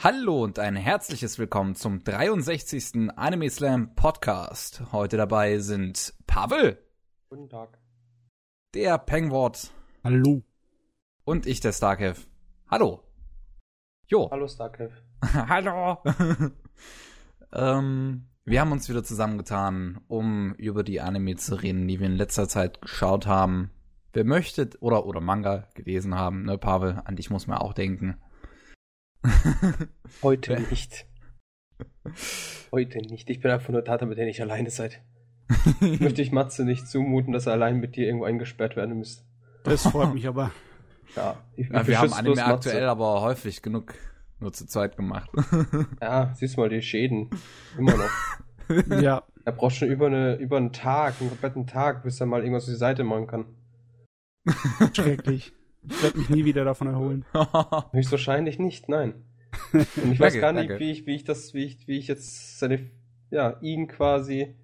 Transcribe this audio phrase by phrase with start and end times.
[0.00, 3.10] Hallo und ein herzliches Willkommen zum 63.
[3.16, 4.80] Anime Slam Podcast.
[4.92, 6.78] Heute dabei sind Pavel.
[7.28, 7.80] Guten Tag.
[8.74, 9.72] Der Pengwort.
[10.04, 10.44] Hallo.
[11.24, 12.28] Und ich, der Starkev.
[12.70, 13.02] Hallo.
[14.06, 14.30] Jo.
[14.30, 14.94] Hallo Starkev.
[15.32, 15.98] Hallo.
[17.52, 22.14] ähm, wir haben uns wieder zusammengetan, um über die Anime zu reden, die wir in
[22.14, 23.72] letzter Zeit geschaut haben.
[24.12, 28.16] Wer möchte oder oder Manga gelesen haben, ne Pavel, an dich muss man auch denken.
[30.22, 31.06] Heute nicht.
[32.72, 33.28] Heute nicht.
[33.30, 35.02] Ich bin einfach nur da, damit ihr nicht alleine seid.
[35.80, 39.24] Möchte ich Matze nicht zumuten, dass er allein mit dir irgendwo eingesperrt werden müsste.
[39.64, 40.50] Das freut mich aber.
[41.16, 43.94] Ja, ich, ja wir haben Anime aktuell aber häufig genug
[44.40, 45.30] nur zu zweit gemacht.
[46.02, 47.30] ja, siehst mal die Schäden.
[47.78, 49.00] Immer noch.
[49.00, 49.22] ja.
[49.46, 52.64] Er braucht schon über, eine, über einen Tag, einen kompletten Tag, bis er mal irgendwas
[52.64, 53.46] auf die Seite machen kann.
[54.92, 55.54] Schrecklich.
[55.90, 57.24] Ich werde mich nie wieder davon erholen.
[57.92, 59.14] Höchstwahrscheinlich nicht, nein.
[59.72, 62.58] Und ich weiß gar nicht, wie ich, wie ich das, wie ich, wie ich jetzt
[62.58, 62.90] seine,
[63.30, 64.54] ja, ihn quasi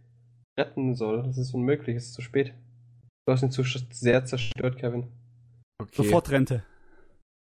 [0.58, 1.22] retten soll.
[1.22, 2.54] Das ist unmöglich, es ist zu spät.
[3.26, 5.08] Du hast ihn zu sehr zerstört, Kevin.
[5.78, 5.94] Okay.
[5.94, 6.62] Sofort Rente.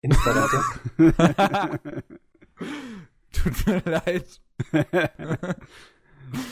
[0.02, 0.62] Insta-Rente.
[3.32, 4.42] Tut mir leid.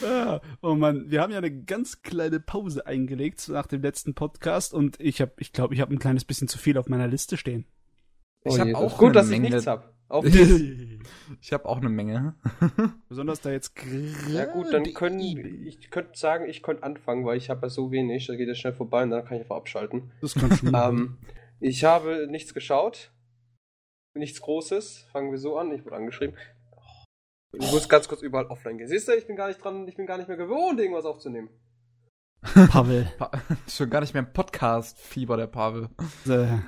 [0.05, 4.73] Ah, oh Mann, wir haben ja eine ganz kleine Pause eingelegt nach dem letzten Podcast
[4.73, 7.37] und ich habe, ich glaube, ich habe ein kleines bisschen zu viel auf meiner Liste
[7.37, 7.65] stehen.
[8.43, 9.47] Ich oh habe auch gut, dass Menge.
[9.47, 9.93] ich nichts habe.
[11.41, 12.35] ich habe auch eine Menge.
[13.09, 13.73] Besonders da jetzt
[14.29, 17.91] Ja gut, dann können ich könnte sagen, ich könnte anfangen, weil ich habe ja so
[17.91, 20.11] wenig, da geht es schnell vorbei und dann kann ich einfach abschalten.
[20.21, 20.73] Das kann schon.
[20.75, 21.17] ähm,
[21.59, 23.11] ich habe nichts geschaut.
[24.13, 25.07] Nichts Großes.
[25.11, 25.71] Fangen wir so an.
[25.71, 26.35] Ich wurde angeschrieben.
[27.53, 28.87] Ich muss ganz kurz überall offline gehen.
[28.87, 31.49] Siehst du, ich bin gar nicht dran, ich bin gar nicht mehr gewohnt, irgendwas aufzunehmen.
[32.69, 33.11] Pavel.
[33.17, 33.31] Pa
[33.67, 35.89] schon gar nicht mehr im Podcast-Fieber, der Pavel.
[36.27, 36.59] Äh.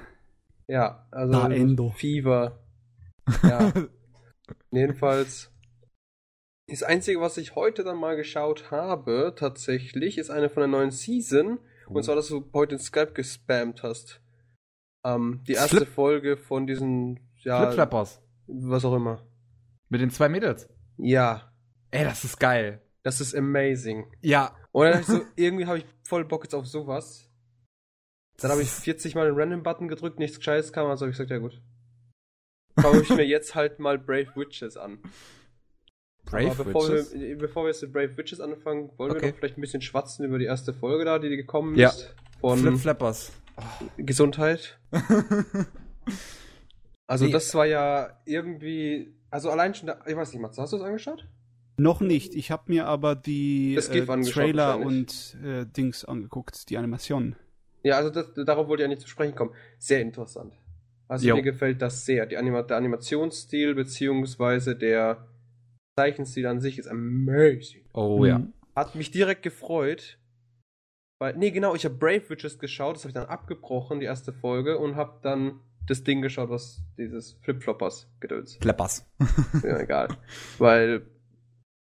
[0.68, 1.92] Ja, also da Endo.
[1.92, 2.60] Fieber.
[3.44, 3.72] Ja.
[4.72, 5.52] Jedenfalls.
[6.68, 10.92] Das Einzige, was ich heute dann mal geschaut habe, tatsächlich, ist eine von der neuen
[10.92, 11.60] Season.
[11.88, 11.96] Oh.
[11.96, 14.22] Und zwar, dass du heute in Skype gespammt hast.
[15.06, 17.62] Ähm, die erste Flip Folge von diesen, ja.
[17.62, 18.22] Flipflappers.
[18.48, 19.26] Was auch immer.
[19.90, 20.73] Mit den zwei Mädels?
[20.98, 21.54] Ja.
[21.92, 22.82] Ey, das ist geil.
[23.04, 24.06] Das ist amazing.
[24.22, 24.56] Ja.
[24.72, 27.30] Und dann so, irgendwie habe ich voll Bock jetzt auf sowas.
[28.38, 31.30] Dann habe ich 40 Mal den Random-Button gedrückt, nichts Gescheites kam, also habe ich gesagt,
[31.30, 31.62] ja gut.
[32.80, 35.00] Schaue ich mir jetzt halt mal Brave Witches an.
[36.26, 37.14] Brave Aber bevor Witches?
[37.14, 39.22] Wir, bevor wir jetzt mit Brave Witches anfangen, wollen okay.
[39.22, 41.90] wir doch vielleicht ein bisschen schwatzen über die erste Folge da, die gekommen ja.
[41.90, 42.16] ist.
[42.40, 43.32] Von Flip Flappers.
[43.58, 43.62] Oh.
[43.98, 44.80] Gesundheit.
[47.08, 47.32] also, nee.
[47.32, 49.16] das war ja irgendwie.
[49.34, 49.88] Also, allein schon.
[49.88, 51.28] Da, ich weiß nicht, Mats, hast du es angeschaut?
[51.78, 52.36] Noch nicht.
[52.36, 57.36] Ich habe mir aber die äh, Trailer und äh, Dings angeguckt, die Animationen.
[57.82, 59.56] Ja, also das, darauf wollte ich ja nicht zu sprechen kommen.
[59.80, 60.54] Sehr interessant.
[61.08, 61.36] Also jo.
[61.36, 62.28] mir gefällt das sehr.
[62.28, 65.28] Die Anima der Animationsstil beziehungsweise der
[65.98, 67.86] Zeichenstil an sich ist amazing.
[67.92, 68.26] Oh mhm.
[68.26, 68.48] ja.
[68.76, 70.20] Hat mich direkt gefreut.
[71.18, 74.32] Weil, nee, genau, ich habe Brave Witches geschaut, das habe ich dann abgebrochen, die erste
[74.32, 78.58] Folge, und habe dann das Ding geschaut, was dieses Flip-Floppers gedöns.
[78.62, 79.06] Flappers.
[79.64, 80.18] ja, egal.
[80.58, 81.06] Weil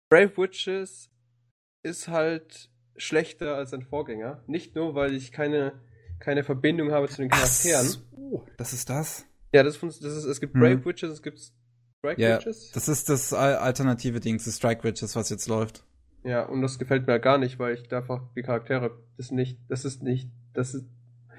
[0.09, 1.11] Brave Witches
[1.83, 4.43] ist halt schlechter als sein Vorgänger.
[4.47, 5.81] Nicht nur, weil ich keine,
[6.19, 7.87] keine Verbindung habe zu den Charakteren.
[7.87, 9.27] So, das ist das?
[9.53, 10.84] Ja, das, das ist, es gibt Brave hm.
[10.84, 11.41] Witches, es gibt
[11.99, 12.71] Strike ja, Witches.
[12.73, 15.84] Das ist das alternative Ding zu Strike Witches, was jetzt läuft.
[16.23, 19.84] Ja, und das gefällt mir gar nicht, weil ich einfach die Charaktere, das nicht, das
[19.84, 20.87] ist nicht, das ist.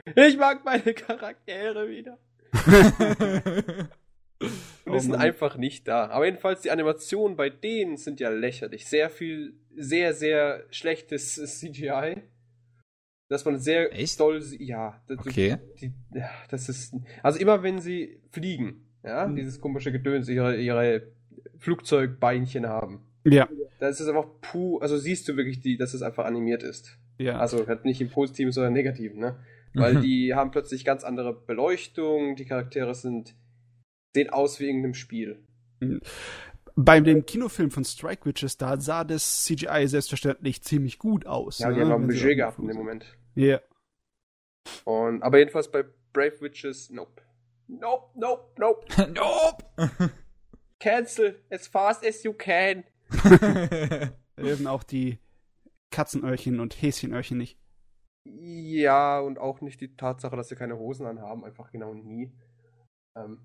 [0.16, 2.17] Ich mag meine Charaktere wieder.
[4.85, 6.09] Und oh, sind einfach nicht da.
[6.09, 8.88] Aber jedenfalls, die Animationen bei denen sind ja lächerlich.
[8.88, 12.23] Sehr viel, sehr, sehr schlechtes CGI.
[13.29, 14.19] Dass man sehr Echt?
[14.19, 14.44] doll.
[14.59, 15.01] Ja.
[15.07, 15.57] Das, okay.
[15.79, 15.94] Die,
[16.50, 16.95] das ist.
[17.23, 19.35] Also immer wenn sie fliegen, ja, mhm.
[19.35, 21.07] dieses komische Gedöns, ihre, ihre
[21.59, 23.06] Flugzeugbeinchen haben.
[23.23, 23.47] Ja.
[23.79, 26.97] Das ist einfach puh, also siehst du wirklich, die, dass es einfach animiert ist.
[27.17, 27.38] Ja.
[27.40, 29.38] Also halt nicht im Positiven, sondern im Negativen, ne?
[29.73, 30.01] Weil mhm.
[30.01, 33.35] die haben plötzlich ganz andere Beleuchtung, die Charaktere sind
[34.13, 35.43] sehen aus wie irgendeinem Spiel.
[35.79, 36.01] Mhm.
[36.75, 41.59] Bei dem Kinofilm von Strike Witches, da sah das CGI selbstverständlich ziemlich gut aus.
[41.59, 41.75] Ja, ne?
[41.75, 43.05] die haben auch ein Budget gehabt in dem Moment.
[43.35, 43.46] Ja.
[43.46, 43.61] Yeah.
[44.85, 47.22] Und, aber jedenfalls bei Brave Witches, nope.
[47.67, 48.85] Nope, nope, nope.
[49.13, 50.11] nope!
[50.79, 52.84] Cancel as fast as you can.
[54.37, 55.19] Eben auch die
[55.91, 57.57] Katzenöhrchen und Häschenöhrchen nicht.
[58.23, 62.32] Ja, und auch nicht die Tatsache, dass sie keine Hosen anhaben, einfach genau nie.
[63.16, 63.40] Ähm,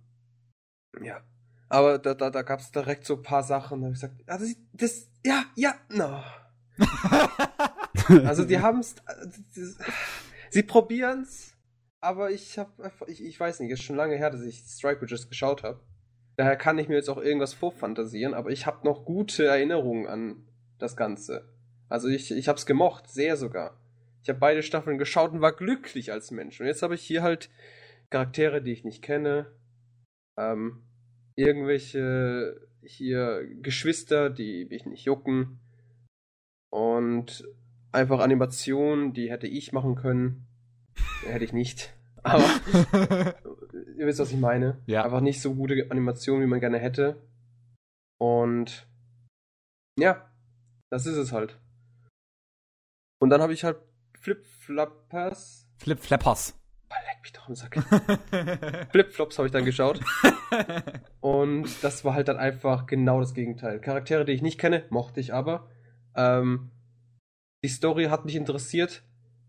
[1.02, 1.22] ja.
[1.68, 4.22] Aber da, da, da gab es direkt so ein paar Sachen, da habe ich gesagt,
[4.28, 6.22] also das, ja, ja, no.
[8.26, 8.94] also die haben es,
[10.50, 11.56] sie probieren's,
[12.00, 15.00] aber ich habe einfach, ich, ich weiß nicht, ist schon lange her, dass ich Strike
[15.00, 15.80] Bridges geschaut habe.
[16.36, 20.46] Daher kann ich mir jetzt auch irgendwas vorfantasieren, aber ich habe noch gute Erinnerungen an
[20.78, 21.48] das Ganze.
[21.88, 23.80] Also ich, ich habe es gemocht, sehr sogar.
[24.26, 26.60] Ich habe beide Staffeln geschaut und war glücklich als Mensch.
[26.60, 27.48] Und jetzt habe ich hier halt
[28.10, 29.54] Charaktere, die ich nicht kenne,
[30.36, 30.82] ähm,
[31.36, 35.60] irgendwelche hier Geschwister, die mich nicht jucken
[36.72, 37.46] und
[37.92, 40.48] einfach Animationen, die hätte ich machen können,
[41.24, 41.94] hätte ich nicht.
[42.24, 42.50] Aber
[43.96, 44.82] ihr wisst, was ich meine.
[44.86, 45.04] Ja.
[45.04, 47.22] Einfach nicht so gute Animationen, wie man gerne hätte.
[48.18, 48.88] Und
[49.96, 50.28] ja,
[50.90, 51.60] das ist es halt.
[53.20, 53.76] Und dann habe ich halt
[54.26, 55.68] Flip-Flappers.
[55.78, 56.58] Flip-Flappers.
[56.90, 57.76] Leck mich doch im Sack.
[58.90, 60.00] Flip-Flops habe ich dann geschaut.
[61.20, 63.80] Und das war halt dann einfach genau das Gegenteil.
[63.80, 65.70] Charaktere, die ich nicht kenne, mochte ich aber.
[66.16, 66.72] Ähm,
[67.62, 69.04] die Story hat mich interessiert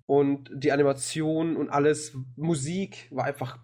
[0.06, 3.58] und die Animation und alles, Musik war einfach.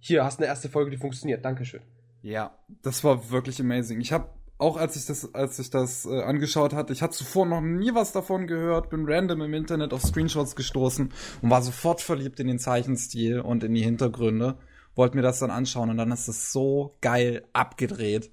[0.00, 1.44] Hier hast du eine erste Folge, die funktioniert.
[1.44, 1.82] Dankeschön.
[2.22, 4.00] Ja, das war wirklich amazing.
[4.00, 7.44] Ich habe auch als ich das, als ich das äh, angeschaut hatte, ich hatte zuvor
[7.46, 11.12] noch nie was davon gehört, bin random im Internet auf Screenshots gestoßen
[11.42, 14.56] und war sofort verliebt in den Zeichenstil und in die Hintergründe.
[14.94, 18.30] Wollte mir das dann anschauen und dann ist es so geil abgedreht.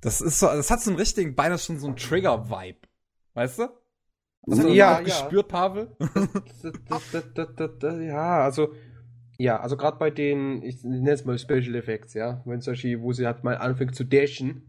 [0.00, 2.78] Das ist so, das hat so einen richtigen, beinahe schon so einen Trigger-Vibe.
[3.34, 3.68] Weißt du?
[4.46, 5.04] Das hast du Ja, auch ja.
[5.04, 5.96] gespürt, Pavel?
[5.98, 8.72] Das- das- das- das- das- das- ja, also.
[9.36, 12.42] Ja, also gerade bei den, ich nenne es mal Special Effects, ja.
[12.44, 14.62] Wenn Beispiel, wo sie halt mal anfängt zu dashen,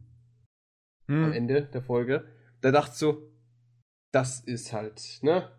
[1.09, 1.33] am Hm.
[1.33, 2.25] Ende der Folge.
[2.61, 3.21] Da dachte ich so,
[4.11, 5.50] das ist halt, ne?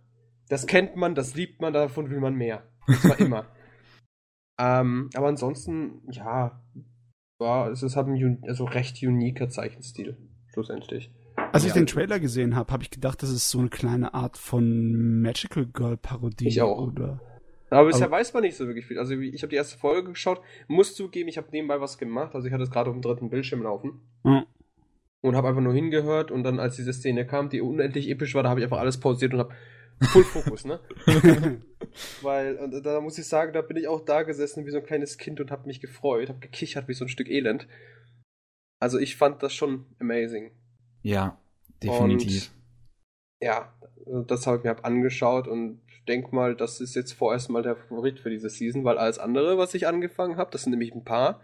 [0.48, 2.62] Das kennt man, das liebt man, davon will man mehr.
[2.86, 3.46] Das war immer.
[4.60, 6.60] ähm, aber ansonsten, ja,
[7.38, 10.16] war, es ist halt ein also recht uniker Zeichenstil,
[10.52, 11.10] schlussendlich.
[11.52, 11.74] Als ich Ja.
[11.76, 15.66] den Trailer gesehen habe, habe ich gedacht, das ist so eine kleine Art von Magical
[15.66, 16.48] Girl Parodie.
[16.48, 16.88] Ich auch.
[16.88, 17.20] Oder?
[17.70, 18.98] Aber bisher Aber- weiß man nicht so wirklich viel.
[18.98, 22.34] Also ich habe die erste Folge geschaut, muss zugeben, ich habe nebenbei was gemacht.
[22.34, 24.44] Also ich hatte es gerade auf dem dritten Bildschirm laufen Ja.
[25.22, 28.42] Und habe einfach nur hingehört und dann, als diese Szene kam, die unendlich episch war,
[28.42, 29.54] da habe ich einfach alles pausiert und habe
[30.02, 30.80] Full Fokus, ne?
[32.22, 34.86] Weil, und da muss ich sagen, da bin ich auch da gesessen wie so ein
[34.86, 37.68] kleines Kind und habe mich gefreut, habe gekichert wie so ein Stück Elend.
[38.80, 40.52] Also ich fand das schon amazing.
[41.02, 41.38] Ja,
[41.82, 42.50] definitiv.
[43.42, 43.74] Ja,
[44.26, 47.76] das habe ich mir hab angeschaut und denk mal, das ist jetzt vorerst mal der
[47.76, 51.04] Favorit für diese Season, weil alles andere, was ich angefangen habe, das sind nämlich ein
[51.04, 51.42] paar,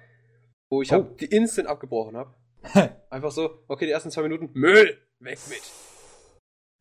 [0.70, 0.96] wo ich Oh.
[0.96, 2.34] hab die instant abgebrochen habe.
[3.10, 5.62] Einfach so, okay, die ersten zwei Minuten, Müll, weg mit.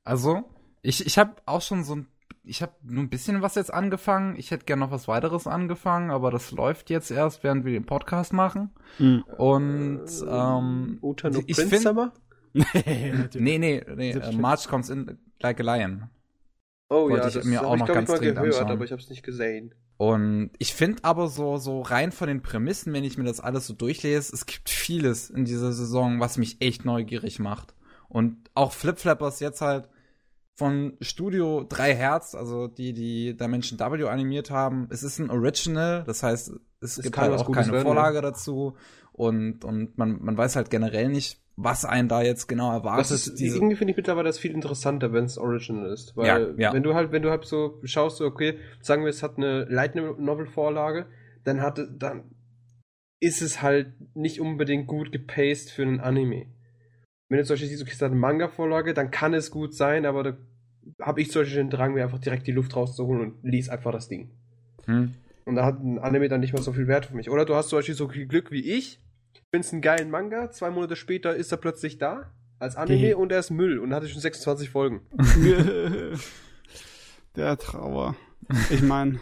[0.03, 0.43] Also,
[0.81, 2.07] ich, ich habe auch schon so ein,
[2.43, 4.35] ich habe nur ein bisschen was jetzt angefangen.
[4.37, 7.85] Ich hätte gerne noch was weiteres angefangen, aber das läuft jetzt erst, während wir den
[7.85, 8.71] Podcast machen.
[8.99, 9.23] Mhm.
[9.37, 12.13] Und, ähm, Utano ich Prince find- Summer?
[12.53, 14.31] nee, nee, nee, nee, äh.
[14.33, 16.09] March comes in like a lion.
[16.89, 18.53] Oh Wollte ja, ich das mir auch ich, noch glaub ganz ich, mal dringend gehört,
[18.55, 18.71] anschauen.
[18.71, 19.73] aber ich habe es nicht gesehen.
[19.97, 23.65] Und ich finde aber so, so rein von den Prämissen, wenn ich mir das alles
[23.65, 27.73] so durchlese, es gibt vieles in dieser Saison, was mich echt neugierig macht.
[28.09, 29.89] Und auch Flip Flappers jetzt halt
[30.53, 34.87] von Studio 3 Hertz, also die, die Dimension W animiert haben.
[34.89, 36.51] Es ist ein Original, das heißt,
[36.81, 38.75] es Es gibt halt auch keine werden, Vorlage dazu.
[39.11, 43.11] Und, und man, man weiß halt generell nicht, was einen da jetzt genau erwartet.
[43.11, 46.15] Das ist, Diese- irgendwie finde ich mittlerweile das viel interessanter, wenn es Original ist.
[46.17, 46.73] Weil Ja, ja.
[46.73, 49.63] wenn du halt, wenn du halt so schaust, so, okay, sagen wir, es hat eine
[49.65, 51.05] Light Novel Vorlage,
[51.43, 52.23] dann hat dann
[53.21, 56.47] ist es halt nicht unbedingt gut gepaced für einen Anime.
[57.29, 60.05] Wenn du zum Beispiel siehst, okay, es hat eine Manga-Vorlage, dann kann es gut sein,
[60.05, 60.37] aber da
[61.01, 63.91] habe ich zum Beispiel den Drang, mir einfach direkt die Luft rauszuholen und lies einfach
[63.91, 64.29] das Ding.
[64.85, 65.13] hm?
[65.45, 67.29] Und da hat ein Anime dann nicht mehr so viel Wert für mich.
[67.29, 68.99] Oder du hast zum Beispiel so viel Glück wie ich,
[69.51, 73.31] findest einen geilen Manga, zwei Monate später ist er plötzlich da, als Anime Die- und
[73.31, 75.01] er ist Müll und hatte schon 26 Folgen.
[77.35, 78.15] Der Trauer.
[78.69, 79.19] Ich meine,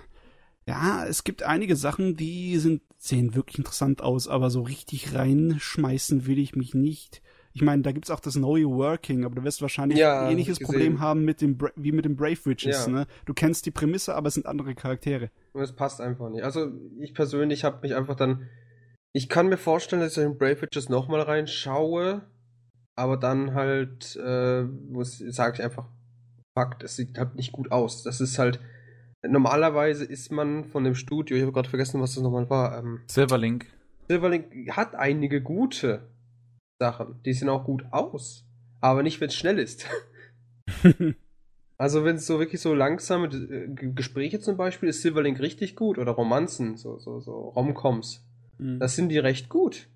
[0.68, 6.28] ja, es gibt einige Sachen, die sind, sehen wirklich interessant aus, aber so richtig reinschmeißen
[6.28, 7.22] will ich mich nicht.
[7.56, 10.60] Ich meine, da gibt's auch das neue Working, aber du wirst wahrscheinlich Ja, ein ähnliches.
[10.60, 12.92] Problem haben mit dem Bra wie mit dem Brave Witches, Ja.
[12.92, 13.06] ne?
[13.26, 15.30] Du kennst die Prämisse, aber es sind andere Charaktere.
[15.54, 16.44] Und es passt einfach nicht.
[16.44, 18.50] Also ich persönlich habe mich einfach dann.
[19.16, 22.24] Ich kann mir vorstellen, dass ich in Brave Witches nochmal reinschaue,
[22.96, 24.66] aber dann halt, äh,
[25.30, 25.88] sage ich einfach,
[26.56, 28.04] Fakt, es sieht halt nicht gut aus.
[28.04, 28.60] Das ist halt.
[29.26, 33.02] Normalerweise ist man von dem Studio, ich habe gerade vergessen, was das nochmal war, ähm,
[33.08, 33.68] Silverlink.
[34.10, 36.10] Silverlink hat einige gute
[36.78, 37.22] Sachen.
[37.24, 38.46] Die sehen auch gut aus.
[38.82, 39.88] Aber nicht, wenn es schnell ist.
[41.78, 45.98] also, wenn es so wirklich so langsame äh, Gespräche zum Beispiel ist Silverlink richtig gut.
[45.98, 48.26] Oder Romanzen, so, so, so Romcoms.
[48.64, 48.80] Mhm.
[48.80, 49.90] Das sind die recht gut.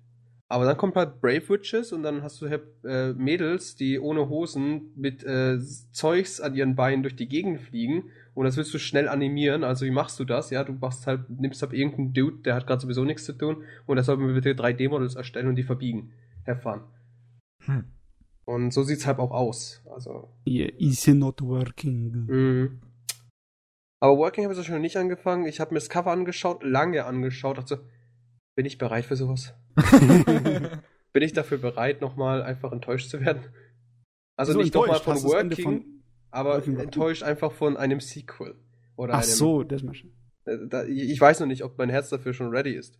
[0.50, 4.92] Aber dann kommt halt Brave Witches und dann hast du äh, Mädels, die ohne Hosen
[4.96, 5.58] mit äh,
[5.92, 9.62] Zeugs an ihren Beinen durch die Gegend fliegen und das willst du schnell animieren.
[9.62, 10.48] Also wie machst du das?
[10.50, 13.64] Ja, du machst halt, nimmst halt irgendeinen Dude, der hat gerade sowieso nichts zu tun
[13.86, 16.12] und der soll mir bitte 3D-Models erstellen und die verbiegen.
[16.46, 16.80] Have
[17.64, 17.84] Hm.
[18.46, 19.82] Und so sieht's halt auch aus.
[19.92, 20.30] Also.
[20.46, 22.24] Yeah, is not working.
[22.26, 22.80] Mhm.
[24.00, 25.44] Aber Working habe ich so schon nicht angefangen.
[25.44, 27.80] Ich habe mir das Cover angeschaut, lange angeschaut, dachte so,
[28.58, 29.54] bin ich bereit für sowas?
[31.12, 33.44] bin ich dafür bereit, nochmal einfach enttäuscht zu werden?
[34.34, 38.56] Also so nicht nochmal von Working, von aber Working enttäuscht einfach von einem Sequel.
[38.96, 40.12] Oder Ach einem, so, das schon.
[40.44, 42.98] Äh, ich weiß noch nicht, ob mein Herz dafür schon ready ist.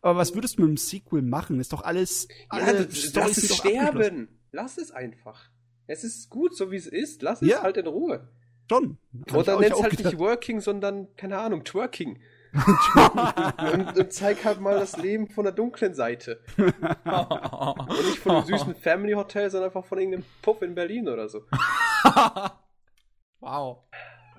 [0.00, 1.60] Aber was würdest du mit einem Sequel machen?
[1.60, 2.26] Ist doch alles.
[2.50, 2.72] Ja,
[3.14, 4.28] lass es sterben.
[4.52, 5.50] Lass es einfach.
[5.86, 7.20] Es ist gut, so wie es ist.
[7.20, 7.62] Lass es ja.
[7.62, 8.26] halt in Ruhe.
[8.70, 8.96] Schon.
[9.34, 10.14] Oder nenn's halt gedacht.
[10.14, 12.20] nicht Working, sondern, keine Ahnung, Twerking
[12.54, 16.40] und, und, zeig halt mal das Leben von der dunklen Seite.
[16.56, 21.28] und nicht von einem süßen Family Hotel, sondern einfach von irgendeinem Puff in Berlin oder
[21.28, 21.42] so.
[23.40, 23.84] wow.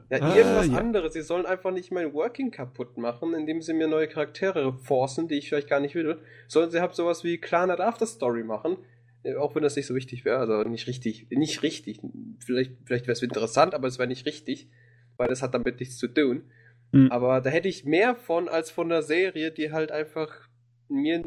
[0.09, 0.77] Ja, ah, irgendwas äh, ja.
[0.77, 1.13] anderes.
[1.13, 5.35] Sie sollen einfach nicht mein Working kaputt machen, indem sie mir neue Charaktere forcen, die
[5.35, 6.19] ich vielleicht gar nicht will.
[6.47, 8.77] Sollen sie halt sowas wie Clanat After Story machen,
[9.23, 11.99] äh, auch wenn das nicht so wichtig wäre, also nicht richtig, nicht richtig.
[12.39, 14.69] Vielleicht, vielleicht wäre es interessant, aber es wäre nicht richtig,
[15.17, 16.43] weil das hat damit nichts zu tun.
[16.95, 17.11] Mhm.
[17.11, 20.47] Aber da hätte ich mehr von als von der Serie, die halt einfach
[20.87, 21.23] mir,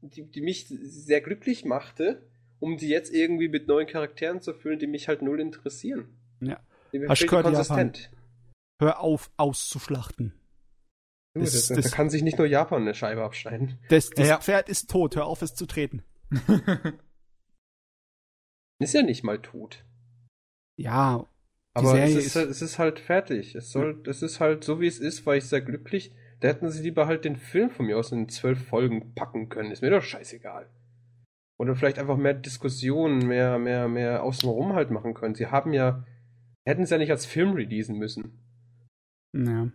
[0.00, 2.26] die, die mich sehr glücklich machte,
[2.58, 6.16] um die jetzt irgendwie mit neuen Charakteren zu füllen, die mich halt null interessieren.
[6.40, 6.58] Ja.
[6.94, 8.10] Die Hast gehört, konsistent.
[8.80, 10.32] Hör auf, auszuschlachten.
[11.34, 13.78] Das, das, das, da kann sich nicht nur Japan eine Scheibe abschneiden.
[13.90, 14.38] Das, das ja.
[14.38, 16.02] Pferd ist tot, hör auf es zu treten.
[18.78, 19.84] ist ja nicht mal tot.
[20.76, 21.26] Ja,
[21.74, 23.54] aber es ist, ist, es ist halt fertig.
[23.54, 26.14] Es soll, es ist halt so wie es ist, war ich sehr glücklich.
[26.40, 29.72] Da hätten sie lieber halt den Film von mir aus in zwölf Folgen packen können.
[29.72, 30.68] Ist mir doch scheißegal.
[31.58, 35.34] Oder vielleicht einfach mehr Diskussionen, mehr, mehr, mehr außenrum halt machen können.
[35.34, 36.04] Sie haben ja,
[36.64, 38.40] hätten es ja nicht als Film releasen müssen.
[39.32, 39.68] Ja.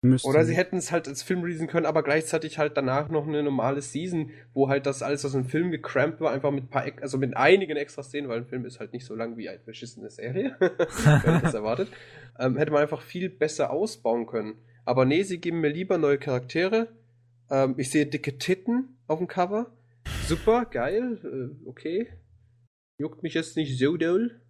[0.00, 0.28] Müssten.
[0.28, 3.42] Oder sie hätten es halt als Film releasen können, aber gleichzeitig halt danach noch eine
[3.42, 7.18] normale Season, wo halt das alles aus dem Film gecrampt war, einfach mit paar, also
[7.18, 10.08] mit einigen extra Szenen, weil ein Film ist halt nicht so lang wie eine verschissene
[10.08, 11.88] Serie, wenn das erwartet,
[12.38, 14.58] ähm, hätte man einfach viel besser ausbauen können.
[14.84, 16.88] Aber nee, sie geben mir lieber neue Charaktere.
[17.50, 19.76] Ähm, ich sehe dicke Titten auf dem Cover.
[20.26, 22.08] Super, geil, äh, okay.
[23.00, 24.40] Juckt mich jetzt nicht so doll.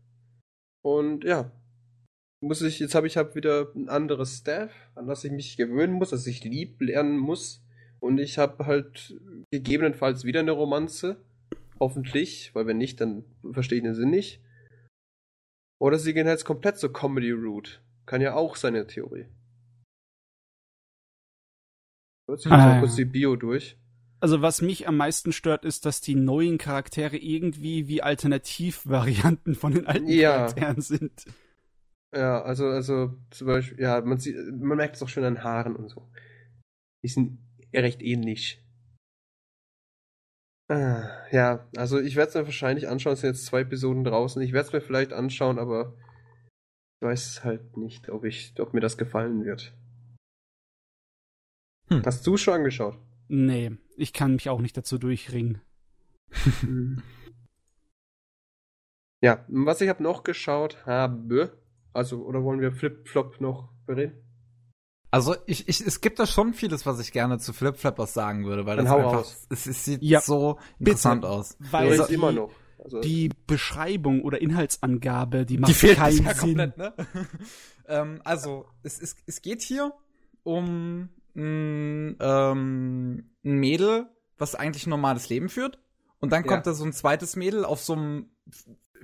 [0.82, 1.50] Und ja,
[2.40, 5.94] muss ich, jetzt habe ich halt wieder ein anderes Staff, an das ich mich gewöhnen
[5.94, 7.62] muss, das ich lieb lernen muss.
[8.00, 11.24] Und ich habe halt gegebenenfalls wieder eine Romanze.
[11.80, 14.40] Hoffentlich, weil wenn nicht, dann verstehe ich den Sinn nicht.
[15.80, 17.80] Oder sie gehen jetzt komplett zur Comedy-Route.
[18.06, 19.26] Kann ja auch seine Theorie.
[22.28, 23.76] Hört sich ah, kurz die Bio durch.
[24.20, 29.72] Also was mich am meisten stört, ist, dass die neuen Charaktere irgendwie wie Alternativvarianten von
[29.72, 30.32] den alten ja.
[30.32, 31.24] Charakteren sind.
[32.14, 35.76] Ja, also, also zum Beispiel, ja, man sieht, man merkt es auch schon an Haaren
[35.76, 36.10] und so.
[37.02, 37.38] Die sind
[37.74, 38.64] recht ähnlich.
[40.70, 43.14] Ah, ja, also ich werde es mir wahrscheinlich anschauen.
[43.14, 44.42] Es sind jetzt zwei Episoden draußen.
[44.42, 45.94] Ich werde es mir vielleicht anschauen, aber
[47.00, 49.74] ich weiß halt nicht, ob ich, ob mir das gefallen wird.
[51.88, 52.02] Hm.
[52.04, 52.98] Hast du schon angeschaut?
[53.28, 55.62] Nee, ich kann mich auch nicht dazu durchringen.
[59.22, 61.58] ja, was ich habe noch geschaut habe,
[61.92, 64.24] also, oder wollen wir Flip-Flop noch bereden?
[65.10, 68.66] Also ich, ich, es gibt da schon vieles, was ich gerne zu Flip-Flappers sagen würde,
[68.66, 71.56] weil Dann das einfach, es, es, sieht ja, so interessant bitte, aus.
[71.58, 72.50] Weil also, immer noch.
[72.78, 76.58] Also, die Beschreibung oder Inhaltsangabe, die macht die fehlt keinen ja Sinn.
[76.58, 76.94] Komplett, ne?
[77.88, 79.94] ähm, also es, es, es geht hier
[80.42, 85.78] um ein, ähm, ein Mädel, was eigentlich ein normales Leben führt.
[86.20, 86.72] Und dann kommt ja.
[86.72, 88.30] da so ein zweites Mädel auf so einem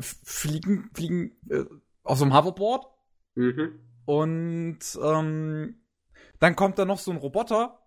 [0.01, 1.65] Fliegen, Fliegen, äh,
[2.05, 2.87] auf so einem Hoverboard.
[3.35, 3.81] Mhm.
[4.05, 5.77] Und ähm,
[6.39, 7.81] dann kommt da noch so ein Roboter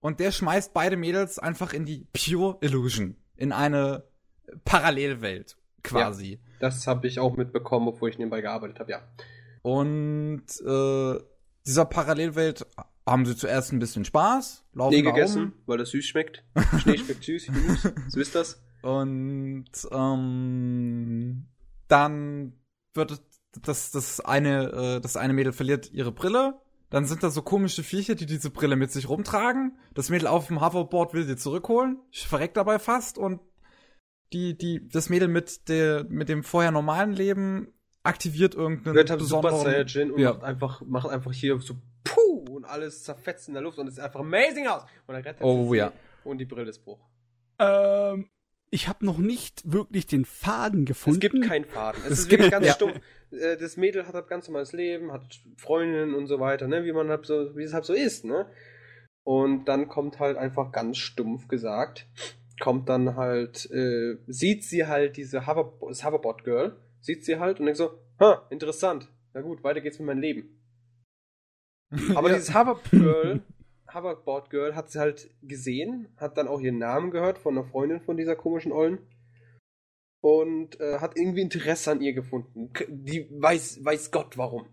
[0.00, 4.04] und der schmeißt beide Mädels einfach in die Pure Illusion, in eine
[4.64, 6.32] Parallelwelt quasi.
[6.32, 9.02] Ja, das habe ich auch mitbekommen, obwohl ich nebenbei gearbeitet habe, ja.
[9.62, 11.18] Und äh,
[11.66, 12.66] dieser Parallelwelt
[13.06, 15.52] haben sie zuerst ein bisschen Spaß, laufen Nie gegessen, um.
[15.66, 16.44] weil das süß schmeckt.
[16.78, 17.50] Schnee schmeckt süß,
[18.08, 18.62] so ist das.
[18.82, 21.46] Und ähm,
[21.88, 22.52] dann
[22.94, 23.22] wird
[23.60, 26.60] das, das eine, äh, das eine Mädel verliert ihre Brille.
[26.90, 29.78] Dann sind da so komische Viecher, die diese Brille mit sich rumtragen.
[29.94, 33.40] Das Mädel auf dem Hoverboard will sie zurückholen, verreckt dabei fast und
[34.32, 37.68] die, die, das Mädel mit der, mit dem vorher normalen Leben
[38.02, 40.32] aktiviert irgendeinen Wird halt Super Saiyajin und ja.
[40.32, 43.94] macht einfach, macht einfach hier so puh und alles zerfetzt in der Luft und es
[43.94, 44.82] sieht einfach amazing aus.
[45.06, 45.92] Und dann rettet oh, ja.
[46.24, 47.00] und die Brille ist Bruch.
[47.58, 48.28] Ähm,
[48.74, 51.16] ich habe noch nicht wirklich den Faden gefunden.
[51.16, 52.00] Es gibt keinen Faden.
[52.06, 52.72] Es, Es ist gibt- wirklich ganz ja.
[52.72, 53.00] stumpf.
[53.30, 56.84] Äh, Das Mädel hat halt ganz normales Leben, hat Freundinnen und so weiter, ne?
[56.84, 58.46] Wie man halt so, wie es halt so ist, ne?
[59.24, 62.08] Und dann kommt halt einfach ganz stumpf gesagt,
[62.60, 67.60] kommt dann halt, äh, sieht sie halt diese Hover, das Hoverboard Girl, sieht sie halt
[67.60, 69.08] und denkt so, ha, interessant.
[69.34, 70.60] Na gut, weiter geht's mit meinem Leben.
[72.14, 72.36] Aber Ja.
[72.36, 73.40] dieses Hover Girl,
[73.94, 78.00] Hoverboard Girl hat sie halt gesehen, hat dann auch ihren Namen gehört von einer Freundin
[78.00, 78.98] von dieser komischen Ollen
[80.22, 82.72] und äh, hat irgendwie Interesse an ihr gefunden.
[82.88, 84.66] Die weiß, weiß Gott warum.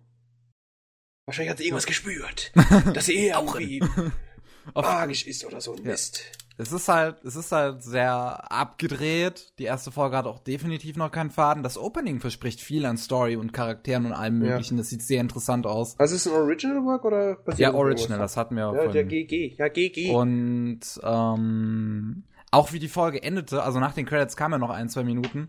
[1.26, 2.52] Wahrscheinlich hat sie irgendwas gespürt,
[2.94, 3.56] dass sie eh Auf-
[4.76, 5.92] magisch ist oder so ein Ja.
[5.92, 6.32] Mist.
[6.62, 9.54] Es ist halt, es ist halt sehr abgedreht.
[9.60, 11.64] Die erste Folge hat auch definitiv noch keinen Faden.
[11.64, 14.50] Das Opening verspricht viel an Story und Charakteren und allem Ja.
[14.52, 14.76] möglichen.
[14.78, 15.98] Das sieht sehr interessant aus.
[15.98, 18.92] Also ist es ein Original Work oder Ja, Original, das hatten wir Ja, von.
[18.92, 19.56] der GG.
[19.58, 20.14] Ja, GG.
[20.14, 24.90] Und ähm, auch wie die Folge endete, also nach den Credits kamen ja noch ein,
[24.90, 25.48] zwei Minuten,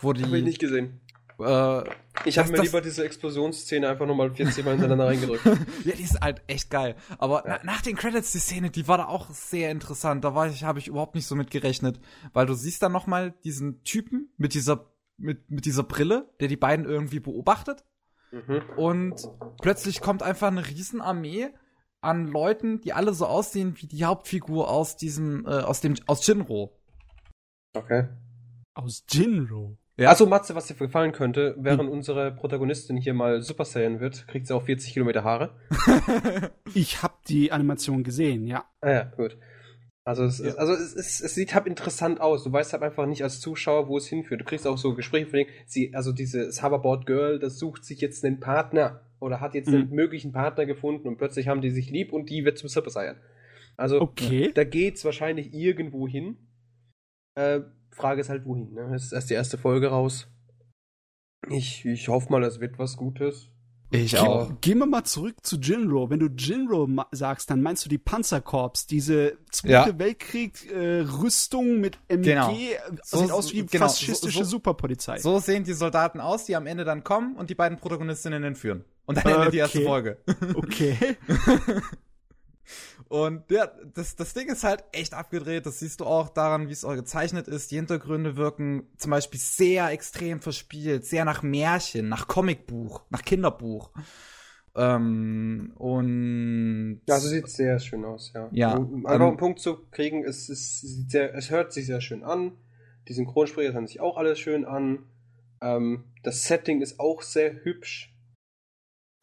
[0.00, 0.24] wo die.
[0.24, 1.00] Hab ich nicht gesehen.
[1.38, 1.82] Äh,
[2.24, 5.44] Ich habe mir das- lieber diese Explosionsszene einfach nochmal 40 Mal hintereinander reingedrückt.
[5.84, 6.96] ja, die ist halt echt geil.
[7.18, 10.24] Aber na, nach den Credits, die Szene, die war da auch sehr interessant.
[10.24, 12.00] Da war ich, habe ich überhaupt nicht so mit gerechnet.
[12.32, 16.48] Weil du siehst dann noch mal diesen Typen mit dieser, mit, mit dieser Brille, der
[16.48, 17.84] die beiden irgendwie beobachtet.
[18.32, 18.62] mhm.
[18.76, 19.28] Und
[19.60, 21.48] plötzlich kommt einfach eine Riesenarmee
[22.00, 26.24] an Leuten, die alle so aussehen wie die Hauptfigur aus diesem, äh, aus dem, aus
[26.24, 26.78] Shinro.
[27.74, 28.08] Okay.
[28.74, 29.76] Aus Jinro.
[29.98, 30.10] Ja.
[30.10, 34.46] Also Matze, was dir gefallen könnte, während unsere Protagonistin hier mal Super Saiyan wird, kriegt
[34.46, 35.54] sie auch 40 Kilometer Haare.
[36.74, 38.64] Ich habe die Animation gesehen, ja.
[38.82, 39.38] Ah ja, gut.
[40.04, 42.44] Also es, ist, also es, ist, es sieht halt interessant aus.
[42.44, 44.40] Du weißt halt einfach nicht als Zuschauer, wo es hinführt.
[44.40, 48.00] Du kriegst auch so Gespräche von denen, sie, also dieses Hoverboard Girl, das sucht sich
[48.02, 49.94] jetzt einen Partner oder hat jetzt einen Mhm.
[49.96, 53.16] möglichen Partner gefunden und plötzlich haben die sich lieb und die wird zum Super Saiyan.
[53.76, 54.52] Also Okay.
[54.54, 56.36] da geht's wahrscheinlich irgendwo hin.
[57.34, 57.60] Äh,
[57.96, 58.92] Frage ist halt wohin, ne?
[58.94, 60.28] Es ist erst die erste Folge raus.
[61.48, 63.48] Ich, ich hoffe mal, es wird was Gutes.
[63.92, 64.48] Ich Ja.
[64.60, 66.10] Gehen wir mal zurück zu Jinro.
[66.10, 69.98] Wenn du Jinro sagst, dann meinst du die Panzerkorps, diese Zweite Ja.
[69.98, 72.52] Weltkrieg äh, Rüstung mit MG, Genau.
[72.90, 75.18] das So- sieht aus wie genau, faschistische so- so- Superpolizei.
[75.18, 78.84] So sehen die Soldaten aus, die am Ende dann kommen und die beiden Protagonistinnen entführen.
[79.06, 79.86] Und dann endet die erste Okay.
[79.86, 80.18] Folge.
[80.56, 80.96] Okay.
[83.08, 85.66] Und ja, das, das Ding ist halt echt abgedreht.
[85.66, 87.70] Das siehst du auch daran, wie es auch gezeichnet ist.
[87.70, 93.90] Die Hintergründe wirken zum Beispiel sehr extrem verspielt, sehr nach Märchen, nach Comicbuch, nach Kinderbuch.
[94.74, 98.48] Ähm, und Ja, also sieht sehr schön aus, ja.
[98.52, 101.86] Ja, Um einfach ähm, einen Punkt zu kriegen, es, ist, sieht sehr, es hört sich
[101.86, 102.52] sehr schön an.
[103.08, 105.04] Die Synchronsprecher hören sich auch alles schön an.
[105.62, 108.12] Ähm, das Setting ist auch sehr hübsch.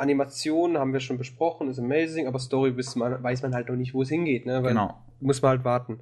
[0.04, 3.76] Animationen haben wir schon besprochen, ist amazing, aber Story weiß man, weiß man halt noch
[3.76, 4.62] nicht, wo es hingeht, ne?
[4.62, 5.04] Weil genau.
[5.20, 6.02] Muss man halt warten.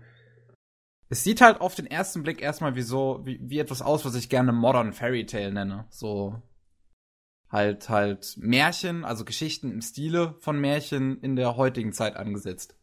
[1.09, 4.15] Es sieht halt auf den ersten Blick erstmal wie so, wie, wie etwas aus, was
[4.15, 5.85] ich gerne Modern Fairy Tale nenne.
[5.89, 6.41] So
[7.49, 12.75] halt, halt Märchen, also Geschichten im Stile von Märchen in der heutigen Zeit angesetzt.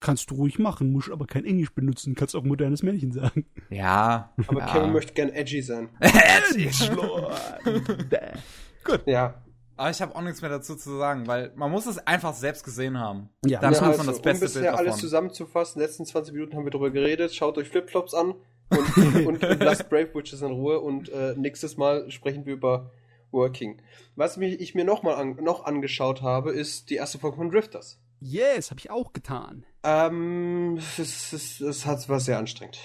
[0.00, 3.46] Kannst du ruhig machen, musst aber kein Englisch benutzen, kannst auch modernes Männchen sagen.
[3.70, 4.34] Ja.
[4.46, 4.66] Aber ja.
[4.66, 5.88] Kevin möchte gern edgy sein.
[9.06, 9.42] Ja.
[9.76, 12.64] Aber ich habe auch nichts mehr dazu zu sagen, weil man muss es einfach selbst
[12.64, 13.30] gesehen haben.
[13.44, 15.00] Ja, Dann ja, hat also, man das beste um Bild bisher alles davon.
[15.00, 17.34] zusammenzufassen, in den letzten 20 Minuten haben wir darüber geredet.
[17.34, 18.34] Schaut euch Flipflops an
[18.70, 20.80] und, und, und lasst Brave Witches in Ruhe.
[20.80, 22.90] Und äh, nächstes Mal sprechen wir über
[23.32, 23.82] Working.
[24.14, 27.50] Was mich, ich mir noch mal an, noch angeschaut habe, ist die erste Folge von
[27.50, 28.00] Drifters.
[28.20, 29.66] Yes, habe ich auch getan.
[29.82, 32.78] Ähm, es, es, es hat, war sehr anstrengend.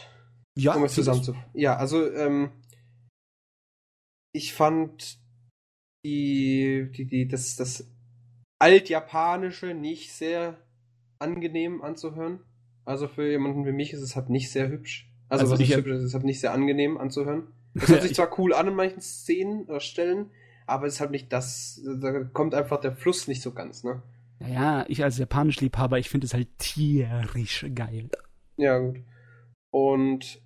[0.55, 1.35] Ja, um es zusammen zu.
[1.53, 2.51] Ja, also ähm,
[4.33, 5.19] ich fand
[6.05, 7.89] die, die, die, das, das
[8.59, 10.57] Altjapanische nicht sehr
[11.19, 12.39] angenehm anzuhören.
[12.85, 15.11] Also für jemanden wie mich ist es halt nicht sehr hübsch.
[15.29, 17.47] Also, Also was ich ist hab- hübsch, es ist halt nicht sehr angenehm anzuhören.
[17.75, 20.31] Es hört sich zwar cool an in manchen Szenen oder Stellen,
[20.65, 24.01] aber es ist halt nicht das, da kommt einfach der Fluss nicht so ganz, ne?
[24.39, 28.09] Naja, ich als Japanisch-Liebhaber, ich finde es halt tierisch geil.
[28.57, 29.01] Ja, gut.
[29.71, 30.41] Und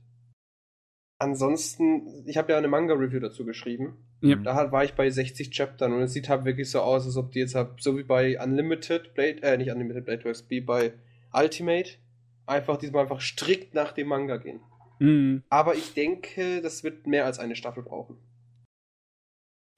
[1.19, 3.95] ansonsten, ich habe ja eine Manga-Review dazu geschrieben.
[4.29, 4.35] Ja.
[4.37, 7.31] Da war ich bei 60 Chaptern und es sieht halt wirklich so aus, als ob
[7.31, 10.93] die jetzt halt, so wie bei Unlimited Blade, äh, nicht Unlimited Blade Works, wie bei
[11.33, 11.91] Ultimate,
[12.45, 14.61] einfach diesmal einfach strikt nach dem Manga gehen.
[14.99, 15.43] Mhm.
[15.49, 18.17] Aber ich denke, das wird mehr als eine Staffel brauchen.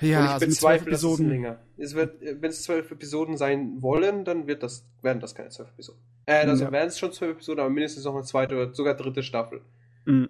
[0.01, 1.29] Ja, und ich also bezweifle, dass es Episoden.
[1.29, 1.59] länger.
[1.77, 5.69] Es wird, wenn es zwölf Episoden sein wollen, dann wird das, werden das keine zwölf
[5.69, 6.01] Episoden.
[6.25, 6.71] Äh, also Ja.
[6.71, 9.61] werden es schon zwölf Episoden, aber mindestens noch eine zweite oder sogar dritte Staffel.
[10.05, 10.29] Mhm.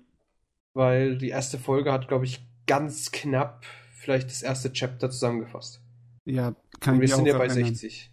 [0.74, 3.66] Weil die erste Folge hat, glaube ich, ganz knapp
[4.06, 5.82] vielleicht das erste Chapter zusammengefasst.
[6.26, 7.76] Ja, kann Und wir ich mich sind ja bei erinnern.
[7.76, 8.12] 60.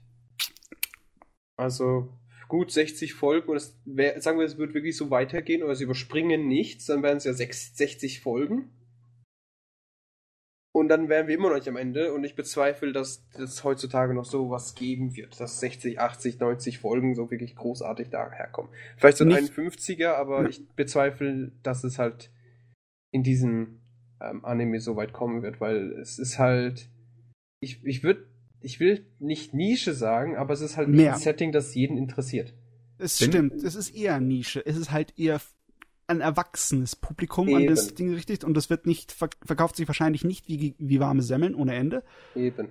[1.57, 2.12] Also
[2.48, 6.48] gut 60 Folgen und wär, sagen wir, es wird wirklich so weitergehen oder sie überspringen
[6.48, 8.70] nichts, dann wären es ja 60 Folgen.
[10.74, 14.14] Und dann wären wir immer noch nicht am Ende und ich bezweifle, dass es heutzutage
[14.14, 18.72] noch so was geben wird, dass 60, 80, 90 Folgen so wirklich großartig daherkommen.
[18.96, 22.31] Vielleicht so ein Nicht- 51er, aber ich bezweifle, dass es halt
[23.11, 23.82] in diesem
[24.23, 26.89] ähm, Anime so weit kommen wird, weil es ist halt,
[27.61, 28.27] ich, ich würde,
[28.61, 31.15] ich will nicht Nische sagen, aber es ist halt Mehr.
[31.15, 32.55] ein Setting, das jeden interessiert.
[32.99, 34.65] Es Bin- stimmt, es ist eher Nische.
[34.65, 35.41] Es ist halt eher
[36.07, 37.97] ein erwachsenes Publikum an das Eben.
[37.97, 41.55] Ding richtig und das wird nicht, verk- verkauft sich wahrscheinlich nicht wie, wie warme Semmeln
[41.55, 42.05] ohne Ende.
[42.35, 42.69] Eben.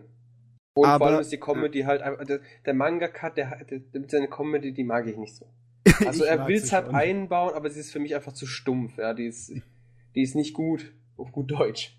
[0.74, 4.04] Und Aber- vor allem ist die Comedy halt einfach, der, der Manga-Cut, der, der, der,
[4.08, 5.46] seine Comedy, die mag ich nicht so.
[6.06, 6.96] Also er will es halt schon.
[6.96, 9.14] einbauen, aber sie ist für mich einfach zu stumpf, ja.
[9.14, 9.52] Die ist,
[10.16, 11.98] die ist nicht gut, auf gut Deutsch.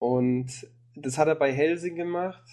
[0.00, 2.44] Und das hat er bei Helsing gemacht.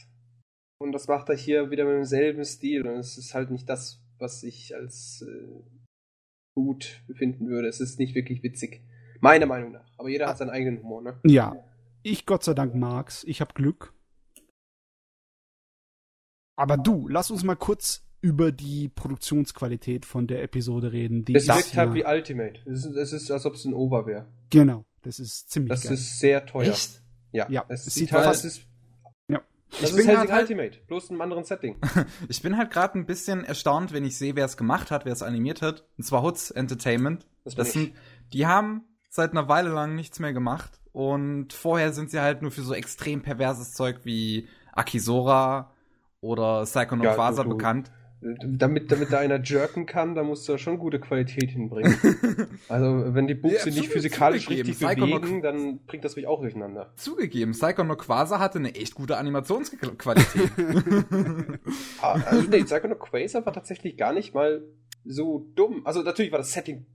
[0.79, 2.87] Und das macht er hier wieder mit demselben Stil.
[2.87, 5.63] Und es ist halt nicht das, was ich als äh,
[6.55, 7.67] gut befinden würde.
[7.67, 8.81] Es ist nicht wirklich witzig.
[9.19, 9.91] Meiner Meinung nach.
[9.97, 11.19] Aber jeder hat seinen eigenen Humor, ne?
[11.23, 11.55] Ja,
[12.03, 13.23] ich Gott sei Dank mag's.
[13.23, 13.93] Ich hab Glück.
[16.55, 21.23] Aber du, lass uns mal kurz über die Produktionsqualität von der Episode reden.
[21.25, 22.59] Die Es ist wirkt halt wie Ultimate.
[22.65, 24.27] Es ist, es ist als ob es ein Over wäre.
[24.49, 25.93] Genau, das ist ziemlich Das geil.
[25.93, 26.69] ist sehr teuer.
[26.71, 27.01] Echt?
[27.31, 28.65] Ja, Ja, es es sieht halt, fast- es ist,
[29.27, 29.41] Ja.
[29.71, 31.75] das Ich ist bin Helsing halt halt- Ultimate, bloß in einem anderen Setting.
[32.29, 35.13] Ich bin halt gerade ein bisschen erstaunt, wenn ich sehe, wer es gemacht hat, wer
[35.13, 35.85] es animiert hat.
[35.97, 37.25] Und zwar Hoods Entertainment.
[37.43, 37.73] Das bin Das ich.
[37.73, 37.93] sind,
[38.33, 40.79] die haben seit einer Weile lang nichts mehr gemacht.
[40.91, 45.71] Und vorher sind sie halt nur für so extrem perverses Zeug wie Akisora
[46.21, 47.91] oder Psycho no Ja, bekannt.
[48.43, 51.95] Damit, damit da einer jerken kann, da musst du ja schon gute Qualität hinbringen.
[52.69, 56.91] also, wenn die Boobs Ja, nicht physikalisch richtig bewegen, dann bringt das mich auch durcheinander.
[56.95, 60.51] Zugegeben, Psycho no Quasar hatte eine echt gute Animationsqualität.
[62.01, 64.63] Ah, Also, nee, Psycho no Quasar war tatsächlich gar nicht mal
[65.05, 65.81] so dumm.
[65.85, 66.85] Also, natürlich war das Setting,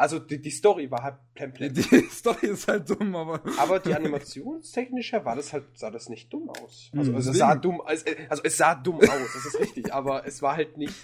[0.00, 1.72] also die, die Story war halt plemplem.
[1.74, 3.40] die Story ist halt dumm, aber.
[3.58, 6.90] Aber die animationstechnisch her war das halt, sah das nicht dumm aus.
[6.96, 10.26] Also, also es sah dumm, also, also es sah dumm aus, das ist richtig, aber
[10.26, 10.94] es war halt nicht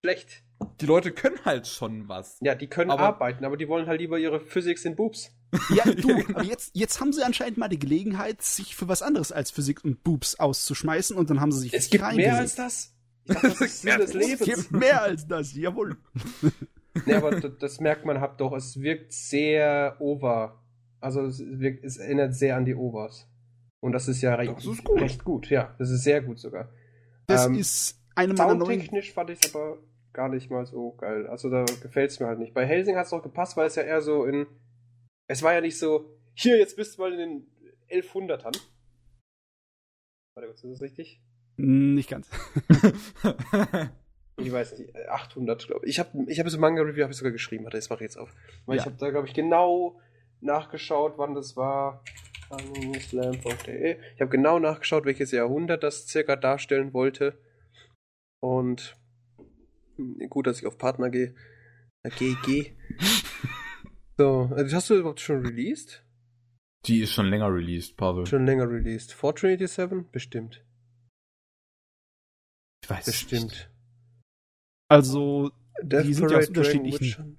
[0.00, 0.42] schlecht.
[0.80, 2.36] Die Leute können halt schon was.
[2.40, 5.30] Ja, die können Aber- arbeiten, aber die wollen halt lieber ihre Physics in Boobs.
[5.74, 9.32] Ja, du, aber jetzt, jetzt haben sie anscheinend mal die Gelegenheit, sich für was anderes
[9.32, 12.94] als Physik und Boobs auszuschmeißen und dann haben sie sich Es gibt mehr als das.
[13.24, 14.40] Ich dachte, das ist Sinn des Es Lebens.
[14.44, 15.96] gibt mehr als das, jawohl.
[17.06, 20.62] Nee, aber das merkt man halt doch, es wirkt sehr over.
[21.00, 23.26] Also es, wirkt, es erinnert sehr an die Overs.
[23.80, 25.00] Und das ist ja recht, Das ist gut.
[25.00, 25.74] recht gut, ja.
[25.78, 26.68] Das ist sehr gut sogar.
[27.26, 28.60] Das Ähm, ist eine meiner neuen.
[28.80, 29.78] Soundtechnisch fand ich es aber
[30.12, 31.26] gar nicht mal so geil.
[31.28, 32.52] Also da gefällt es mir halt nicht.
[32.52, 34.46] Bei Helsing hat es auch gepasst, weil es ja eher so in.
[35.28, 37.46] Es war ja nicht so, hier, jetzt bist du mal in
[37.88, 38.58] den 1100ern.
[40.34, 41.22] Warte kurz, ist das richtig?
[41.56, 42.28] Nicht ganz.
[44.36, 45.92] Ich weiß nicht, äh, 800, glaube ich.
[45.92, 48.16] Ich habe ich hab so Manga-Review hab ich sogar geschrieben, warte, das mache ich jetzt
[48.16, 48.34] auf.
[48.66, 48.86] Weil ich Ja.
[48.86, 50.00] habe da, glaube ich, genau
[50.40, 52.02] nachgeschaut, wann das war.
[52.96, 57.38] Ich habe genau nachgeschaut, welches Jahrhundert das circa darstellen wollte.
[58.40, 58.96] Und
[59.96, 61.34] hm, gut, dass ich auf Partner gehe.
[62.02, 62.74] Äh, GG.
[64.16, 66.04] so, äh, hast du überhaupt schon released?
[66.86, 68.26] Die ist schon länger released, Pavel.
[68.26, 69.12] Schon länger released.
[69.12, 70.10] Vor Trinity 7?
[70.10, 70.64] Bestimmt.
[72.82, 73.70] Ich weiß es nicht.
[74.90, 75.50] Also,
[75.82, 77.38] Death Die sind ja aus unterschiedlichen-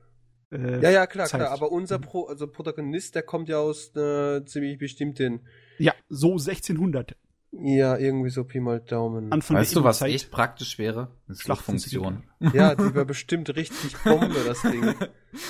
[0.52, 1.42] äh, Ja, ja, klar, Zeit.
[1.42, 1.52] klar.
[1.52, 5.42] Aber unser Pro, also Protagonist, der kommt ja aus einer ziemlich bestimmten,
[5.78, 7.16] ja, so 1600.
[7.52, 9.32] ja, irgendwie so Pi mal Daumen.
[9.32, 10.12] Anfang Weißt du, was Zeit.
[10.14, 11.12] echt praktisch wäre?
[11.28, 12.24] Eine Schlachtfunktion.
[12.40, 12.60] Schlachtfunktion.
[12.60, 14.96] ja, die war bestimmt richtig Bombe, das Ding.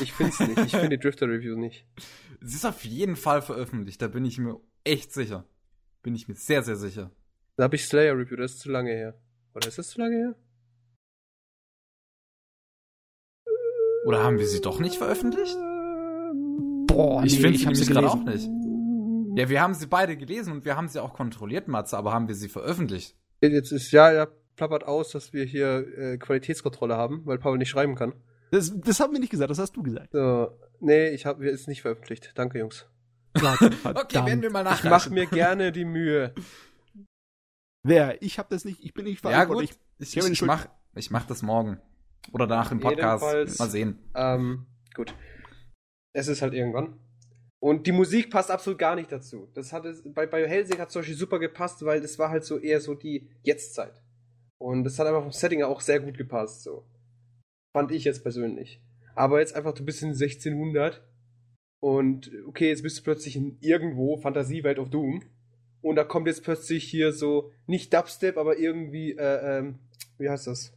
[0.02, 0.58] Ich find's nicht.
[0.58, 1.86] Ich finde die Drifter-Review nicht.
[2.44, 5.46] Es ist auf jeden Fall veröffentlicht, da bin ich mir echt sicher.
[6.02, 7.12] Bin ich mir sehr, sehr sicher.
[7.58, 9.14] Da habe ich Slayer-Review, das ist zu lange her.
[9.54, 10.36] Oder ist das zu lange her?
[14.06, 15.56] Oder haben wir sie doch nicht veröffentlicht?
[16.88, 18.50] Boah, ich nee, finde ich sie hab nämlich sie gerade auch nicht.
[19.38, 22.28] Ja, wir haben sie beide gelesen und wir haben sie auch kontrolliert, Matze, aber haben
[22.28, 23.16] wir sie veröffentlicht?
[23.42, 27.70] Jetzt ist, ja, ja, plappert aus, dass wir hier äh, Qualitätskontrolle haben, weil Paul nicht
[27.70, 28.14] schreiben kann.
[28.52, 30.10] Das, das haben wir nicht gesagt, das hast du gesagt.
[30.12, 30.50] So,
[30.82, 32.32] nee, ich habe es nicht veröffentlicht.
[32.36, 32.88] Danke, Jungs.
[33.38, 35.14] Okay, werden wir mal Ich mache nachreichen.
[35.14, 36.34] mir gerne die Mühe.
[37.84, 38.22] Wer?
[38.22, 39.72] Ich hab das nicht, ich bin nicht Ja, verantwortlich.
[39.72, 39.80] gut.
[40.00, 40.48] Ich, ich, ich, Schuld.
[40.48, 41.80] mach, ich mach das morgen.
[42.32, 43.24] Oder danach im Podcast.
[43.24, 44.00] Jedenfalls- Mal sehen.
[44.16, 45.14] Ähm, gut.
[46.14, 47.00] Es ist halt irgendwann.
[47.60, 49.50] Und die Musik passt absolut gar nicht dazu.
[49.54, 52.30] Das hat es, bei, bei Helsing hat es zum Beispiel super gepasst, weil das war
[52.30, 54.02] halt so eher so die Jetztzeit.
[54.58, 56.86] Und das hat einfach vom Setting auch sehr gut gepasst, so.
[57.74, 58.82] Fand ich jetzt persönlich.
[59.16, 61.04] Aber jetzt einfach, du bist in 1600
[61.82, 65.24] und okay, jetzt bist du plötzlich in irgendwo, Fantasiewelt of Doom.
[65.82, 69.80] Und da kommt jetzt plötzlich hier so, nicht Dubstep, aber irgendwie, äh, ähm,
[70.18, 70.74] wie heißt das?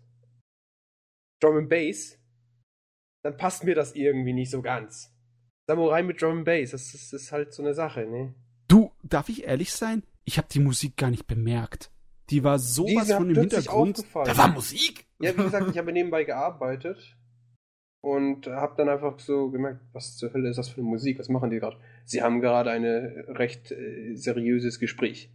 [1.45, 2.19] Drum and Bass,
[3.23, 5.15] dann passt mir das irgendwie nicht so ganz.
[5.67, 8.35] Samurai mit Drum and Bass, das ist, das ist halt so eine Sache, ne?
[8.69, 10.03] Du, darf ich ehrlich sein?
[10.25, 11.91] Ich habe die Musik gar nicht bemerkt.
[12.31, 14.05] Die war sowas von im Hintergrund.
[14.15, 15.07] Da war Musik!
[15.21, 17.17] Ja, wie gesagt, ich habe nebenbei gearbeitet
[18.01, 21.19] und habe dann einfach so gemerkt, was zur Hölle ist das für eine Musik?
[21.19, 21.77] Was machen die gerade?
[22.05, 25.31] Sie haben gerade ein recht äh, seriöses Gespräch.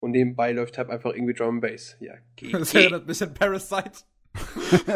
[0.00, 1.96] Und nebenbei läuft halt einfach irgendwie Drum and Bass.
[2.00, 2.54] Ja, geht.
[2.54, 4.02] Das erinnert mich an Parasite.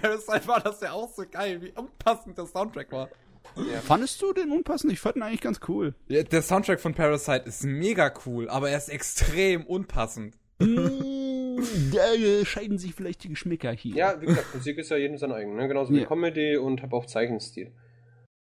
[0.00, 3.08] Parasite war das ja auch so geil, wie unpassend der Soundtrack war.
[3.56, 3.80] Ja.
[3.80, 4.92] Fandest du den unpassend?
[4.92, 5.94] Ich fand ihn eigentlich ganz cool.
[6.08, 10.36] Ja, der Soundtrack von Parasite ist mega cool, aber er ist extrem unpassend.
[10.58, 13.94] da äh, scheiden sich vielleicht die Geschmäcker hier.
[13.94, 15.68] Ja, wie gesagt, Musik ist ja jedem sein eigen, ne?
[15.68, 16.06] Genauso wie Ja.
[16.06, 17.72] Comedy und habe auch Zeichenstil.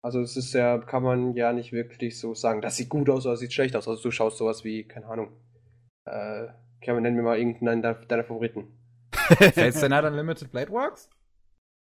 [0.02, 3.26] Also es ist ja, kann man ja nicht wirklich so sagen, das sieht gut aus
[3.26, 3.88] oder das sieht schlecht aus.
[3.88, 5.30] Also du schaust sowas wie, keine Ahnung,
[6.06, 6.48] äh,
[6.82, 8.68] Kevin, nenn mir mal irgendeinen deiner Favoriten.
[9.16, 11.10] Fates the Night Unlimited Blade Works?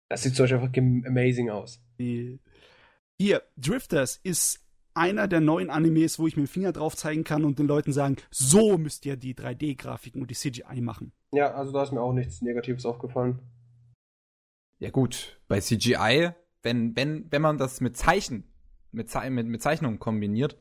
[0.08, 1.80] Das sieht zum Beispiel einfach amazing aus.
[1.98, 7.44] Hier, Drifters ist einer der neuen Animes, wo ich mit dem Finger drauf zeigen kann
[7.44, 11.12] und den Leuten sagen, so müsst ihr die 3D-Grafiken und die CGI machen.
[11.32, 13.40] Ja, also da ist mir auch nichts Negatives aufgefallen.
[14.78, 16.30] Ja gut, bei CGI,
[16.62, 18.44] wenn, wenn, wenn man das mit Zeichen,
[18.92, 20.56] mit, Ze mit, mit Zeichnungen kombiniert,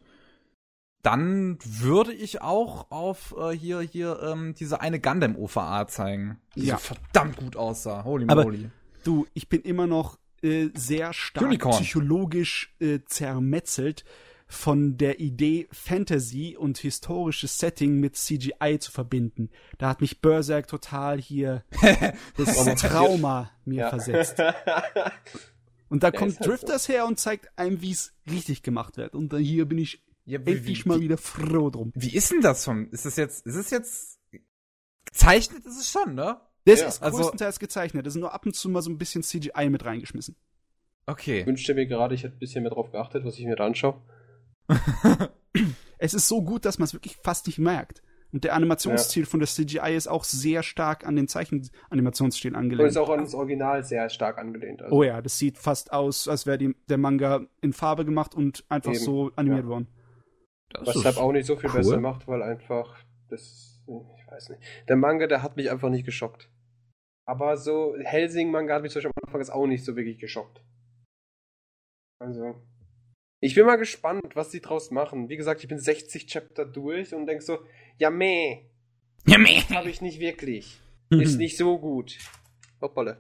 [1.04, 6.78] dann würde ich auch auf äh, hier, hier ähm, diese eine Gundam-OVA zeigen, die Ja.
[6.78, 8.04] so verdammt gut aussah.
[8.04, 8.70] Holy Aber- moly.
[9.04, 11.74] Du, ich bin immer noch äh, sehr stark Unicorn.
[11.82, 14.06] psychologisch äh, zermetzelt
[14.48, 19.50] von der Idee, Fantasy und historisches Setting mit CGI zu verbinden.
[19.78, 21.64] Da hat mich Berserk total hier
[22.38, 22.76] das.
[22.82, 24.38] Trauma mir versetzt.
[25.90, 29.14] Und da Ja, kommt halt Drifters her und zeigt einem, wie es richtig gemacht wird.
[29.14, 31.92] Und hier bin ich Ja, endlich mal wieder froh drum.
[31.96, 32.88] Wie ist denn das schon?
[32.90, 34.20] Ist es jetzt, ist es jetzt
[35.06, 35.66] gezeichnet?
[35.66, 36.40] Ist es schon, ne?
[36.66, 38.06] Das Ja, ist also- größtenteils gezeichnet.
[38.06, 40.36] Das ist nur ab und zu mal so ein bisschen CGI mit reingeschmissen.
[41.06, 41.42] Okay.
[41.42, 43.66] Ich wünschte mir gerade, ich hätte ein bisschen mehr drauf geachtet, was ich mir da
[43.66, 44.02] anschaue.
[45.98, 48.02] Es ist so gut, dass man es wirklich fast nicht merkt.
[48.32, 52.90] Und der Animationsstil von der CGI ist auch sehr stark an den Zeichenanimationsstil Und angelehnt.
[52.90, 54.82] ist auch an das Original sehr stark angelehnt.
[54.82, 54.96] Also.
[54.96, 58.94] oh ja, das sieht fast aus, als wäre der Manga in Farbe gemacht und einfach
[58.94, 59.70] Eben, so animiert ja.
[59.70, 59.88] worden.
[60.74, 61.78] Das Was halt auch nicht so viel cool.
[61.78, 64.62] besser macht, weil einfach das, ich weiß nicht.
[64.88, 66.50] Der Manga, der hat mich einfach nicht geschockt.
[67.26, 70.62] Aber so Helsing-Manga hat mich zum Beispiel am Anfang jetzt auch nicht so wirklich geschockt.
[72.20, 72.62] Also,
[73.42, 75.30] ich bin mal gespannt, was die draus machen.
[75.30, 77.60] Wie gesagt, ich bin 60 Chapter durch und denk so,
[77.98, 78.70] ja meh,
[79.26, 79.62] Ja, meh.
[79.70, 80.80] habe ich nicht wirklich.
[81.10, 82.18] Ist nicht so gut.
[82.82, 83.20] Hoppala.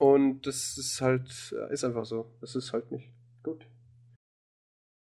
[0.00, 2.32] Und das ist halt, äh, ist einfach so.
[2.40, 3.66] Das ist halt nicht gut.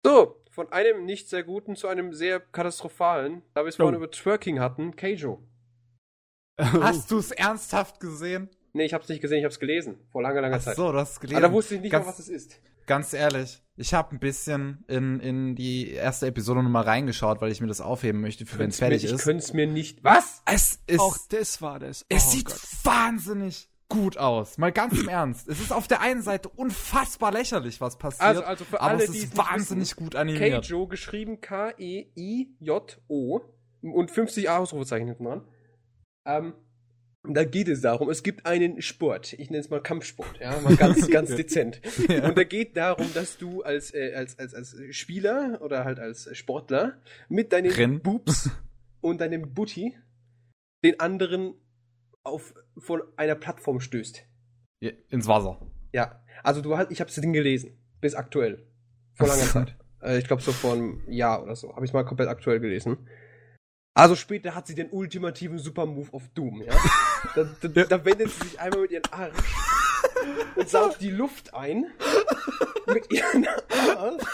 [0.04, 3.99] So, von einem nicht sehr guten zu einem sehr katastrophalen, da wir es vorhin Oh.
[3.99, 5.43] über Twerking hatten, Keijo.
[6.59, 8.49] Hast du es ernsthaft gesehen?
[8.73, 9.99] Nee, ich hab's nicht gesehen, ich hab's gelesen.
[10.12, 10.77] Vor langer, langer Ach Zeit.
[10.77, 11.37] so, du hast es gelesen.
[11.38, 12.61] Aber da wusste ich nicht ganz, mal, was es ist.
[12.87, 17.61] Ganz ehrlich, ich habe ein bisschen in, in die erste Episode nochmal reingeschaut, weil ich
[17.61, 19.25] mir das aufheben möchte, für wenn es fertig ich ist.
[19.25, 20.05] könnte es mir nicht.
[20.05, 20.43] Was?
[20.45, 22.05] Es ist, Auch das war das.
[22.09, 22.61] es Oh sieht Gott.
[22.85, 24.59] wahnsinnig gut aus.
[24.59, 25.49] Mal ganz im Ernst.
[25.49, 28.23] Es ist auf der einen Seite unfassbar lächerlich, was passiert.
[28.23, 30.64] Also- also für aber alle, die es ist wahnsinnig wissen, gut animiert.
[30.64, 33.40] Keijo, geschrieben K-E-I-J-O
[33.83, 35.47] und 50 Ausrufezeichen hinten dran.
[36.27, 36.55] Ähm,
[37.27, 40.77] da geht es darum, es gibt einen Sport, ich nenne es mal Kampfsport, ja, mal
[40.77, 41.81] ganz, ganz dezent.
[42.09, 42.29] Ja.
[42.29, 46.29] Und da geht darum, dass du als, äh, als, als, als Spieler oder halt als
[46.37, 48.01] Sportler mit deinen Rin.
[48.01, 48.51] Boobs
[49.01, 49.97] und deinem Booty
[50.85, 51.55] den anderen
[52.24, 54.24] auf, von einer Plattform stößt.
[54.80, 55.60] Ja, Ins Wasser.
[55.92, 58.66] Ja, also du hast, ich habe das Ding gelesen, bis aktuell,
[59.14, 59.42] vor langer.
[59.42, 59.76] Zeit.
[60.02, 63.08] Äh, ich glaube so vor einem Jahr oder so, habe ich mal komplett aktuell gelesen.
[63.94, 66.74] Also später hat sie den ultimativen Supermove auf Doom, ja.
[67.37, 69.54] da, da, da wendet sie sich einmal mit ihren Arsch
[70.56, 71.87] und saugt die Luft ein
[72.87, 73.46] mit ihren
[73.96, 74.24] Arsch,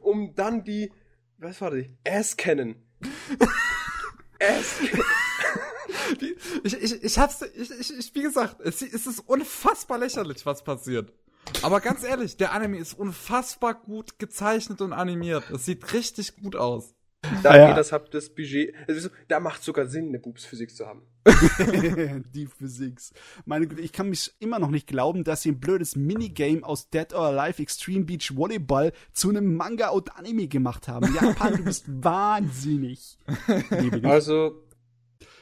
[0.00, 0.92] um dann die,
[1.36, 1.84] was war das?
[2.08, 2.76] Ass Cannon.
[4.40, 5.04] Ass Cannon.
[6.64, 10.62] Ich, ich, ich hab's, ich, ich, ich, wie gesagt, es, es ist unfassbar lächerlich, was
[10.64, 11.12] passiert.
[11.62, 15.50] Aber ganz ehrlich, der Anime ist unfassbar gut gezeichnet und animiert.
[15.50, 16.94] Es sieht richtig gut aus.
[17.42, 17.66] Da ja.
[17.68, 21.02] geht das, habt das Budget, also, da macht sogar Sinn, eine Boobsphysik zu haben.
[22.34, 23.12] die Physics.
[23.44, 26.88] Meine Güte, ich kann mich immer noch nicht glauben, dass sie ein blödes Minigame aus
[26.88, 31.14] Dead or Alive Extreme Beach Volleyball zu einem Manga und Anime gemacht haben.
[31.14, 33.18] Japan, du bist wahnsinnig.
[34.02, 34.62] Also,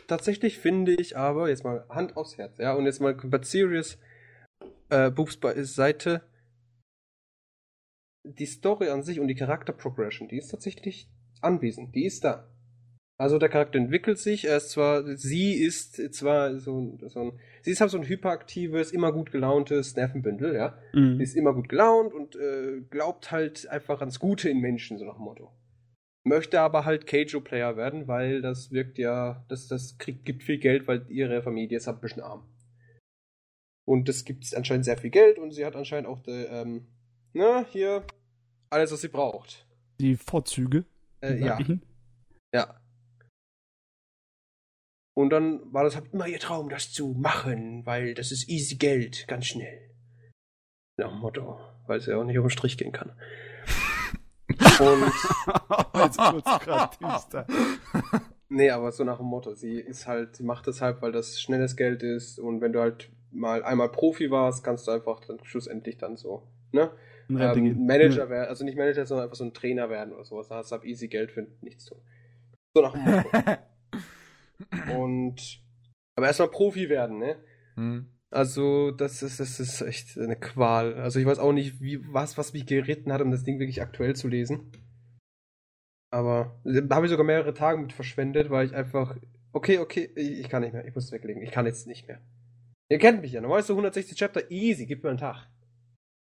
[0.08, 3.98] tatsächlich finde ich aber, jetzt mal Hand aufs Herz, ja, und jetzt mal komplett serious,
[4.88, 6.22] äh, Boobs bei Seite,
[8.24, 11.08] die Story an sich und die Charakterprogression, die ist tatsächlich
[11.40, 12.50] anwesend, die ist da.
[13.20, 14.44] Also der Charakter entwickelt sich.
[14.44, 18.92] Er ist zwar, sie ist zwar so, so ein, sie ist halt so ein hyperaktives,
[18.92, 20.78] immer gut gelauntes Nervenbündel, ja.
[20.92, 21.16] Mhm.
[21.16, 25.04] Sie ist immer gut gelaunt und äh, glaubt halt einfach ans Gute in Menschen, so
[25.04, 25.50] nach dem Motto.
[26.28, 30.86] Möchte aber halt Keijo-Player werden, weil das wirkt ja, das, das kriegt, gibt viel Geld,
[30.86, 32.46] weil ihre Familie ist halt ein bisschen arm.
[33.86, 36.86] Und es gibt anscheinend sehr viel Geld und sie hat anscheinend auch, de, ähm,
[37.32, 38.06] na, hier,
[38.68, 39.66] alles, was sie braucht.
[40.00, 40.84] Die Vorzüge.
[41.22, 41.58] Äh, ja,
[42.54, 42.80] ja.
[45.16, 48.76] Und dann war das halt immer ihr Traum, das zu machen, weil das ist easy
[48.76, 49.90] Geld, ganz schnell.
[50.98, 53.18] Nach dem Motto, weil sie auch nicht auf den Strich gehen kann.
[54.80, 55.12] Und
[56.02, 57.46] Jetzt kurz grad düster.
[58.50, 59.52] Nee, aber so nach dem Motto.
[59.52, 62.80] Sie ist halt, sie macht das halt, weil das schnelles Geld ist und wenn du
[62.80, 66.90] halt mal einmal Profi warst, kannst du einfach dann schlussendlich dann so, ne?
[67.28, 67.86] Ähm.
[67.86, 70.48] Manager werden, also nicht Manager, sondern einfach so ein Trainer werden oder sowas.
[70.48, 71.98] Da hast du ab easy Geld für nichts tun.
[72.74, 73.28] So nach dem Motto.
[74.98, 75.60] und
[76.16, 77.36] aber erstmal Profi werden, ne?
[77.74, 78.06] Hm.
[78.30, 80.94] Also, das ist, das ist echt eine Qual.
[80.94, 83.80] Also ich weiß auch nicht, wie, was, was mich geritten hat, um das Ding wirklich
[83.80, 84.70] aktuell zu lesen.
[86.10, 89.16] Aber da habe ich sogar mehrere Tage mit verschwendet, weil ich einfach,
[89.52, 92.20] okay, okay, ich, kann nicht mehr, ich muss es weglegen, ich kann jetzt nicht mehr.
[92.90, 95.48] Ihr kennt mich ja, normal ist so 160 Chapter, easy, gib mir einen Tag.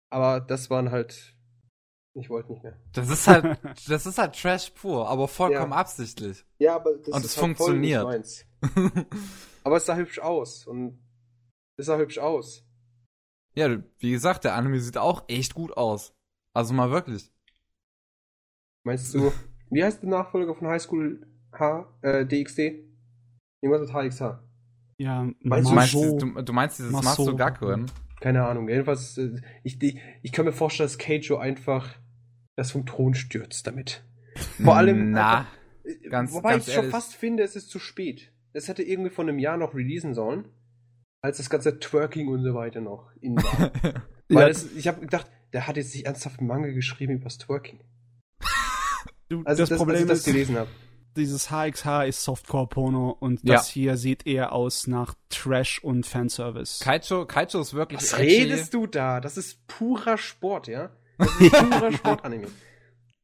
[0.10, 1.36] Aber das waren halt,
[2.14, 2.80] ich wollte nicht mehr.
[2.94, 5.78] Das ist halt, das ist halt Trash pur, aber vollkommen Ja.
[5.78, 6.46] absichtlich.
[6.60, 8.04] Ja, aber das Und ist es halt voll nicht funktioniert.
[8.04, 8.46] meins.
[9.66, 11.00] Aber es sah hübsch aus und
[11.78, 12.66] es sah hübsch aus.
[13.56, 16.16] ja, wie gesagt, der Anime sieht auch echt gut aus.
[16.54, 17.32] Also mal wirklich.
[18.84, 19.32] Meinst du,
[19.70, 22.84] wie heißt der Nachfolger von High School H, äh, DxD?
[23.62, 24.44] Irgendwas mit HXH.
[25.00, 27.08] Ja, Meinst Du meinst, du, du meinst dieses Maso.
[27.26, 27.90] Masugakuen?
[28.20, 28.68] Keine Ahnung.
[28.70, 31.90] Jedenfalls, äh, ich, ich, ich kann mir vorstellen, dass Keijo einfach
[32.56, 34.04] das vom Thron stürzt damit.
[34.64, 35.12] Vor allem.
[35.12, 35.54] Na, einfach-
[35.86, 36.96] äh, ganz- Wobei ganz ich schon ehrlich.
[36.96, 38.32] fast finde, es ist zu spät.
[38.54, 40.48] Es hätte irgendwie vor einem Jahr noch releasen sollen,
[41.24, 43.72] als das ganze Twerking und so weiter noch in war.
[44.30, 44.48] Weil Ja.
[44.50, 47.80] es, ich habe gedacht, der hat jetzt nicht ernsthaft einen Manga geschrieben über das Twerking.
[49.30, 50.70] Du, Also das, das, Problem als ich das ist, gelesen habe.
[51.16, 53.56] dieses HXH ist Softcore-Porno und Ja.
[53.56, 56.84] das hier sieht eher aus nach Trash und Fanservice.
[56.84, 58.42] Kaicho, Kaicho ist wirklich Was edgy.
[58.44, 59.22] redest du da?
[59.22, 60.92] Das ist purer Sport, ja?
[61.18, 62.48] Das ist purer Sportanime.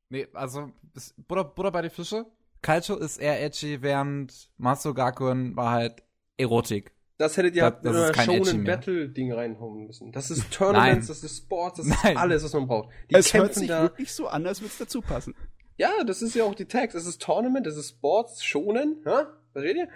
[0.10, 2.26] Nee, also, ist Butter, Butter bei die Fische.
[2.62, 6.02] Kaicho ist eher edgy, während Masugakuen war halt
[6.38, 6.94] Erotik.
[7.20, 8.64] Das hättet ihr Das- halt das in ist ein kein Edgy Shonen.
[8.64, 10.12] Battle Ding reinholen müssen.
[10.12, 11.16] Das ist Tournaments, Nein.
[11.16, 12.14] das ist Sports, das Nein.
[12.14, 12.90] ist alles, was man braucht.
[13.12, 13.82] Die es hört kämpfen sich da.
[13.84, 15.36] wirklich so an, als würde es dazu passen.
[15.78, 16.94] Ja, das ist ja auch die Tags.
[16.96, 19.28] Es ist Tournament, es ist Sports, Shonen, ja?
[19.52, 19.88] Versteht ihr?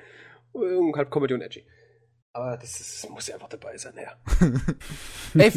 [0.52, 1.66] Und halt Comedy und Edgy.
[2.34, 4.18] Aber das, ist, muss ja einfach dabei sein, ja.
[5.42, 5.52] Ey,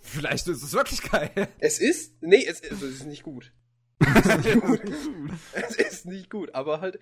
[0.00, 1.30] vielleicht ist es wirklich geil.
[1.58, 3.52] Es ist, nee, es, also es ist nicht gut.
[5.52, 6.54] Es ist nicht gut.
[6.54, 6.98] aber halt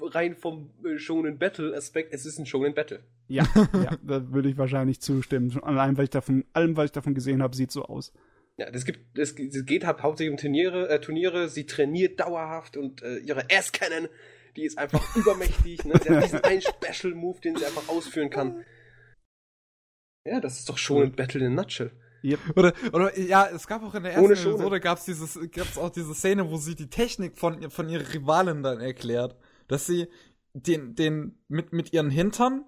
[0.00, 3.02] rein vom äh, Shonen Battle Aspekt, es ist ein Shonen Battle.
[3.28, 5.58] Ja, ja, da würde ich wahrscheinlich zustimmen.
[5.62, 8.12] Allein, weil ich davon, allem, was ich davon gesehen habe, sieht so aus.
[8.56, 11.48] Ja, das gibt, es geht halt hauptsächlich um Turniere, äh, Turniere.
[11.48, 14.08] Sie trainiert dauerhaft und äh, ihre Ass-Cannon,
[14.56, 15.84] die ist einfach übermächtig.
[15.84, 15.94] Ne?
[16.02, 18.64] Sie hat diesen einen Special-Move, den sie einfach ausführen kann.
[20.26, 21.90] Ja, das ist doch schon ein Battle in a nutshell.
[22.24, 22.40] Yep.
[22.56, 24.34] Oder, oder, ja, es gab auch in der ersten Ohne.
[24.34, 28.62] Episode gab's dieses, gab's auch diese Szene, wo sie die Technik von, von ihrer Rivalin
[28.62, 29.36] dann erklärt.
[29.68, 30.08] Dass sie
[30.54, 32.64] den, den, mit, mit ihren Hintern,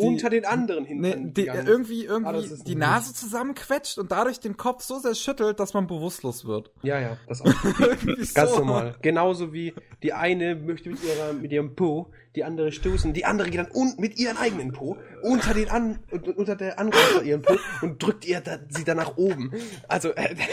[0.00, 0.86] die- Unter den anderen.
[0.88, 1.66] Nee, die, gegangen.
[1.68, 5.72] irgendwie, Ah, irgendwie ist die Nase zusammenquetscht und dadurch den Kopf so sehr schüttelt, dass
[5.72, 6.72] man bewusstlos wird.
[6.82, 7.44] Ja, ja, das auch.
[8.34, 8.58] Ganz so.
[8.58, 8.96] normal.
[9.02, 13.48] Genauso wie die eine möchte mit, ihrer, mit ihrem Po die andere stoßen, die andere
[13.50, 16.00] geht dann un mit ihrem eigenen Po unter den an
[16.36, 19.52] unter der Angreifer ihren Po und drückt ihr da, sie dann nach oben.
[19.86, 20.34] Also äh,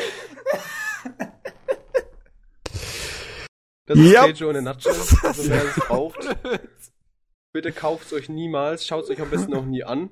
[3.88, 4.22] Das ist Yep.
[4.22, 4.94] Keijo in a nutshell.
[5.24, 6.20] Also wer es braucht,
[7.54, 10.10] bitte kauft euch niemals, schaut es euch am besten auch nie an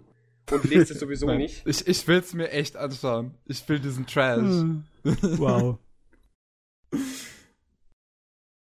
[0.51, 1.65] und lest es sowieso Nein, nicht.
[1.65, 3.35] Ich, ich will's mir echt anschauen.
[3.45, 4.39] Ich will diesen Trash.
[4.41, 4.83] Hm.
[5.03, 5.77] wow.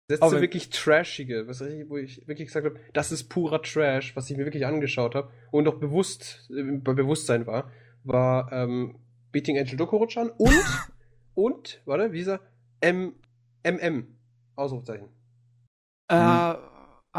[0.07, 3.61] Das Aber- ist wirklich trashige, was ich, wo ich wirklich gesagt habe, das ist purer
[3.61, 7.71] Trash, was ich mir wirklich angeschaut habe und auch bewusst äh, bei Bewusstsein war,
[8.03, 8.97] war ähm,
[9.31, 10.65] Beating Angel Dokoro-chan und
[11.35, 12.39] und warte, wie ist er?
[12.81, 13.13] M
[13.63, 14.15] MM
[14.55, 15.09] Ausrufezeichen.
[16.07, 16.55] Äh,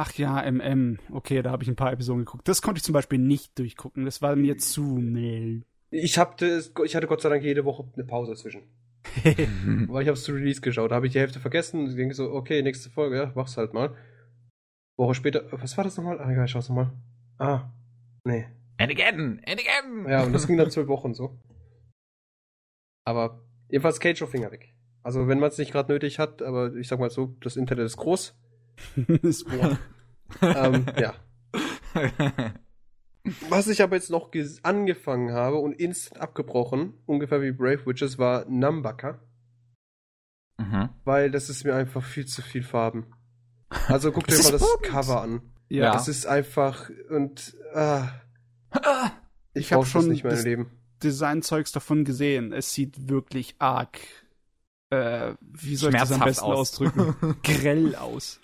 [0.00, 0.98] ach ja, MM.
[1.12, 2.48] Okay, da habe ich ein paar Episoden geguckt.
[2.48, 4.06] Das konnte ich zum Beispiel nicht durchgucken.
[4.06, 5.62] Das war mir zu mel.
[5.90, 8.62] Ich hatte ich hatte Gott sei Dank jede Woche eine Pause zwischen,
[9.24, 11.96] weil ich habe es zu Release geschaut, da habe ich die Hälfte vergessen und ich
[11.96, 13.96] denke so, okay, nächste Folge, ja, mach's halt mal.
[14.96, 16.20] Woche später, was war das nochmal?
[16.20, 16.92] Ah, egal, schau's nochmal.
[17.38, 17.72] Ah,
[18.24, 18.46] nee.
[18.78, 20.06] And again, and again.
[20.08, 21.38] Ja, und das ging dann zwölf Wochen so.
[23.04, 24.74] Aber jedenfalls Cage Finger weg.
[25.02, 27.86] Also wenn man es nicht gerade nötig hat, aber ich sag mal so, das Internet
[27.86, 28.34] ist groß.
[29.32, 29.78] Sport.
[30.40, 31.14] Ähm, ja.
[33.48, 34.30] Was ich aber jetzt noch
[34.62, 39.20] angefangen habe und instant abgebrochen, ungefähr wie Brave Witches, war Numbaka.
[40.58, 40.88] Mhm.
[41.04, 43.06] Weil das ist mir einfach viel zu viel Farben.
[43.88, 45.42] Also guck dir mal das Cover an.
[45.68, 45.92] Ja.
[45.92, 48.08] Das ist einfach und ah,
[49.52, 50.70] ich, ich habe schon nicht mehr Leben.
[51.02, 52.52] Designzeugs davon gesehen.
[52.52, 54.00] Es sieht wirklich arg
[54.90, 56.58] äh, wie soll ich das am besten aus.
[56.58, 57.36] ausdrücken?
[57.42, 58.40] Grell aus.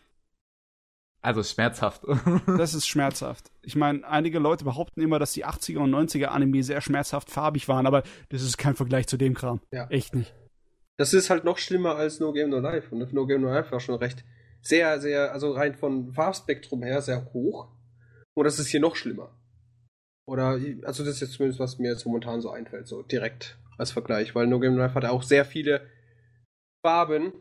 [1.26, 2.02] Also schmerzhaft.
[2.46, 3.50] das ist schmerzhaft.
[3.62, 7.66] Ich meine, einige Leute behaupten immer, dass die 80er und 90er Anime sehr schmerzhaft farbig
[7.66, 9.60] waren, aber das ist kein Vergleich zu dem Kram.
[9.72, 9.88] Ja.
[9.88, 10.32] Echt nicht.
[10.98, 12.94] Das ist halt noch schlimmer als No Game No Life.
[12.94, 14.24] Und No Game No Life war schon recht
[14.60, 17.72] sehr, sehr, also rein von Farbspektrum her sehr hoch.
[18.34, 19.36] Und das ist hier noch schlimmer.
[20.28, 23.90] Oder, also das ist jetzt zumindest, was mir jetzt momentan so einfällt, so direkt als
[23.90, 25.90] Vergleich, weil No Game No Life hatte auch sehr viele
[26.84, 27.32] Farben,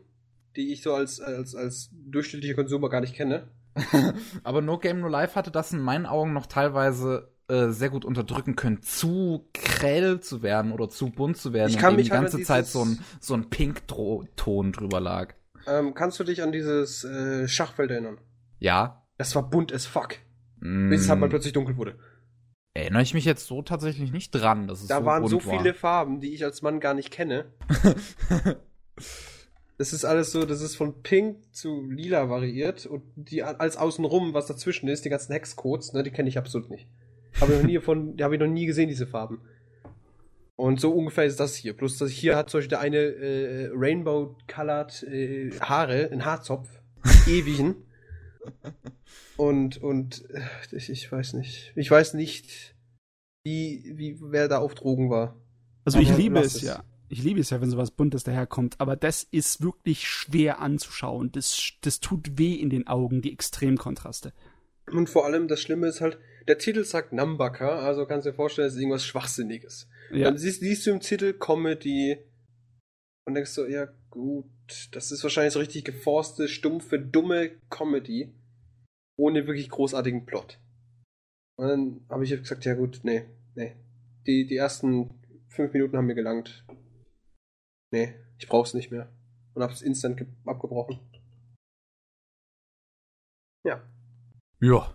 [0.56, 3.48] die ich so als, als, als durchschnittlicher Konsumer gar nicht kenne.
[4.44, 8.04] Aber No Game No Life hatte das in meinen Augen noch teilweise äh, sehr gut
[8.04, 12.12] unterdrücken können, zu grell zu werden oder zu bunt zu werden, ich kann mich die
[12.12, 15.34] halt ganze Zeit so ein, so ein Pink-Ton drüber lag.
[15.66, 18.18] Ähm, kannst du dich an dieses äh, Schachfeld erinnern?
[18.58, 19.06] Ja.
[19.16, 20.16] Das war bunt as fuck.
[20.60, 20.90] Mm.
[20.90, 21.96] Bis es halt mal plötzlich dunkel wurde.
[22.74, 25.58] Erinnere ich mich jetzt so tatsächlich nicht dran, dass es da so waren so war.
[25.58, 27.52] viele Farben, die ich als Mann gar nicht kenne.
[29.78, 34.32] Das ist alles so, das ist von pink zu lila variiert und die als außenrum,
[34.32, 36.86] was dazwischen ist, die ganzen Hexcodes, ne, die kenne ich absolut nicht.
[37.40, 39.40] Habe ich noch nie von, habe ich noch nie gesehen, diese Farben.
[40.56, 41.76] Und so ungefähr ist das hier.
[41.76, 46.70] Plus, dass hier hat zum Beispiel der eine äh, Rainbow-colored äh, Haare, ein Haarzopf,
[47.26, 47.74] ewigen.
[49.36, 50.40] Und, und äh,
[50.74, 51.74] ich, ich weiß nicht.
[51.76, 52.74] Ich weiß nicht,
[53.44, 55.38] wie, wie, wer da auf Drogen war.
[55.84, 58.80] Also Aber ich liebe es, es ja ich liebe es ja, wenn sowas Buntes daherkommt,
[58.80, 61.30] aber das ist wirklich schwer anzuschauen.
[61.32, 64.32] Das, das tut weh in den Augen, die Extremkontraste.
[64.90, 68.36] Und vor allem das Schlimme ist halt, der Titel sagt Numbaka, also kannst du dir
[68.36, 69.88] vorstellen, es ist irgendwas Schwachsinniges.
[70.12, 70.24] Ja.
[70.24, 72.18] Dann siehst, siehst du im Titel Comedy
[73.24, 74.46] und denkst so, ja gut,
[74.92, 78.32] das ist wahrscheinlich so richtig geforste, stumpfe, dumme Comedy
[79.16, 80.60] ohne wirklich großartigen Plot.
[81.56, 83.76] Und dann habe ich gesagt, ja gut, nee, nee.
[84.26, 85.10] Die, die ersten
[85.48, 86.64] fünf Minuten haben mir gelangt
[87.90, 89.10] nee, ich brauch's nicht mehr.
[89.54, 91.00] Und hab's instant abgebrochen.
[93.64, 93.82] Ja.
[94.60, 94.94] Ja.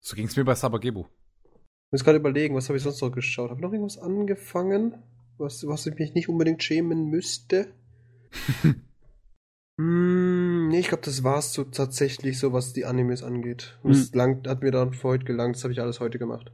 [0.00, 1.04] So ging's mir bei Sabagebu.
[1.04, 3.50] Ich muss gerade überlegen, was habe ich sonst noch geschaut?
[3.50, 5.02] Habe ich noch irgendwas angefangen,
[5.38, 7.74] was, was ich mich nicht unbedingt schämen müsste?
[9.78, 13.78] hm, nee, ich glaube, das war's so tatsächlich so, was die Animes angeht.
[13.82, 14.08] Hm.
[14.12, 16.52] langt, hat mir dann für heute gelangt, das habe ich alles heute gemacht.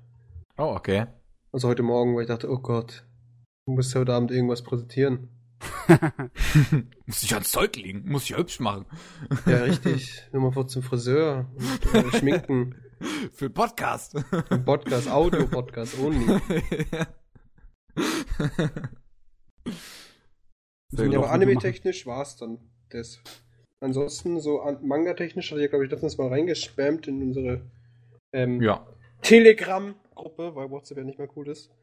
[0.57, 1.07] Oh, okay.
[1.53, 3.06] Also heute Morgen, wo ich dachte, oh Gott,
[3.69, 5.29] Du musst heute Abend irgendwas präsentieren.
[7.07, 8.87] muss ich ans Zeug legen, muss ich hübsch machen.
[9.45, 10.23] ja, richtig.
[10.31, 12.77] Nur mal vor zum Friseur und äh, schminken.
[13.33, 14.21] Für Podcast.
[14.31, 16.27] Für Podcast, Audio-Podcast only.
[20.93, 22.59] ja, aber anime-technisch war es dann
[22.91, 23.21] das.
[23.81, 27.69] Ansonsten, so manga-technisch hatte ich, glaube ich, letztens mal reingespammt in unsere
[28.33, 28.87] ähm, ja.
[29.23, 31.76] Telegram-Gruppe, weil WhatsApp ja nicht mehr cool ist.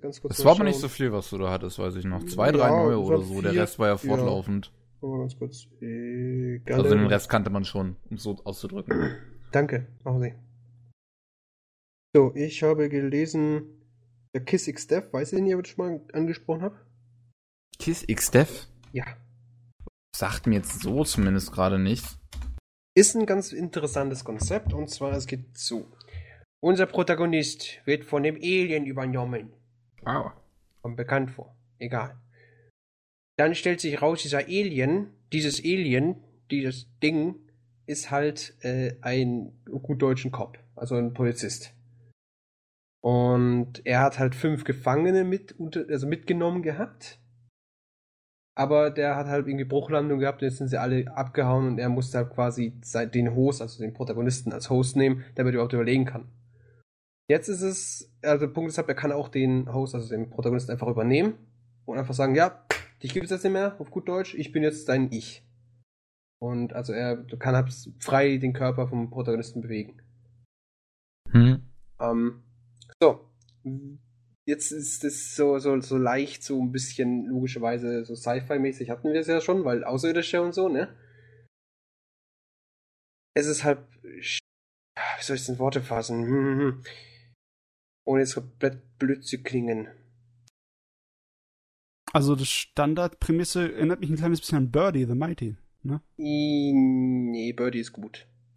[0.00, 2.24] Ganz kurz das war aber nicht so viel, was du da hattest, weiß ich noch.
[2.26, 3.34] Zwei, drei ja, neue oder so.
[3.34, 4.72] Vier, der Rest war ja fortlaufend.
[5.02, 5.08] Ja.
[5.08, 5.66] Mal ganz kurz.
[5.80, 9.16] Äh, also den Rest kannte man schon, um es so auszudrücken.
[9.52, 10.34] Danke, machen Sie.
[12.14, 13.62] So, ich habe gelesen,
[14.34, 16.80] der Kiss X Dev, weiß ich nicht, ob ich das schon mal angesprochen habe?
[17.78, 18.66] Kiss X Dev?
[18.92, 19.04] Ja.
[20.16, 22.04] Sagt mir jetzt so zumindest gerade nicht.
[22.96, 25.86] Ist ein ganz interessantes Konzept und zwar, es geht so.
[26.60, 29.52] Unser Protagonist wird von dem Alien übernommen.
[30.08, 30.32] Wow.
[30.80, 31.54] Kommt bekannt vor.
[31.78, 32.16] Egal.
[33.36, 36.16] Dann stellt sich raus, dieser Alien, dieses Alien,
[36.50, 37.36] dieses Ding,
[37.86, 41.74] ist halt äh, ein gut deutschen Cop, also ein Polizist.
[43.00, 45.54] Und er hat halt fünf Gefangene mit,
[45.88, 47.20] also mitgenommen gehabt.
[48.56, 51.90] Aber der hat halt irgendwie Bruchlandung gehabt und jetzt sind sie alle abgehauen und er
[51.90, 52.72] musste halt quasi
[53.14, 56.28] den Host, also den Protagonisten als Host nehmen, damit er überhaupt überlegen kann.
[57.30, 60.30] Jetzt ist es, also der Punkt ist halt, er kann auch den Host, also den
[60.30, 61.34] Protagonisten einfach übernehmen
[61.84, 62.64] und einfach sagen, ja,
[63.02, 65.44] dich gibt es jetzt nicht mehr, auf gut Deutsch, ich bin jetzt dein Ich.
[66.40, 70.00] Und also er kann halt frei den Körper vom Protagonisten bewegen.
[71.30, 71.68] Hm.
[72.00, 72.42] Ähm,
[73.02, 73.30] so.
[74.46, 79.20] Jetzt ist es so, so, so leicht, so ein bisschen logischerweise so Sci-Fi-mäßig hatten wir
[79.20, 80.96] es ja schon, weil Außerirdische und so, ne?
[83.34, 86.24] Es ist halt, wie soll ich es in Worte fassen?
[86.24, 86.82] Hm, hm, hm
[88.08, 89.88] ohne jetzt komplett blöd zu klingen.
[92.12, 95.56] Also die Standardprämisse erinnert mich ein kleines bisschen an Birdie the Mighty.
[95.82, 96.00] ne?
[96.16, 98.26] Nee, Birdie ist gut.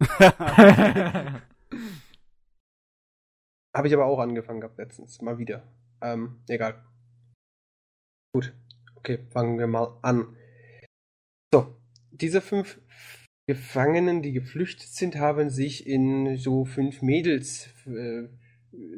[3.74, 5.20] Habe ich aber auch angefangen gehabt letztens.
[5.20, 5.62] Mal wieder.
[6.00, 6.82] Ähm, egal.
[8.34, 8.54] Gut.
[8.96, 10.34] Okay, fangen wir mal an.
[11.52, 11.76] So,
[12.10, 12.80] diese fünf
[13.46, 18.28] Gefangenen, die geflüchtet sind, haben sich in so fünf Mädels, äh,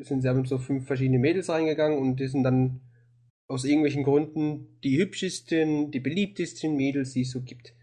[0.03, 2.81] sind sie haben so fünf verschiedene Mädels reingegangen und die sind dann
[3.49, 7.75] aus irgendwelchen Gründen die hübschesten, die beliebtesten Mädels, die es so gibt.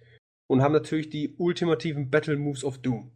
[0.47, 3.11] Und haben natürlich die ultimativen Battle Moves of Doom.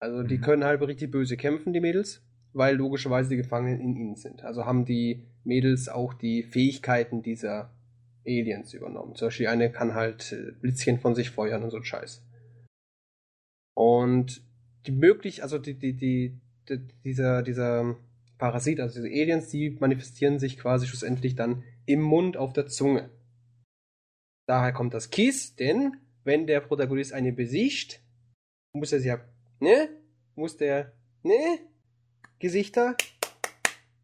[0.00, 0.42] Also die Mhm.
[0.42, 4.44] können halt richtig böse kämpfen, die Mädels, weil logischerweise die Gefangenen in ihnen sind.
[4.44, 7.74] Also haben die Mädels auch die Fähigkeiten dieser
[8.24, 9.14] Aliens übernommen.
[9.16, 12.22] Zum Beispiel eine kann halt äh, Blitzchen von sich feuern und so Scheiß.
[13.74, 14.42] Und
[14.86, 16.40] die möglich, also die, die, die,
[17.04, 17.96] dieser, dieser
[18.38, 23.10] Parasit, also diese Aliens, die manifestieren sich quasi schlussendlich dann im Mund auf der Zunge.
[24.46, 28.00] Daher kommt das Kiss, denn wenn der Protagonist eine besiegt,
[28.72, 29.20] muss er sie ja,
[29.60, 29.88] ne?
[30.34, 30.92] Muss der,
[31.22, 31.58] ne?
[32.38, 32.96] Gesichter,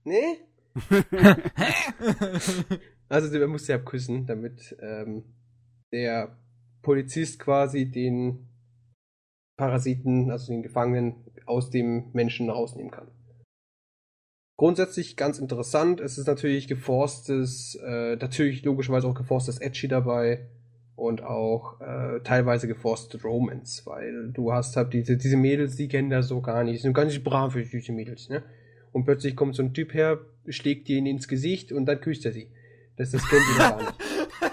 [0.04, 0.36] ne?
[3.08, 5.24] Also der muss sie abküssen, damit ähm,
[5.92, 6.36] der
[6.82, 8.48] Polizist quasi den
[9.56, 13.08] Parasiten, also den Gefangenen, aus dem Menschen rausnehmen kann.
[14.56, 16.00] Grundsätzlich ganz interessant.
[16.00, 20.46] Es ist natürlich geforstes, äh, natürlich logischerweise auch geforstes Edgy dabei
[20.96, 26.10] und auch äh, teilweise geforstet Romance, weil du hast halt diese, diese Mädels, die kennen
[26.10, 28.44] das so gar nicht, die sind gar nicht brav für süße Mädels, ne?
[28.92, 32.24] Und plötzlich kommt so ein Typ her, schlägt die ihnen ins Gesicht und dann küsst
[32.26, 32.48] er sie.
[32.96, 33.94] Das, das kennt ihr gar nicht.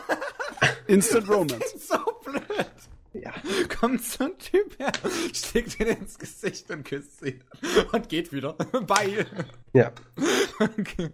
[0.87, 1.77] Instant Romance.
[1.77, 2.10] so.
[3.81, 4.91] Kommt so ein Typ her,
[5.33, 7.39] steckt ihn ins Gesicht und küsst sie.
[7.91, 8.53] Und geht wieder.
[8.85, 9.25] Bye.
[9.73, 9.91] Ja.
[10.59, 11.09] Okay.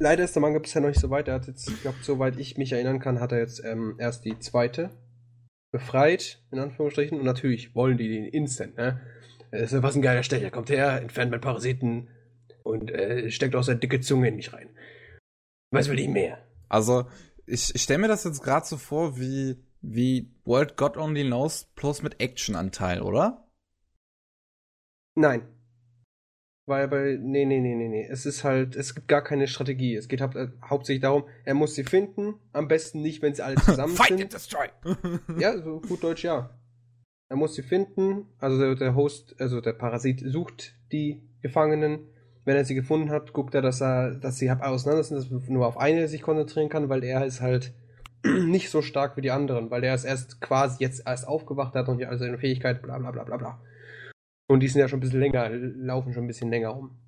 [0.00, 1.28] Leider ist der Manga bisher noch nicht so weit.
[1.28, 4.24] Er hat jetzt, ich glaube, soweit ich mich erinnern kann, hat er jetzt ähm, erst
[4.24, 4.90] die zweite
[5.70, 7.20] befreit, in Anführungsstrichen.
[7.20, 9.00] Und natürlich wollen die den instant, ne?
[9.52, 10.50] Das ist, was ein geiler Stecher.
[10.50, 12.08] Kommt her, entfernt meinen Parasiten
[12.64, 14.70] und äh, steckt auch seine dicke Zunge in mich rein.
[15.70, 16.44] Was will ich mehr?
[16.68, 17.06] Also,
[17.46, 21.66] ich, ich stelle mir das jetzt gerade so vor, wie, wie World God Only Knows
[21.74, 23.46] plus mit Action-Anteil, oder?
[25.14, 25.46] Nein.
[26.64, 27.18] Weil bei.
[27.20, 28.06] Nee, nee, nee, nee, nee.
[28.08, 28.76] Es ist halt.
[28.76, 29.96] Es gibt gar keine Strategie.
[29.96, 32.34] Es geht hau äh, hauptsächlich darum, er muss sie finden.
[32.52, 34.22] Am besten nicht, wenn sie alle zusammen Fight sind.
[34.22, 34.68] and destroy!
[35.38, 36.56] Ja, so gut Deutsch, ja.
[37.28, 38.26] Er muss sie finden.
[38.38, 42.06] Also der, der Host, also der Parasit sucht die Gefangenen.
[42.44, 45.52] Wenn er sie gefunden hat, guckt er, dass er, dass sie auseinander sind, dass er
[45.52, 47.72] nur auf eine sich konzentrieren kann, weil er ist halt
[48.46, 51.88] nicht so stark wie die anderen, weil der ist erst quasi jetzt erst aufgewacht, hat
[51.88, 53.62] noch nicht alle seine Fähigkeiten, bla bla bla bla bla.
[54.48, 56.98] Und die sind ja schon ein bisschen länger, laufen schon ein bisschen länger rum.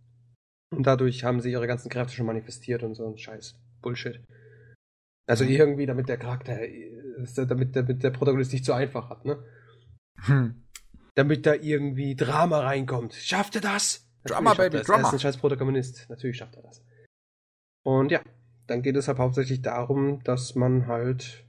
[0.71, 3.55] Und dadurch haben sie ihre ganzen Kräfte schon manifestiert und so ein Scheiß.
[3.81, 4.21] Bullshit.
[5.27, 6.59] Also irgendwie, damit der Charakter,
[7.47, 9.43] damit, damit der Protagonist nicht zu einfach hat, ne?
[10.23, 10.65] Hm.
[11.15, 13.15] Damit da irgendwie Drama reinkommt.
[13.15, 14.07] Schafft er das?
[14.25, 14.87] Drama, Baby, das.
[14.87, 15.03] Drama.
[15.03, 16.07] Er ist ein scheiß Protagonist.
[16.09, 16.85] Natürlich schafft er das.
[17.85, 18.21] Und ja,
[18.67, 21.45] dann geht es halt hauptsächlich darum, dass man halt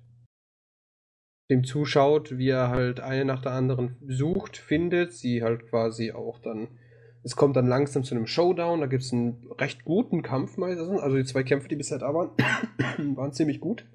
[1.49, 6.39] dem zuschaut, wie er halt eine nach der anderen sucht, findet, sie halt quasi auch
[6.39, 6.79] dann.
[7.23, 11.01] Es kommt dann langsam zu einem Showdown, da gibt es einen recht guten Kampf meistens.
[11.01, 12.31] Also die zwei Kämpfe, die bisher da waren,
[13.15, 13.85] waren ziemlich gut.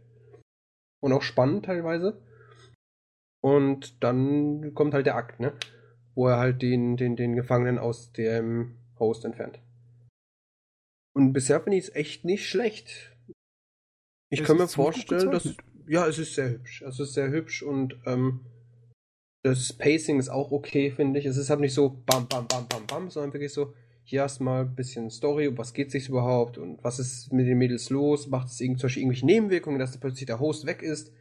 [1.01, 2.21] Und auch spannend teilweise.
[3.41, 5.53] Und dann kommt halt der Akt, ne?
[6.15, 9.61] Wo er halt den, den, den Gefangenen aus dem Host entfernt.
[11.21, 13.15] Und bisher finde ich es echt nicht schlecht.
[14.31, 15.55] Ich kann mir vorstellen, dass.
[15.87, 16.81] Ja, es ist sehr hübsch.
[16.81, 18.47] Es ist sehr hübsch und ähm,
[19.43, 21.27] das Pacing ist auch okay, finde ich.
[21.27, 24.41] Es ist halt nicht so bam, bam, bam, bam, bam, sondern wirklich so, hier hast
[24.41, 27.59] du mal ein bisschen Story, um was geht sich überhaupt und was ist mit den
[27.59, 28.29] Mädels los?
[28.29, 31.13] Macht es irgend, zum Beispiel irgendwelche Nebenwirkungen, dass plötzlich der Host weg ist?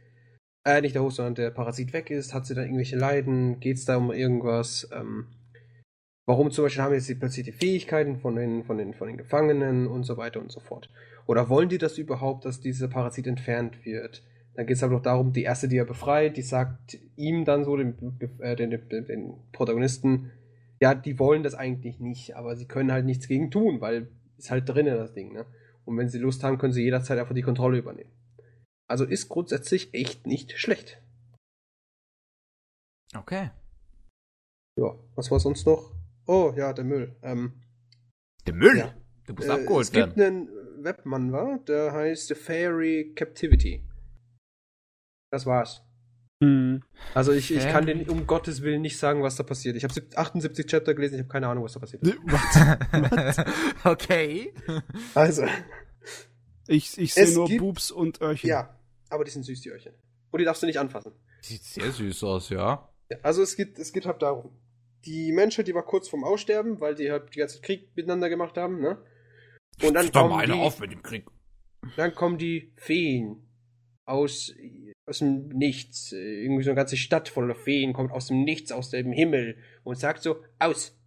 [0.64, 2.32] Äh, nicht der Host, sondern der Parasit weg ist?
[2.32, 3.60] Hat sie da irgendwelche Leiden?
[3.60, 4.88] Geht es da um irgendwas?
[4.92, 5.26] Ähm,
[6.30, 9.16] warum zum Beispiel haben jetzt die plötzlich die Fähigkeiten von den, von, den, von den
[9.16, 10.88] Gefangenen und so weiter und so fort?
[11.26, 14.22] Oder wollen die das überhaupt, dass dieser Parasit entfernt wird?
[14.54, 17.64] Dann geht es aber noch darum, die erste, die er befreit, die sagt ihm dann
[17.64, 17.96] so, dem,
[18.38, 20.30] äh, den, den, den Protagonisten,
[20.80, 24.08] ja, die wollen das eigentlich nicht, aber sie können halt nichts gegen tun, weil
[24.38, 25.46] ist halt drinnen das Ding, ne?
[25.84, 28.12] Und wenn sie Lust haben, können sie jederzeit einfach die Kontrolle übernehmen.
[28.86, 31.02] Also ist grundsätzlich echt nicht schlecht.
[33.16, 33.50] Okay.
[34.76, 35.99] Ja, was war sonst noch?
[36.30, 37.16] Oh, ja, der Müll.
[37.22, 37.60] Ähm,
[38.46, 38.78] Der Müll!
[38.78, 38.94] Ja.
[39.26, 40.48] Du musst äh, abgeholt es gibt werden.
[40.48, 43.84] einen Webmanwa, der heißt The Fairy Captivity.
[45.32, 45.82] Das war's.
[46.42, 46.82] Hm.
[47.14, 49.74] Also ich, ich kann dir um Gottes Willen nicht sagen, was da passiert.
[49.76, 52.02] Ich habe 78 Chapter gelesen, ich habe keine Ahnung, was da passiert.
[52.06, 53.46] What?
[53.84, 54.54] okay.
[55.14, 55.44] Also,
[56.68, 58.48] Ich, ich sehe nur gibt- Boobs und Öhrchen.
[58.48, 58.78] ja,
[59.10, 59.92] aber die sind süß, die Öhrchen.
[60.30, 61.12] Und die darfst du nicht anfassen.
[61.42, 62.88] Sieht sehr süß aus, ja.
[63.10, 64.52] Ja, Also es geht, es geht halt darum.
[65.04, 68.28] Die Menschheit, die war kurz vorm Aussterben, weil die halt die ganze Zeit Krieg miteinander
[68.28, 69.02] gemacht haben, ne?
[69.82, 71.26] Und dann kommen, mal eine die, auf mit dem Krieg.
[71.96, 73.48] dann kommen die Feen
[74.04, 74.52] aus,
[75.06, 76.12] aus dem Nichts.
[76.12, 79.98] Irgendwie so eine ganze Stadt voller Feen kommt aus dem Nichts, aus dem Himmel und
[79.98, 80.98] sagt so, aus!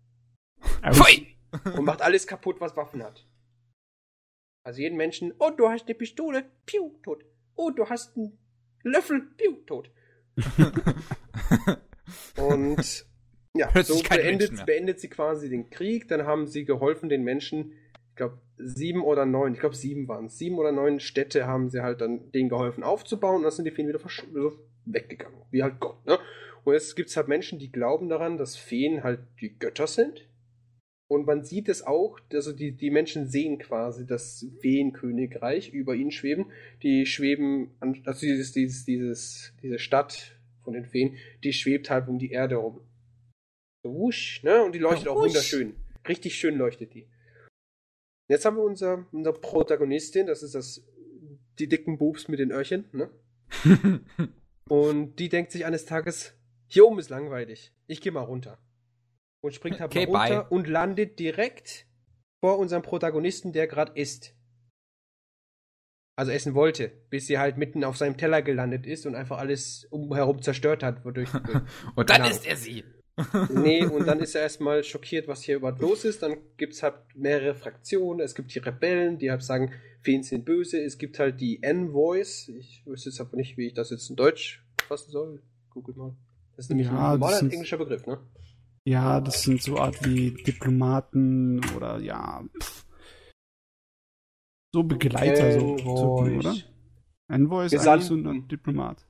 [0.92, 1.28] Pfui!
[1.78, 3.28] und macht alles kaputt, was Waffen hat.
[4.66, 7.24] Also jeden Menschen, oh, du hast eine Pistole, piu, tot.
[7.56, 8.40] Oh, du hast einen
[8.84, 9.92] Löffel, piu, tot.
[12.38, 13.06] Und
[13.56, 16.08] ja, Hört so beendet, beendet sie quasi den Krieg.
[16.08, 17.74] Dann haben sie geholfen, den Menschen,
[18.10, 21.70] ich glaube, sieben oder neun, ich glaube, sieben waren es, sieben oder neun Städte haben
[21.70, 24.00] sie halt dann denen geholfen aufzubauen und dann sind die Feen wieder
[24.86, 25.42] weggegangen.
[25.52, 26.20] Wie halt Gott, ne?
[26.64, 30.30] Und jetzt gibt es halt Menschen, die glauben daran, dass Feen halt die Götter sind.
[31.08, 36.12] Und man sieht es auch, also die, die Menschen sehen quasi das Feenkönigreich über ihnen
[36.12, 36.52] schweben.
[36.82, 42.08] Die schweben, an, also dieses, dieses, dieses, diese Stadt von den Feen, die schwebt halt
[42.08, 42.80] um die Erde rum.
[43.84, 44.64] Wusch, ne?
[44.64, 45.28] Und die leuchtet auch Wusch.
[45.28, 45.76] wunderschön.
[46.08, 47.08] Richtig schön leuchtet die.
[48.30, 50.86] Jetzt haben wir unser, unsere Protagonistin, das ist das,
[51.60, 53.10] die dicken Bubs mit den Öhrchen, ne?
[54.70, 56.34] Und die denkt sich eines Tages,
[56.68, 57.74] hier oben ist langweilig.
[57.88, 58.58] Ich gehe mal runter.
[59.42, 60.50] Und springt halt Okay, mal runter bye.
[60.58, 61.86] und landet direkt
[62.42, 64.34] vor unserem Protagonisten, der gerade isst.
[66.16, 69.86] Also essen wollte, bis sie halt mitten auf seinem Teller gelandet ist und einfach alles
[69.90, 71.04] umherum zerstört hat.
[71.04, 71.30] Wodurch,
[71.96, 72.30] Und dann Genau.
[72.30, 72.84] ist er sie.
[73.54, 76.22] Nee, und dann ist er erstmal schockiert, was hier überhaupt los ist.
[76.24, 78.22] Dann gibt es halt mehrere Fraktionen.
[78.22, 80.82] Es gibt die Rebellen, die halt sagen, Feen sind böse.
[80.84, 82.50] Es gibt halt die Envoys.
[82.50, 85.42] Ich wüsste jetzt aber nicht, wie ich das jetzt in Deutsch fassen soll.
[85.70, 86.16] Google mal.
[86.56, 88.20] Das ist nämlich Ja, ein normaler sind- englischer Begriff, ne?
[88.86, 92.44] Ja, das sind so Art wie Diplomaten oder ja.
[92.62, 92.86] Pff.
[94.74, 96.46] So Begleiter, so, so Envoys.
[96.46, 96.56] oder?
[97.30, 97.90] Envoy ist Gesandten.
[98.16, 99.08] eigentlich so ein Diplomat.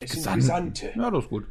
[0.00, 0.34] Es sind.
[0.34, 0.92] Gesandte.
[0.94, 1.46] Ja, das ist gut.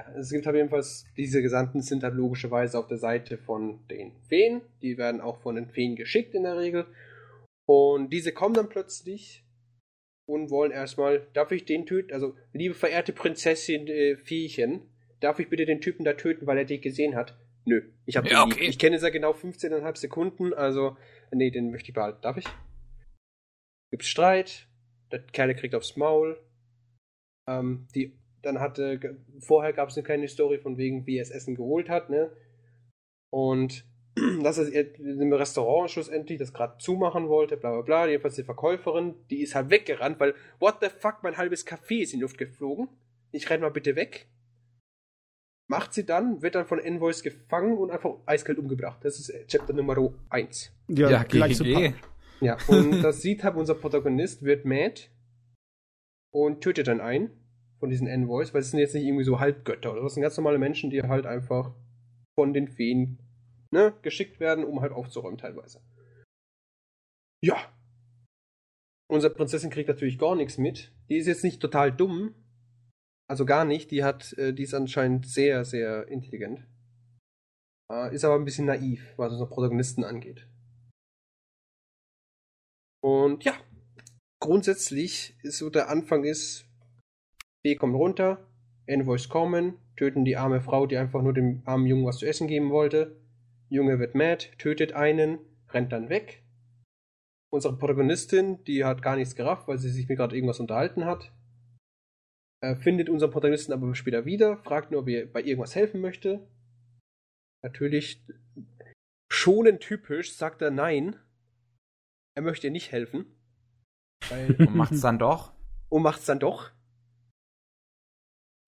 [0.00, 4.12] Ja, es gibt halt jedenfalls, diese Gesandten sind halt logischerweise auf der Seite von den
[4.28, 4.62] Feen.
[4.80, 6.86] Die werden auch von den Feen geschickt in der Regel.
[7.66, 9.44] Und diese kommen dann plötzlich
[10.26, 12.12] und wollen erstmal, darf ich den töten?
[12.12, 14.88] Also, liebe verehrte Prinzessin äh, Viehchen,
[15.20, 17.36] darf ich bitte den Typen da töten, weil er dich gesehen hat?
[17.66, 18.66] Nö, ich habe Ja, okay.
[18.66, 20.96] Ich kenne seit genau 15,5 Sekunden, also,
[21.30, 22.22] nee, den möchte ich behalten.
[22.22, 22.46] Darf ich?
[23.90, 24.66] Gibt's Streit,
[25.12, 26.40] der Kerl kriegt aufs Maul.
[27.48, 31.30] Ähm, die, dann hatte, vorher gab es eine kleine Story von wegen, wie er das
[31.30, 32.30] Essen geholt hat, ne?
[33.30, 33.84] Und
[34.42, 38.06] dass er im Restaurant schlussendlich das gerade zumachen wollte, bla bla bla.
[38.06, 42.12] Jedenfalls die Verkäuferin, die ist halt weggerannt, weil, what the fuck, mein halbes Café ist
[42.12, 42.88] in die Luft geflogen.
[43.32, 44.26] Ich renn mal bitte weg.
[45.68, 48.98] Macht sie dann, wird dann von Envoys gefangen und einfach eiskalt umgebracht.
[49.04, 49.96] Das ist äh, Chapter Nummer
[50.30, 50.72] 1.
[50.88, 55.02] Ja, gleich so Ja, und das sieht halt unser Protagonist, wird mad
[56.32, 57.39] und tötet dann einen
[57.80, 60.36] von diesen Envoys, weil es sind jetzt nicht irgendwie so Halbgötter oder das sind ganz
[60.36, 61.74] normale Menschen, die halt einfach
[62.38, 63.18] von den Feen
[63.72, 65.82] ne, geschickt werden, um halt aufzuräumen teilweise.
[67.42, 67.56] Ja.
[69.10, 70.92] Unsere Prinzessin kriegt natürlich gar nichts mit.
[71.08, 72.34] Die ist jetzt nicht total dumm.
[73.28, 73.90] Also gar nicht.
[73.90, 76.66] Die hat, äh, die ist anscheinend sehr, sehr intelligent.
[77.90, 80.46] Äh, ist aber ein bisschen naiv, was unseren Protagonisten angeht.
[83.02, 83.54] Und ja,
[84.40, 86.69] grundsätzlich ist so der Anfang ist,
[87.62, 88.46] B kommt runter,
[88.86, 92.48] Envoys kommen, töten die arme Frau, die einfach nur dem armen Jungen was zu essen
[92.48, 93.20] geben wollte.
[93.68, 95.38] Junge wird mad, tötet einen,
[95.68, 96.42] rennt dann weg.
[97.52, 101.32] Unsere Protagonistin, die hat gar nichts gerafft, weil sie sich mit gerade irgendwas unterhalten hat.
[102.62, 106.48] Äh, findet unseren Protagonisten aber später wieder, fragt nur, ob er bei irgendwas helfen möchte.
[107.62, 108.24] Natürlich
[109.30, 111.16] schonend typisch sagt er nein.
[112.36, 113.26] Er möchte ihr nicht helfen.
[114.30, 115.52] Und macht's dann doch.
[115.88, 116.70] und macht's dann doch.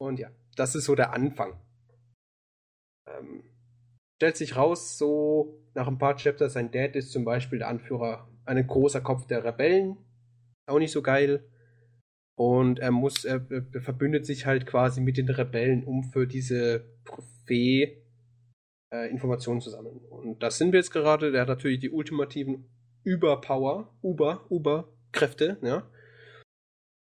[0.02, 1.60] Und ja, das ist so der Anfang.
[3.06, 3.44] Ähm,
[4.16, 8.28] stellt sich raus, so nach ein paar Chapters, sein Dad ist zum Beispiel der Anführer,
[8.44, 9.96] ein großer Kopf der Rebellen.
[10.66, 11.48] Auch nicht so geil.
[12.36, 16.84] Und er muss, er, er verbündet sich halt quasi mit den Rebellen, um für diese
[17.46, 18.02] Fee
[18.92, 19.98] äh, Informationen zu sammeln.
[19.98, 21.30] Und das sind wir jetzt gerade.
[21.30, 22.68] Der hat natürlich die ultimativen
[23.04, 25.88] Überpower, Uber, Uber-Kräfte, ja.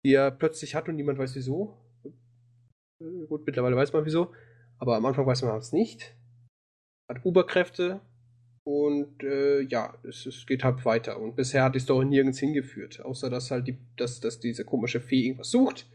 [0.04, 1.79] Die er plötzlich hat und niemand weiß wieso.
[3.00, 4.32] Äh, Gut, mittlerweile weiß man wieso.
[4.78, 6.14] Aber am Anfang weiß man es nicht.
[7.08, 8.00] Hat Uberkräfte
[8.64, 11.18] und äh, ja, es, es geht halt weiter.
[11.18, 15.00] Und bisher hat die Story nirgends hingeführt, außer dass halt die, dass, dass diese komische
[15.00, 15.88] Fee irgendwas sucht.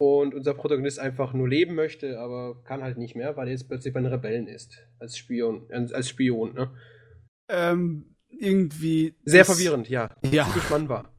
[0.00, 3.68] Und unser Protagonist einfach nur leben möchte, aber kann halt nicht mehr, weil er jetzt
[3.68, 4.86] plötzlich bei den Rebellen ist.
[5.00, 6.70] Als Spion, äh, als Spion, ne?
[7.48, 9.16] Ähm, irgendwie.
[9.24, 10.14] Sehr verwirrend, ja.
[10.30, 10.44] Ja.
[10.44, 11.12] Typisch Mann war.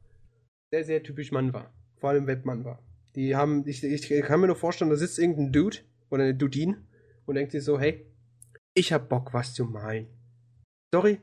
[0.72, 1.74] Sehr, sehr typisch Mann war.
[1.96, 2.82] Vor allem Webmann war.
[3.20, 5.76] Die haben, ich, ich kann mir nur vorstellen, da sitzt irgendein Dude
[6.08, 6.86] oder eine Dudin
[7.26, 8.06] und denkt sich so, hey,
[8.72, 10.06] ich hab Bock, was zu malen.
[10.90, 11.20] Sorry?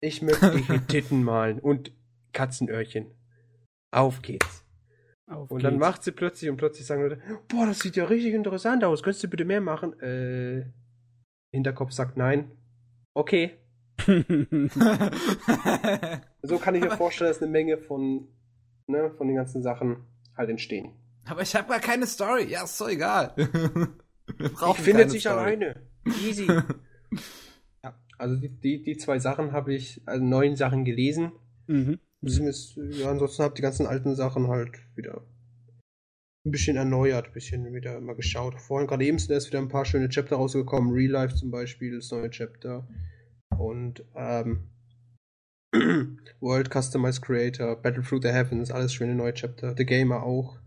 [0.00, 1.92] Ich möchte hier Titten malen und
[2.32, 3.06] Katzenöhrchen.
[3.92, 4.64] Auf geht's.
[5.30, 5.80] Auf Und dann geht's.
[5.80, 9.22] macht sie plötzlich und plötzlich sagen Leute, boah, das sieht ja richtig interessant aus, könntest
[9.22, 9.96] du bitte mehr machen?
[10.00, 10.72] Äh,
[11.52, 12.50] Hinterkopf sagt nein.
[13.14, 13.58] Okay.
[16.42, 18.26] So kann ich mir vorstellen, dass eine Menge von,
[18.88, 20.04] ne, von den ganzen Sachen
[20.36, 20.92] halt entstehen.
[21.24, 22.44] Aber ich habe gar keine Story.
[22.48, 23.32] Ja, ist doch egal.
[24.38, 25.38] Wir Ich findet sich Story.
[25.38, 25.82] alleine.
[26.24, 26.46] Easy.
[27.82, 31.32] ja, also die, die, die zwei Sachen habe ich, also neun Sachen gelesen.
[31.66, 31.98] mhm.
[32.22, 35.22] Ist, ja, ansonsten habe ich die ganzen alten Sachen halt wieder
[36.44, 38.60] ein bisschen erneuert, ein bisschen wieder mal geschaut.
[38.60, 40.92] Vorhin gerade eben sind erst wieder ein paar schöne Chapter rausgekommen.
[40.92, 42.88] Real Life zum Beispiel, das neue Chapter.
[43.56, 44.70] Und ähm,
[46.40, 49.74] World Customized Creator, Battle Through the Heavens, alles schöne neue Chapter.
[49.76, 50.58] The Gamer auch.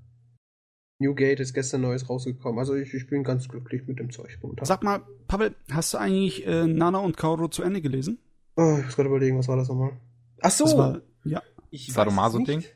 [1.02, 2.60] New Gate ist gestern neues rausgekommen.
[2.60, 4.66] Also ich, ich bin ganz glücklich mit dem Zeug momentan.
[4.66, 8.20] Sag mal, Pavel, hast du eigentlich äh, Nana und Kaoru zu Ende gelesen?
[8.58, 9.94] Oh, ich muss gerade überlegen, was war das nochmal?
[10.42, 10.66] Ach so!
[10.66, 11.42] Das war, ja.
[11.70, 12.48] Ich Sadomaso-Ding?
[12.48, 12.76] weiß es nicht.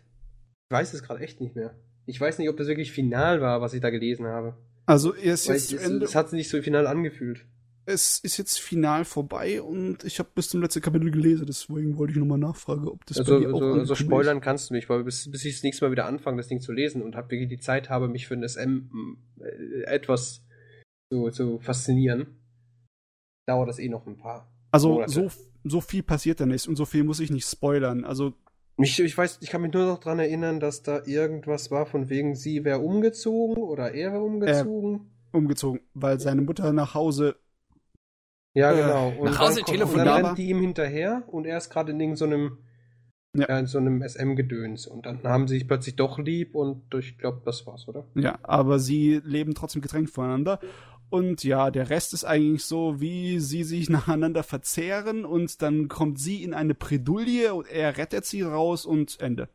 [0.70, 1.76] Ich weiß es gerade echt nicht mehr.
[2.06, 4.58] Ich weiß nicht, ob das wirklich final war, was ich da gelesen habe.
[4.86, 6.06] Also er ist Weil jetzt zu es, Ende.
[6.06, 7.46] es hat sich nicht so final angefühlt.
[7.86, 12.14] Es ist jetzt final vorbei und ich habe bis zum letzten Kapitel gelesen, deswegen wollte
[12.14, 14.90] ich nochmal nachfragen, ob das Also, bei dir auch also, also spoilern kannst du mich,
[14.90, 17.32] weil bis, bis ich das nächste Mal wieder anfange, das Ding zu lesen und habe
[17.32, 20.46] wirklich die Zeit habe, mich für ein SM äh, etwas
[21.12, 22.40] zu, zu faszinieren,
[23.46, 24.48] dauert das eh noch ein paar.
[24.48, 24.74] ist.
[24.74, 25.12] Also Monate.
[25.12, 25.32] so,
[25.64, 28.06] so viel passiert da nicht und so viel muss ich nicht spoilern.
[28.06, 28.34] Also
[28.78, 32.10] Ich, ich weiß, ich kann mich nur noch dran erinnern, dass da irgendwas war von
[32.10, 35.12] wegen sie wäre umgezogen oder er wäre umgezogen.
[35.34, 37.36] umgezogen, weil seine Mutter nach Hause
[38.54, 39.10] Ja, Äh, genau.
[39.18, 40.00] Und nach Hause dann, kommt- telefonieren.
[40.00, 42.58] Und dann rennt die ihm hinterher und er ist gerade in irgendeinem so einem,
[43.36, 43.46] Ja.
[43.50, 43.60] ja.
[43.60, 44.86] in so einem SM-Gedöns.
[44.88, 48.06] Und dann haben sie sich plötzlich doch lieb und ich glaube, das war's, oder?
[48.16, 50.60] Ja, aber sie leben trotzdem getrennt voneinander.
[51.10, 56.20] Und ja, der Rest ist eigentlich so, wie sie sich nacheinander verzehren und dann kommt
[56.20, 59.50] sie in eine Bredouille und er rettet sie raus und Ende.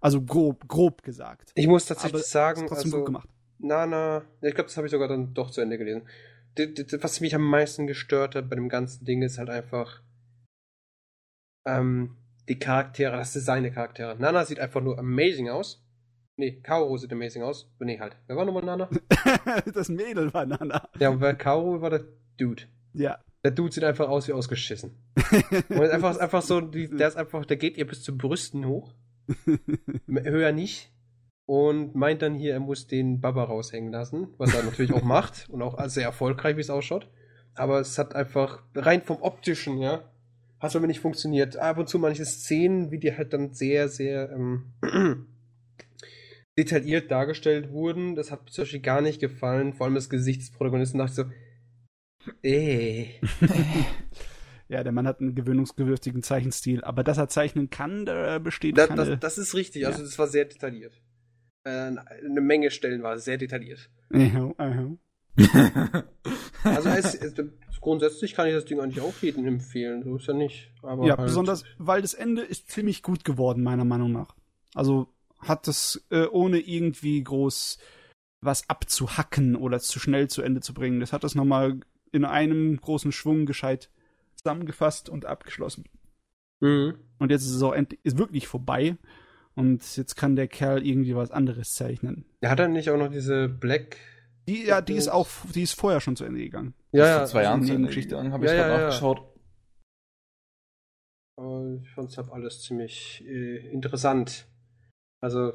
[0.00, 1.50] Also grob, grob gesagt.
[1.54, 3.28] Ich muss tatsächlich Aber sagen, Ist trotzdem also, gut gemacht.
[3.58, 6.02] Nana, ich glaube, das habe ich sogar dann doch zu Ende gelesen.
[6.56, 10.02] Was mich am meisten gestört hat bei dem ganzen Ding ist halt einfach
[11.66, 12.16] ähm,
[12.48, 14.16] die Charaktere, das Design der Charaktere.
[14.18, 15.82] Nana sieht einfach nur amazing aus.
[16.36, 17.72] Nee, Kaoru sieht amazing aus.
[17.78, 18.16] Nee, halt.
[18.26, 18.90] Wer war nochmal Nana?
[19.74, 20.88] das Mädel war Nana.
[20.98, 22.04] ja, und wer Kaoru war der
[22.38, 22.64] Dude.
[22.92, 23.20] Ja.
[23.44, 24.96] Der Dude sieht einfach aus wie ausgeschissen.
[25.68, 28.94] Und einfach, einfach so, der ist einfach, der geht ihr bis zu Brüsten hoch.
[30.06, 30.93] Höher nicht.
[31.46, 35.48] Und meint dann hier, er muss den Baba raushängen lassen, was er natürlich auch macht
[35.50, 37.08] und auch sehr erfolgreich, wie es ausschaut.
[37.54, 40.10] Aber es hat einfach rein vom optischen, ja,
[40.58, 41.56] hat es aber nicht funktioniert.
[41.58, 44.72] Ab und zu manche Szenen, wie die halt dann sehr, sehr ähm,
[46.58, 49.74] detailliert dargestellt wurden, das hat mir zum Beispiel gar nicht gefallen.
[49.74, 51.24] Vor allem das Gesicht des Protagonisten dachte ich so,
[52.42, 53.06] äh.
[54.68, 58.86] Ja, der Mann hat einen gewöhnungsbedürftigen Zeichenstil, aber dass er zeichnen kann, da besteht Da,
[58.86, 59.04] keine...
[59.04, 60.06] das, das ist richtig, also Ja.
[60.06, 61.02] es war sehr detailliert.
[61.64, 63.90] Äh, eine Menge Stellen war sehr detailliert.
[64.12, 64.96] Aha, aha.
[66.64, 67.34] Also es, es,
[67.80, 70.72] grundsätzlich kann ich das Ding eigentlich auch jedem empfehlen, so ist ja nicht.
[70.82, 74.34] Aber ja, halt, besonders, weil das Ende ist ziemlich gut geworden, meiner Meinung nach.
[74.74, 75.08] Also
[75.38, 77.78] hat das äh, ohne irgendwie groß
[78.40, 81.00] was abzuhacken oder zu schnell zu Ende zu bringen.
[81.00, 81.80] Das hat das nochmal
[82.12, 83.90] in einem großen Schwung gescheit
[84.36, 85.84] zusammengefasst und abgeschlossen.
[86.60, 86.94] Mhm.
[87.18, 88.96] Und jetzt ist es auch endlich, ist wirklich vorbei.
[89.56, 92.24] Und jetzt kann der Kerl irgendwie was anderes zeichnen.
[92.40, 93.96] Er hat dann nicht auch noch diese Black.
[94.48, 96.74] Die, ja, die ist auch, die ist vorher schon zu Ende gegangen.
[96.92, 97.26] Ja, Vor ja.
[97.26, 98.10] zwei Jahren also zu Ende Nebengeschichte.
[98.10, 98.86] gegangen, habe Ja, ich ja, gerade ja.
[98.88, 99.34] nachgeschaut.
[101.38, 104.46] aber Ich fand es halt alles ziemlich äh, interessant.
[105.22, 105.54] Also,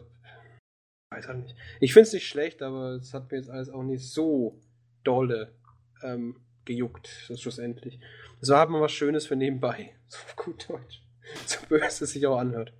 [1.14, 1.56] weiß halt nicht.
[1.80, 4.60] Ich finde es nicht schlecht, aber es hat mir jetzt alles auch nicht so
[5.04, 5.56] dolle
[6.04, 8.00] ähm, gejuckt, so schlussendlich.
[8.41, 9.95] So hat man was Schönes für nebenbei.
[10.10, 11.04] So auf gut Deutsch.
[11.45, 12.74] So böse es sich auch anhört.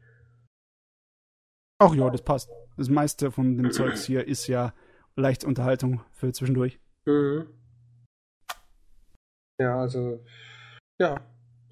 [1.80, 2.50] Ach ja, das passt.
[2.78, 4.74] Das meiste von dem Zeugs hier ist ja
[5.16, 6.80] leicht Unterhaltung für zwischendurch.
[7.06, 7.48] Mhm.
[9.60, 10.24] Ja, also,
[11.00, 11.22] ja.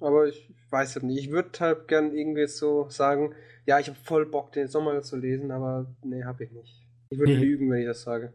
[0.00, 1.18] Aber ich weiß halt nicht.
[1.18, 3.34] Ich würde halt gern irgendwie so sagen,
[3.66, 6.86] ja, ich habe voll Bock, den Sommer zu lesen, aber nee, habe ich nicht.
[7.10, 7.40] Ich würde Nee.
[7.44, 8.32] lügen, wenn ich das sage.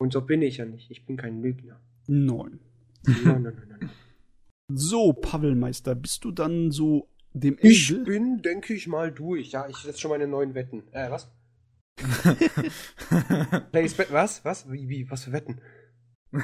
[0.00, 0.90] Und so bin ich ja nicht.
[0.90, 1.80] Ich bin kein Lügner.
[2.06, 2.60] Neun.
[3.06, 3.90] Nein, nein, nein, nein.
[4.74, 8.04] So, Pavelmeister, bist du dann so dem Ich Ende?
[8.04, 9.50] bin, denke ich mal, durch.
[9.52, 10.84] Ja, ich setze schon meine neuen Wetten.
[10.92, 11.30] Äh, was?
[13.72, 14.44] Place Bet, was?
[14.44, 14.70] Was?
[14.70, 15.10] Wie, wie?
[15.10, 15.60] Was für Wetten?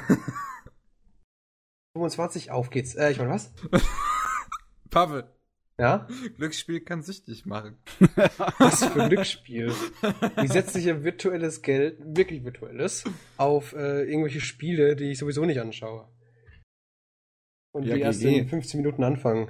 [1.95, 2.95] 25, auf geht's.
[2.95, 3.51] Äh, ich meine, was?
[4.89, 5.23] Pavel,
[5.77, 6.07] Ja?
[6.37, 7.77] Glücksspiel kann süchtig machen.
[8.57, 9.69] Was für ein Glücksspiel.
[9.71, 13.03] Wie setzt sich ja virtuelles Geld, wirklich virtuelles,
[13.37, 16.07] auf äh, irgendwelche Spiele, die ich sowieso nicht anschaue.
[17.71, 19.49] Und Ja, die erst in 15 Minuten anfangen.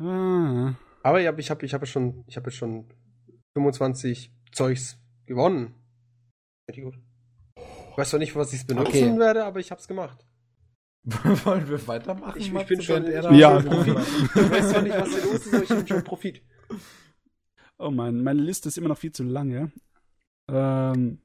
[0.00, 0.74] Ah.
[1.02, 2.88] Aber ja, ich habe ich hab jetzt schon, ich habe jetzt schon
[3.54, 5.74] 25 Zeugs gewonnen.
[6.68, 6.98] Richtig gut.
[7.90, 9.18] Ich weiß zwar nicht, was ich benutzen Okay.
[9.18, 10.24] werde, aber ich hab's gemacht.
[11.04, 12.38] Wollen wir weitermachen?
[12.38, 13.60] Ich, ich bin schon, er ich bin Ja.
[13.60, 13.96] Profit.
[13.98, 16.42] Ich weiß zwar nicht, was hier los ist, aber ich bin schon Profit.
[17.82, 19.72] Oh Mann, meine Liste ist immer noch viel zu lange.
[20.50, 21.22] Ähm,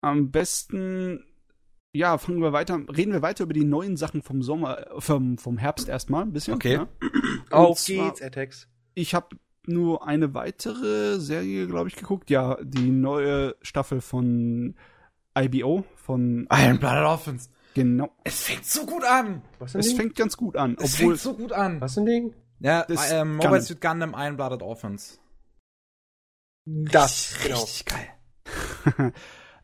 [0.00, 1.24] am besten,
[1.92, 5.38] ja, fangen wir weiter, reden wir weiter über die neuen Sachen vom Sommer, äh, vom,
[5.38, 6.54] vom Herbst erstmal ein bisschen.
[6.54, 6.80] Okay.
[7.50, 7.56] Ja.
[7.56, 8.68] Auf zwar- geht's, Attacks.
[8.94, 9.36] Ich habe
[9.66, 12.28] nur eine weitere Serie, glaube ich, geguckt.
[12.30, 14.74] Ja, die neue Staffel von
[15.38, 17.50] IBO, von, Iron Blooded Orphans.
[17.74, 18.10] genau.
[18.24, 19.42] Es fängt so gut an.
[19.58, 19.96] Was ein Es Ding?
[19.96, 21.80] fängt ganz gut an, Es obwohl, fängt so gut an.
[21.80, 22.34] Was ein Ding?
[22.60, 23.64] Ja, Das ähm, Mobile Gundam.
[23.66, 25.20] Suit Gundam Iron Blooded Orphans.
[26.66, 27.60] Das, genau.
[27.62, 29.12] Richtig geil.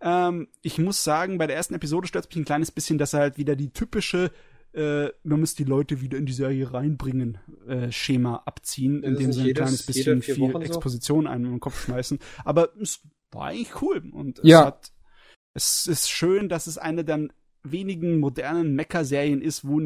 [0.05, 3.13] ähm, ich muss sagen, bei der ersten Episode stört es mich ein kleines bisschen, dass
[3.15, 4.31] er halt wieder die typische
[4.73, 7.39] äh, man muss die Leute wieder in die Serie reinbringen,
[7.69, 10.59] äh, Schema abziehen, Ist indem es sie ein nicht kleines jedes- bisschen viel Wochen so?
[10.63, 12.19] Exposition einem im Kopf schmeißen.
[12.45, 13.01] Aber es
[13.31, 14.03] war eigentlich cool.
[14.11, 14.65] Und es Ja.
[14.67, 14.91] hat,
[15.55, 17.29] es ist schön, dass es eine der
[17.63, 19.81] wenigen modernen Mecha-Serien ist, wo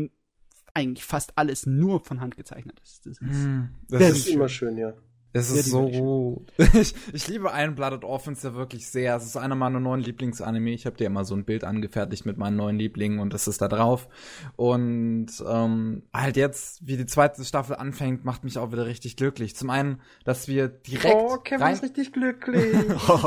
[0.72, 3.04] eigentlich fast alles nur von Hand gezeichnet ist.
[3.04, 4.94] Das ist Hm, Das Das ist, ist immer schön, ja.
[5.34, 5.98] Ja, ist so ich.
[5.98, 6.52] gut.
[6.74, 9.16] Ich, ich liebe Iron Blooded Orphans ja wirklich sehr.
[9.16, 10.70] Es ist einer meiner neuen Lieblingsanime.
[10.70, 13.60] Ich habe dir immer so ein Bild angefertigt mit meinen neuen Lieblingen und das ist
[13.60, 14.08] da drauf.
[14.56, 19.56] Und ähm, halt jetzt, wie die zweite Staffel anfängt, macht mich auch wieder richtig glücklich.
[19.56, 22.74] Zum einen, dass wir direkt Oh, Kevin rein ist richtig glücklich.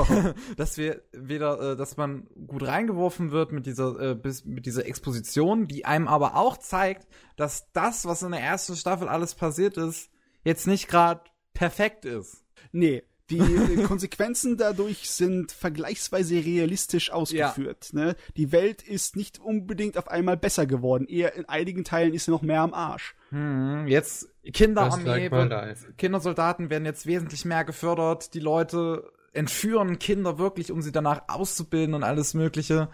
[0.57, 4.85] dass wir wieder, äh, dass man gut reingeworfen wird mit dieser, äh, bis, mit dieser
[4.85, 9.77] Exposition, die einem aber auch zeigt, dass das, was in der ersten Staffel alles passiert
[9.77, 10.09] ist,
[10.43, 11.21] jetzt nicht gerade
[11.53, 12.43] perfekt ist.
[12.71, 13.39] Nee, die
[13.87, 17.93] Konsequenzen dadurch sind vergleichsweise realistisch ausgeführt.
[17.93, 18.15] Ne?
[18.35, 21.07] Die Welt ist nicht unbedingt auf einmal besser geworden.
[21.07, 23.15] Eher in einigen Teilen ist sie noch mehr am Arsch.
[23.29, 25.97] Hm, jetzt Kinderarmee, wird.
[25.97, 28.33] Kindersoldaten werden jetzt wesentlich mehr gefördert.
[28.33, 32.89] Die Leute entführen Kinder wirklich, um sie danach auszubilden und alles Mögliche.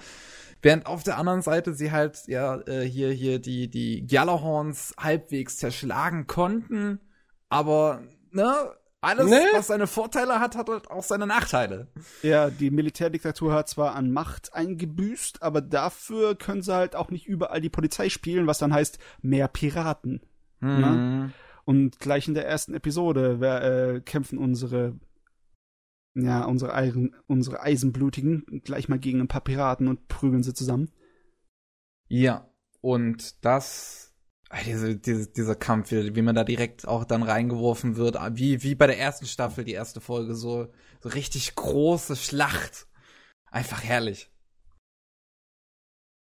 [0.62, 5.58] Während auf der anderen Seite sie halt ja äh, hier hier die die Gjallarhorns halbwegs
[5.58, 7.00] zerschlagen konnten,
[7.48, 8.02] aber
[8.38, 8.72] ne
[9.02, 9.42] alles Ne?
[9.54, 11.88] was seine Vorteile hat, hat halt auch seine Nachteile.
[12.24, 17.28] Ja, die Militärdiktatur hat zwar an Macht eingebüßt, aber dafür können sie halt auch nicht
[17.28, 20.22] überall die Polizei spielen, was dann heißt mehr Piraten.
[20.62, 21.32] Hm.
[21.66, 24.96] Und gleich in der ersten Episode wer, äh, kämpfen unsere
[26.16, 30.92] ja, unsere, Eisen, unsere Eisenblutigen gleich mal gegen ein paar Piraten und prügeln sie zusammen.
[32.08, 32.50] Ja,
[32.82, 34.07] und das,
[34.66, 38.64] diese, diese, dieser Kampf, wie, wie man da direkt auch dann reingeworfen wird, ah, wie,
[38.64, 40.72] wie bei der ersten Staffel, die erste Folge, so,
[41.02, 42.88] so richtig große Schlacht.
[43.52, 44.32] Einfach herrlich.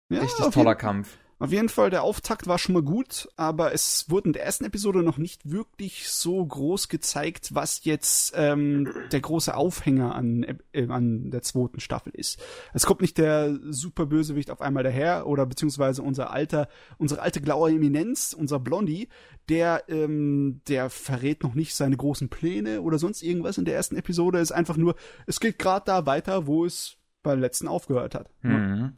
[0.08, 1.18] Ja, richtig toller Kampf.
[1.38, 4.64] Auf jeden Fall, der Auftakt war schon mal gut, aber es wurde in der ersten
[4.64, 10.88] Episode noch nicht wirklich so groß gezeigt, was jetzt ähm, der große Aufhänger an, äh,
[10.88, 12.42] an der zweiten Staffel ist.
[12.72, 17.42] Es kommt nicht der super Bösewicht auf einmal daher oder beziehungsweise unser alter, unsere alte
[17.42, 19.08] blaue Eminenz, unser Blondie,
[19.50, 23.96] der, ähm, der verrät noch nicht seine großen Pläne oder sonst irgendwas in der ersten
[23.96, 24.38] Episode.
[24.38, 28.30] Es ist einfach nur, es geht gerade da weiter, wo es beim letzten aufgehört hat.
[28.40, 28.94] Mhm.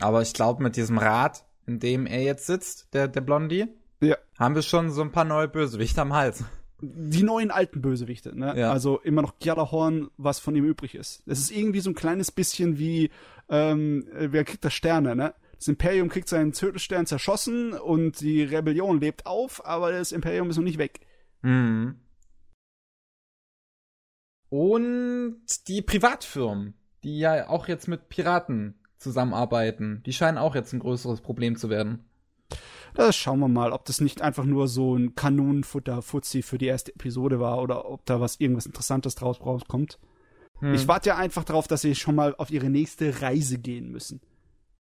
[0.00, 3.66] Aber ich glaube, mit diesem Rad, in dem er jetzt sitzt, der, der Blondie,
[4.00, 4.16] Ja.
[4.38, 6.44] haben wir schon so ein paar neue Bösewichte am Hals.
[6.80, 8.52] die neuen alten Bösewichte, ne?
[8.58, 8.70] Ja.
[8.70, 11.22] Also immer noch Gjallarhorn, was von ihm übrig ist.
[11.26, 13.10] Es ist irgendwie so ein kleines bisschen wie,
[13.48, 15.34] ähm, äh, wer kriegt das Sterne, ne?
[15.56, 20.56] Das Imperium kriegt seinen Tötestern zerschossen und die Rebellion lebt auf, aber das Imperium ist
[20.58, 21.00] noch nicht weg.
[21.40, 21.96] Mhm.
[24.48, 25.38] Und
[25.68, 31.20] die Privatfirmen, die ja auch jetzt mit Piraten zusammenarbeiten, die scheinen auch jetzt ein größeres
[31.20, 32.04] Problem zu werden.
[32.94, 36.94] Das schauen wir mal, ob das nicht einfach nur so ein Kanonenfutter-Fuzzi für die erste
[36.94, 39.98] Episode war oder ob da was irgendwas Interessantes draus rauskommt.
[40.60, 40.74] Hm.
[40.74, 44.22] Ich warte ja einfach darauf, dass sie schon mal auf ihre nächste Reise gehen müssen.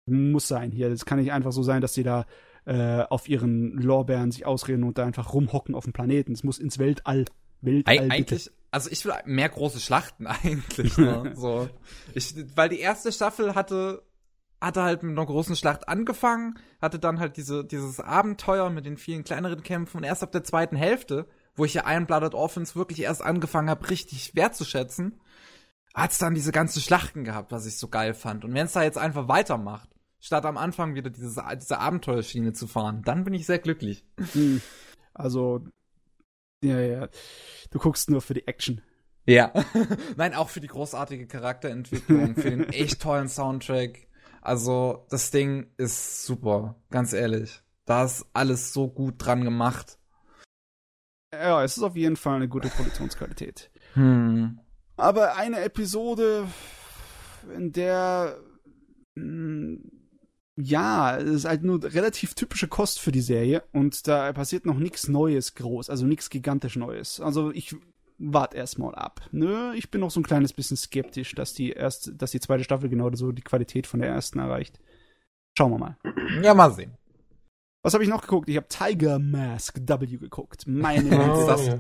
[0.07, 0.89] Muss sein hier.
[0.89, 2.25] Das kann nicht einfach so sein, dass sie da
[2.65, 6.33] äh, auf ihren Lorbeeren sich ausreden und da einfach rumhocken auf dem Planeten.
[6.33, 7.27] Es muss ins Weltall.
[7.61, 10.97] Weltall Eig eigentlich, also ich will mehr große Schlachten eigentlich.
[10.99, 11.33] Ne?
[11.35, 11.69] so.
[12.15, 14.03] ich, weil die erste Staffel hatte,
[14.61, 18.97] hatte halt mit einer großen Schlacht angefangen, hatte dann halt diese, dieses Abenteuer mit den
[18.97, 22.77] vielen kleineren Kämpfen und erst ab der zweiten Hälfte, wo ich ja Iron Blooded Orphans
[22.77, 25.21] wirklich erst angefangen habe, richtig wertzuschätzen,
[25.95, 28.45] hat's dann diese ganzen Schlachten gehabt, was ich so geil fand.
[28.45, 29.89] Und wenn es da jetzt einfach weitermacht,
[30.21, 34.05] statt am Anfang wieder diese, diese Abenteuerschiene zu fahren, dann bin ich sehr glücklich.
[34.33, 34.61] Hm.
[35.15, 35.65] Also
[36.63, 37.09] Ja, ja.
[37.71, 38.81] Du guckst nur für die Action.
[39.27, 39.53] Ja.
[40.17, 44.07] Nein, auch für die großartige Charakterentwicklung, für den echt tollen Soundtrack.
[44.41, 47.63] Also, das Ding ist super, ganz ehrlich.
[47.85, 49.99] Da ist alles so gut dran gemacht.
[51.33, 53.71] Ja, es ist auf jeden Fall eine gute Produktionsqualität.
[53.95, 54.61] Hm.
[54.97, 56.49] Aber eine Episode,
[57.55, 58.39] in der
[59.15, 59.79] mh,
[60.61, 64.79] ja, es ist halt nur relativ typische Kost für die Serie und da passiert noch
[64.79, 67.21] nichts Neues groß, also nichts gigantisch Neues.
[67.21, 67.77] Also ich
[68.19, 69.21] warte erstmal ab.
[69.31, 72.65] Nö, ich bin noch so ein kleines bisschen skeptisch, dass die erste, dass die zweite
[72.65, 74.81] Staffel genau so die Qualität von der ersten erreicht.
[75.57, 75.97] Schauen wir mal.
[76.43, 76.99] Ja, mal sehen.
[77.83, 78.49] Was habe ich noch geguckt?
[78.49, 80.67] Ich habe Tiger Mask W geguckt.
[80.67, 81.79] Meine Güte, das,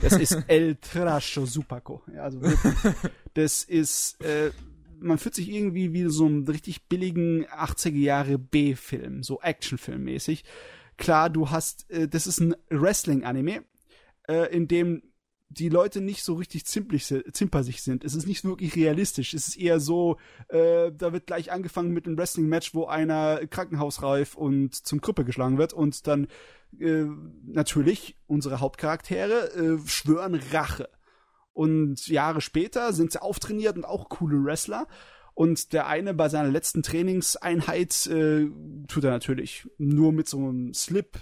[0.00, 2.02] das ist El Trasho Supaco.
[2.14, 2.94] Ja, also wirklich,
[3.34, 4.52] das ist, äh,
[5.00, 10.44] man fühlt sich irgendwie wie so einen richtig billigen 80er Jahre B-Film, so Actionfilm-mäßig.
[10.96, 13.64] Klar, du hast, äh, das ist ein Wrestling-Anime,
[14.28, 15.02] äh, in dem
[15.52, 18.04] die Leute nicht so richtig zimpersig sind.
[18.04, 19.34] Es ist nicht wirklich realistisch.
[19.34, 20.16] Es ist eher so,
[20.48, 25.58] äh, da wird gleich angefangen mit einem Wrestling-Match, wo einer krankenhausreif und zum Krüppel geschlagen
[25.58, 26.28] wird und dann
[26.78, 27.04] äh,
[27.44, 30.88] natürlich unsere Hauptcharaktere äh, schwören Rache.
[31.52, 34.86] Und Jahre später sind sie auftrainiert und auch coole Wrestler.
[35.34, 38.46] Und der eine bei seiner letzten Trainingseinheit äh,
[38.88, 41.18] tut er natürlich nur mit so einem Slip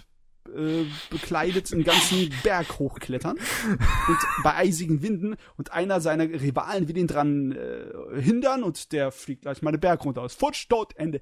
[0.55, 6.97] äh, bekleidet einen ganzen Berg hochklettern und bei eisigen Winden und einer seiner Rivalen will
[6.97, 10.33] ihn dran äh, hindern und der fliegt gleich mal den Berg runter aus.
[10.33, 11.21] Futsch, tot, Ende.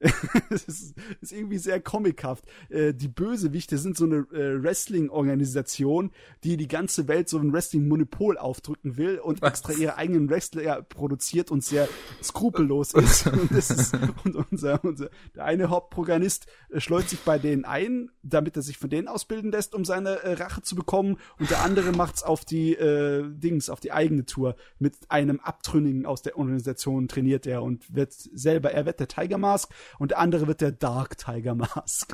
[0.50, 2.44] das ist, ist, irgendwie sehr comichaft.
[2.70, 6.10] Äh, die Bösewichte sind so eine äh, Wrestling-Organisation,
[6.42, 9.50] die die ganze Welt so ein Wrestling-Monopol aufdrücken will und Was?
[9.50, 11.86] extra ihre eigenen Wrestler produziert und sehr
[12.22, 13.26] skrupellos ist.
[13.26, 13.92] und, ist,
[14.24, 18.78] und unser, unser, der eine Hauptprogrammist äh, schleust sich bei denen ein, damit er sich
[18.78, 21.18] von denen ausbilden lässt, um seine äh, Rache zu bekommen.
[21.38, 24.56] Und der andere macht's auf die äh, Dings, auf die eigene Tour.
[24.78, 29.36] Mit einem Abtrünnigen aus der Organisation trainiert er und wird selber, er wird der Tiger
[29.36, 32.12] Mask und der andere wird der Dark Tiger Mask.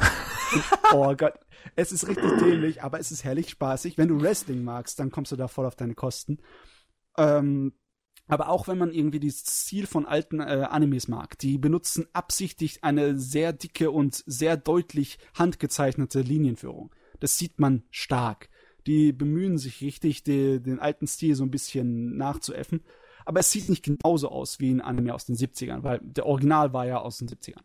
[0.92, 1.34] oh Gott,
[1.74, 3.98] es ist richtig dämlich, aber es ist herrlich spaßig.
[3.98, 6.38] Wenn du Wrestling magst, dann kommst du da voll auf deine Kosten.
[7.16, 7.72] Ähm,
[8.28, 12.82] aber auch wenn man irgendwie das Ziel von alten äh, Animes mag, die benutzen absichtlich
[12.82, 16.92] eine sehr dicke und sehr deutlich handgezeichnete Linienführung.
[17.20, 18.48] Das sieht man stark.
[18.86, 22.82] Die bemühen sich richtig, die, den alten Stil so ein bisschen nachzuäffen.
[23.26, 26.72] Aber es sieht nicht genauso aus wie ein Anime aus den 70ern, weil der Original
[26.72, 27.62] war ja aus den 70ern.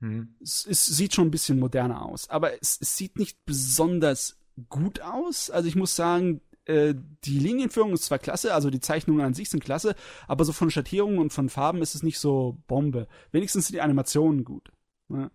[0.00, 0.36] Mhm.
[0.40, 5.00] Es, es, sieht schon ein bisschen moderner aus, aber es, es, sieht nicht besonders gut
[5.00, 5.50] aus.
[5.50, 9.48] Also ich muss sagen, äh, die Linienführung ist zwar klasse, also die Zeichnungen an sich
[9.48, 9.94] sind klasse,
[10.28, 13.08] aber so von Schattierungen und von Farben ist es nicht so Bombe.
[13.32, 14.70] Wenigstens sind die Animationen gut.
[15.08, 15.30] Ne?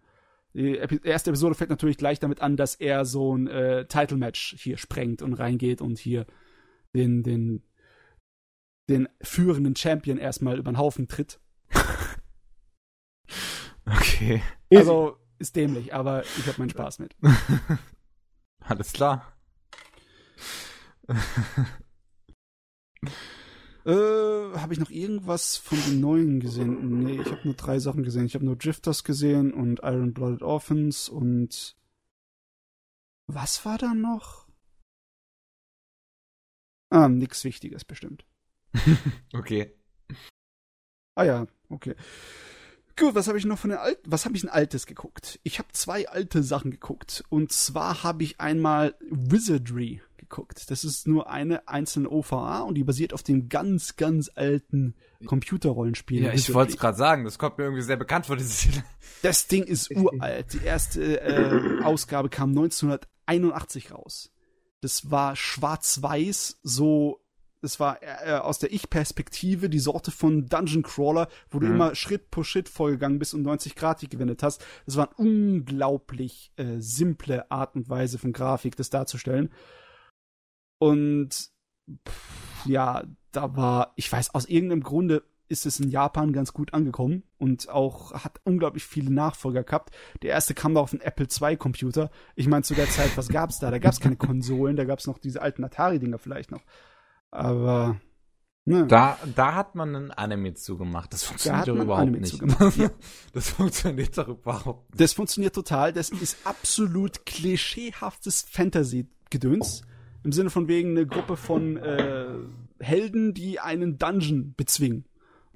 [0.53, 4.77] Die erste Episode fängt natürlich gleich damit an, dass er so ein äh, Title-Match hier
[4.77, 6.25] sprengt und reingeht und hier
[6.93, 7.63] den, den,
[8.89, 11.39] den führenden Champion erstmal über den Haufen tritt.
[13.85, 14.41] Okay.
[14.73, 17.15] Also ist dämlich, aber ich habe meinen Spaß mit.
[18.59, 19.35] Alles klar.
[23.85, 26.99] äh, habe ich noch irgendwas von den neuen gesehen?
[26.99, 28.25] Nee, ich habe nur drei Sachen gesehen.
[28.25, 31.75] Ich habe nur Drifters gesehen und Iron Blooded Orphans und
[33.27, 34.47] was war da noch?
[36.89, 38.25] Ah, nix Wichtiges bestimmt.
[39.33, 39.73] okay.
[41.15, 41.95] Ah ja, okay.
[42.97, 45.39] Gut, was habe ich noch von den alten, was habe ich ein altes geguckt?
[45.43, 47.23] Ich habe zwei alte Sachen geguckt.
[47.29, 50.69] Und zwar habe ich einmal Wizardry geguckt.
[50.69, 54.95] Das ist nur eine einzelne OVA und die basiert auf dem ganz, ganz alten
[55.25, 56.23] Computerrollenspiel.
[56.23, 58.67] Ja, ich wollte es gerade sagen, das kommt mir irgendwie sehr bekannt vor, dieses
[59.21, 60.53] Das Ding ist uralt.
[60.53, 64.31] Die erste äh, Ausgabe kam 1981 raus.
[64.81, 67.20] Das war schwarz-weiß, so
[67.61, 71.73] es war äh, aus der Ich-Perspektive die Sorte von Dungeon Crawler, wo du mhm.
[71.73, 74.65] immer Schritt pro Schritt vorgegangen bist und 90 Grad gewendet hast.
[74.85, 79.51] Das war eine unglaublich äh, simple Art und Weise von Grafik, das darzustellen.
[80.79, 81.51] Und
[82.07, 86.73] pff, ja, da war, ich weiß, aus irgendeinem Grunde ist es in Japan ganz gut
[86.73, 89.93] angekommen und auch hat unglaublich viele Nachfolger gehabt.
[90.21, 92.09] Der erste kam da auf einen Apple II Computer.
[92.35, 93.69] Ich meine, zu der Zeit, was gab's da?
[93.69, 96.61] Da gab's keine Konsolen, da gab's noch diese alten Atari-Dinger vielleicht noch.
[97.31, 97.99] Aber
[98.63, 98.85] Ne.
[98.85, 101.11] Da, da hat man einen Anime zugemacht.
[101.13, 102.41] Das funktioniert doch überhaupt Anime nicht.
[102.77, 102.91] Ja.
[103.33, 105.01] Das funktioniert doch überhaupt nicht.
[105.01, 105.93] Das funktioniert total.
[105.93, 109.81] Das ist absolut klischeehaftes Fantasy-Gedöns.
[110.23, 112.27] Im Sinne von wegen eine Gruppe von äh,
[112.79, 115.05] Helden, die einen Dungeon bezwingen.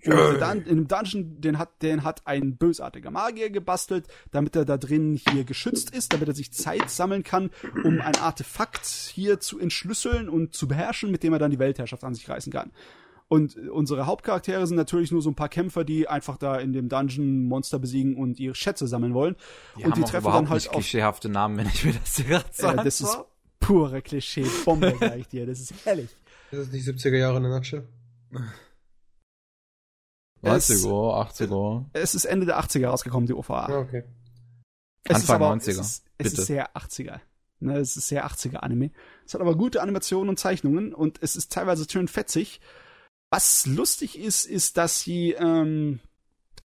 [0.08, 4.66] Und dann in dem Dungeon, den hat, den hat ein bösartiger Magier gebastelt, damit er
[4.66, 7.50] da drin hier geschützt ist, damit er sich Zeit sammeln kann,
[7.84, 12.04] um ein Artefakt hier zu entschlüsseln und zu beherrschen, mit dem er dann die Weltherrschaft
[12.04, 12.72] an sich reißen kann.
[13.28, 16.90] Und unsere Hauptcharaktere sind natürlich nur so ein paar Kämpfer, die einfach da in dem
[16.90, 19.36] Dungeon Monster besiegen und ihre Schätze sammeln wollen.
[19.78, 22.16] Die und haben die treffen dann halt nicht auf klischeehafte Namen, wenn ich mir das
[22.16, 22.82] gerade sage.
[22.82, 23.18] äh, das ist
[23.60, 25.48] pure Klischee-Bombe, sag ich dir.
[25.48, 26.10] Das ist herrlich.
[26.52, 27.88] Das ist nicht 70er Jahre in der Nutshell.
[30.46, 31.86] 90er, 80er.
[31.94, 33.80] Es ist Ende der 80er rausgekommen, die OVA.
[33.82, 34.04] Okay.
[35.04, 36.42] Es ist Anfang aber, 90er, Es ist, es bitte.
[36.42, 37.20] ist sehr 80er.
[37.60, 38.92] Ne, es ist sehr 80er Anime.
[39.26, 42.60] Es hat aber gute Animationen und Zeichnungen und es ist teilweise schön fetzig.
[43.32, 46.00] Was lustig ist, ist, dass sie ähm,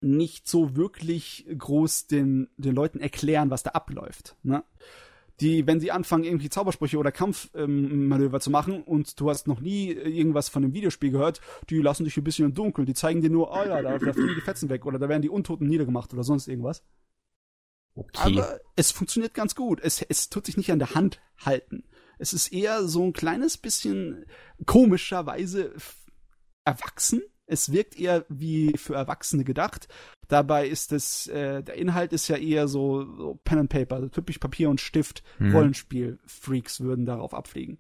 [0.02, 4.36] nicht so wirklich groß den, den Leuten erklären, was da abläuft.
[4.44, 4.64] Ne?
[5.40, 9.92] Die, wenn sie anfangen, irgendwie Zaubersprüche oder Kampfmanöver zu machen und du hast noch nie
[9.92, 12.88] irgendwas von dem Videospiel gehört, die lassen dich ein bisschen im Dunkeln.
[12.88, 15.22] Die zeigen dir nur, oh ja, da, da fliegen die Fetzen weg oder da werden
[15.22, 16.84] die Untoten niedergemacht oder sonst irgendwas.
[17.94, 18.40] Okay.
[18.40, 19.80] Aber es funktioniert ganz gut.
[19.82, 21.84] Es, es tut sich nicht an der Hand halten.
[22.20, 24.26] Es ist eher so ein kleines bisschen
[24.66, 25.74] komischerweise
[26.64, 27.22] erwachsen.
[27.48, 29.88] Es wirkt eher wie für Erwachsene gedacht.
[30.28, 34.10] Dabei ist es, äh, der Inhalt ist ja eher so, so Pen and Paper, also
[34.10, 35.24] typisch Papier und Stift.
[35.40, 35.56] Mhm.
[35.56, 37.80] Rollenspiel-Freaks würden darauf abfliegen.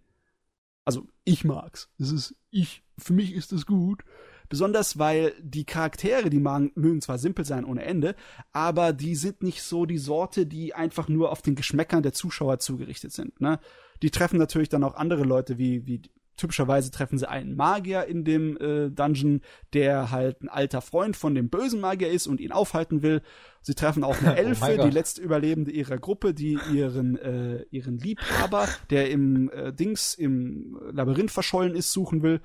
[0.85, 1.89] Also ich mag's.
[1.99, 2.83] Das ist ich.
[2.97, 4.03] Für mich ist das gut.
[4.49, 8.15] Besonders weil die Charaktere, die magen, mögen zwar simpel sein ohne Ende,
[8.53, 12.59] aber die sind nicht so die Sorte, die einfach nur auf den Geschmäckern der Zuschauer
[12.59, 13.41] zugerichtet sind.
[13.41, 13.59] Ne?
[14.01, 16.01] Die treffen natürlich dann auch andere Leute, wie, wie
[16.37, 19.41] typischerweise treffen sie einen Magier in dem äh, Dungeon,
[19.73, 23.21] der halt ein alter Freund von dem bösen Magier ist und ihn aufhalten will.
[23.61, 27.63] Sie treffen auch eine Oh Elfe, mein die letzte Überlebende ihrer Gruppe, die ihren äh,
[27.71, 32.41] ihren Liebhaber, der im äh, Dings im Labyrinth verschollen ist, suchen will.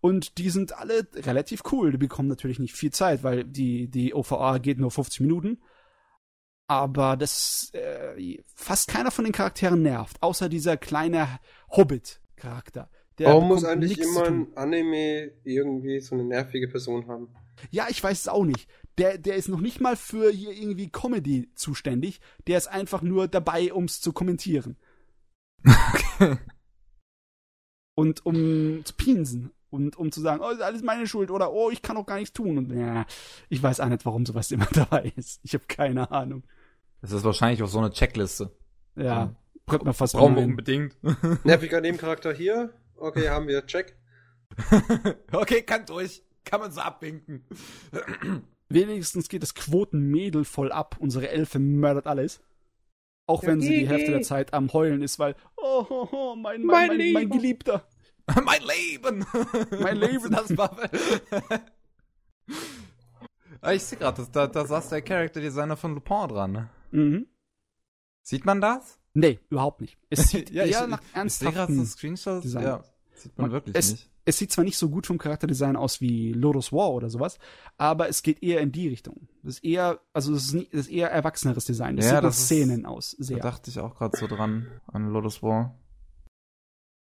[0.00, 1.92] Und die sind alle relativ cool.
[1.92, 5.62] Die bekommen natürlich nicht viel Zeit, weil die, die OVA geht nur 50 Minuten.
[6.66, 11.40] Aber das, äh, fast keiner von den Charakteren nervt, außer dieser kleine
[11.70, 12.90] Hobbit-Charakter.
[13.18, 17.28] Der Warum muss eigentlich immer ein Anime irgendwie so eine nervige Person haben?
[17.70, 18.68] Ja, ich weiß es auch nicht.
[18.98, 22.20] Der, der ist noch nicht mal für hier irgendwie Comedy zuständig.
[22.46, 24.76] Der ist einfach nur dabei, ums zu kommentieren.
[27.96, 29.52] Und um zu pinsen.
[29.70, 32.18] Und um zu sagen, oh, ist alles meine Schuld oder oh, ich kann auch gar
[32.18, 32.58] nichts tun.
[32.58, 33.06] Und ja,
[33.48, 35.40] ich weiß auch nicht, warum sowas immer dabei ist.
[35.42, 36.44] Ich habe keine Ahnung.
[37.00, 38.50] Das ist wahrscheinlich auch so eine Checkliste.
[38.96, 39.34] Ja,
[39.66, 40.96] könnte man fast Brauchen wir unbedingt.
[41.44, 42.72] Nerviger Nebencharakter hier.
[42.96, 43.66] Okay, haben wir.
[43.66, 43.96] Check.
[45.32, 46.22] okay, kann durch.
[46.44, 47.44] Kann man so abwinken.
[48.68, 50.96] Wenigstens geht das Quotenmädel voll ab.
[50.98, 52.40] Unsere Elfe mördert alles.
[53.26, 53.88] Auch Ja, wenn sie die.
[53.88, 57.30] Hälfte der Zeit am Heulen ist, weil, oh, oh, oh mein, mein, Mein mein, mein.
[57.30, 57.86] Geliebter.
[58.44, 59.26] mein Leben!
[59.82, 60.30] Mein Leben.
[60.30, 60.74] Das war.
[63.60, 66.52] Ah, ich sehe gerade, da, da saß der Character Designer von Lupin dran.
[66.52, 66.70] Ne?
[66.90, 67.26] Mhm.
[68.22, 68.98] Sieht man das?
[69.14, 69.96] Nee, überhaupt nicht.
[70.10, 72.42] Es sieht Ja, eher ich- nach Ich ernsthaften so Screenshots.
[72.42, 72.62] Design.
[72.64, 72.84] Ja,
[73.14, 74.10] sieht man Man- wirklich es, nicht.
[74.24, 77.38] es sieht zwar nicht so gut vom Charakterdesign aus wie Lotus War oder sowas,
[77.76, 79.28] aber es geht eher in die Richtung.
[79.42, 81.96] Das ist eher, also das ist, nie, das ist eher erwachseneres Design.
[81.96, 83.38] Das Ja, sieht nach das ist- Szenen aus, Da sehr.
[83.38, 85.78] dachte ich auch gerade so dran an Lotus War.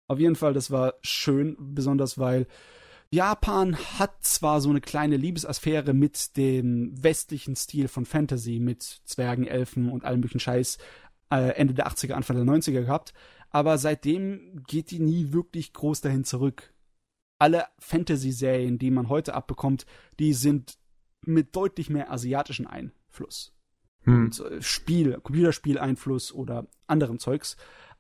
[0.08, 2.46] Auf jeden Fall, das war schön, besonders weil
[3.10, 9.46] Japan hat zwar so eine kleine Liebesaffäre mit dem westlichen Stil von Fantasy, mit Zwergen,
[9.46, 10.78] Elfen und allem möglichen Scheiß
[11.30, 13.12] äh, Ende der 80er, Anfang der 90er gehabt,
[13.50, 16.72] aber seitdem geht die nie wirklich groß dahin zurück.
[17.38, 19.86] Alle Fantasy-Serien, die man heute abbekommt,
[20.18, 20.78] die sind
[21.22, 23.56] mit deutlich mehr asiatischen Einfluss
[24.06, 24.24] Hm.
[24.24, 27.56] und äh, Spiel, Computerspieleinfluss oder anderem Zeugs,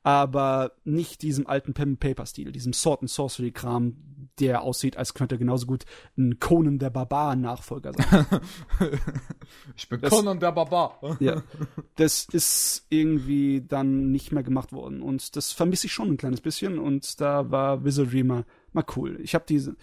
[0.06, 3.96] aber nicht diesem alten Pen and Paper Stil, diesem Sword and Sorcery Kram,
[4.38, 5.84] der aussieht, als könnte er genauso gut
[6.16, 8.24] ein Conan der Barbar Nachfolger sein.
[9.76, 11.00] ich bin Das- Conan der Barbar.
[11.18, 11.42] ja,
[11.96, 16.40] das ist irgendwie dann nicht mehr gemacht worden und das vermisse ich schon ein kleines
[16.40, 19.18] bisschen und da war Wizardry mal, mal cool.
[19.20, 19.74] Ich habe diese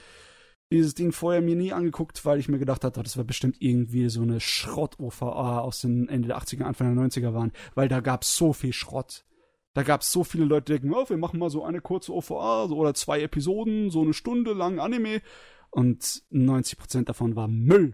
[0.71, 4.07] dieses Ding vorher mir nie angeguckt, weil ich mir gedacht hatte, das war bestimmt irgendwie
[4.07, 8.37] so eine Schrott-OVA aus den Ende der 80er, Anfang der 90er waren, weil da gab's
[8.37, 9.25] so viel Schrott.
[9.73, 12.67] Da gab's so viele Leute, die denken, oh, wir machen mal so eine kurze OVA
[12.67, 15.21] so, oder zwei Episoden, so eine Stunde lang Anime
[15.71, 17.93] und 90% davon war Müll.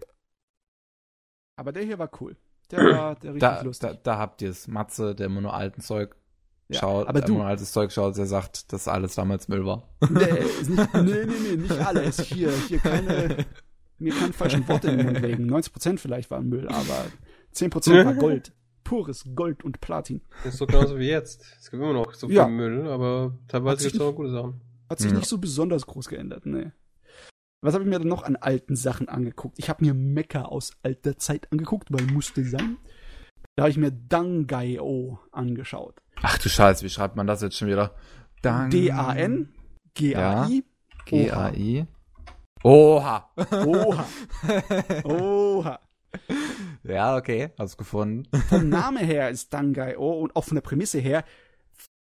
[1.56, 2.36] Aber der hier war cool.
[2.70, 3.90] Der war der richtig Da, lustig.
[3.90, 4.68] da, da habt ihr es.
[4.68, 6.16] Matze, der immer nur alten Zeug
[6.68, 9.48] Ja, schaut, aber der du- immer nur altes Zeug schaut, der sagt, dass alles damals
[9.48, 9.88] Müll war.
[10.08, 12.20] Nee, nicht, nee, nee, nee, nicht alles.
[12.20, 13.46] Hier, hier keine,
[13.98, 15.50] mir keine falschen Worte in den Mund legen.
[15.50, 17.06] 90% vielleicht war Müll, aber
[17.54, 18.52] 10% war Gold.
[18.84, 20.20] Pures Gold und Platin.
[20.44, 21.44] Das ist so genauso wie jetzt.
[21.60, 22.48] Es gibt immer noch so viel Ja.
[22.48, 24.60] Müll, aber teilweise gibt es auch gute Sachen.
[24.88, 25.16] Hat sich Ja.
[25.18, 26.72] nicht so besonders groß geändert, nee.
[27.62, 29.58] Was habe ich mir denn noch an alten Sachen angeguckt?
[29.58, 32.78] Ich habe mir Mecha aus alter Zeit angeguckt, weil musste sein.
[33.54, 36.00] Da habe ich mir Dangai-O angeschaut.
[36.22, 37.94] Ach du Scheiße, wie schreibt man das jetzt schon wieder?
[38.42, 39.52] Dang D-A-N,
[39.94, 40.64] G-A-I,
[41.04, 41.86] G-A-I.
[42.62, 43.30] Oha.
[43.66, 44.06] Oha.
[45.04, 45.80] Oha.
[46.82, 48.28] Ja, okay, hast gefunden.
[48.48, 51.24] Vom Namen her ist Dangai-O und auch von der Prämisse her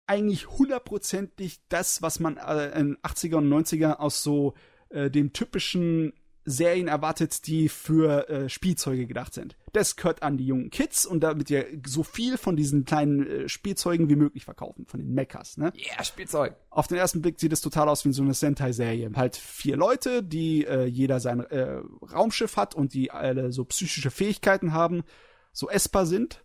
[0.07, 4.55] eigentlich hundertprozentig das, was man äh, in 80er und 90er aus so
[4.91, 6.13] äh, dem typischen
[6.45, 9.57] Serien erwartet, die für äh, Spielzeuge gedacht sind.
[9.77, 13.49] Das gehört an die jungen Kids und damit wir so viel von diesen kleinen äh,
[13.51, 15.71] Spielzeugen wie möglich verkaufen, von den Mechas, ne?
[15.77, 16.57] Yeah, Spielzeug.
[16.71, 19.11] Auf den ersten Blick sieht es total aus wie so eine Sentai-Serie.
[19.15, 24.11] Halt vier Leute, die äh, jeder sein äh, Raumschiff hat und die alle so psychische
[24.11, 25.05] Fähigkeiten haben,
[25.53, 26.43] so essbar sind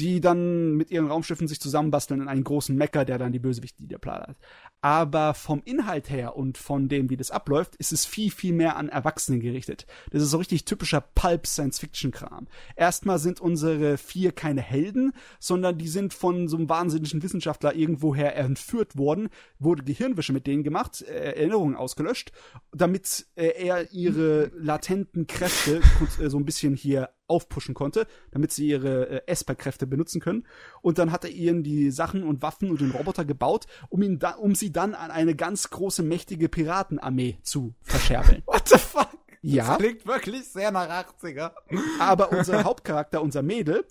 [0.00, 3.82] die dann mit ihren Raumschiffen sich zusammenbasteln in einen großen Mecker, der dann die Bösewichte
[3.82, 4.36] niederplattert.
[4.80, 8.76] Aber vom Inhalt her und von dem, wie das abläuft, ist es viel, viel mehr
[8.76, 9.86] an Erwachsenen gerichtet.
[10.10, 12.46] Das ist so richtig typischer Pulp-Science-Fiction-Kram.
[12.76, 18.36] Erstmal sind unsere vier keine Helden, sondern die sind von so einem wahnsinnigen Wissenschaftler irgendwoher
[18.36, 19.28] entführt worden,
[19.58, 22.32] wurde Gehirnwäsche mit denen gemacht, äh, Erinnerungen ausgelöscht,
[22.72, 25.80] damit äh, er ihre latenten Kräfte
[26.20, 30.46] äh, so ein bisschen hier aufpushen konnte, damit sie ihre äh, Esper-Kräfte benutzen können.
[30.82, 34.18] Und dann hat er ihnen die Sachen und Waffen und den Roboter gebaut, um ihn
[34.18, 38.42] da, um sie dann an eine ganz große, mächtige Piratenarmee zu verscherbeln.
[38.46, 39.08] What the fuck?
[39.42, 39.68] Ja.
[39.68, 41.52] Das klingt wirklich sehr nach 80er.
[42.00, 43.84] Aber unser Hauptcharakter, unser Mädel,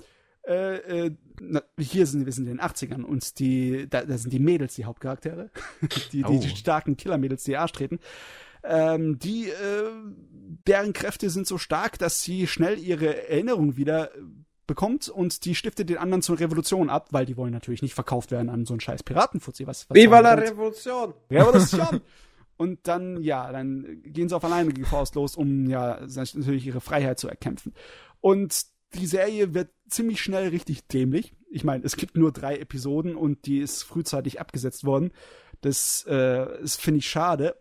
[0.46, 1.12] äh, äh,
[1.42, 4.76] na, hier sind wir sind in den 80ern und die, da, da sind die Mädels
[4.76, 5.50] die Hauptcharaktere.
[6.12, 6.30] die, Oh.
[6.32, 8.00] die, die starken Killer-Mädels, die Arsch treten.
[8.64, 9.92] Ähm, die, äh,
[10.68, 14.20] deren Kräfte sind so stark, dass sie schnell ihre Erinnerung wieder äh,
[14.66, 18.32] bekommt und die stiftet den anderen zur Revolution ab, weil die wollen natürlich nicht verkauft
[18.32, 19.66] werden an so einen scheiß Piratenfuzzi.
[19.66, 20.34] Was, was Viva la?
[20.34, 21.14] Revolution!
[21.32, 22.02] Revolution!
[22.58, 27.20] Und dann, ja, dann gehen sie auf alleine Faust los, um ja natürlich ihre Freiheit
[27.20, 27.74] zu erkämpfen.
[28.20, 28.66] Und
[28.96, 31.34] die Serie wird ziemlich schnell richtig dämlich.
[31.52, 35.12] Ich meine, es gibt nur drei Episoden und die ist frühzeitig abgesetzt worden.
[35.62, 37.56] Das, äh, das finde ich schade.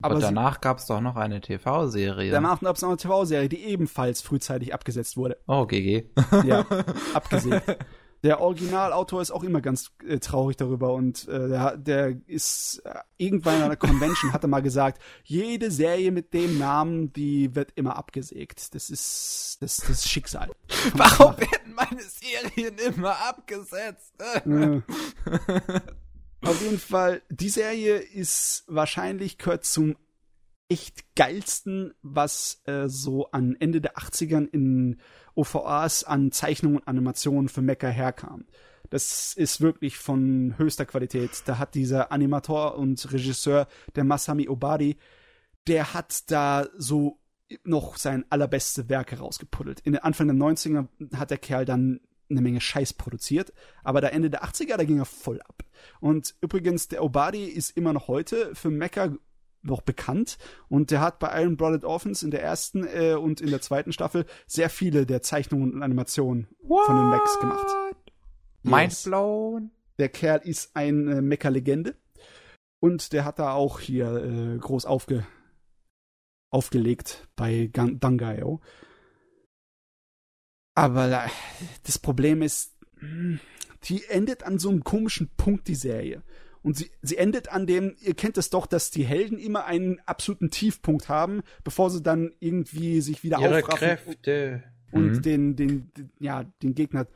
[0.00, 2.30] Aber sie- danach gab's doch noch eine TV-Serie.
[2.30, 5.38] danach gab es noch eine TV-Serie, die ebenfalls frühzeitig abgesetzt wurde.
[5.46, 6.04] Oh, GG.
[6.44, 6.64] Ja,
[7.14, 7.78] abgesägt.
[8.24, 12.94] Der Originalautor ist auch immer ganz äh, traurig darüber und äh, der, der ist äh,
[13.16, 17.70] irgendwann in einer Convention hat er mal gesagt, jede Serie mit dem Namen, die wird
[17.76, 18.74] immer abgesägt.
[18.74, 20.50] Das ist das, das ist Schicksal.
[20.94, 24.14] Warum werden meine Serien immer abgesetzt?
[24.20, 24.80] Äh.
[26.42, 29.96] Auf jeden Fall, die Serie ist wahrscheinlich gehört zum
[30.68, 34.98] echt geilsten, was äh, so an Ende der 80ern in
[35.34, 38.44] OVAs an Zeichnungen und Animationen für Mecha herkam.
[38.90, 41.30] Das ist wirklich von höchster Qualität.
[41.46, 43.66] Da hat dieser Animator und Regisseur,
[43.96, 44.96] der Masami Obari,
[45.66, 47.18] der hat da so
[47.64, 49.80] noch sein allerbeste Werk herausgepuddelt.
[49.80, 53.52] In den Anfang der 90er hat der Kerl dann eine Menge Scheiß produziert,
[53.84, 55.64] aber da Ende der 80er, da ging er voll ab.
[56.00, 59.10] Und übrigens, der Obadi ist immer noch heute für Mecha
[59.62, 60.38] noch bekannt
[60.68, 63.92] und der hat bei Iron Blooded Orphans in der ersten äh, und in der zweiten
[63.92, 67.66] Staffel sehr viele der Zeichnungen und Animationen von den Mechs gemacht.
[68.62, 69.02] Mind Yes.
[69.04, 69.70] blown.
[69.98, 71.96] Der Kerl ist eine Mecha-Legende
[72.80, 75.26] und der hat da auch hier äh, groß aufge
[76.50, 78.60] aufgelegt bei Dangaio.
[80.78, 81.28] Aber
[81.84, 83.38] das Problem ist, mh,
[83.84, 86.22] die endet an so einem komischen Punkt, die Serie.
[86.62, 90.00] Und sie, sie endet an dem, ihr kennt es doch, dass die Helden immer einen
[90.06, 94.62] absoluten Tiefpunkt haben, bevor sie dann irgendwie sich wieder Ihre aufraffen Kräfte.
[94.90, 95.22] und Mhm.
[95.22, 97.06] den, den, den, ja, den Gegner,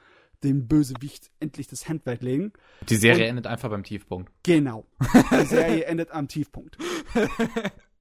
[0.44, 2.52] dem Bösewicht endlich das Handwerk legen.
[2.88, 4.30] Die Serie Und- endet einfach beim Tiefpunkt.
[4.42, 4.86] Genau.
[5.32, 6.78] Die Serie endet am Tiefpunkt.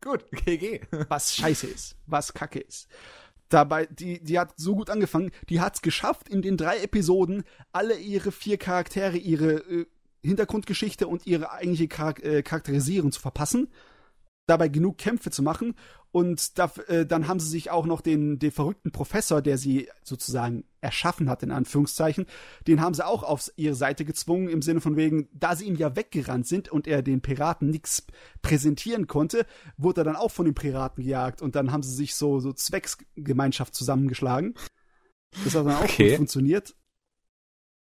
[0.01, 0.81] Gut, GG.
[1.09, 2.87] Was scheiße ist, was kacke ist.
[3.51, 7.43] Dabei, die, die hat so gut angefangen, die hat es geschafft, in den drei Episoden
[7.73, 9.85] alle ihre vier Charaktere, ihre äh,
[10.23, 13.67] Hintergrundgeschichte und ihre eigentliche Charak äh, Charakterisierung zu verpassen,
[14.51, 15.75] dabei genug Kämpfe zu machen
[16.11, 19.87] und da, äh, dann haben sie sich auch noch den, den verrückten Professor, der sie
[20.03, 22.25] sozusagen erschaffen hat, in Anführungszeichen,
[22.67, 25.75] den haben sie auch auf ihre Seite gezwungen, im Sinne von wegen, da sie ihm
[25.75, 28.05] ja weggerannt sind und er den Piraten nichts
[28.41, 29.45] präsentieren konnte,
[29.77, 32.51] wurde er dann auch von den Piraten gejagt und dann haben sie sich so, so
[32.51, 34.53] Zwecksgemeinschaft zusammengeschlagen.
[35.45, 36.09] Das hat dann auch Okay.
[36.09, 36.75] gut funktioniert.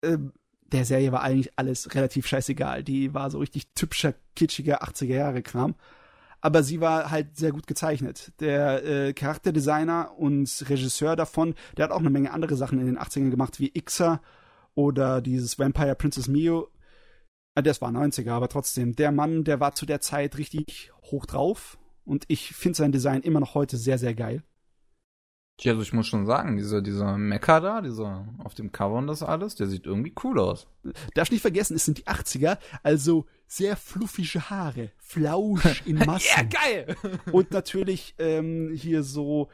[0.03, 0.33] Ähm,
[0.73, 2.83] der Serie war eigentlich alles relativ scheißegal.
[2.83, 5.75] Die war so richtig typischer, kitschiger 80er-Jahre-Kram.
[6.45, 8.33] Aber sie war halt sehr gut gezeichnet.
[8.39, 12.99] Der äh, Charakterdesigner und Regisseur davon, der hat auch eine Menge andere Sachen in den
[12.99, 14.21] 80ern gemacht, wie Ixa
[14.75, 16.69] oder dieses Vampire Princess Mio.
[17.55, 18.95] Äh, Das war 90er, aber trotzdem.
[18.95, 21.79] Der Mann, der war zu der Zeit richtig hoch drauf.
[22.05, 24.43] Und ich finde sein Design immer noch heute sehr, sehr geil.
[25.61, 29.07] Ja, also ich muss schon sagen, dieser, dieser Mecha da, dieser auf dem Cover und
[29.07, 30.67] das alles, der sieht irgendwie cool aus.
[31.15, 36.27] Darfst nicht vergessen, es sind die 80er, also sehr fluffige Haare, Flausch in Massen.
[36.37, 36.97] Ja, geil!
[37.31, 39.49] Und natürlich ähm, hier so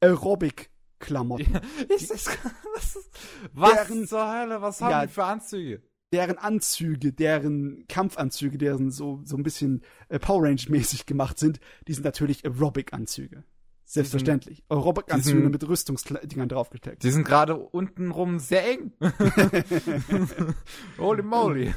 [0.00, 1.60] Aerobic-Klamotten.
[1.88, 2.26] Ist das,
[2.74, 3.10] was, ist,
[3.52, 5.06] was Deren- zur Hölle, was haben Ja.
[5.06, 5.82] die für Anzüge?
[6.12, 11.92] Deren Anzüge, deren Kampfanzüge, deren so, so ein bisschen äh, Power Range-mäßig gemacht sind, die
[11.92, 13.44] sind natürlich Aerobic-Anzüge.
[13.90, 14.62] Selbstverständlich.
[14.68, 17.02] Aerobic-Anzüge diesen- mit Rüstungsdingern draufgesteckt.
[17.02, 18.92] Die sind gerade untenrum sehr eng.
[20.98, 21.74] Holy moly.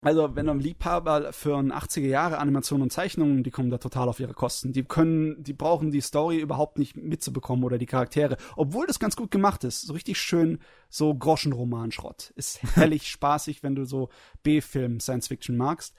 [0.00, 4.20] Also, wenn man Liebhaber für 80er Jahre Animationen und Zeichnungen, die kommen da total auf
[4.20, 4.72] ihre Kosten.
[4.72, 8.36] Die können, die brauchen die Story überhaupt nicht mitzubekommen oder die Charaktere.
[8.54, 9.82] Obwohl das ganz gut gemacht ist.
[9.82, 12.32] So richtig schön, so Groschenroman-Schrott.
[12.36, 14.10] Ist herrlich spaßig, wenn du so
[14.44, 15.96] B-Film Science Fiction magst.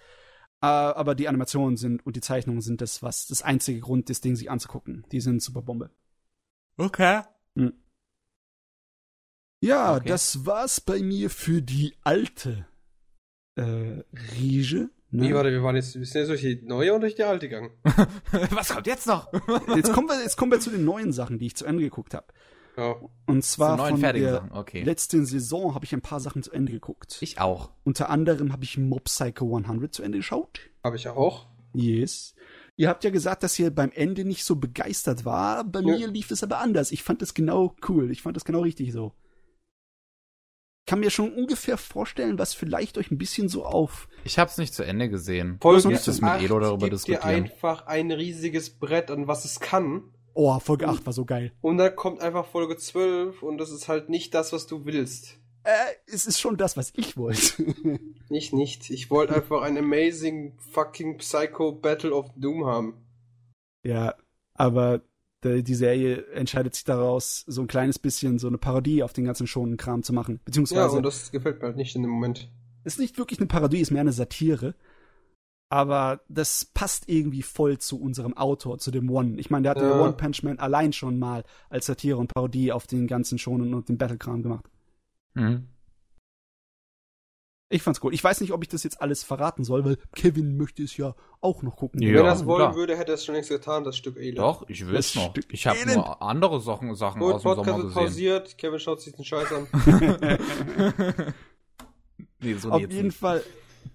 [0.62, 4.22] Äh, aber die Animationen sind und die Zeichnungen sind das, was das einzige Grund, das
[4.22, 5.06] Ding sich anzugucken.
[5.12, 5.90] Die sind super Bombe.
[6.78, 7.22] Okay.
[9.62, 10.08] Ja, Okay.
[10.08, 12.66] das war's bei mir für die alte
[13.56, 14.04] äh,
[14.38, 14.90] Riege.
[15.12, 15.28] Ne?
[15.28, 17.50] Wie, warte, wir waren jetzt, wir sind jetzt durch die neue und durch die alte
[17.50, 17.72] gegangen.
[18.52, 19.32] was kommt jetzt noch?
[19.76, 22.14] Jetzt kommen wir, jetzt kommen wir zu den neuen Sachen, die ich zu Ende geguckt
[22.14, 22.28] habe.
[22.80, 22.96] Ja.
[23.26, 24.84] Und zwar neuen von der okay.
[24.84, 27.18] letzten Saison habe ich ein paar Sachen zu Ende geguckt.
[27.20, 27.72] Ich auch.
[27.84, 30.62] Unter anderem habe ich Mob Psycho 100 zu Ende geschaut.
[30.84, 31.48] Habe ich auch.
[31.74, 32.34] Yes.
[32.78, 35.66] Ihr habt ja gesagt, dass ihr beim Ende nicht so begeistert war.
[35.66, 35.98] Bei Ja.
[35.98, 36.92] mir lief es aber anders.
[36.92, 38.10] Ich fand es genau cool.
[38.12, 39.14] Ich fand es genau richtig so.
[40.88, 44.08] Kann mir schon ungefähr vorstellen, was vielleicht euch ein bisschen so auf.
[44.24, 45.58] Ich hab's nicht zu Ende gesehen.
[45.62, 47.44] Folge Ich muss das mit 8 Elo darüber gibt dir diskutieren.
[47.44, 50.04] einfach ein riesiges Brett, an was es kann.
[50.42, 51.52] Oh, Folge 8 war so geil.
[51.60, 55.38] Und dann kommt einfach Folge 12 und das ist halt nicht das, was du willst.
[55.64, 55.74] Äh,
[56.06, 57.66] es ist schon das, was ich wollte.
[58.30, 58.90] Ich nicht.
[58.90, 62.94] Ich wollte einfach ein amazing fucking Psycho Battle of Doom haben.
[63.84, 64.16] Ja,
[64.54, 65.02] aber
[65.44, 69.46] die, Serie entscheidet sich daraus, so ein kleines bisschen so eine Parodie auf den ganzen
[69.46, 70.36] schonen Kram zu machen.
[70.36, 72.50] Ja, Beziehungsweise und das gefällt mir halt nicht in dem Moment.
[72.86, 74.76] ist nicht wirklich eine Parodie, ist mehr eine Satire.
[75.72, 79.40] Aber das passt irgendwie voll zu unserem Autor, zu dem One.
[79.40, 80.02] Ich meine, der hat ja.
[80.02, 83.88] One Punch Man allein schon mal als Satire und Parodie auf den ganzen Shonen und
[83.88, 84.66] den Battle-Kram gemacht.
[85.36, 85.68] Mhm.
[87.72, 88.16] Ich fand's cool.
[88.16, 91.14] Ich weiß nicht, ob ich das jetzt alles verraten soll, weil Kevin möchte es ja
[91.40, 92.02] auch noch gucken.
[92.02, 92.76] Ja, Wenn er es wollen klar.
[92.76, 94.40] würde, hätte er es schon längst getan, das Stück Elend.
[94.40, 95.30] Doch, ich will es Das noch.
[95.30, 98.04] Stück Ich habe nur andere Sachen, Sachen Gut, aus dem Podcast Sommer wird gesehen.
[98.08, 98.58] pausiert.
[98.58, 99.68] Kevin schaut sich den Scheiß an.
[102.40, 103.18] nee, so Auf jeden nicht.
[103.18, 103.44] Fall,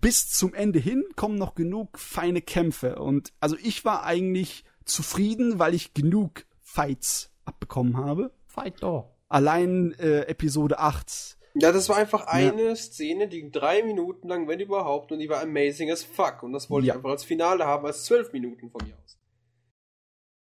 [0.05, 2.97] bis zum Ende hin kommen noch genug feine Kämpfe.
[2.97, 8.31] Und also ich war eigentlich zufrieden, weil ich genug Fights abbekommen habe.
[8.47, 9.11] Fight doch.
[9.29, 11.39] Allein äh, Episode 8.
[11.55, 15.41] Ja, das war einfach eine Szene, die drei Minuten lang, wenn überhaupt, und die war
[15.41, 16.43] amazing as fuck.
[16.43, 16.95] Und das wollte Ja.
[16.95, 19.19] ich einfach als Finale haben, als zwölf Minuten von mir aus.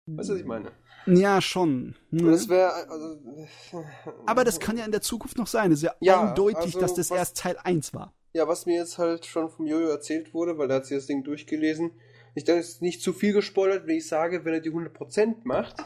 [0.07, 0.71] Weißt du, was ich meine?
[1.07, 1.95] Ja, schon.
[2.11, 2.31] Und Hm.
[2.31, 3.19] Das wäre, also,
[4.25, 5.71] Aber das kann ja in der Zukunft noch sein.
[5.71, 8.13] Es ist ja, Ja, eindeutig, also, dass das was- erst Teil 1 war.
[8.35, 11.05] Ja, was mir jetzt halt schon vom Jojo erzählt wurde, weil er hat sich das
[11.05, 11.91] Ding durchgelesen.
[12.33, 15.37] Ich denke, es ist nicht zu viel gespoilert, wenn ich sage, wenn er die 100%
[15.45, 15.77] macht,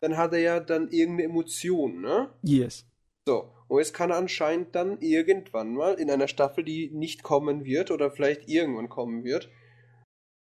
[0.00, 2.30] dann hat er ja dann irgendeine Emotion, ne?
[2.42, 2.86] Yes.
[3.26, 7.90] So, und jetzt kann anscheinend dann irgendwann mal in einer Staffel, die nicht kommen wird
[7.90, 9.50] oder vielleicht irgendwann kommen wird,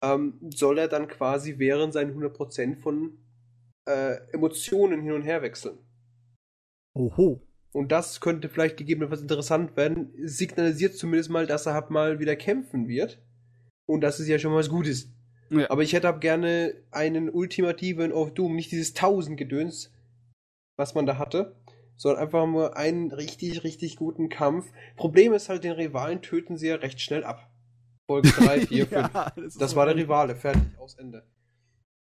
[0.02, 3.18] ähm, soll er dann quasi während seinen 100% von
[3.86, 5.76] äh, Emotionen hin und her wechseln.
[6.94, 7.42] Oho.
[7.74, 10.12] Und das könnte vielleicht gegebenenfalls interessant werden.
[10.22, 13.20] Signalisiert zumindest mal, dass er halt mal wieder kämpfen wird.
[13.84, 15.12] Und das ist ja schon mal was Gutes.
[15.50, 15.68] Ja.
[15.70, 19.92] Aber ich hätte ab gerne einen ultimativen of Doom, nicht dieses Tausendgedöns,
[20.76, 21.56] was man da hatte,
[21.96, 24.70] sondern einfach nur einen richtig, richtig guten Kampf.
[24.96, 27.50] Problem ist halt, den Rivalen töten sie ja recht schnell ab.
[28.06, 29.14] Folge 3, 4, 5.
[29.14, 29.96] Ja, das Das war der.
[29.96, 31.26] Rivale, fertig, aus Ende.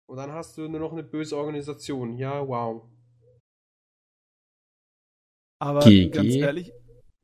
[0.08, 2.18] Und dann hast du nur noch eine böse Organisation.
[2.18, 2.82] Ja, wow.
[5.62, 6.10] Aber GG.
[6.10, 6.74] ganz ehrlich,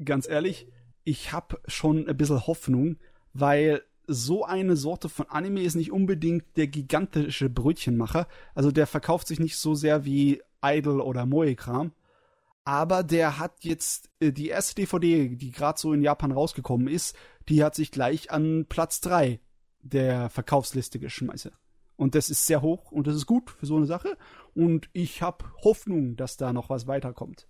[0.06, 0.68] ganz ehrlich,
[1.04, 2.98] ich habe schon ein bisschen Hoffnung,
[3.34, 8.28] weil so eine Sorte von Anime ist nicht unbedingt der gigantische Brötchenmacher.
[8.54, 11.94] Also der verkauft sich nicht so sehr wie Idol oder Moe-Kram.
[12.64, 17.16] Aber der hat jetzt äh, die erste DVD, die gerade so in Japan rausgekommen ist,
[17.50, 19.40] die hat sich gleich an Platz 3
[19.82, 21.54] der Verkaufsliste geschmeißen.
[21.96, 24.16] Und das ist sehr hoch und das ist gut für so eine Sache.
[24.54, 27.48] Und ich habe Hoffnung, dass da noch was weiterkommt.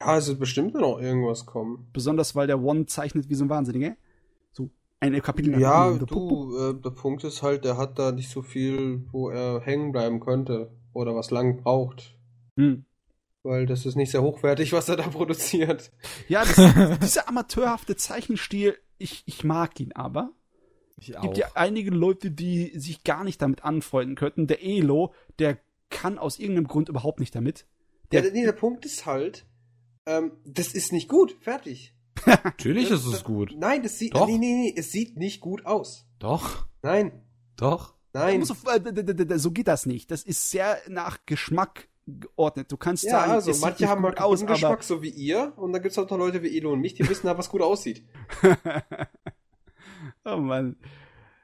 [0.00, 1.88] Ja, es wird bestimmt noch irgendwas kommen.
[1.92, 3.96] Besonders weil der One zeichnet wie so ein Wahnsinniger.
[4.52, 4.70] So
[5.00, 6.06] ein Kapitel nach Ja, dem anderen.
[6.06, 6.50] Pup, pup.
[6.50, 9.92] du, äh, der Punkt ist halt, der hat da nicht so viel, wo er hängen
[9.92, 12.16] bleiben könnte oder was lang braucht.
[12.56, 12.84] Hm.
[13.42, 15.92] Weil das ist nicht sehr hochwertig, was er da produziert.
[16.28, 20.30] Ja, das, dieser amateurhafte Zeichenstil, ich, ich mag ihn aber.
[20.98, 24.46] Es gibt ja einige Leute, die sich gar nicht damit anfreunden könnten.
[24.46, 25.56] Der Elo, der
[25.88, 27.66] kann aus irgendeinem Grund überhaupt nicht damit.
[28.12, 29.46] Der, ja, nee, der Punkt ist halt,
[30.06, 31.36] ähm, das ist nicht gut.
[31.40, 31.94] Fertig.
[32.44, 33.54] Natürlich das, ist es gut.
[33.56, 34.26] Nein, das sieht, Doch.
[34.26, 36.06] nee, nee, nee, es sieht nicht gut aus.
[36.18, 36.66] Doch.
[36.82, 37.24] Nein.
[37.56, 37.94] Doch.
[38.12, 38.44] Nein.
[38.44, 40.10] So, äh, so geht das nicht.
[40.10, 42.72] Das ist sehr nach Geschmack geordnet.
[42.72, 45.82] Du kannst ja, sagen, also manche haben halt aus, Geschmack, so wie ihr, und dann
[45.82, 48.04] gibt es auch noch Leute wie Elo und mich, die wissen da, was gut aussieht.
[50.24, 50.76] oh Mann.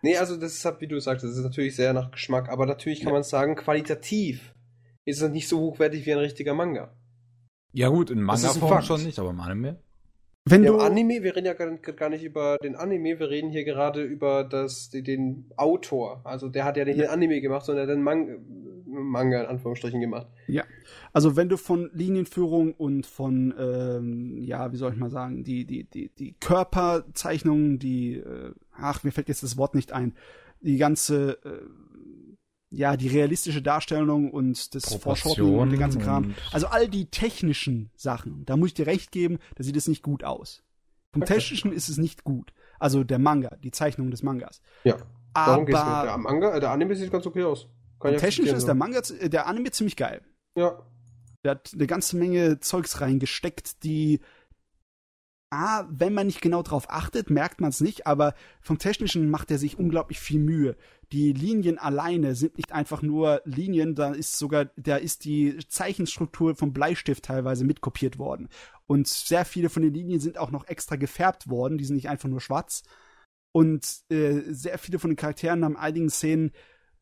[0.03, 2.67] Nee, also das ist halt, wie du sagst, das ist natürlich sehr nach Geschmack, aber
[2.67, 3.15] natürlich kann ja.
[3.15, 4.55] man sagen, qualitativ
[5.05, 6.97] ist es nicht so hochwertig wie ein richtiger Manga.
[7.77, 9.77] Ja gut, in Manga-Form schon nicht, aber im Anime.
[10.47, 13.65] Wenn ja, du Anime, wir reden ja gar nicht über den Anime, wir reden hier
[13.65, 16.23] gerade über das, den Autor.
[16.25, 18.39] Also der hat ja nicht den Anime gemacht, sondern den Mang
[18.87, 20.27] Manga in Anführungsstrichen gemacht.
[20.47, 20.65] Ja.
[21.13, 25.67] Also wenn du von Linienführung und von, ähm, ja, wie soll ich mal sagen, die,
[25.67, 30.15] die, die, die Körperzeichnungen, die, äh, ach, mir fällt jetzt das Wort nicht ein,
[30.63, 31.61] die ganze äh,
[32.77, 36.35] ja, die realistische Darstellung und das Vorschotten und den ganzen Kram.
[36.53, 40.03] Also all die technischen Sachen, da muss ich dir recht geben, da sieht es nicht
[40.03, 40.63] gut aus.
[41.13, 41.35] Vom okay.
[41.35, 42.53] Technischen ist es nicht gut.
[42.79, 44.61] Also der Manga, die Zeichnung des Mangas.
[44.85, 44.99] Ja.
[45.33, 46.05] Aber geht's mit.
[46.05, 47.69] Der Manga, der Anime sieht ganz okay aus.
[47.99, 50.21] Kann technisch ist der Manga, der Anime ziemlich geil.
[50.55, 50.79] Ja.
[51.45, 54.21] Der hat eine ganze Menge Zeugs reingesteckt, die
[55.51, 59.51] A, wenn man nicht genau drauf achtet, merkt man es nicht, aber vom Technischen macht
[59.51, 60.77] er sich unglaublich viel Mühe.
[61.13, 66.57] Die Linien alleine sind nicht einfach nur Linien, da ist sogar, da ist die Zeichenstruktur
[66.57, 68.49] vom Bleistift teilweise mitkopiert worden.
[68.89, 72.09] Und sehr viele von den Linien sind auch noch extra gefärbt worden, die sind nicht
[72.09, 72.83] einfach nur schwarz.
[73.53, 76.51] Und äh, sehr viele von den Charakteren haben einigen Szenen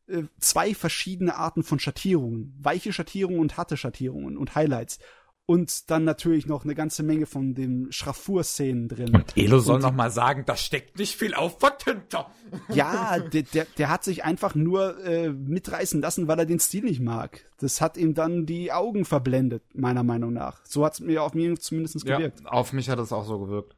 [0.07, 2.55] äh, zwei verschiedene Arten von Schattierungen.
[2.59, 4.99] Weiche Schattierungen und harte Schattierungen und Highlights
[5.47, 9.15] und dann natürlich noch eine gange Menge von den Schraffur-Szenen drin.
[9.15, 12.31] Und Elo soll und, noch mal sagen, da steckt nicht viel Aufwand hinter.
[12.69, 16.83] Ja, der, der, der hat sich einfach nur äh, mitreißen lassen, weil er den Stil
[16.83, 17.45] nicht mag.
[17.59, 20.65] Das hat ihm dann die Augen verblendet, meiner Meinung nach.
[20.65, 22.41] So hat es mir auf mich zumindest gewirkt.
[22.41, 23.75] Ja, auf mich hat es auch so gewirkt.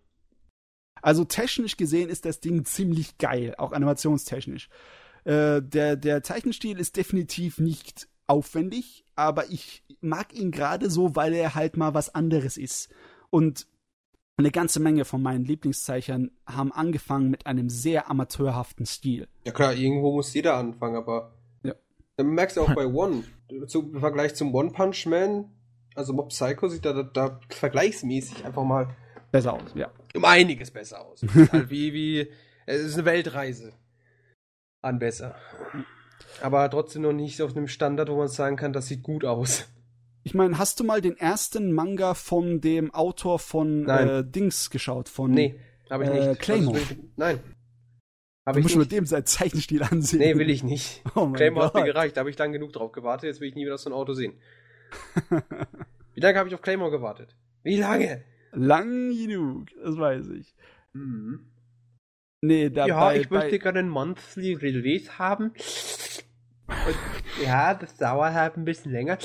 [1.01, 4.69] Also technisch gesehen ist das Ding ziemlich geil, auch animationstechnisch.
[5.25, 11.33] Äh, der, der Zeichenstil ist definitiv nicht aufwendig, aber ich mag ihn gerade so, weil
[11.33, 12.89] er halt mal was anderes ist.
[13.29, 13.67] Und
[14.37, 19.27] eine ganze Menge von meinen Lieblingszeichnern haben angefangen mit einem sehr amateurhaften Stil.
[19.45, 21.33] Ja klar, irgendwo muss jeder anfangen, aber
[21.63, 21.73] ja.
[22.17, 23.23] dann merkst du auch bei One,
[23.67, 25.51] zu, im Vergleich zum One Punch Man,
[25.95, 28.95] also Mob Psycho sieht da, da, da vergleichsmäßig einfach mal
[29.31, 29.91] besser aus, ja.
[30.15, 31.25] Um einiges besser aus.
[31.51, 32.27] halt wie, wie,
[32.67, 33.73] es ist eine Weltreise
[34.83, 35.35] an besser.
[36.41, 39.67] Aber trotzdem noch nicht auf einem Standard, wo man sagen kann, das sieht gut aus.
[40.23, 45.07] Ich meine, hast du mal den ersten Manga von dem Autor von äh, Dings geschaut?
[45.07, 45.59] Von, nee,
[45.89, 46.41] habe ich äh, nicht.
[46.41, 46.77] Claymore.
[46.77, 47.39] Also, nein.
[48.45, 48.91] Hab du ich musst nicht.
[48.91, 50.19] mit dem sein Zeichenstil ansehen.
[50.19, 51.01] Nee, will ich nicht.
[51.15, 51.75] Oh Claymore Gott.
[51.75, 53.77] hat mir gereicht, da habe ich lang genug drauf gewartet, jetzt will ich nie wieder
[53.77, 54.33] so ein Auto sehen.
[56.13, 57.35] Wie lange habe ich auf Claymore gewartet?
[57.63, 58.23] Wie lange?
[58.51, 60.55] Lang genug, das weiß ich.
[60.93, 61.51] Mhm.
[62.41, 65.53] Nee, dabei, ja, ich möchte gerne ein Monthly Release haben.
[66.67, 69.17] Und, ja, das dauert halt ein bisschen länger.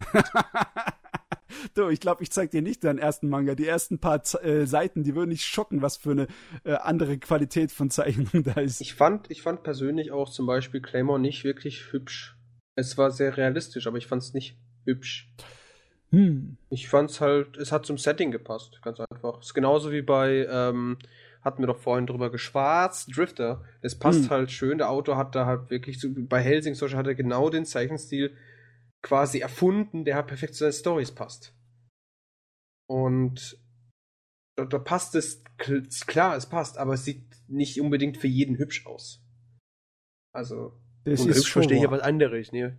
[1.74, 3.54] du, ich glaube, ich zeig dir nicht deinen ersten Manga.
[3.54, 6.26] Die ersten paar äh, Seiten, die würden nicht schocken, was für eine
[6.64, 8.80] äh, andere Qualität von Zeichnung da ist.
[8.80, 12.36] Ich fand, ich fand persönlich auch zum Beispiel Claymore nicht wirklich hübsch.
[12.76, 15.32] Es war sehr realistisch, aber ich fand es nicht hübsch.
[16.10, 16.56] Hm.
[16.70, 19.38] Ich fand's halt, es hat zum Setting gepasst, ganz einfach.
[19.40, 20.98] Es ist genauso wie bei ähm,
[21.42, 23.64] hatten wir doch vorhin drüber geschwarzt, Drifter.
[23.80, 24.30] Es passt hm.
[24.30, 24.78] halt schön.
[24.78, 27.64] Der Autor hat da halt wirklich, so, bei Helsing zum Beispiel hat er genau den
[27.64, 28.36] Zeichenstil
[29.02, 31.54] quasi erfunden, der halt perfekt zu seinen Stories passt.
[32.86, 33.58] Und
[34.56, 38.86] da, da passt es, klar, es passt, aber es sieht nicht unbedingt für jeden hübsch
[38.86, 39.24] aus.
[40.32, 42.78] Also, das ist hübsch verstehe ich ja was anderes, ne?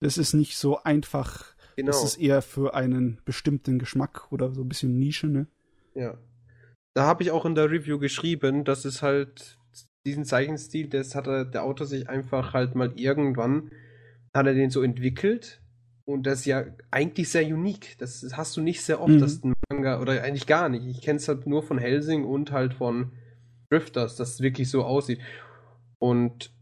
[0.00, 1.54] Das ist nicht so einfach.
[1.76, 1.86] Genau.
[1.86, 5.46] Das ist eher für einen bestimmten Geschmack oder so ein bisschen Nische, ne?
[5.94, 6.18] Ja
[6.94, 9.58] da habe ich auch in der Review geschrieben, dass es halt
[10.06, 13.70] diesen Zeichenstil, das hat er, der Autor sich einfach halt mal irgendwann,
[14.34, 15.60] hat er den so entwickelt
[16.04, 17.96] und das ist ja eigentlich sehr unique.
[17.98, 19.20] Das hast du nicht sehr oft, mhm.
[19.20, 20.86] dass ein Manga, oder eigentlich gar nicht.
[20.86, 23.12] Ich kenne es halt nur von Helsing und halt von
[23.70, 25.20] Drifters, dass es wirklich so aussieht.
[25.98, 26.52] Und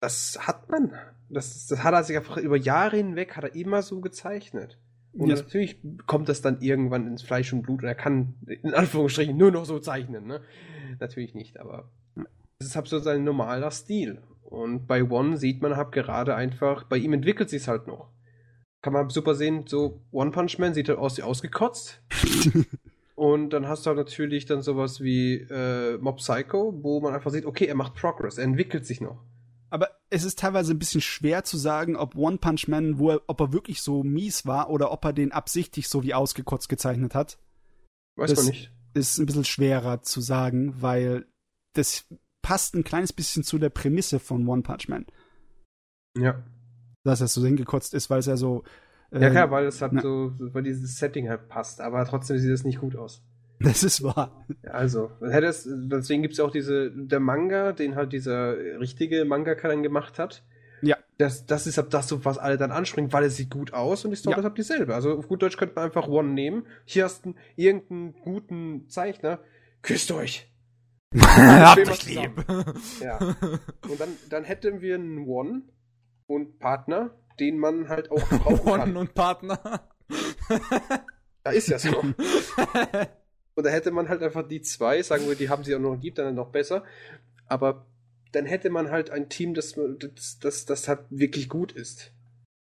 [0.00, 0.92] das hat man.
[1.28, 4.78] Das, das hat er sich einfach über Jahre hinweg, hat er immer so gezeichnet.
[5.16, 5.36] Und ja.
[5.36, 9.52] natürlich kommt das dann irgendwann ins Fleisch und Blut und er kann in Anführungsstrichen nur
[9.52, 10.26] noch so zeichnen.
[10.26, 10.40] Ne?
[10.98, 11.88] Natürlich nicht, aber
[12.58, 14.22] es ist halt so sein normaler Stil.
[14.42, 18.08] Und bei One sieht man halt gerade einfach, bei ihm entwickelt sich halt noch.
[18.82, 22.02] Kann man super sehen, so One Punch Man sieht halt aus wie ausgekotzt.
[23.14, 27.30] Und dann hast du halt natürlich dann sowas wie äh, Mob Psycho, wo man einfach
[27.30, 29.22] sieht, okay, er macht Progress, er entwickelt sich noch.
[29.74, 33.22] Aber es ist teilweise ein bisschen schwer zu sagen, ob One Punch Man, wo er,
[33.26, 37.16] ob er wirklich so mies war oder ob er den absichtlich so wie ausgekotzt gezeichnet
[37.16, 37.38] hat.
[38.16, 38.70] Weiß Das- man nicht.
[38.94, 41.26] Ist ein bisschen schwerer zu sagen, weil
[41.72, 42.06] das
[42.42, 45.06] passt ein kleines bisschen zu der Prämisse von One Punch Man.
[46.16, 46.44] Ja.
[47.02, 48.62] Dass er so hingekotzt ist, weil es ja so.
[49.10, 50.02] äh, Ja, klar, weil es halt na.
[50.02, 53.24] so, weil dieses Setting halt passt, aber trotzdem sieht es nicht gut aus.
[53.60, 54.46] Das ist wahr.
[54.64, 59.82] Also, deswegen gibt es ja auch diese, der Manga, den halt dieser richtige Mangaka dann
[59.82, 60.44] gemacht hat.
[60.82, 60.96] Ja.
[61.16, 64.10] Das, das ist halt das, was alle dann anspringen, weil es sieht gut aus und
[64.10, 64.38] die Story Ja.
[64.40, 64.94] ist halt dieselbe.
[64.94, 66.66] Also auf gut Deutsch könnte man einfach One nehmen.
[66.84, 69.38] Hier hast du irgendeinen guten Zeichner.
[69.82, 70.50] Küsst euch!
[71.18, 72.44] Habt euch lieb.
[73.00, 73.18] Ja.
[73.18, 75.62] Und dann, dann hätten wir einen One
[76.26, 78.96] und Partner, den man halt auch brauchen One kann.
[78.96, 79.88] und Partner.
[81.44, 81.90] Da ist ja so.
[83.54, 85.96] Und da hätte man halt einfach die zwei, sagen wir, die haben sie auch noch
[85.96, 86.84] lieb, dann noch besser.
[87.46, 87.86] Aber
[88.32, 92.12] dann hätte man halt ein Team, das, das, das, das halt wirklich gut ist.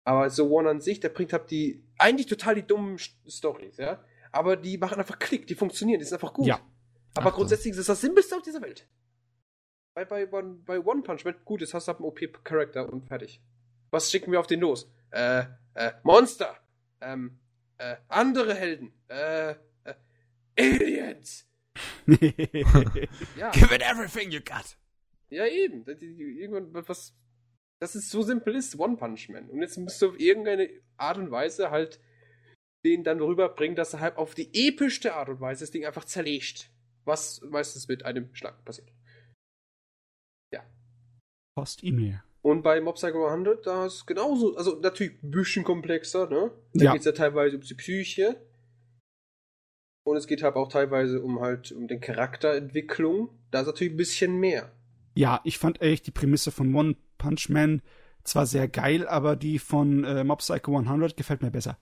[0.04, 4.04] Aber so One an sich, der bringt halt die, eigentlich total die dummen Stories, ja.
[4.32, 6.48] Aber die machen einfach Klick, die funktionieren, die sind einfach gut.
[6.48, 6.60] Ja.
[7.16, 8.88] Aber Ach, grundsätzlich ist es das Simpelste auf dieser Welt.
[9.94, 13.08] Bei, bei, One, bei One Punch Man, gut, jetzt hast du halt einen OP-Charakter und
[13.08, 13.42] fertig.
[13.92, 14.92] Was schicken wir auf den los?
[15.12, 15.44] Äh,
[15.74, 16.56] äh, Monster!
[17.02, 17.40] Ähm,
[17.78, 18.94] äh, andere Helden!
[19.08, 19.56] Äh,
[20.60, 21.46] Aliens!
[23.38, 24.78] Ja, Give it everything you got.
[25.30, 25.86] ja eben.
[25.88, 27.16] Irgendwann was.
[27.82, 29.50] Das ist so simpel ist, One Punch Man.
[29.50, 32.00] Und jetzt musst du auf irgendeine Art und Weise halt
[32.86, 36.04] den dann rüberbringen, dass er halt auf die epischste Art und Weise das Ding einfach
[36.06, 36.70] zerlegt.
[37.06, 38.92] Was meistens mit einem Schlag passiert.
[41.58, 42.24] Post-E-Mail.
[42.42, 46.52] Und bei Mob Psycho 100, da ist genauso, also natürlich ein bisschen komplexer, ne?
[46.74, 46.92] Da Ja.
[46.94, 48.42] geht es ja teilweise um die Psyche.
[50.06, 53.30] Und es geht halt auch teilweise um halt um den Charakterentwicklung.
[53.52, 54.72] Da ist natürlich ein bisschen mehr.
[55.16, 57.82] Ja, ich fand echt die Prämisse von One Punch Man
[58.24, 61.78] zwar sehr geil, aber die von äh, Mob Psycho 100 gefällt mir besser.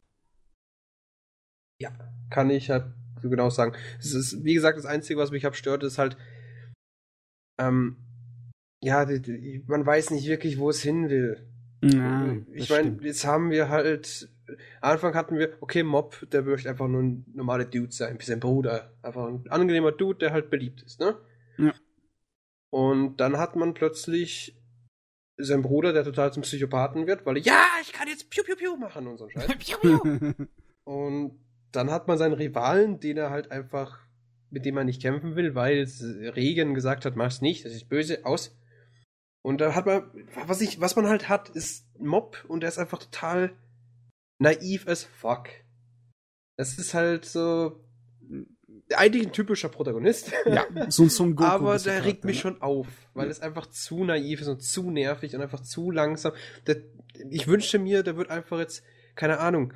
[1.80, 1.91] Ja.
[2.30, 2.85] Kann ich halt
[3.22, 3.76] so genau sagen.
[3.99, 6.18] Es ist, wie gesagt, das Einzige, was mich abstört, ist halt,
[7.60, 7.98] ähm,
[8.84, 11.48] ja, die, die, man weiß nicht wirklich, wo es hin will.
[11.84, 14.30] Ja, ich meine, jetzt haben wir halt.
[14.82, 18.40] Anfang hatten wir, okay, Mob, der möchte einfach nur ein normaler Dude sein, wie sein
[18.40, 18.94] Bruder.
[19.02, 21.18] Einfach ein angenehmer Dude, der halt beliebt ist, ne?
[21.57, 21.74] Ja.
[22.69, 24.57] Und dann hat man plötzlich
[25.38, 28.56] seinen Bruder, der total zum Psychopathen wird, weil er, ja, ich kann jetzt Piu Piu
[28.56, 29.48] Piu machen und so ein Scheiß.
[30.84, 31.40] und
[31.72, 33.99] dann hat man seinen Rivalen, den er halt einfach,
[34.49, 35.88] mit dem er nicht kämpfen will, weil
[36.36, 38.57] Regen gesagt hat, mach's nicht, das ist böse, aus.
[39.44, 40.11] Und da hat man,
[40.45, 43.56] was ich, was man halt hat, ist Mob und der ist einfach total
[44.39, 45.49] naiv as fuck.
[46.57, 47.84] Das ist halt so
[48.95, 50.31] eigentlich ein typischer Protagonist.
[50.45, 51.49] ja, so, ein Goku.
[51.49, 52.41] Aber der regt Charakter, mich ne?
[52.41, 56.34] schon auf, weil es einfach zu naiv ist und zu nervig und einfach zu langsam.
[56.65, 56.77] Der,
[57.30, 58.84] ich wünschte mir, der wird einfach jetzt,
[59.15, 59.73] keine Ahnung,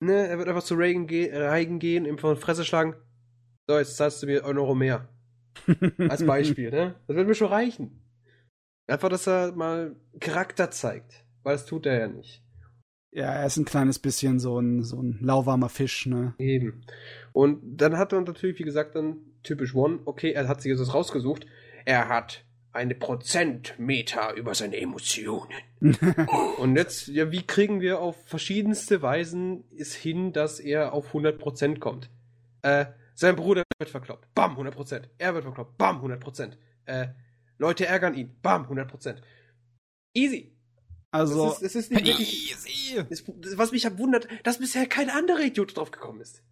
[0.00, 1.28] ne, er wird einfach zu Reagan, ge
[1.78, 2.96] gehen, ihm vor die Fresse schlagen.
[3.68, 5.08] So, jetzt zahlst du mir einen Euro mehr.
[6.08, 7.00] Als Beispiel, ne?
[7.06, 8.02] Das wird mir schon reichen.
[8.88, 11.21] Einfach, dass er mal Charakter zeigt.
[11.42, 12.42] Weil das tut er ja nicht.
[13.10, 16.34] Ja, er ist ein kleines bisschen so ein, so ein lauwarmer Fisch, ne?
[16.38, 16.82] Eben.
[17.32, 20.94] Und dann hat man natürlich, wie gesagt, dann typisch One, okay, er hat sich jetzt
[20.94, 21.46] rausgesucht.
[21.84, 25.52] Er hat eine Prozentmeter über seine Emotionen.
[26.58, 31.80] Und jetzt, ja, wie kriegen wir auf verschiedenste Weisen es hin, dass er auf 100%
[31.80, 32.08] kommt?
[32.62, 34.34] Äh, sein Bruder wird verkloppt.
[34.34, 35.02] Bam, 100%.
[35.18, 35.76] Er wird verkloppt.
[35.76, 36.52] Bam, 100%.
[36.86, 37.08] Äh,
[37.58, 38.36] Leute ärgern ihn.
[38.40, 39.16] Bam, 100%.
[40.14, 40.56] Easy.
[41.12, 43.04] Also, das, ist, das ist nicht wirklich, Easy.
[43.08, 43.22] das,
[43.58, 46.42] was mich wundert, dass bisher kein anderer Idiot drauf gekommen ist.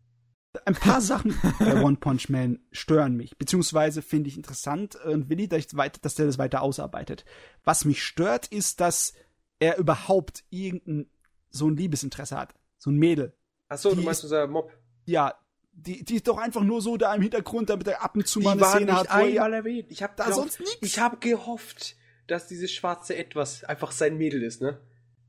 [0.67, 5.41] ein paar Sachen bei One Punch Man stören mich, beziehungsweise finde ich interessant und will
[5.41, 7.25] ich, dass, ich weiter, dass der das weiter ausarbeitet.
[7.65, 9.15] Was mich stört, ist, dass
[9.59, 11.11] er überhaupt irgendein
[11.51, 12.55] so ein Liebesinteresse hat.
[12.79, 13.35] So ein Mädel.
[13.69, 14.71] Achso, du Die meinst ist- unser Mob.
[15.07, 15.35] Ja,
[15.73, 18.41] die, die ist doch einfach nur so da im Hintergrund, damit er ab und zu
[18.41, 19.87] Die mal eine Szene nicht hat, einmal erwähnt.
[19.91, 20.77] Ich habe da sonst nichts.
[20.83, 21.97] Ich habe gehofft,
[22.31, 24.81] dass dieses schwarze Etwas einfach sein Mädel ist, ne?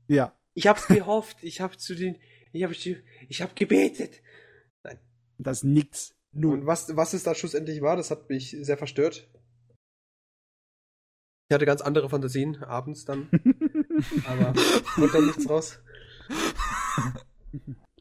[0.08, 1.38] Ja, Ich hab's gehofft.
[1.42, 2.18] Ich habe zu den,
[2.52, 4.22] ich habe, ich habe gebetet.
[5.38, 6.14] das ist nix.
[6.32, 6.60] Null.
[6.60, 9.28] Und was, was es da schlussendlich war, das hat mich sehr verstört.
[11.48, 13.28] Ich hatte ganz andere Fantasien abends dann,
[14.26, 14.54] aber
[14.96, 15.78] wurde dann nichts raus.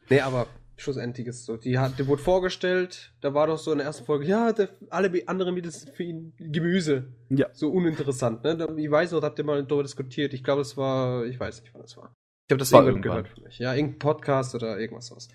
[0.10, 0.48] Nee, aber
[0.82, 1.58] schlussendlich ist es so.
[1.58, 4.70] Die, hat, die wurde vorgestellt, da war doch so in der ersten Folge, ja, der,
[4.90, 7.14] alle anderen Mädels sind für ihn Gemüse.
[7.30, 7.48] Ja.
[7.54, 8.68] So uninteressant, ne?
[8.78, 10.34] Ich weiß noch, da habt ihr mal darüber diskutiert.
[10.34, 12.14] Ich glaube, das war, ich weiß nicht, wann das war.
[12.48, 13.60] Ich habe das War irgendwann gehört von euch.
[13.60, 15.30] Ja, irgendein Podcast oder irgendwas sowas.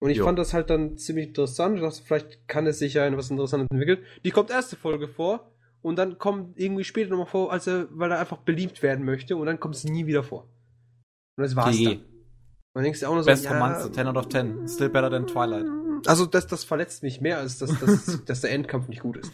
[0.00, 0.24] Und ich Jo.
[0.24, 1.76] fand das halt dann ziemlich interessant.
[1.76, 4.04] Ich dachte, vielleicht kann es sich ja in was Interessantes entwickeln.
[4.24, 5.52] Die kommt erste Folge vor
[5.82, 9.36] und dann kommt irgendwie später nochmal vor, als er, weil er einfach beliebt werden möchte
[9.36, 10.48] und dann kommt es nie wieder vor.
[11.36, 11.84] Und das war's GG.
[11.84, 12.04] dann.
[12.74, 14.68] Man denkt sich auch nur so, Best ja, Romanze, 10 out of 10.
[14.68, 15.66] Still better than Twilight.
[16.06, 19.32] Also das, das verletzt mich mehr, als dass, dass, dass der Endkampf nicht gut ist.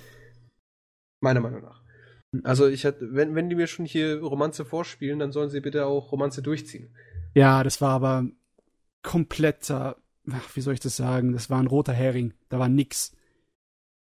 [1.20, 1.82] Meiner Meinung nach.
[2.44, 5.86] Also ich hätte, wenn, wenn die mir schon hier Romanze vorspielen, dann sollen sie bitte
[5.86, 6.94] auch Romanze durchziehen.
[7.34, 8.26] Ja, das war aber
[9.02, 9.96] kompletter,
[10.30, 11.32] ach, wie soll ich das sagen?
[11.32, 12.34] Das war ein roter Hering.
[12.48, 13.12] Da war nix.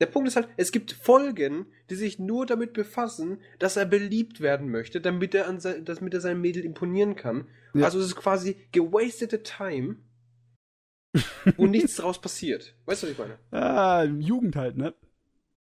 [0.01, 4.41] Der Punkt ist halt, es gibt Folgen, die sich nur damit befassen, dass er beliebt
[4.41, 7.47] werden möchte, damit er, an sein, damit er seinem Mädel imponieren kann.
[7.75, 7.85] Ja.
[7.85, 9.97] Also es ist quasi gewastete Time,
[11.55, 12.75] wo nichts draus passiert.
[12.85, 13.37] Weißt du, was ich meine?
[13.51, 14.95] Ah, Jugend halt, ne?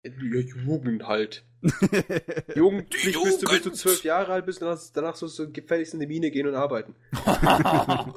[0.04, 1.46] Ja, Jugend halt.
[2.54, 5.94] Jugendlich bist du, bis du zwölf Jahre alt bist und danach, danach sollst du gefälligst
[5.94, 6.94] in die Mine gehen und arbeiten.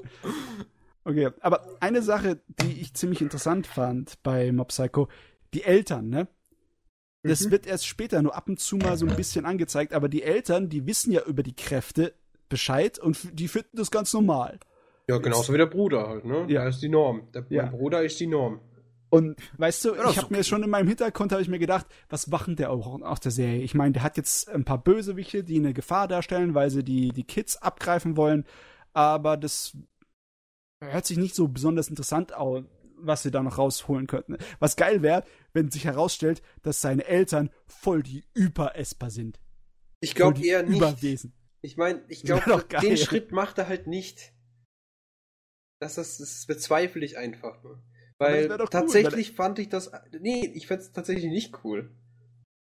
[1.04, 5.10] Okay, aber eine Sache, die ich ziemlich interessant fand bei Mob Psycho,
[5.54, 6.28] die Eltern, ne?
[7.24, 7.52] Das Mhm.
[7.52, 10.70] wird erst später nur ab und zu mal so ein bisschen angezeigt, aber die Eltern,
[10.70, 12.14] die wissen ja über die Kräfte
[12.50, 14.60] Bescheid und die finden das ganz normal.
[15.08, 16.40] Ja, genauso wie der Bruder halt, ne?
[16.42, 16.62] Ja.
[16.62, 17.28] Der ist die Norm.
[17.34, 17.64] Der Ja.
[17.64, 18.60] mein Bruder ist die Norm.
[19.10, 21.86] Und weißt du, Ja, ich habe mir schon in meinem Hintergrund habe ich mir gedacht,
[22.10, 23.62] was machen der auch aus der Serie?
[23.62, 27.10] Ich meine, der hat jetzt ein paar Bösewichte, die eine Gefahr darstellen, weil sie die
[27.10, 28.46] die Kids abgreifen wollen,
[28.94, 29.76] aber das
[30.82, 32.64] hört sich nicht so besonders interessant aus,
[33.02, 34.38] was sie da noch rausholen könnten.
[34.60, 35.24] Was geil wäre,
[35.54, 39.40] wenn sich herausstellt, dass seine Eltern voll die Überesper sind.
[40.00, 40.78] Ich glaube eher nicht.
[40.78, 41.34] Überwesen.
[41.62, 44.34] Ich meine, ich glaube, den Schritt macht er halt nicht.
[45.80, 47.84] Das, das, das bezweifle ich einfach nur.
[48.18, 49.92] Weil doch cool, tatsächlich fand ich das.
[50.20, 51.92] Nee, ich fände es tatsächlich nicht cool.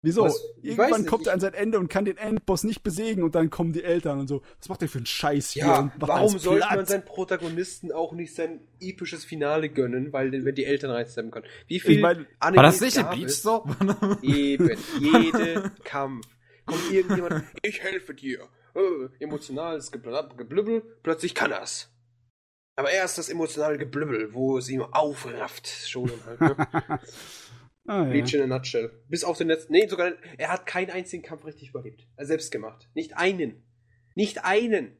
[0.02, 0.22] Wieso?
[0.24, 0.42] Was?
[0.62, 3.72] Irgendwann kommt er an sein Ende und kann den Endboss nicht besiegen und dann kommen
[3.72, 4.42] die Eltern und so.
[4.58, 5.64] Was macht der für einen Scheiß hier?
[5.64, 10.64] Ja, warum sollte man seinen Protagonisten auch nicht sein episches Finale gönnen, weil wenn die
[10.64, 11.46] Eltern reinsteppen können?
[11.66, 13.66] Wie viel Ich mein, War das nicht in Bleach so?
[14.22, 14.70] Eben,
[15.00, 16.26] jede Kampf.
[16.64, 18.48] Kommt irgendjemand, ich helfe dir.
[18.74, 21.90] Äh, emotionales Geblübbel, plötzlich kann er's.
[22.76, 25.68] Aber erst das emotionale Geblübbel, wo es ihm aufrafft.
[25.68, 27.00] Schon halt, ne?
[27.90, 28.10] ah, ja.
[28.10, 28.90] Bleach in a nutshell.
[29.08, 29.72] Bis auf den letzten.
[29.72, 30.12] Nee, sogar.
[30.38, 32.06] Er hat keinen einzigen Kampf richtig überlebt.
[32.16, 32.88] Er selbst gemacht.
[32.94, 33.62] Nicht einen.
[34.14, 34.96] Nicht einen.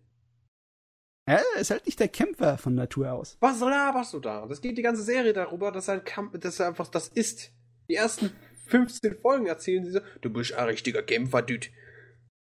[1.26, 3.36] Er ist halt nicht der Kämpfer von Natur aus.
[3.40, 4.46] Was laberst du da?
[4.46, 7.52] Das geht die ganze Serie darüber, dass er ein Kampf, dass er einfach das ist.
[7.88, 8.30] Die ersten
[8.66, 11.68] 15 Folgen erzählen sie so, du bist ein richtiger Kämpfer, Dude.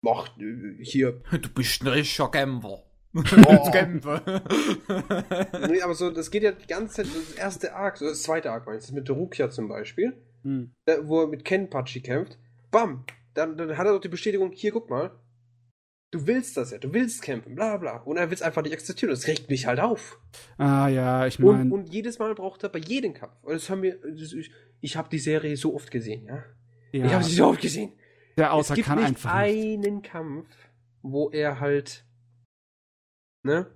[0.01, 1.22] Mach äh, hier.
[1.31, 2.84] Du bist ein richtiger Kämpfer.
[3.15, 3.22] Oh.
[5.69, 8.52] Nee, aber so, das geht ja die ganze Zeit, das erste Arc, so das zweite
[8.52, 10.14] Arc meinst du, mit Rukia zum Beispiel,
[10.44, 10.72] Hm.
[10.85, 12.38] da, wo er mit Kenpachi kämpft.
[12.72, 13.06] Bam!
[13.34, 15.11] Dann, dann hat er doch die Bestätigung, hier, guck mal.
[16.11, 17.98] Du willst das ja, du willst kämpfen, bla bla.
[17.98, 19.10] Und er will es einfach nicht akzeptieren.
[19.10, 20.19] Das regt mich halt auf.
[20.60, 23.34] Ah ja, ich Und, meine, und jedes Mal braucht er bei jedem Kampf.
[23.41, 23.98] Und das haben wir.
[23.98, 26.44] Das, ich ich habe die Serie so oft gesehen, ja.
[26.91, 27.94] Ich ja, habe sie so oft gesehen.
[28.38, 29.88] der es Autor gibt kann nicht einfach nicht.
[29.88, 30.48] einen Kampf,
[31.02, 32.06] wo er halt.
[33.44, 33.68] Ne?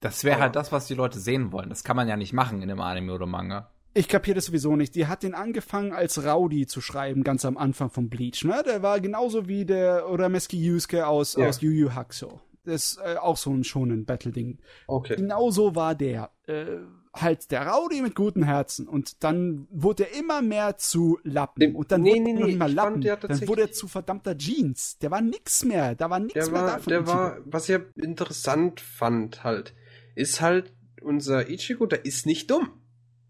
[0.00, 1.68] Das wäre halt das, was die Leute sehen wollen.
[1.68, 3.70] Das kann man ja nicht machen in einem Anime oder Manga.
[3.94, 4.94] Ich kapiere das sowieso nicht.
[4.94, 8.62] Die hat den angefangen als Rowdy zu schreiben, ganz am Anfang von Bleach, ne?
[8.66, 11.46] Der war genauso wie der Urameski Yusuke aus, Ja.
[11.48, 12.40] aus Yu Yu Hakusho.
[12.64, 14.58] Das ist äh, auch so ein schonen Battle-Ding.
[14.86, 15.16] Okay.
[15.16, 16.30] Genauso war der.
[16.46, 16.78] Äh,
[17.14, 18.88] halt der Rowdy mit gutem Herzen.
[18.88, 21.74] Und dann wurde er immer mehr zu Lappen.
[21.74, 23.00] Und dann nee, wurde nee, er nee, fand, Lappen.
[23.00, 24.98] der Dann wurde er zu verdammter Jeans.
[24.98, 25.94] Der war nix mehr.
[25.94, 29.74] Da war nix Der mehr war, da von der war, was ich interessant fand halt,
[30.14, 30.72] ist halt,
[31.02, 32.70] unser Ichigo, der ist nicht dumm.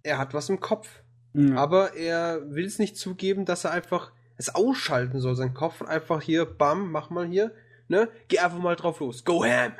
[0.02, 1.02] Er hat was im Kopf.
[1.34, 1.56] Ja.
[1.56, 5.86] Aber er will es nicht zugeben, dass er einfach es ausschalten soll, sein Kopf und
[5.86, 7.52] einfach hier, bam, mach mal hier,
[7.88, 8.08] ne?
[8.28, 9.24] Geh einfach mal drauf los.
[9.24, 9.72] Go ham!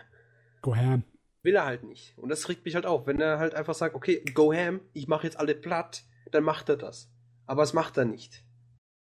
[0.62, 1.02] Go ham.
[1.42, 2.16] Will er halt nicht.
[2.16, 3.06] Und das regt mich halt auf.
[3.06, 6.68] Wenn er halt einfach sagt, okay, go ham, ich mache jetzt alle platt, dann macht
[6.68, 7.10] er das.
[7.46, 8.44] Aber es macht er nicht.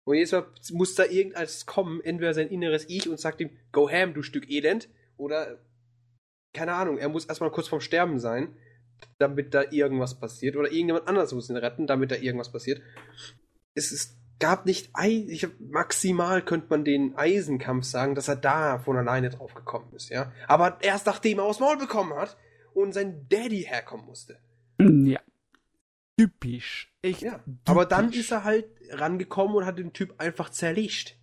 [0.06, 4.14] Und Mal muss da irgendeins kommen, entweder sein inneres Ich und sagt ihm, go ham,
[4.14, 5.58] du Stück Elend, oder,
[6.54, 8.56] keine Ahnung, er muss erstmal kurz vorm Sterben sein,
[9.18, 12.80] damit da irgendwas passiert, oder irgendjemand anders muss ihn retten, damit da irgendwas passiert.
[13.74, 18.78] Es, es gab nicht, Ei ich maximal könnte man den Eisenkampf sagen, dass er da
[18.78, 20.32] von alleine drauf gekommen ist, ja.
[20.48, 22.36] Aber erst nachdem er aufs Maul bekommen hat
[22.74, 24.38] und sein Daddy herkommen musste.
[24.78, 25.20] Ja.
[26.18, 26.92] Typisch.
[27.02, 27.22] Echt.
[27.22, 27.40] Ja.
[27.66, 28.20] Aber dann typisch.
[28.20, 31.18] ist er halt rangekommen und hat den Typ einfach zerlegt.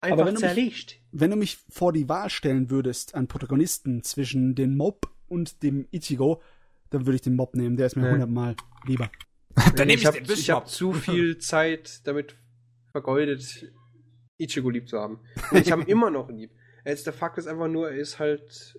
[0.00, 0.96] Aber Einfach wenn du mich- zerlegt.
[1.12, 5.86] wenn du mich vor die Wahl stellen würdest an Protagonisten zwischen dem Mob und dem
[5.92, 6.42] Ichigo,
[6.90, 7.76] dann würde ich den Mob nehmen.
[7.76, 8.12] Der ist mir Ja.
[8.12, 8.56] hundertmal
[8.86, 9.10] lieber.
[9.76, 10.68] Dann nehme ich hab, den ich hab Bishop.
[10.68, 12.36] zu viel Zeit damit
[12.94, 13.72] vergeudet,
[14.38, 15.18] Ichigo lieb zu haben.
[15.50, 16.52] Und ich habe ihn immer noch lieb.
[16.84, 18.78] Jetzt der Fakt ist einfach nur, er ist halt,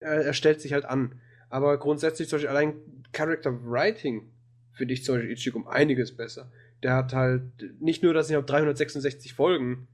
[0.00, 1.20] er, er stellt sich halt an.
[1.48, 4.30] Aber grundsätzlich, zum Beispiel allein Character Writing
[4.72, 6.52] finde ich zum Beispiel Ichigo um einiges besser.
[6.82, 7.42] Der hat halt
[7.80, 9.88] nicht nur, dass ich auf 366 Folgen,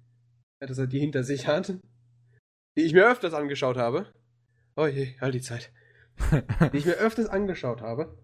[0.59, 1.75] dass er die hinter sich hat,
[2.77, 4.13] die ich mir öfters angeschaut habe.
[4.77, 5.71] Oh je, all die Zeit.
[6.73, 8.19] die ich mir öfters angeschaut habe.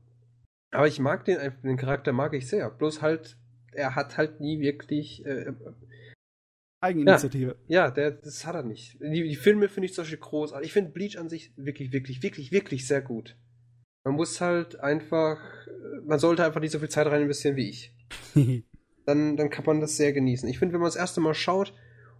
[0.73, 2.69] Aber ich mag den, den Charakter mag ich sehr.
[2.69, 3.37] Bloß halt,
[3.73, 5.53] er hat halt nie wirklich äh,
[6.83, 7.57] Eigeninitiative.
[7.69, 8.99] Ja, ja der, das hat er nicht.
[9.01, 10.67] Die, die Filme finde ich zum Beispiel großartig.
[10.67, 13.37] Ich finde Bleach an sich wirklich, wirklich, wirklich, wirklich sehr gut.
[14.05, 15.39] Man muss halt einfach,
[16.07, 17.95] man sollte einfach nicht so viel Zeit rein investieren wie ich.
[19.07, 20.49] dann, dann kann man das sehr genießen.
[20.49, 21.75] Ich finde, wenn man das erste Mal schaut,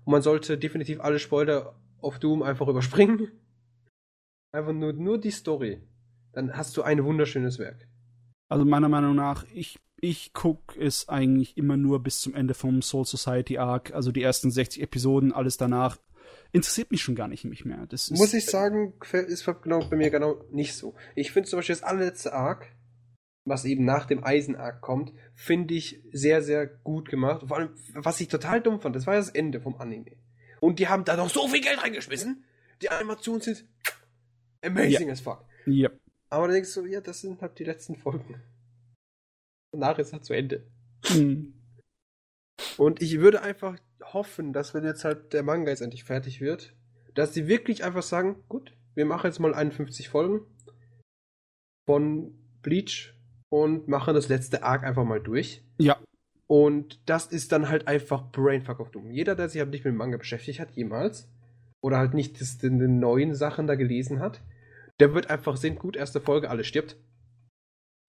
[0.05, 3.29] und man sollte definitiv alle Spoiler auf Doom einfach überspringen,
[4.53, 5.81] einfach nur, nur die Story,
[6.33, 7.89] dann hast du ein wunderschönes Werk.
[8.51, 12.83] Also meiner Meinung nach, ich ich gucke es eigentlich immer nur bis zum Ende vom
[12.83, 15.99] Soul Society Arc, also die ersten 60 Episoden, alles danach
[16.53, 17.87] interessiert mich schon gar nicht mehr.
[17.89, 20.95] Das Muss ich sagen, ist genau bei mir genau nicht so.
[21.15, 22.67] Ich finde zum Beispiel das allerletzte Arc,
[23.45, 27.45] was eben nach dem Eisen-Arc kommt, finde ich sehr, sehr gut gemacht.
[27.47, 30.17] Vor allem, was ich total dumm fand, das war das Ende vom Anime.
[30.61, 32.45] Und die haben da noch so viel Geld reingeschmissen.
[32.83, 33.65] Die Animationen sind
[34.63, 35.13] amazing ja.
[35.13, 35.45] as fuck.
[35.67, 35.91] Ja.
[36.29, 38.41] Aber dann denkst du, ja, das sind halt die letzten Folgen.
[39.73, 40.67] Danach ist er zu Ende.
[41.09, 41.55] Mhm.
[42.77, 46.75] Und ich würde einfach hoffen, dass wenn jetzt halt der Manga jetzt endlich fertig wird,
[47.15, 50.41] dass sie wirklich einfach sagen, gut, wir machen jetzt mal 51 Folgen
[51.87, 53.15] von Bleach
[53.49, 55.65] und machen das letzte Arc einfach mal durch.
[55.79, 55.99] Ja.
[56.47, 59.11] Und das ist dann halt einfach Brainfuck auf Doom.
[59.11, 61.29] Jeder, der sich halt nicht mit dem Manga beschäftigt hat, jemals,
[61.81, 64.41] oder halt nicht das, den, den neuen Sachen da gelesen hat,
[64.99, 66.97] der wird einfach sehen, gut, erste Folge, alles stirbt.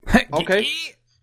[0.32, 0.66] Okay.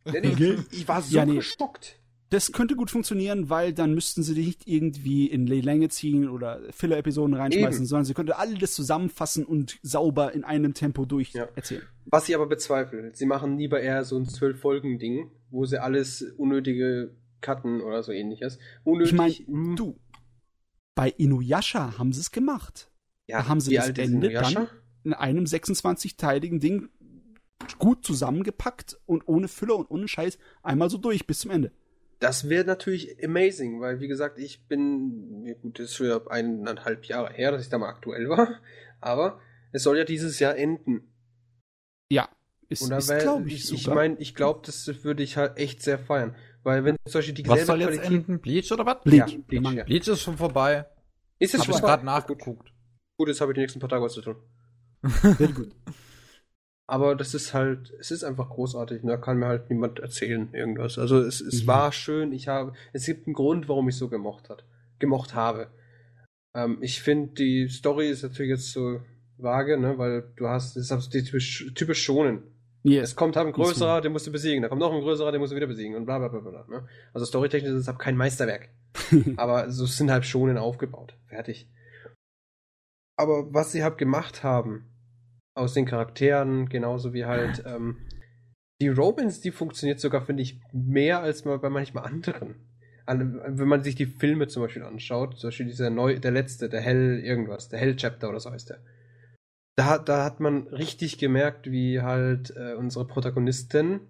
[0.05, 1.37] Nee, ich, ich, war so ja, nee.
[1.37, 1.99] geschockt.
[2.31, 6.61] Das könnte gut funktionieren, weil dann müssten sie nicht irgendwie in die Länge ziehen oder
[6.73, 7.87] Filler-Episoden reinschmeißen, Eben.
[7.87, 11.49] sondern sie könnte alles zusammenfassen und sauber in einem Tempo durch ja.
[11.55, 11.83] erzählen.
[12.05, 17.17] Was ich aber bezweifle, sie machen lieber eher so ein Zwölf-Folgen-Ding, wo sie alles unnötige
[17.41, 18.59] Cutten oder so ähnliches.
[18.85, 19.77] Unnötig, ich meine, hm.
[19.77, 19.99] du,
[20.95, 22.91] bei Inuyasha haben sie es gemacht.
[23.27, 24.69] Ja, da haben sie das Ende dann
[25.05, 26.89] in einem 26-teiligen Ding
[27.79, 31.73] gut zusammengepackt und ohne Füller und ohne Scheiß einmal so durch bis zum Ende.
[32.21, 37.05] Das wäre natürlich amazing, weil wie gesagt, ich bin, ja gut, das ist schon eineinhalb
[37.05, 38.61] Jahre her, dass ich da mal aktuell war,
[39.01, 39.41] aber
[39.71, 41.13] es soll ja dieses Jahr enden.
[42.11, 42.29] Ja,
[42.69, 46.35] ist, ist glaube ich, ich meine, ich glaube, das würde ich halt echt sehr feiern,
[46.65, 48.41] weil wenn solche die Was soll jetzt Qualität enden?
[48.41, 49.03] Bleach oder was?
[49.05, 49.33] Bleach.
[49.33, 49.85] Ja, Bleach, ja.
[49.85, 50.87] Bleach ist schon vorbei.
[51.39, 52.73] Ist es schon ich gerade nachgeguckt.
[53.17, 54.37] Gut, jetzt habe ich die nächsten paar Tage was zu tun.
[55.03, 55.73] Sehr gut.
[56.91, 59.03] Aber das ist halt, es ist einfach großartig.
[59.05, 60.99] Da kann mir halt niemand erzählen irgendwas.
[60.99, 61.67] Also es, es mhm.
[61.67, 62.33] war schön.
[62.33, 64.65] Ich habe, es gibt einen Grund, warum ich so gemocht hat,
[64.99, 65.69] gemocht habe.
[66.55, 69.03] Ähm, ich finde die Story ist natürlich jetzt so
[69.37, 72.43] vage, ne, weil du hast, das ist die typisch, typisch schonen.
[72.87, 73.03] Yeah.
[73.03, 74.63] Es kommt halt ein größerer, den musst du besiegen.
[74.63, 76.65] Da kommt noch ein größerer, den musst du wieder besiegen und bla bla bla bla.
[76.69, 76.89] Ne?
[77.13, 78.71] Also storytechnisch ist es halt kein Meisterwerk.
[79.37, 81.19] Aber so sind halt schonen aufgebaut.
[81.27, 81.69] Fertig.
[83.17, 84.87] Aber was sie halt gemacht haben,
[85.59, 87.99] aus den Charakteren, genauso wie halt ähm,
[88.81, 92.55] die Romans, die funktioniert sogar, finde ich, mehr als bei manchmal anderen.
[93.07, 96.69] An, wenn man sich die Filme zum Beispiel anschaut, zum Beispiel dieser neu, der letzte,
[96.69, 98.81] der Hell irgendwas, der Hell Chapter oder so heißt der.
[99.77, 104.01] Da, da hat man richtig gemerkt, wie halt äh, unsere Protagonisten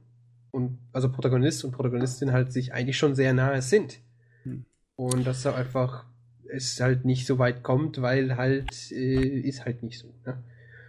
[0.51, 4.01] und also Protagonist und Protagonistin halt sich eigentlich schon sehr nahe sind.
[4.43, 4.65] Hm.
[4.97, 6.07] Und dass da einfach
[6.51, 10.13] es halt nicht so weit kommt, weil halt äh, ist halt nicht so.
[10.27, 10.43] Ne?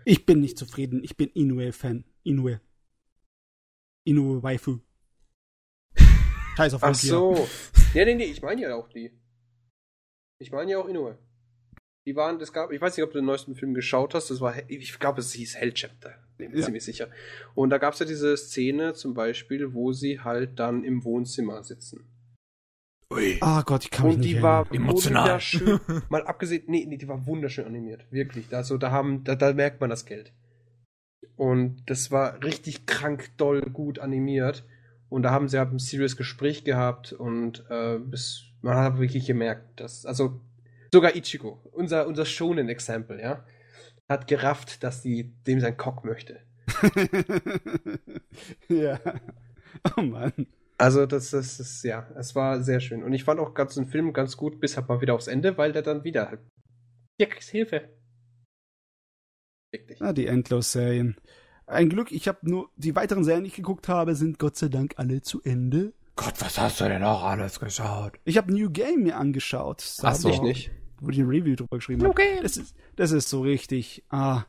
[0.10, 1.04] Ich bin nicht zufrieden.
[1.04, 2.04] Ich bin Inoue-Fan.
[2.24, 2.60] Inoue.
[4.06, 4.80] Inoue Waifu.
[6.58, 7.48] Scheiß auf Ach so.
[7.94, 9.12] nee, nee, nee, ich meine ja auch die.
[10.40, 11.20] Ich meine ja auch Inoue.
[12.08, 14.42] Die waren, das gab, ich weiß nicht, ob du den neuesten Film geschaut hast, das
[14.42, 16.16] war, ich glaube, es hieß Hell Chapter.
[16.38, 16.64] Bin ja.
[16.64, 17.12] ziemlich sicher.
[17.54, 21.62] Und da gab es ja diese Szene zum Beispiel, wo sie halt dann im Wohnzimmer
[21.62, 22.10] sitzen.
[23.12, 23.38] Ui.
[23.42, 25.24] Ah Gott, ich kann mich Und die war emotional.
[25.24, 25.80] wunderschön.
[26.10, 28.06] mal abgesehen, nee, nee, die war wunderschön animiert.
[28.12, 28.54] Wirklich.
[28.56, 30.32] Also da haben, da, da merkt man das Geld.
[31.36, 34.64] Und das war richtig krank doll gut animiert.
[35.10, 39.26] Und da haben sie halt ein serious Gespräch gehabt und äh, bis, man hat wirklich
[39.26, 40.40] gemerkt, dass, also
[40.94, 43.44] sogar Ichigo, unser, unser Shonen-Example, ja,
[44.08, 46.42] hat gerafft, dass die dem sein Cock möchte.
[48.70, 49.00] ja.
[49.98, 50.46] Oh Mann.
[50.80, 53.04] Also das, das ist, ja, es war sehr schön.
[53.04, 55.58] Und ich fand auch ganz den Film ganz gut, bis halt mal wieder aufs Ende,
[55.58, 56.40] weil der dann wieder halt.
[57.20, 57.90] Ja, Hilfe.
[59.72, 60.02] Wirklich.
[60.02, 61.18] Ah, die Endlos-Serien.
[61.68, 64.70] Ein Glück, ich habe nur die weiteren Serien, die ich geguckt habe, sind Gott sei
[64.70, 65.94] Dank alle zu Ende.
[66.16, 68.18] Gott, was hast du denn auch alles geschaut?
[68.24, 69.84] Ich habe New Game mir angeschaut.
[70.02, 70.30] Ach so.
[70.30, 70.72] Ich nicht.
[71.02, 72.12] Wo ich ein Review drüber geschrieben habe.
[72.12, 72.40] Okay.
[72.42, 74.06] Das ist, das ist so richtig.
[74.10, 74.46] Ah,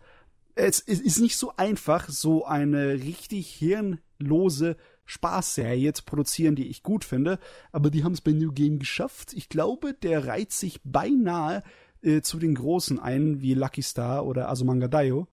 [0.54, 4.76] es ist nicht so einfach, so eine richtig hirnlose
[5.10, 7.38] Spaßserie zu produzieren, die ich gut finde,
[7.72, 9.32] aber die haben es bei New Game geschafft.
[9.32, 11.62] Ich glaube, der reiht sich beinahe
[12.02, 15.26] äh, zu den Großen ein, wie Lucky Star oder Asumanga Daio.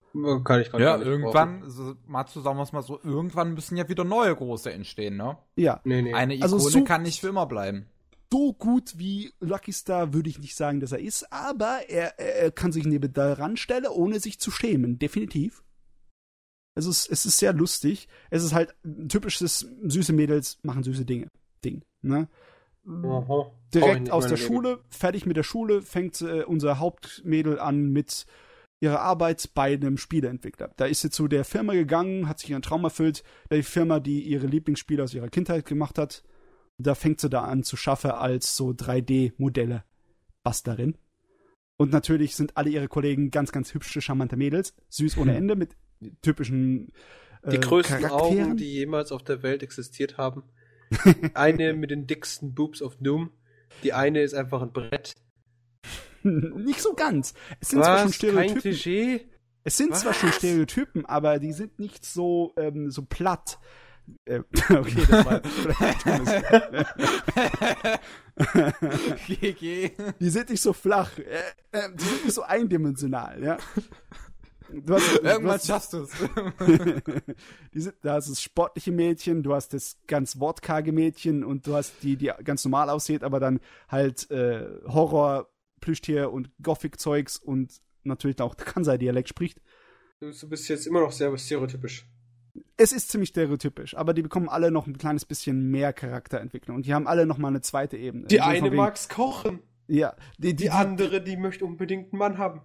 [0.44, 4.72] Kann ich Ja, irgendwann, also, mal zusammen mal so, irgendwann müssen ja wieder neue Große
[4.72, 5.38] entstehen, ne?
[5.56, 5.80] Ja.
[5.84, 6.12] Nee, nee.
[6.12, 7.86] Eine also Ikone also so, kann nicht für immer bleiben.
[8.32, 12.50] So gut wie Lucky Star würde ich nicht sagen, dass er ist, aber er, er
[12.50, 15.62] kann sich neben daran stellen, ohne sich zu schämen, definitiv.
[16.78, 18.06] Es ist, es ist sehr lustig.
[18.30, 21.26] Es ist halt ein typisches süße Mädels machen süße Dinge.
[21.64, 21.82] Ding.
[22.02, 22.28] Ne?
[22.86, 23.50] Aha.
[23.74, 28.26] Direkt aus der Schule, fertig mit der Schule, fängt äh, unser Hauptmädel an mit
[28.80, 30.70] ihrer Arbeit bei einem Spieleentwickler.
[30.76, 34.22] Da ist sie zu der Firma gegangen, hat sich ihren Traum erfüllt, die Firma, die
[34.22, 36.22] ihre Lieblingsspiele aus ihrer Kindheit gemacht hat.
[36.78, 39.82] Da fängt sie da an zu schaffen als so 3D-Modelle
[40.44, 40.96] Basterin.
[41.76, 45.76] Und natürlich sind alle ihre Kollegen ganz, ganz hübsche, charmante Mädels, süß ohne Ende, mit
[46.22, 46.92] typischen
[47.42, 48.44] äh, Die größten Charakteren.
[48.44, 50.42] Augen, die jemals auf der Welt existiert haben.
[51.34, 53.30] eine mit den dicksten Boobs of Doom.
[53.82, 55.16] Die eine ist einfach ein Brett.
[56.22, 57.34] Nicht so ganz.
[57.60, 57.86] Es sind Was?
[57.86, 58.52] zwar schon Stereotypen.
[58.54, 59.28] Kein Klischee?
[59.64, 60.00] Es sind Was?
[60.00, 63.58] zwar schon Stereotypen, aber die sind nicht so, ähm, so platt.
[64.24, 64.38] Äh,
[64.70, 65.42] okay, das war
[69.26, 69.90] GG.
[70.18, 71.10] Die sind nicht so flach.
[71.18, 71.22] Äh,
[71.72, 73.58] äh, die sind nicht so eindimensional, ja.
[74.70, 75.98] Du hast, Irgendwas schaffst du
[77.72, 77.92] es.
[78.02, 82.16] da hast das sportliche Mädchen, du hast das ganz wortkarge Mädchen und du hast die,
[82.16, 85.48] die ganz normal aussieht, aber dann halt äh, Horror,
[85.80, 89.60] Plüschtier und Gothic-Zeugs und natürlich auch Kansai-Dialekt spricht.
[90.20, 92.06] Du bist jetzt immer noch sehr stereotypisch.
[92.76, 96.86] Es ist ziemlich stereotypisch, aber die bekommen alle noch ein kleines bisschen mehr Charakterentwicklung und
[96.86, 98.26] die haben alle noch mal eine zweite Ebene.
[98.26, 99.60] Die eine wegen, mag's kochen.
[99.86, 100.16] Ja.
[100.38, 102.62] Die, die, die andere, die möchte unbedingt einen Mann haben.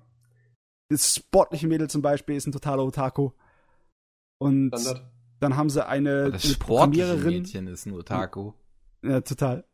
[0.93, 3.31] Das sportliche Mädel zum Beispiel ist ein totaler Otaku.
[4.37, 5.11] Und Standard.
[5.39, 7.41] dann haben sie eine, das eine Programmiererin.
[7.41, 8.53] Mädchen ist ein Otaku.
[9.03, 9.65] Ja, total.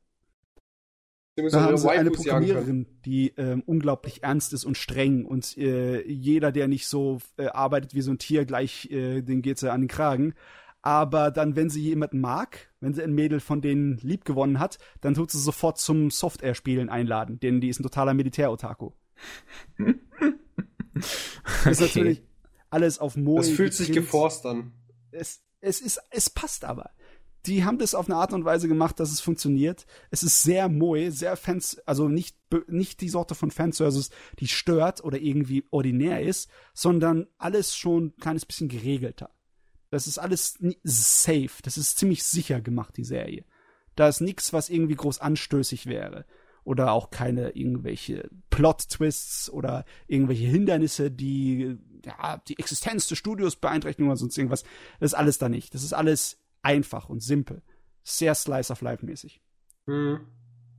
[1.36, 6.54] Da haben sie eine Programmiererin, die ähm, unglaublich ernst ist und streng und äh, jeder,
[6.54, 9.82] der nicht so äh, arbeitet wie so ein Tier, gleich, äh, den geht sie an
[9.82, 10.36] den Kragen.
[10.82, 14.78] Aber dann, wenn sie jemanden mag, wenn sie ein Mädel von denen lieb gewonnen hat,
[15.02, 18.92] dann tut sie sofort zum Software-Spielen einladen, denn die ist ein totaler Militär-Otaku.
[21.62, 21.72] okay.
[21.72, 22.24] ist natürlich
[22.70, 23.40] alles auf Moe.
[23.40, 24.74] Es fühlt sich geforst an.
[25.12, 26.92] Es, es ist, es passt aber.
[27.46, 29.86] Die haben das auf eine Art und Weise gemacht, dass es funktioniert.
[30.12, 34.10] Es ist sehr Moe, sehr Fans, also nicht, nicht die Sorte von Fanservice,
[34.40, 39.30] die stört oder irgendwie ordinär ist, sondern alles schon ein kleines bisschen geregelter.
[39.90, 41.50] Das ist alles safe.
[41.64, 43.46] Das ist ziemlich sicher gemacht, die Serie.
[43.96, 46.26] Da ist nichts, was irgendwie groß anstößig wäre
[46.70, 54.08] oder auch keine irgendwelche Plot-Twists oder irgendwelche Hindernisse, die ja, die Existenz des Studios beeinträchtigen
[54.08, 54.62] oder sonst irgendwas.
[55.00, 55.74] Das ist alles da nicht.
[55.74, 57.64] Das ist alles einfach und simpel.
[58.04, 59.42] Sehr Slice of Life mäßig.
[59.88, 60.20] Mhm.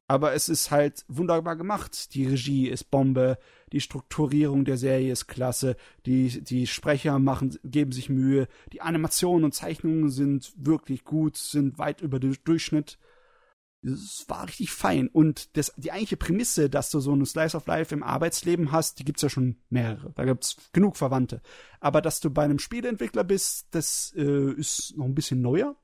[0.07, 2.15] Aber es ist halt wunderbar gemacht.
[2.15, 3.37] Die Regie ist Bombe,
[3.73, 5.77] die Strukturierung der Serie ist klasse,
[6.07, 11.79] die, die Sprecher machen, geben sich Mühe, die Animationen und Zeichnungen sind wirklich gut, sind
[11.79, 12.97] weit über den Durchschnitt.
[13.83, 15.09] Es war richtig fein.
[15.09, 18.99] Und das, die eigentliche Prämisse, dass du so einen Slice of Life im Arbeitsleben hast,
[18.99, 20.13] die gibt's ja schon mehrere.
[20.15, 21.41] Da gibt's genug Verwandte.
[21.81, 25.77] Aber dass du bei einem Spieleentwickler bist, das äh, ist noch ein bisschen neuer.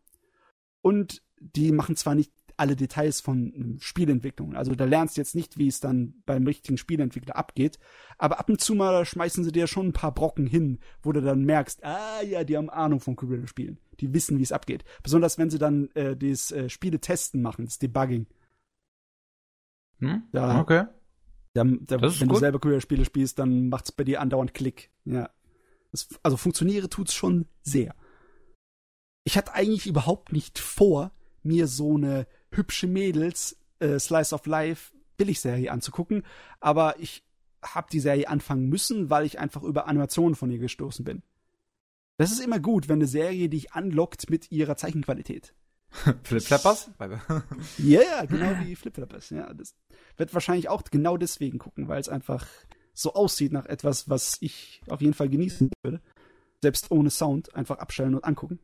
[0.83, 4.55] Und die machen zwar nicht alle Details von Spielentwicklung.
[4.55, 7.79] Also da lernst du jetzt nicht, wie es dann beim richtigen Spielentwickler abgeht.
[8.19, 11.21] Aber ab und zu mal schmeißen sie dir schon ein paar Brocken hin, wo du
[11.21, 13.79] dann merkst, ah ja, die haben Ahnung von Computerspielen.
[14.01, 14.85] Die wissen, wie es abgeht.
[15.03, 18.27] Besonders wenn sie dann äh, das äh, Spiele testen machen, das Debugging.
[19.99, 20.25] Hm?
[20.33, 20.85] Da, okay.
[21.55, 22.37] Da, da, wenn gut.
[22.37, 24.91] du selber Computerspiele spielst, dann macht's bei dir andauernd Klick.
[25.05, 25.31] Ja.
[25.91, 27.95] Das, also funktioniere tut's schon sehr.
[29.25, 31.13] Ich hatte eigentlich überhaupt nicht vor,
[31.43, 36.25] mir so eine hübsche Mädels äh, Slice of Life Billigserie anzugucken,
[36.61, 37.25] aber ich
[37.63, 41.23] habe die Serie anfangen müssen, weil ich einfach über Animationen von ihr gestoßen bin.
[42.19, 45.55] Das ist immer gut, wenn eine Serie dich anlockt mit ihrer Zeichenqualität.
[46.25, 46.91] Flip-Flappers?
[47.79, 49.31] Ja, yeah, genau wie Flip-Flappers.
[49.31, 49.75] Ja, das
[50.17, 52.47] wird wahrscheinlich auch genau deswegen gucken, weil es einfach
[52.95, 56.01] so aussieht nach etwas, was ich auf jeden Fall genießen würde.
[56.63, 58.59] Selbst ohne Sound einfach abstellen und angucken.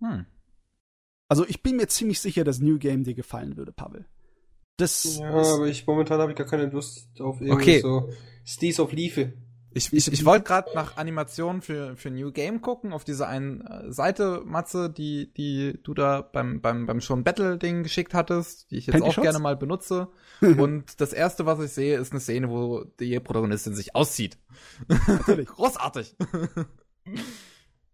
[0.00, 0.26] Hm.
[1.28, 4.06] Also ich bin mir ziemlich sicher, dass New Game dir gefallen würde, Pavel.
[4.76, 7.80] Das ja, aber ich momentan habe ich gar keine Lust auf irgendwie okay.
[7.80, 8.10] so
[8.44, 9.32] Steez of Liefe.
[9.70, 13.60] Ich, ich, ich wollte gerade nach Animationen für, für New Game gucken, auf dieser einen
[13.60, 18.78] äh, Seite, Matze, die, die du da beim, beim, beim schon Battle-Ding geschickt hattest, die
[18.78, 19.24] ich jetzt Panty auch Shots?
[19.24, 20.08] gerne mal benutze.
[20.40, 24.38] Und das erste, was ich sehe, ist eine Szene, wo die Protagonistin sich auszieht.
[25.06, 25.48] Natürlich.
[25.54, 26.16] Großartig.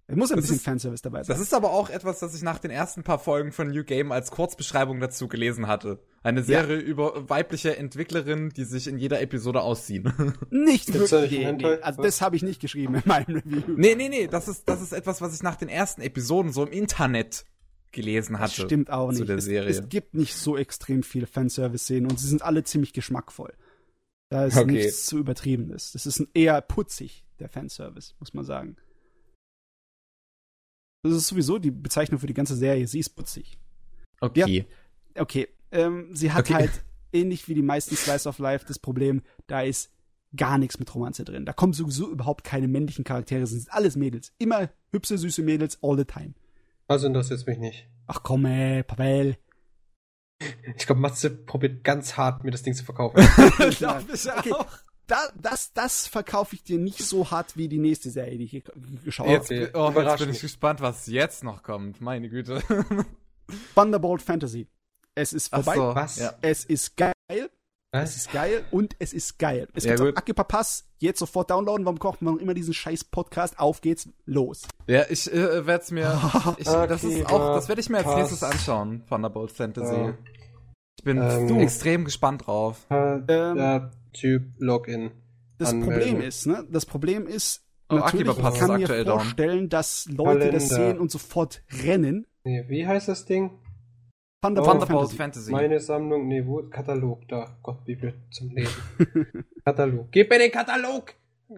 [0.07, 1.35] Es muss ein Das bisschen ist- Fanservice dabei sein.
[1.35, 4.13] Das ist aber auch etwas, das ich nach den ersten paar Folgen von New Game
[4.13, 5.99] als Kurzbeschreibung dazu gelesen hatte.
[6.23, 10.13] Eine Serie über weibliche Entwicklerinnen, die sich in jeder Episode ausziehen.
[10.51, 11.31] nicht wirklich.
[11.41, 11.65] Nee, nee.
[11.81, 13.63] Also das habe ich nicht geschrieben in meinem Review.
[13.77, 16.67] nee, nee, nee, das ist, das ist etwas, was ich nach den ersten Episoden so
[16.67, 17.47] im Internet
[17.93, 18.63] gelesen Das hatte.
[18.63, 19.29] stimmt auch zu nicht.
[19.31, 19.71] der es, Serie.
[19.71, 23.55] es gibt nicht so extrem viele Fanservice-Szenen und sie sind alle ziemlich geschmackvoll.
[24.29, 24.73] Da ist Okay.
[24.73, 25.93] nichts zu übertriebenes.
[25.93, 28.77] Das ist ein eher putzig, der Fanservice, muss man sagen.
[31.05, 32.87] Das ist sowieso die Bezeichnung für die ganze Serie.
[32.87, 33.59] Sie ist putzig.
[34.21, 34.67] Okay.
[35.17, 36.55] Okay, ähm, sie hat Okay.
[36.55, 36.71] halt
[37.13, 39.91] ähnlich wie die meisten Slice of Life das Problem, da ist
[40.35, 41.45] gar nichts mit Romanze drin.
[41.47, 44.33] Da kommen sowieso überhaupt keine männlichen Charaktere, es sind alles Mädels.
[44.39, 46.35] Immer hübsche, süße Mädels, all the time.
[46.89, 47.87] Also interessiert mich nicht.
[48.09, 49.37] Ach komm, ey, Pavel.
[50.77, 53.17] Ich glaube, Matze probiert ganz hart, mir das Ding zu verkaufen.
[53.79, 54.53] Glaub ich Okay.
[54.53, 54.67] auch.
[55.07, 58.51] Da, das, das verkaufe ich dir nicht so hart wie die nächste Serie, die ich
[58.53, 58.63] ge-
[59.05, 59.71] geschaut Jetzt, habe.
[59.75, 62.01] Okay, oh, jetzt bin ich gespannt, was jetzt noch kommt.
[62.01, 62.63] Meine Güte.
[63.75, 64.67] Thunderbolt Fantasy.
[65.15, 65.75] Es ist vorbei.
[65.77, 66.17] so, Was?
[66.19, 66.33] Ja.
[66.43, 67.13] Es ist geil.
[67.29, 67.49] Es
[67.93, 68.17] Was?
[68.17, 69.69] ist geil und es ist geil.
[69.75, 70.17] Es Ja, gibt gut.
[70.17, 70.85] auf Akipa Pass.
[70.99, 71.85] Jetzt sofort downloaden.
[71.85, 73.59] Warum kochen wir immer diesen scheiß Podcast?
[73.61, 74.09] Auf geht's.
[74.25, 74.63] Los.
[74.89, 76.07] Ja, ich äh, werde es mir.
[76.59, 78.17] Ich, das Okay, ist auch, das werde ich mir als passt.
[78.19, 79.05] nächstes anschauen.
[79.09, 79.95] Thunderbolt Fantasy.
[79.95, 80.15] Ja.
[80.99, 82.87] Ich bin Ähm, extrem gespannt drauf.
[82.91, 85.11] Äh, Ähm, der Typ Login.
[85.59, 86.01] Das Anmelden.
[86.01, 86.67] Problem ist, ne?
[86.71, 87.61] Das Problem ist,
[87.91, 89.19] Oh, natürlich, ich kann mir aktuell down.
[89.21, 90.93] vorstellen, dass Leute das Kalender.
[90.93, 92.27] sehen und sofort rennen.
[92.43, 93.51] Nee, wie heißt das Ding?
[94.41, 95.17] Thunderbolt Thunderbolt Fantasy.
[95.17, 95.53] Fantasy.
[95.53, 96.63] Meine Sammlung, nee, wo?
[96.63, 97.59] Katalog, da.
[97.63, 98.73] Gott, Bibel zum Lesen.
[99.65, 100.11] Katalog.
[100.11, 101.15] Gib mir den Katalog!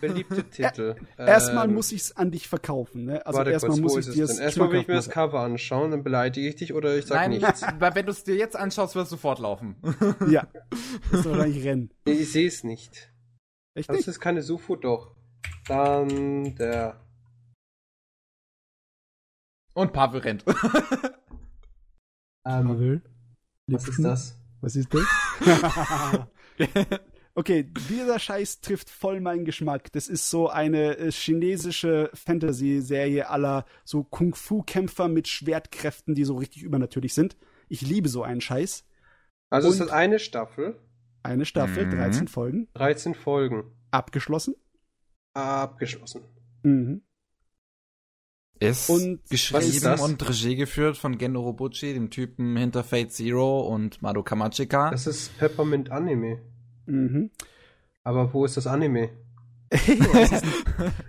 [0.00, 0.94] Beliebte Titel.
[1.18, 3.26] Erstmal Ähm, muss ich's an dich verkaufen, ne?
[3.26, 4.44] Also warte erstmal kurz, muss wo ich ist dir es denn?
[4.44, 7.30] Erstmal will ich mir das Cover anschauen, dann beleidige ich dich oder ich sag Nein,
[7.30, 7.62] nichts.
[7.80, 9.76] weil wenn du es dir jetzt anschaust, wirst du fortlaufen.
[10.28, 10.46] Ja.
[11.10, 11.90] Das ist wahrscheinlich rennen.
[12.04, 13.12] Ich sehe es nicht.
[13.74, 14.08] Echt Das nicht?
[14.08, 15.14] ist keine Sufu, doch.
[15.66, 17.00] Dann der.
[19.74, 20.44] Und Pavel rennt.
[22.46, 23.02] Ähm, Pavel?
[23.66, 24.36] was ist das?
[24.60, 25.06] Was ist das?
[27.40, 29.90] Okay, dieser Scheiß trifft voll meinen Geschmack.
[29.92, 36.62] Das ist so eine äh, chinesische Fantasy-Serie aller so Kung-Fu-Kämpfer mit Schwertkräften, die so richtig
[36.62, 37.36] übernatürlich sind.
[37.68, 38.84] Ich liebe so einen Scheiß.
[39.50, 40.78] Also es Und- ist eine Staffel,
[41.22, 41.90] Eine Staffel, Mhm.
[41.90, 43.64] 13 Folgen, 13 Folgen.
[43.90, 44.54] abgeschlossen.
[45.34, 46.22] Abgeschlossen.
[46.62, 47.02] Mhm.
[48.58, 53.60] Ist Und geschrieben ist und Regie geführt von Gen Urobuchi, dem Typen hinter Fate Zero
[53.60, 54.90] und Madoka Magica.
[54.90, 56.40] Das ist Peppermint Anime.
[56.90, 57.30] Mhm.
[58.02, 59.10] Aber wo ist das Anime?
[59.70, 60.44] es ist,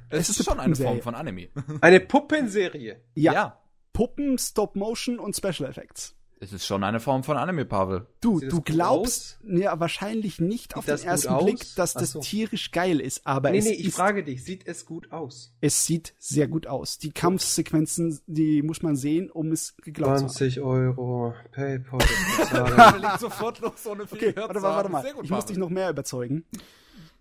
[0.10, 1.50] es ist ist schon eine Form von Anime.
[1.82, 3.02] Eine Puppenserie.
[3.16, 3.60] ja,
[3.94, 6.16] Puppen, Stop-Motion und Special Effects.
[6.44, 8.08] Es ist schon eine Form von Anime, Pavel.
[8.20, 11.38] Du, Sieht du gut glaubst ja wahrscheinlich nicht auf den gut ersten?
[11.38, 12.20] Blick, dass das so.
[12.20, 15.54] tierisch geil ist, aber nee, es, nee, ich ist, frage dich, sieht es gut aus?
[15.62, 16.98] es sieht sehr gut aus.
[16.98, 20.30] Die Kampfsequenzen, die muss man sehen, um es geglaubt zu haben.
[20.32, 22.00] 20 Euro Paypal.
[23.02, 25.02] Legt sofort los, ohne viel Okay, gehört warte mal, warte mal.
[25.04, 26.46] Sehr gut, Ich muss dich noch mehr überzeugen.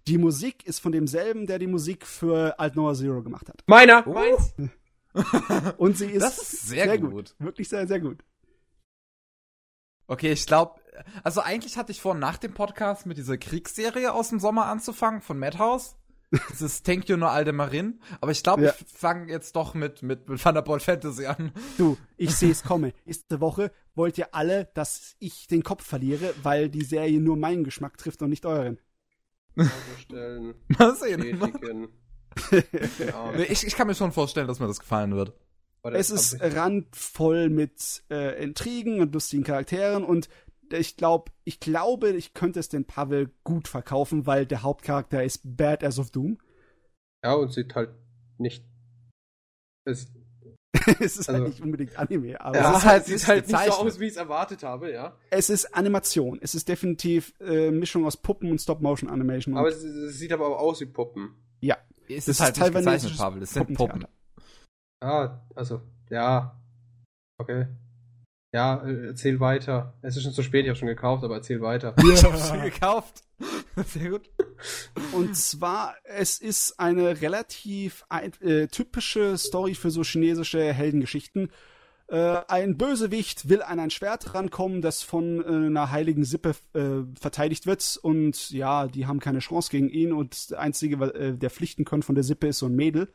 [0.09, 3.64] Die Musik ist von demselben, der die Musik für Alt Noah Zero gemacht hat.
[3.66, 4.02] Meiner!
[4.06, 4.14] Oh.
[4.14, 4.55] Meins!
[5.76, 7.34] Und sie ist, Das ist sehr gut.
[7.38, 8.24] Wirklich sehr, sehr gut.
[10.11, 10.81] Okay, ich glaube,
[11.23, 15.20] also eigentlich hatte ich vor, nach dem Podcast mit dieser Kriegsserie aus dem Sommer anzufangen
[15.23, 15.97] von Madhouse.
[16.49, 18.01] Das ist Thank You No Aldemarin.
[18.20, 18.73] Aber ich glaube, Ja.
[18.78, 21.53] ich fange jetzt doch mit, mit, mit Thunderbolt Fantasy an.
[21.78, 22.93] Du, ich sehe es komme.
[23.05, 27.62] Nächste Woche wollt ihr alle, dass ich den Kopf verliere, weil die Serie nur meinen
[27.65, 28.78] Geschmack trifft und nicht euren.
[30.01, 31.20] Stellen, Mal sehen.
[31.39, 31.89] bestätigen.
[33.07, 35.35] ja, Nee, Ich, ich kann mir schon vorstellen, dass mir das gefallen wird.
[35.82, 40.28] Warte, Es ist randvoll mit äh, Intrigen und lustigen Charakteren und
[40.73, 45.40] ich glaube, ich glaube, ich könnte es den Pavel gut verkaufen, weil der Hauptcharakter ist
[45.44, 46.39] Badass of Doom.
[47.24, 47.90] Ja, und sieht halt
[48.39, 48.65] nicht.
[49.85, 50.12] Es,
[51.01, 53.65] es ist Also- halt nicht unbedingt Anime, aber ja, ist halt sieht nicht halt nicht
[53.66, 55.16] so aus, wie ich es erwartet habe, ja.
[55.31, 56.39] es ist Animation.
[56.40, 59.57] Es ist definitiv äh, Mischung aus Puppen und Stop-Motion-Animation.
[59.57, 61.35] Aber es, es sieht aber auch aus wie Puppen.
[61.61, 61.77] ja,
[62.09, 63.43] Es Das ist halt gezeichnet, Pavel.
[63.43, 64.07] Es sind Puppen.
[65.01, 66.60] Ah, also, ja.
[67.39, 67.66] Okay.
[68.52, 69.94] Ja, äh, erzähl weiter.
[70.02, 71.94] Es ist schon zu spät, ich habe schon gekauft, aber erzähl weiter.
[72.12, 73.22] Ich hab's schon gekauft.
[73.86, 74.28] Sehr gut.
[75.12, 81.51] Und zwar, es ist eine relativ ein, äh, typische Story für so chinesische Heldengeschichten.
[82.09, 87.05] Äh, ein Bösewicht will an ein Schwert rankommen, das von äh, einer heiligen Sippe äh,
[87.18, 87.98] verteidigt wird.
[88.02, 90.12] Und ja, die haben keine Chance gegen ihn.
[90.12, 93.12] Und der Einzige, äh, der pflichten können von der Sippe, ist so ein Mädel.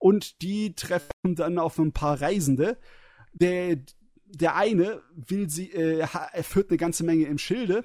[0.00, 2.78] Und die treffen dann auf ein paar Reisende.
[3.32, 3.76] Der,
[4.26, 6.06] der eine will sie, äh,
[6.42, 7.84] führt eine ganze Menge im Schilde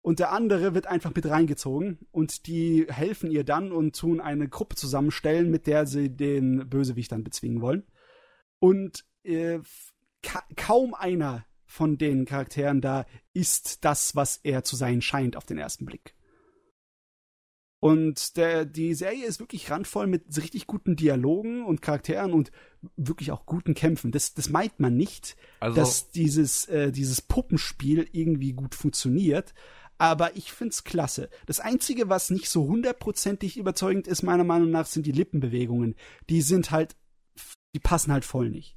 [0.00, 4.48] und der andere wird einfach mit reingezogen und die helfen ihr dann und tun eine
[4.48, 7.84] Gruppe zusammenstellen, mit der sie den Bösewicht dann bezwingen wollen.
[8.58, 9.60] Und äh,
[10.22, 15.46] ka kaum einer von den Charakteren da ist das, was er zu sein scheint auf
[15.46, 16.14] den ersten Blick.
[17.84, 22.50] Und der, die Serie ist wirklich randvoll mit richtig guten Dialogen und Charakteren und
[22.96, 24.10] wirklich auch guten Kämpfen.
[24.10, 29.52] Das, das meint man nicht, also, dass dieses, äh, dieses Puppenspiel irgendwie gut funktioniert
[29.96, 31.30] aber ich find's klasse.
[31.46, 35.94] Das Einzige, was nicht so hundertprozentig überzeugend ist, meiner Meinung nach, sind die Lippenbewegungen.
[36.30, 36.96] Die sind halt,
[37.74, 38.76] die passen halt voll nicht.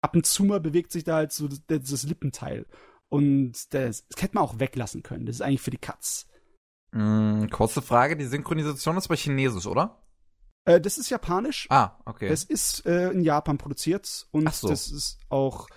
[0.00, 2.64] Ab und zu mal bewegt sich da halt so das, das Lippenteil.
[3.10, 5.26] Und das, das hätte man auch weglassen können.
[5.26, 6.29] Das ist eigentlich für die Katz.
[6.92, 10.02] Mm, kurze Frage, die Synchronisation ist bei Chinesisch, oder?
[10.64, 11.66] Äh, das ist japanisch.
[11.70, 12.28] Ah, okay.
[12.28, 14.68] Das ist äh, in Japan produziert und so.
[14.68, 15.68] das ist auch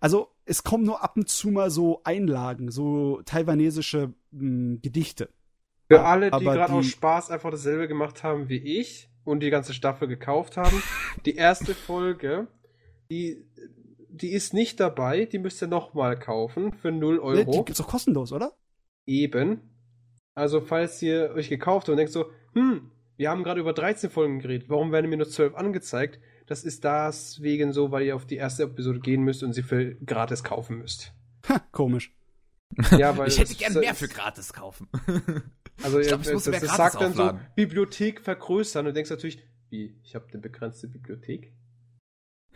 [0.00, 5.30] also es kommen nur ab und zu mal so Einlagen, so taiwanesische mh, hm, Gedichte.
[5.88, 9.72] Für alle, die gerade aus Spaß einfach dasselbe gemacht haben wie ich und die ganze
[9.72, 10.82] Staffel gekauft haben,
[11.26, 12.48] die erste Folge,
[13.10, 13.44] die,
[14.08, 17.50] die ist nicht dabei, die müsst ihr nochmal kaufen für 0 Euro.
[17.50, 18.52] Die gibt's doch kostenlos, oder?
[19.06, 19.60] Eben.
[20.36, 24.10] Also, falls ihr euch gekauft habt und denkt so, hm, wir haben gerade über 13
[24.10, 26.20] Folgen geredet, warum werden mir nur 12 angezeigt?
[26.46, 29.94] Das ist deswegen so, weil ihr auf die erste Episode gehen müsst und sie für
[29.94, 31.12] gratis kaufen müsst.
[31.48, 32.14] Ha, komisch.
[32.98, 34.88] Ja, weil ich hätte gern mehr für gratis kaufen.
[35.82, 39.10] Also ich glaub, ich muss das, das sagt dann so Bibliothek vergrößern und du denkst
[39.10, 41.52] natürlich, wie, ich habe eine begrenzte Bibliothek.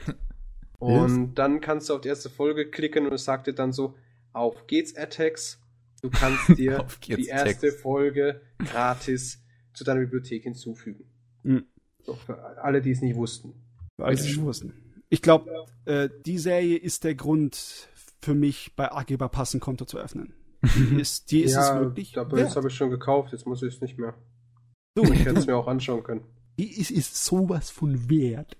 [0.78, 3.94] und dann kannst du auf die erste Folge klicken und es sagt dir dann so,
[4.32, 5.60] auf geht's Attacks,
[6.02, 7.80] du kannst dir die erste Text.
[7.80, 11.04] Folge gratis zu deiner Bibliothek hinzufügen.
[11.42, 11.64] Mhm.
[12.02, 13.54] So, für alle, die es nicht wussten.
[13.98, 14.72] Weiß ich wussten.
[15.08, 15.50] Ich glaube,
[15.84, 17.88] äh, die Serie ist der Grund
[18.20, 20.34] für mich, bei Ageber Pass ein Konto zu öffnen.
[20.62, 22.18] Die ist, die ist ja, es wirklich.
[22.18, 24.14] Aber jetzt habe ich schon gekauft, jetzt muss ich es nicht mehr.
[24.94, 26.24] Du, ich hätte es mir auch anschauen können.
[26.58, 28.56] Die ist, ist sowas von wert.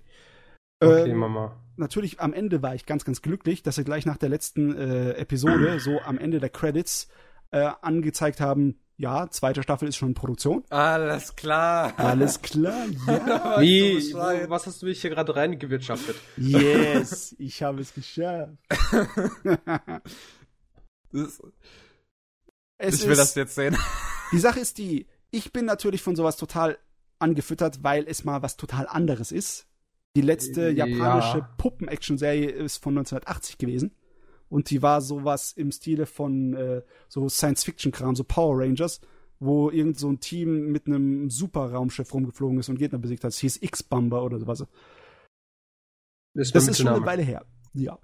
[0.79, 1.55] Okay, ähm, Mama.
[1.77, 5.11] Natürlich, am Ende war ich ganz, ganz glücklich, dass sie gleich nach der letzten äh,
[5.13, 7.07] Episode, so am Ende der Credits,
[7.51, 10.63] äh, angezeigt haben, ja, zweite Staffel ist schon in Produktion.
[10.69, 11.93] Alles klar.
[11.97, 13.59] Alles klar, ja.
[13.59, 14.13] Wie,
[14.47, 16.15] was hast du mich hier gerade reingewirtschaftet?
[16.37, 18.53] Yes, ich habe es geschafft.
[21.11, 21.41] das,
[22.79, 23.75] ich will ist, das jetzt sehen.
[24.31, 26.77] Die Sache ist die, ich bin natürlich von sowas total
[27.17, 29.65] angefüttert, weil es mal was total anderes ist.
[30.15, 31.49] Die letzte japanische ja.
[31.57, 33.95] Puppen-Action-Serie ist von 1980 gewesen
[34.51, 38.99] und die war sowas im Stile von äh, so Science-Fiction-Kram, so Power Rangers,
[39.39, 43.31] wo irgend so ein Team mit einem Super-Raumschiff rumgeflogen ist und Gegner besiegt hat.
[43.31, 44.67] Es hieß X-Bumber oder sowas.
[46.33, 47.45] Das, das ist schon eine Weile her.
[47.73, 47.97] Ja.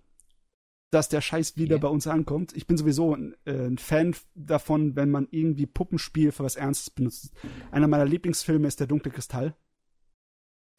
[0.90, 1.82] Dass der Scheiß wieder yeah.
[1.82, 2.56] bei uns ankommt.
[2.56, 6.90] Ich bin sowieso ein, äh, ein, Fan davon, wenn man irgendwie Puppenspiel für was Ernstes
[6.90, 7.34] benutzt.
[7.72, 9.54] Einer meiner Lieblingsfilme ist Der dunkle Kristall.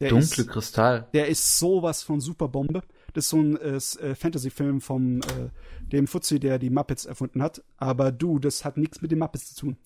[0.01, 1.09] Der Dunkle ist, Kristall.
[1.13, 2.81] Der ist sowas von Superbombe.
[3.13, 5.49] Das ist so ein äh, äh, Fantasy-Film vom äh,
[5.91, 7.63] dem Fuzzi, der die Muppets erfunden hat.
[7.77, 9.77] Aber du, das hat nichts mit den Muppets zu tun.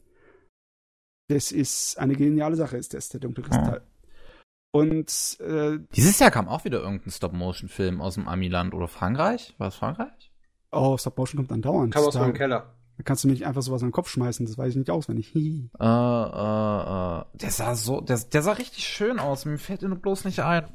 [1.29, 3.81] Das ist eine geniale Sache, ist das, der dunkle Kristall.
[3.83, 4.79] Oh.
[4.79, 9.53] Und äh, dieses Jahr kam auch wieder irgendein Stop-Motion-Film aus dem Amiland oder Frankreich.
[9.57, 10.31] War es Frankreich?
[10.71, 11.93] Oh, Stop-Motion kommt dann dauernd.
[11.93, 12.73] Kam aus meinem Keller.
[12.97, 14.91] Da kannst du mir nicht einfach sowas in den Kopf schmeißen, das weiß ich nicht
[14.91, 15.35] auswendig.
[15.35, 17.23] äh, äh, äh.
[17.33, 20.65] Der sah so, der, der sah richtig schön aus, mir fällt nur bloß nicht ein.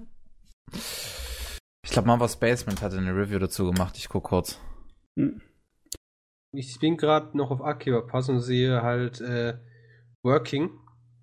[1.89, 3.97] Ich glaube, Marvel's Basement hat eine Review dazu gemacht.
[3.97, 4.61] Ich guck kurz.
[5.19, 5.41] Hm.
[6.53, 9.57] Ich bin gerade noch auf Akiba Pass und sehe halt äh,
[10.23, 10.69] Working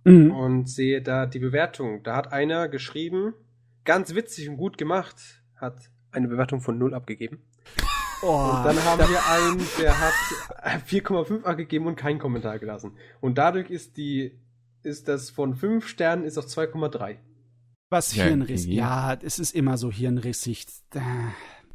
[0.05, 0.31] mhm.
[0.31, 2.01] und sehe da die Bewertung.
[2.01, 3.35] Da hat einer geschrieben,
[3.83, 7.43] ganz witzig und gut gemacht, hat eine Bewertung von 0 abgegeben.
[8.23, 10.13] Oh, und dann haben wir einen, der hat
[10.89, 12.97] 4,5 abgegeben und keinen Kommentar gelassen.
[13.21, 14.39] Und dadurch ist die,
[14.81, 17.17] ist das von 5 Sternen ist auf 2,3.
[17.95, 18.73] Was ja, hirnrissig.
[18.73, 20.65] Ja, es ist immer so hirnrissig.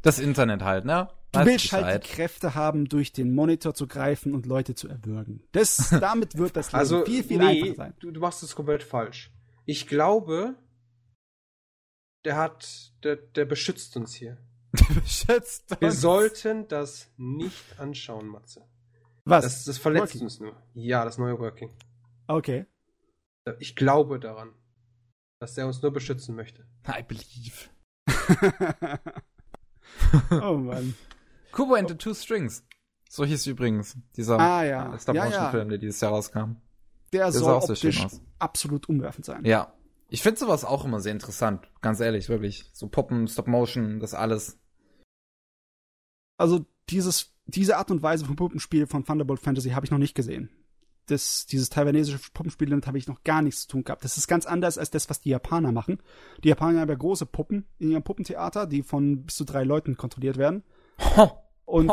[0.03, 1.09] Das Internet halt, ne?
[1.31, 5.41] Du willst halt die Kräfte haben, durch den Monitor zu greifen und Leute zu erwürgen.
[5.51, 7.93] Das, damit wird das Leben also, viel, viel nee, einfacher sein.
[7.99, 9.31] Du, du machst es komplett falsch.
[9.65, 10.53] Ich glaube,
[12.23, 14.37] der hat, der, der beschützt uns hier.
[14.73, 15.81] Der beschützt uns.
[15.81, 18.63] Wir sollten das nicht anschauen, Matze.
[19.25, 19.43] Was?
[19.43, 20.21] Das, das verletzt Working.
[20.21, 20.55] uns nur.
[20.75, 21.71] Ja, das neue Working.
[22.27, 22.67] Okay.
[23.57, 24.53] Ich glaube daran
[25.41, 26.67] dass er uns nur beschützen möchte.
[26.87, 27.69] I believe.
[30.31, 30.93] oh Mann.
[31.51, 32.63] Kubo and the Two Strings.
[33.09, 34.97] So hieß übrigens dieser ah, ja.
[34.99, 35.69] Stop-Motion-Film, ja, ja.
[35.69, 36.57] der dieses Jahr rauskam.
[37.11, 38.05] Der, der soll optisch
[38.37, 39.43] absolut umwerfend sein.
[39.43, 39.73] Ja.
[40.09, 41.67] Ich finde sowas auch immer sehr interessant.
[41.81, 42.69] Ganz ehrlich, wirklich.
[42.73, 44.59] So Poppen, Stop-Motion, das alles.
[46.37, 50.13] Also dieses, diese Art und Weise von Puppenspiel von Thunderbolt Fantasy habe ich noch nicht
[50.13, 50.49] gesehen.
[51.07, 54.03] Das, dieses taiwanesische Puppenspiel, damit habe ich noch gar nichts zu tun gehabt.
[54.03, 56.01] Das ist ganz anders als das, was die Japaner machen.
[56.43, 59.97] Die Japaner haben ja große Puppen in ihrem Puppentheater, die von bis zu drei Leuten
[59.97, 60.63] kontrolliert werden.
[61.65, 61.89] Und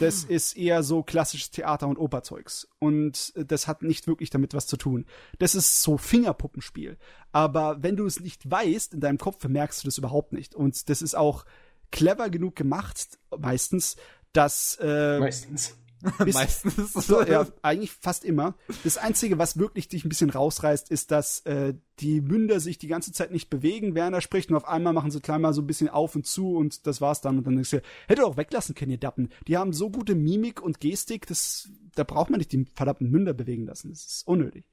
[0.00, 2.68] das ist eher so klassisches Theater- und Operzeugs.
[2.80, 5.06] Und das hat nicht wirklich damit was zu tun.
[5.38, 6.98] Das ist so Fingerpuppenspiel.
[7.30, 10.54] Aber wenn du es nicht weißt, in deinem Kopf merkst du das überhaupt nicht.
[10.54, 11.44] Und das ist auch
[11.92, 13.96] clever genug gemacht, meistens,
[14.32, 15.76] dass äh, meistens
[16.32, 16.92] Meistens.
[16.92, 18.54] So, ja, eigentlich fast immer.
[18.84, 22.88] Das Einzige, was wirklich dich ein bisschen rausreißt, ist, dass äh, die Münder sich die
[22.88, 24.50] ganze Zeit nicht bewegen, während er spricht.
[24.50, 27.00] Und auf einmal machen sie klein mal so ein bisschen auf und zu und das
[27.00, 27.38] war's dann.
[27.38, 29.30] Und dann denkst du, hätte auch weglassen können, ihr Dappen.
[29.46, 33.34] Die haben so gute Mimik und Gestik, das, da braucht man nicht die verdammten Münder
[33.34, 33.90] bewegen lassen.
[33.90, 34.64] Das ist unnötig.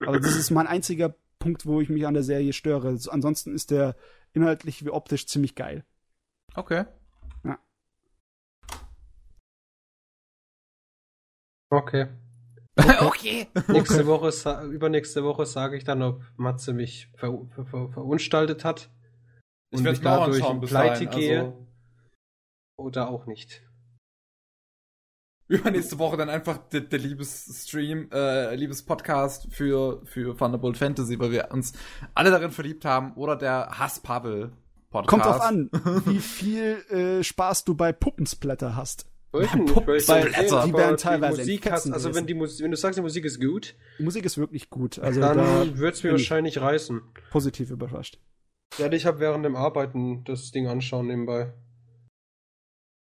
[0.00, 2.88] Aber das ist mein einziger Punkt, wo ich mich an der Serie störe.
[2.88, 3.96] Also, ansonsten ist der
[4.32, 5.84] inhaltlich wie optisch ziemlich geil.
[6.54, 6.84] Okay.
[11.70, 12.08] Okay.
[13.00, 13.48] okay.
[13.68, 14.30] Nächste Woche,
[14.66, 18.90] übernächste Woche sage ich dann, ob Matze mich ver, ver, ver, verunstaltet hat.
[19.70, 21.40] Ich und ich dadurch in Pleite gehe.
[21.40, 21.66] Also...
[22.78, 23.62] Oder auch nicht.
[25.48, 31.50] Übernächste Woche dann einfach der, der Liebesstream, äh, Liebespodcast für, für Thunderbolt Fantasy, weil wir
[31.52, 31.72] uns
[32.14, 33.14] alle darin verliebt haben.
[33.14, 34.52] Oder der Hass-Pavel
[34.90, 35.08] Podcast.
[35.08, 35.70] Kommt drauf an,
[36.06, 39.06] wie viel äh, Spaß du bei Puppensplatter hast.
[39.32, 39.46] Weil
[40.66, 43.40] die werden teilweise Musik hast, also wenn die Musik, wenn du sagst, die Musik ist
[43.40, 47.02] gut, die Musik ist wirklich gut, also dann da wird's mir wahrscheinlich reißen.
[47.30, 48.18] Positiv überrascht.
[48.78, 51.52] Ja, ich habe während dem Arbeiten das Ding anschauen nebenbei.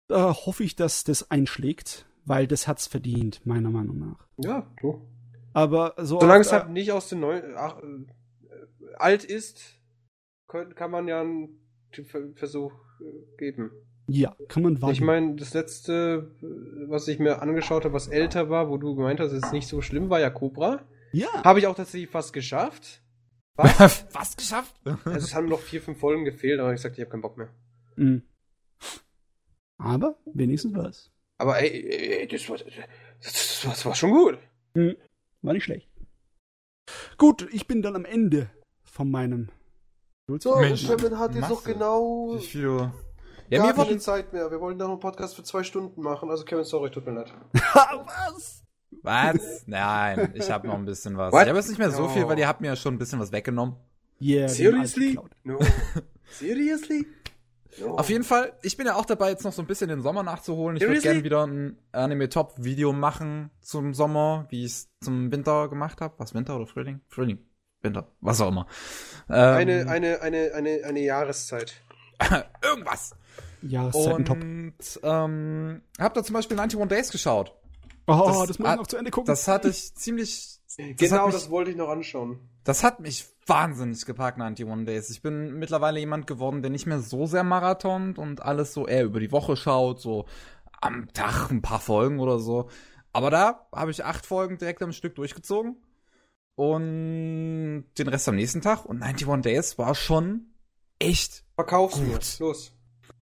[0.09, 4.27] Da hoffe ich, dass das einschlägt, weil das hat's verdient, meiner Meinung nach.
[4.39, 5.07] Ja, du.
[5.53, 9.78] Aber so solange es halt nicht aus den neuen ach, äh, alt ist,
[10.49, 11.61] kann man ja einen
[12.35, 13.70] Versuch äh, geben.
[14.15, 14.93] Ja, kann man warten.
[14.93, 16.31] Ich meine, das letzte,
[16.87, 19.67] was ich mir angeschaut habe, was älter war, wo du gemeint hast, es ist nicht
[19.67, 20.83] so schlimm, war ja Cobra.
[21.13, 21.29] Ja.
[21.45, 23.03] Habe ich auch tatsächlich fast geschafft.
[23.57, 24.05] Was?
[24.11, 24.75] fast geschafft?
[24.85, 27.39] Also es haben noch vier, fünf Folgen gefehlt, aber ich sagte, ich habe keinen Bock
[27.39, 27.49] mehr.
[27.97, 28.23] Mhm.
[29.79, 31.11] Aber wenigstens was.
[31.39, 34.39] Aber ey, ey das, war, das, das war schon gut.
[34.75, 34.97] Mhm.
[35.41, 35.89] War nicht schlecht.
[37.17, 38.51] Gut, ich bin dann am Ende
[38.85, 39.49] von meinem.
[40.39, 42.37] So, Kevin hat jetzt noch genau.
[42.37, 42.91] Wie viel
[43.53, 44.51] ja, Gar wir keine Zeit mehr.
[44.51, 46.31] Wir wollen noch einen Podcast für zwei Stunden machen.
[46.31, 47.33] Also Kevin, sorry, tut mir leid.
[47.53, 48.65] was?
[49.03, 49.65] Was?
[49.66, 51.33] Nein, ich habe noch ein bisschen was.
[51.33, 51.43] What?
[51.43, 52.09] Ich habe jetzt nicht mehr so no.
[52.09, 53.77] viel, weil ihr habt mir ja schon ein bisschen was weggenommen.
[54.23, 55.19] Yeah, Seriously?
[55.45, 55.59] No.
[56.31, 57.07] Seriously?
[57.79, 57.97] No.
[57.97, 60.23] Auf jeden Fall, ich bin ja auch dabei, jetzt noch so ein bisschen den Sommer
[60.23, 60.77] nachzuholen.
[60.77, 66.01] Ich würde gerne wieder ein Anime-Top-Video machen zum Sommer, wie ich es zum Winter gemacht
[66.01, 66.15] habe.
[66.19, 67.01] Was, Winter oder Frühling?
[67.09, 67.39] Frühling.
[67.83, 68.66] Winter, was auch immer.
[69.29, 71.83] Ähm, eine, eine, eine, eine, eine Jahreszeit.
[72.62, 73.15] Irgendwas.
[73.63, 74.39] Jahreszeiten top.
[74.39, 77.55] Und ähm, hab da zum Beispiel 91 Days geschaut.
[78.07, 79.27] Oh, das, das muss ich noch zu Ende gucken.
[79.27, 80.59] Das hatte ich ziemlich.
[80.77, 82.41] Das genau, mich, das wollte ich noch anschauen.
[82.65, 85.11] Das hat mich wahnsinnig gepackt, 91 Days.
[85.11, 89.05] Ich bin mittlerweile jemand geworden, der nicht mehr so sehr marathont und alles so eher
[89.05, 90.27] über die Woche schaut, so
[90.81, 92.69] am Tag ein paar Folgen oder so.
[93.13, 95.77] Aber da habe ich acht Folgen direkt am Stück durchgezogen.
[96.55, 98.85] Und den Rest am nächsten Tag.
[98.85, 100.53] Und 91 Days war schon
[100.99, 101.45] echt.
[101.55, 102.07] Verkauf's gut.
[102.07, 102.47] mir.
[102.47, 102.73] Los.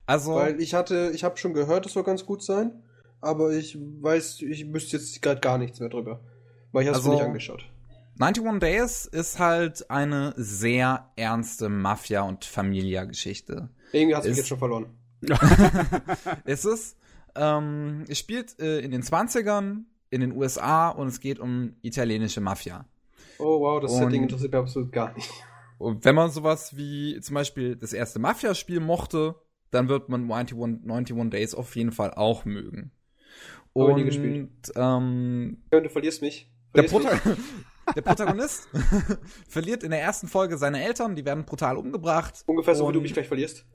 [0.09, 0.33] Also.
[0.33, 2.71] Weil ich hatte, ich habe schon gehört, es soll ganz gut sein,
[3.21, 6.19] aber ich weiß, ich wüsste jetzt gerade gar nichts mehr drüber.
[6.71, 7.63] Weil ich habe es also, nicht angeschaut.
[8.19, 13.69] 91 Days ist halt eine sehr ernste Mafia- und Familia-Geschichte.
[13.91, 14.87] Irgendwie hast du mich jetzt schon verloren.
[16.43, 16.97] es ist,
[17.35, 22.41] ähm, es spielt äh, in den 20ern in den USA und es geht um italienische
[22.41, 22.85] Mafia.
[23.37, 25.29] Oh wow, das und, Setting interessiert mich absolut gar nicht.
[25.77, 29.35] Und wenn man sowas wie zum Beispiel das erste Mafia-Spiel mochte,
[29.71, 30.57] dann wird man 91,
[30.89, 32.91] 91 Days auf jeden Fall auch mögen.
[33.73, 34.71] Und nie gespielt.
[34.75, 36.51] Ähm, du verlierst mich.
[36.71, 37.37] Verlierst der, Prota mich.
[37.95, 38.67] der, Protagonist
[39.47, 42.43] verliert in der ersten Folge seine Eltern, die werden brutal umgebracht.
[42.45, 43.65] Ungefähr so, wie du mich gleich verlierst.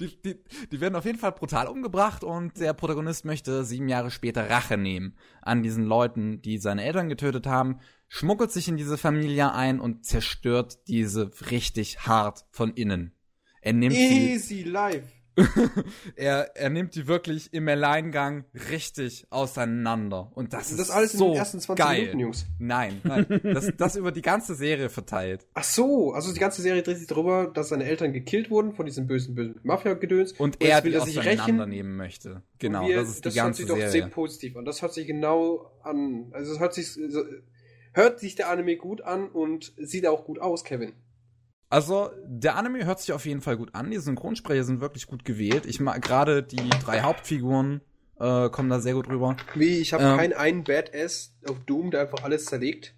[0.00, 4.10] die, die, die werden auf jeden Fall brutal umgebracht und der Protagonist möchte sieben Jahre
[4.10, 7.80] später Rache nehmen an diesen Leuten, die seine Eltern getötet haben,
[8.14, 13.12] schmuggelt sich in diese Familie ein und zerstört diese richtig hart von innen.
[13.60, 15.02] Er nimmt Easy sie, life.
[16.14, 20.30] er, er nimmt die wirklich im Alleingang richtig auseinander.
[20.36, 22.00] Und das, Das ist alles in so den ersten 20 geil.
[22.02, 22.46] Minuten, Jungs.
[22.60, 23.26] Nein, nein.
[23.42, 25.44] Das, das über die ganze Serie verteilt.
[25.54, 28.86] Ach so, also die ganze Serie dreht sich darüber, dass seine Eltern gekillt wurden von
[28.86, 30.34] diesem bösen, bösen Mafia-Gedöns.
[30.34, 31.40] Und jetzt er will die sich rächen.
[31.40, 32.42] auseinandernehmen möchte.
[32.60, 34.10] Genau, Und wir- das ist die hört ganze sich doch sehr Serie.
[34.10, 34.64] positiv an.
[34.64, 36.28] Das hört sich genau an.
[36.30, 36.96] Also es hört sich,
[37.94, 40.92] hört sich der Anime gut an und sieht auch gut aus, Kevin.
[41.70, 43.90] Also, der Anime hört sich auf jeden Fall gut an.
[43.90, 45.66] Die Synchronsprecher sind wirklich gut gewählt.
[45.66, 47.80] Ich mag gerade die drei Hauptfiguren
[48.20, 49.36] äh, kommen da sehr gut rüber.
[49.54, 50.16] Wie, ich habe Ähm.
[50.16, 52.94] keinen einen Badass auf Doom, der einfach alles zerlegt.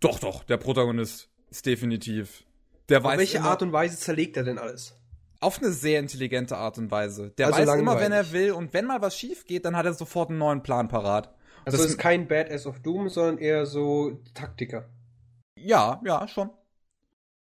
[0.00, 2.44] Doch, doch, der Protagonist ist definitiv.
[2.88, 4.98] Der Auf weiß welche immer, Art und Weise zerlegt er denn alles?
[5.40, 7.30] auf eine sehr intelligente Art und Weise.
[7.36, 8.00] Der Also weiß immer, langweilig.
[8.02, 10.62] wenn er will und wenn mal was schief geht, dann hat er sofort einen neuen
[10.62, 11.34] Plan parat.
[11.64, 14.88] Also Das- ist kein Badass of Doom, sondern eher so Taktiker.
[15.58, 16.50] Ja, ja, schon.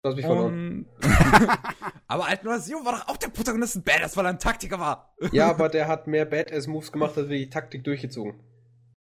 [0.04, 0.86] Du hast mich verloren.
[0.86, 1.02] Und
[2.08, 4.80] aber Alt Noir Zero war doch auch der Protagonist ein Badass, weil er ein Taktiker
[4.80, 5.16] war.
[5.32, 8.40] Ja, aber der hat mehr Badass-Moves gemacht, als die Taktik durchgezogen.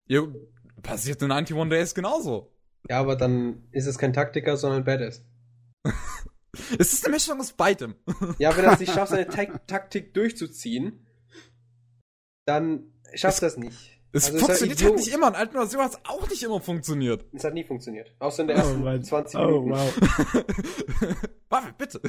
[0.06, 0.22] Ja,
[0.82, 2.52] passiert in 91 Days genauso.
[2.88, 5.24] Ja, aber dann ist es kein Taktiker, sondern Badass.
[6.78, 7.96] Es ist eine Mischung aus beidem.
[8.38, 11.04] Ja, wenn er es nicht schafft, seine Tak Taktik durchzuziehen,
[12.46, 13.93] dann schafft er es nicht.
[14.16, 15.28] Es Also er funktioniert halt nicht immer.
[15.28, 17.24] In Alt Noir Zero hat es auch nicht immer funktioniert.
[17.32, 18.14] Es hat nie funktioniert.
[18.20, 19.02] Außer in der ersten Oh, Mann.
[19.02, 19.70] 20 Oh, Minuten.
[19.72, 20.44] wow.
[21.48, 22.00] Warte, bitte.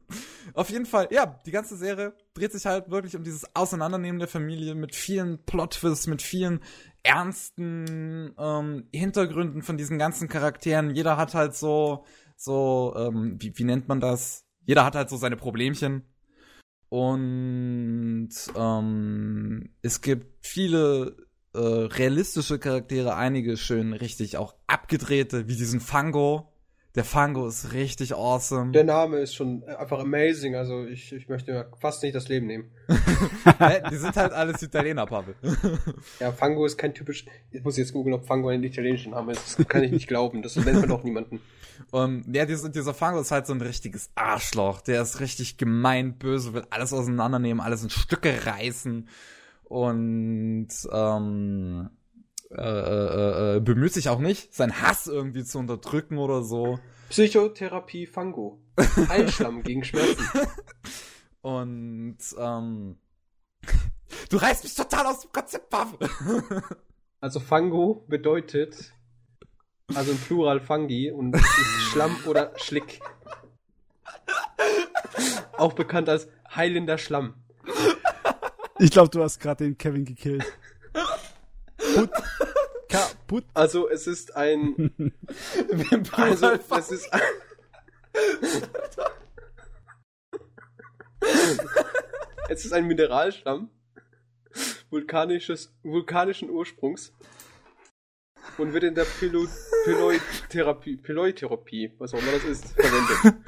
[0.54, 4.28] Auf jeden Fall, ja, die ganze Serie dreht sich halt wirklich um dieses Auseinandernehmen der
[4.28, 6.60] Familie mit vielen Plot-Twists, mit vielen
[7.02, 10.94] ernsten ähm, Hintergründen von diesen ganzen Charakteren.
[10.94, 12.04] Jeder hat halt so,
[12.36, 14.44] so, ähm, wie, wie nennt man das?
[14.66, 16.02] Jeder hat halt so seine Problemchen.
[16.88, 21.16] Und ähm, es gibt viele
[21.54, 26.50] äh, realistische Charaktere, einige schön richtig auch abgedrehte, wie diesen Fango.
[26.96, 28.70] Der Fango ist richtig awesome.
[28.70, 30.54] Der Name ist schon einfach amazing.
[30.54, 32.70] Also ich, ich möchte mir fast nicht das Leben nehmen.
[33.90, 35.34] Die sind halt alles Italiener, Pavel.
[36.20, 37.24] Ja, Fango ist kein typisch.
[37.50, 39.58] Ich muss jetzt googeln, ob Fango ein italienischer Name ist.
[39.58, 40.42] Das kann ich nicht glauben.
[40.42, 41.40] Das nennt man doch niemanden.
[41.90, 44.80] Und ja, dieser, dieser Fango ist halt so ein richtiges Arschloch.
[44.80, 49.08] Der ist richtig gemein, böse, will alles auseinandernehmen, alles in Stücke reißen
[49.64, 51.90] und ähm,
[52.50, 56.78] äh, äh, äh, bemüht sich auch nicht, seinen Hass irgendwie zu unterdrücken oder so.
[57.08, 58.60] Psychotherapie Fango.
[59.08, 60.28] Heilschlamm gegen Schmerzen.
[61.42, 62.96] Und ähm,
[64.30, 66.08] du reißt mich total aus dem Konzept, Pavel.
[67.20, 68.92] Also Fango bedeutet,
[69.94, 71.46] also im Plural Fungi und ist
[71.90, 73.00] Schlamm oder Schlick.
[75.56, 77.42] Auch bekannt als heilender Schlamm.
[78.78, 80.44] Ich glaube, du hast gerade den Kevin gekillt.
[81.94, 82.10] Put.
[82.88, 83.44] Kaputt.
[83.54, 84.92] Also es ist ein,
[86.12, 87.20] also es ist ein,
[92.48, 93.70] es ist ein Mineralschlamm
[94.94, 97.12] vulkanisches, vulkanischen Ursprungs
[98.58, 99.46] und wird in der Pilo,
[99.84, 103.42] Piloitherapie, Piloitherapie, was auch immer das ist, verwendet.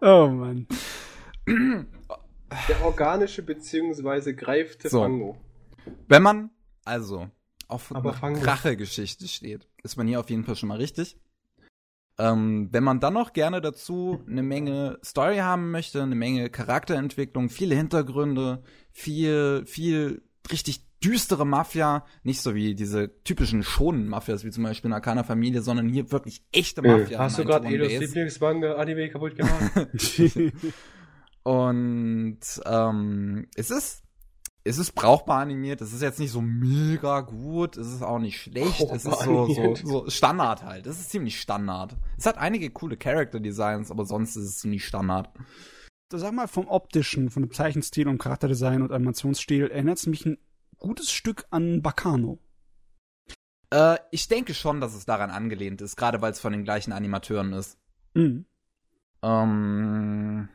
[0.00, 0.66] Oh Mann.
[1.46, 5.00] Der organische beziehungsweise greifte So.
[5.00, 5.36] Fango.
[6.08, 6.50] Wenn man
[6.84, 7.30] also
[7.68, 7.90] auf.
[7.90, 11.16] Rachegeschichte steht, ist man hier auf jeden Fall schon mal richtig.
[12.18, 17.48] Ähm, wenn man dann noch gerne dazu eine Menge Story haben möchte, eine Menge Charakterentwicklung,
[17.48, 20.22] viele Hintergründe, viel, viel
[20.52, 25.22] richtig düstere Mafia, nicht so wie diese typischen schonen Mafias, wie zum Beispiel in Arcana
[25.22, 27.18] Familie, sondern hier wirklich echte Mafia.
[27.18, 28.14] Äh, Hast du gerade 91 Edos Days.
[28.14, 29.88] Lieblingsmanga-Anime kaputt gemacht?
[31.42, 34.04] Und ähm, es ist
[34.66, 35.82] es ist brauchbar animiert.
[35.82, 37.76] Es ist jetzt nicht so mega gut.
[37.76, 38.80] Es ist auch nicht schlecht.
[38.80, 39.82] Es ist Brauchbar so, so, animiert.
[39.84, 40.86] so Standard halt.
[40.86, 41.96] Es ist ziemlich Standard.
[42.16, 45.28] Es hat einige coole Character Designs, aber sonst ist es ziemlich Standard.
[46.08, 50.24] Du sag mal, vom optischen, von dem Zeichenstil und Charakterdesign und Animationsstil erinnert es mich
[50.24, 50.38] ein
[50.84, 52.38] gutes Stück an Bacano.
[53.70, 56.92] Äh, ich denke schon, dass es daran angelehnt ist, gerade weil es von den gleichen
[56.92, 57.78] Animateuren ist.
[58.12, 58.44] Mhm.
[59.22, 60.50] Ähm,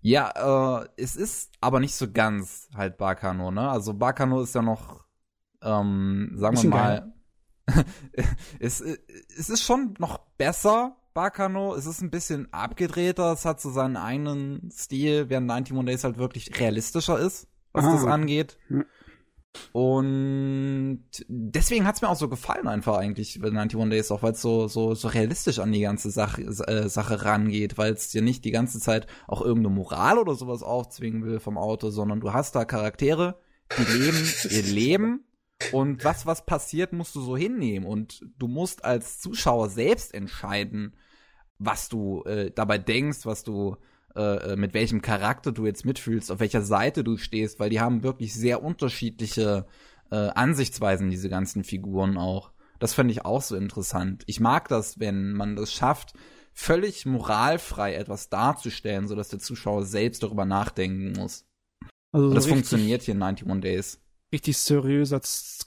[0.00, 3.68] ja, äh, es ist aber nicht so ganz halt Bakano, ne?
[3.68, 5.04] Also Bakano ist ja noch,
[5.62, 7.12] ähm, sagen wir mal,
[8.60, 11.74] es, es ist schon noch besser, Bakano.
[11.74, 16.18] Es ist ein bisschen abgedrehter, es hat so seinen eigenen Stil, während 91 Days halt
[16.18, 18.58] wirklich realistischer ist, was Ah, das angeht.
[19.72, 24.42] Und deswegen hat's mir auch so gefallen einfach eigentlich bei 91 Days, auch weil es
[24.42, 28.44] so, so, so realistisch an die ganze Sache, äh, Sache rangeht, weil es dir nicht
[28.44, 32.54] die ganze Zeit auch irgendeine Moral oder sowas aufzwingen will vom Auto, sondern du hast
[32.54, 33.38] da Charaktere,
[33.78, 35.26] die leben ihr Leben
[35.72, 37.86] Und was, was passiert, musst du so hinnehmen.
[37.86, 40.94] Und du musst als Zuschauer selbst entscheiden,
[41.58, 43.76] was du äh, dabei denkst, was du,
[44.16, 47.80] äh, äh, mit welchem Charakter du jetzt mitfühlst, auf welcher Seite du stehst, weil die
[47.80, 49.66] haben wirklich sehr unterschiedliche
[50.10, 52.52] äh, Ansichtsweisen, diese ganzen Figuren auch.
[52.78, 54.22] Das finde ich auch so interessant.
[54.26, 56.12] Ich mag das, wenn man das schafft,
[56.52, 61.46] völlig moralfrei etwas darzustellen, sodass der Zuschauer selbst darüber nachdenken muss.
[62.12, 64.00] Also so das funktioniert hier in 91 Days
[64.32, 65.20] richtig seriöser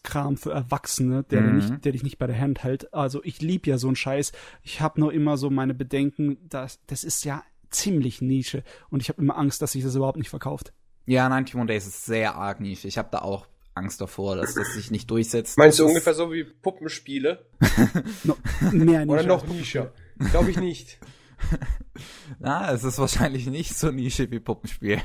[0.03, 1.55] Kram für Erwachsene, der, mhm.
[1.55, 2.93] nicht, der dich nicht bei der Hand hält.
[2.93, 4.31] Also ich lieb ja so einen Scheiß.
[4.63, 9.09] Ich habe nur immer so meine Bedenken, dass das ist ja ziemlich Nische und ich
[9.09, 10.73] habe immer Angst, dass sich das überhaupt nicht verkauft.
[11.05, 12.87] Ja, 91 Days ist sehr arg Nische.
[12.87, 15.57] Ich habe da auch Angst davor, dass das sich nicht durchsetzt.
[15.57, 17.45] Meinst du ungefähr so wie Puppenspiele?
[18.23, 18.37] no,
[18.71, 19.11] mehr Nische.
[19.11, 19.93] Oder noch Nische?
[20.31, 20.99] Glaube ich nicht.
[22.39, 25.01] Na, es ist wahrscheinlich nicht so Nische wie Puppenspiel.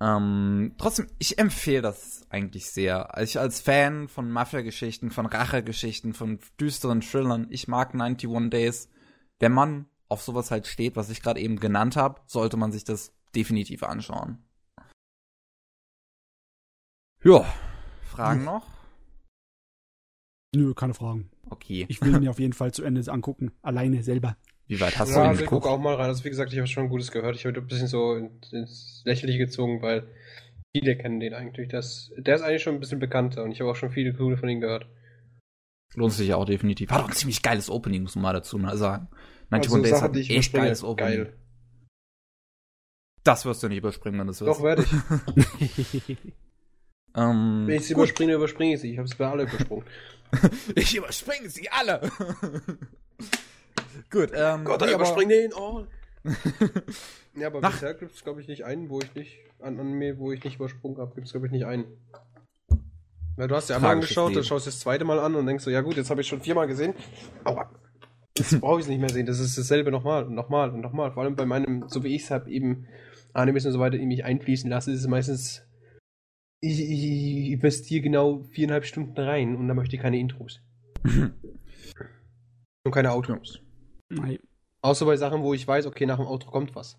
[0.00, 3.14] Ähm, trotzdem, ich empfehle das eigentlich sehr.
[3.14, 8.88] Also ich als Fan von Mafia-Geschichten, von Rache-Geschichten, von düsteren Thrillern, ich mag 91 Days.
[9.38, 12.84] Wenn man auf sowas halt steht, was ich gerade eben genannt habe, sollte man sich
[12.84, 14.38] das definitiv anschauen.
[17.24, 17.44] Ja,
[18.02, 18.46] Fragen hm.
[18.46, 18.66] noch?
[20.54, 21.30] Nö, keine Fragen.
[21.48, 21.86] Okay.
[21.88, 24.36] Ich will mir auf jeden Fall zu Ende angucken, alleine selber.
[24.66, 25.64] Wie weit hast ja, du den also geguckt?
[25.64, 26.06] Ich gucke auch mal rein.
[26.06, 27.36] Also wie gesagt, ich habe schon Gutes gehört.
[27.36, 30.06] Ich habe ein bisschen so ins Lächerliche gezogen, weil
[30.76, 31.68] viele kennen den eigentlich.
[31.68, 34.36] Das, der ist eigentlich schon ein bisschen bekannter und ich habe auch schon viele coole
[34.36, 34.86] von ihm gehört.
[35.94, 36.90] Lohnt sich ja auch definitiv.
[36.90, 39.08] Hat auch ein ziemlich geiles Opening, muss man mal dazu mal sagen.
[39.52, 41.24] 91 also, Days hat ein echt geiles Opening.
[41.24, 41.32] Geil.
[43.24, 44.58] Das wirst du nicht überspringen, wenn du es wirst.
[44.58, 46.16] Doch, werde ich.
[47.14, 48.04] um, wenn ich sie gut.
[48.04, 48.92] überspringe, überspringe ich sie.
[48.92, 49.84] Ich habe es bei alle übersprungen.
[50.74, 52.00] ich überspringe sie alle.
[54.10, 54.64] Gut, ähm.
[54.64, 55.86] Gott, nee, überspring den all.
[57.36, 59.92] ja, aber Nach bisher gibt es, glaube ich, nicht einen, wo ich nicht, an, an
[59.92, 61.84] mir, wo ich nicht übersprungen habe, gibt es, glaube ich, nicht einen.
[63.36, 65.64] Weil du hast ja einmal angeschaut, dann schaust du das zweite Mal an und denkst
[65.64, 66.94] so, ja gut, jetzt habe ich schon viermal gesehen.
[67.44, 67.70] Aua.
[68.36, 69.26] Jetzt brauche ich nicht mehr sehen.
[69.26, 71.12] Das ist dasselbe nochmal und nochmal und nochmal.
[71.12, 72.86] Vor allem bei meinem, so wie ich es habe, eben
[73.34, 75.62] Animes und so weiter in mich einfließen lasse, ist es meistens,
[76.60, 80.60] ich, ich, ich investiere genau viereinhalb Stunden rein und dann möchte ich keine Intros.
[81.04, 81.32] und
[82.90, 83.60] keine Outros.
[84.08, 84.38] Nein.
[84.80, 86.98] Außer bei Sachen, wo ich weiß, okay, nach dem Outro kommt was.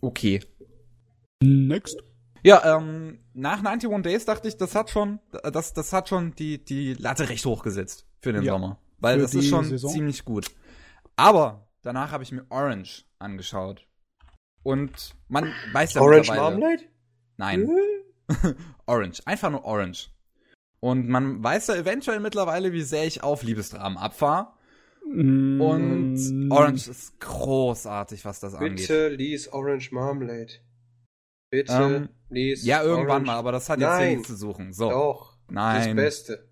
[0.00, 0.40] Okay.
[1.42, 2.02] Next.
[2.42, 6.64] Ja, ähm, nach 91 Days dachte ich, das hat schon, das, das hat schon die,
[6.64, 8.52] die Latte recht hochgesetzt für den ja.
[8.52, 8.78] Sommer.
[9.00, 9.90] Weil das ist schon Saison.
[9.90, 10.50] ziemlich gut.
[11.16, 13.86] Aber danach habe ich mir Orange angeschaut.
[14.62, 16.84] Und man weiß ja Orange Marmalade?
[17.36, 17.68] Nein.
[18.86, 19.22] Orange.
[19.24, 20.10] Einfach nur Orange.
[20.80, 24.52] Und man weiß ja eventuell mittlerweile, wie sehr ich auf Liebesdramen abfahre.
[25.06, 25.60] Mm.
[25.60, 28.88] Und Orange ist großartig, was das Bitte angeht.
[28.88, 30.52] Bitte lies Orange Marmalade.
[31.50, 32.64] Bitte ähm, lies.
[32.64, 33.26] Ja, irgendwann Orange.
[33.26, 34.00] mal, aber das hat jetzt Nein.
[34.08, 34.72] hier nichts zu suchen.
[34.72, 34.88] So.
[34.90, 35.36] Doch.
[35.48, 35.96] Nein.
[35.96, 36.48] Das Beste.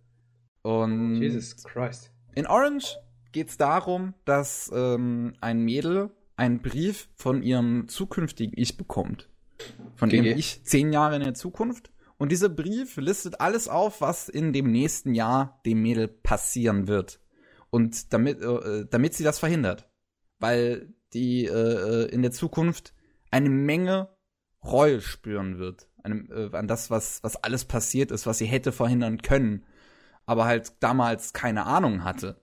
[0.62, 2.10] Und Jesus Christ.
[2.38, 2.98] In Orange
[3.32, 9.28] geht es darum, dass ähm, ein Mädel einen Brief von ihrem zukünftigen Ich bekommt.
[9.96, 11.90] Von ihrem Ich zehn Jahre in der Zukunft.
[12.16, 17.18] Und dieser Brief listet alles auf, was in dem nächsten Jahr dem Mädel passieren wird.
[17.70, 19.90] Und damit, äh, damit sie das verhindert.
[20.38, 22.94] Weil die äh, in der Zukunft
[23.32, 24.10] eine Menge
[24.62, 25.88] Reue spüren wird.
[26.04, 29.64] Einem, äh, an das, was, was alles passiert ist, was sie hätte verhindern können.
[30.28, 32.40] Aber halt damals keine Ahnung hatte.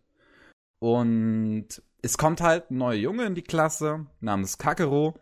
[0.80, 5.16] Und es kommt halt ein neuer Junge in die Klasse namens Kakero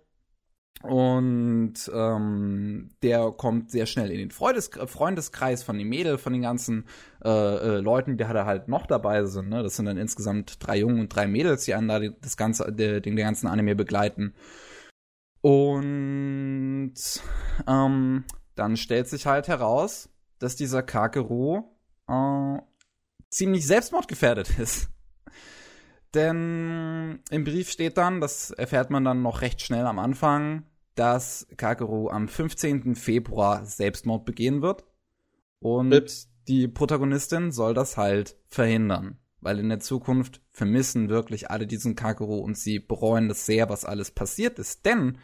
[0.82, 6.42] und ähm, der kommt sehr schnell in den Freundes Freundeskreis von den Mädel, von den
[6.42, 6.86] ganzen
[7.24, 9.48] äh, äh, Leuten, die da halt noch dabei sind.
[9.48, 9.64] Ne?
[9.64, 13.02] Das sind dann insgesamt drei Jungen und drei Mädels, die einen da das ganze, den,
[13.02, 14.34] den ganzen Anime begleiten.
[15.40, 16.96] Und
[17.66, 18.24] ähm,
[18.56, 20.10] dann stellt sich halt heraus,
[20.40, 21.64] dass dieser Kakeru
[22.08, 22.58] äh,
[23.30, 24.90] ziemlich selbstmordgefährdet ist.
[26.14, 30.64] Denn im Brief steht dann, das erfährt man dann noch recht schnell am Anfang,
[30.96, 32.96] dass Kakeru am 15.
[32.96, 34.84] Februar Selbstmord begehen wird.
[35.60, 36.30] Und Ups.
[36.48, 39.18] die Protagonistin soll das halt verhindern.
[39.42, 43.84] Weil in der Zukunft vermissen wirklich alle diesen Kakeru und sie bereuen das sehr, was
[43.84, 44.86] alles passiert ist.
[44.86, 45.18] Denn,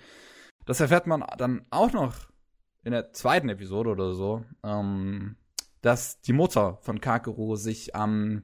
[0.65, 2.15] das erfährt man dann auch noch
[2.83, 5.35] in der zweiten Episode oder so, ähm,
[5.81, 8.43] dass die Mutter von Kakeru sich am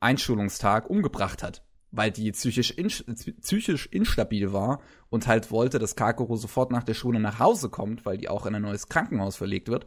[0.00, 1.62] Einschulungstag umgebracht hat
[1.92, 6.94] weil die psychisch, in, psychisch instabil war und halt wollte, dass Kakuro sofort nach der
[6.94, 9.84] Schule nach Hause kommt, weil die auch in ein neues Krankenhaus verlegt wird.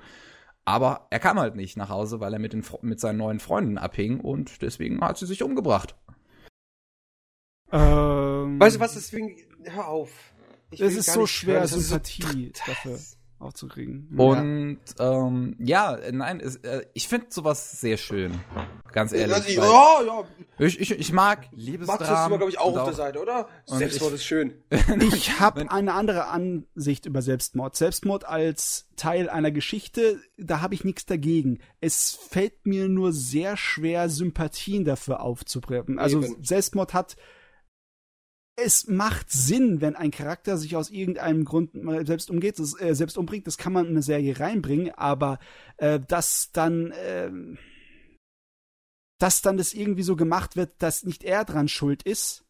[0.66, 3.78] Aber er kam halt nicht nach Hause, weil er mit, den, mit seinen neuen Freunden
[3.78, 5.96] abhing und deswegen hat sie sich umgebracht.
[7.72, 10.12] Ähm, weißt du was, deswegen, hör auf.
[10.72, 13.00] es ist so schwer, Sympathie dafür
[13.44, 14.10] aufzukriegen.
[14.18, 18.40] Und ja, ähm, ja nein, es, äh, ich finde sowas sehr schön.
[18.92, 19.56] Ganz ehrlich.
[19.56, 20.24] Ja, ja, ja.
[20.60, 22.08] Ich, ich, ich mag Liebesdramen.
[22.08, 23.48] Max ist immer, glaube ich, auch auf der Seite, oder?
[23.66, 24.54] Selbstmord ist schön.
[25.14, 27.76] Ich habe eine andere Ansicht über Selbstmord.
[27.76, 31.60] Selbstmord als Teil einer Geschichte, da habe ich nichts dagegen.
[31.82, 36.00] Es fällt mir nur sehr schwer, Sympathien dafür aufzubringen.
[36.00, 36.44] Also Eben.
[36.44, 37.16] Selbstmord hat
[38.56, 41.72] es macht Sinn, wenn ein Charakter sich aus irgendeinem Grund
[42.06, 43.48] selbst umgeht, das, äh, selbst umbringt.
[43.48, 45.40] Das kann man in eine Serie reinbringen, aber
[45.78, 47.32] äh, dass dann äh,
[49.20, 52.44] dass dann das irgendwie so gemacht wird, dass nicht er dran schuld ist,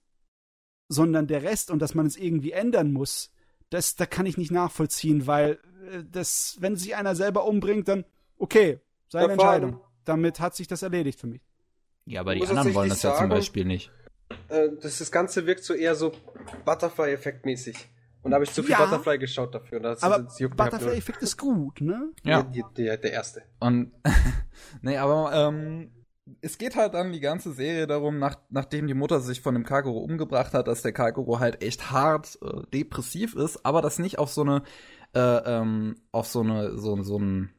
[0.90, 3.32] sondern der Rest und dass man es irgendwie ändern muss,
[3.70, 5.60] das da kann ich nicht nachvollziehen, weil
[5.92, 8.06] äh, das, wenn sich einer selber umbringt, dann
[8.38, 9.80] okay, seine Entscheidung.
[10.06, 11.42] Damit hat sich das erledigt für mich.
[12.06, 13.90] Ja, aber die anderen wollen das sagen, ja zum Beispiel nicht.
[14.50, 16.14] Äh, das, das Ganze wirkt so eher so
[16.66, 17.90] Butterfly-Effekt mäßig.
[18.22, 19.80] Und da habe ich zu viel ja, Butterfly geschaut dafür.
[19.82, 22.12] Das, aber Butterfly-Effekt ist gut, ne?
[22.24, 22.44] Ja.
[22.44, 23.44] Der, der, der erste.
[23.60, 23.92] Und,
[24.82, 25.92] nee, aber, ähm,
[26.42, 29.66] es geht halt dann die ganze Serie darum, nach, nachdem die Mutter sich von dem
[29.66, 34.20] Kaguro umgebracht hat, dass der Kaguro halt echt hart äh, depressiv ist, aber das nicht
[34.20, 34.64] auf so eine,
[35.14, 37.50] äh, ähm, auf so eine, so, so ein,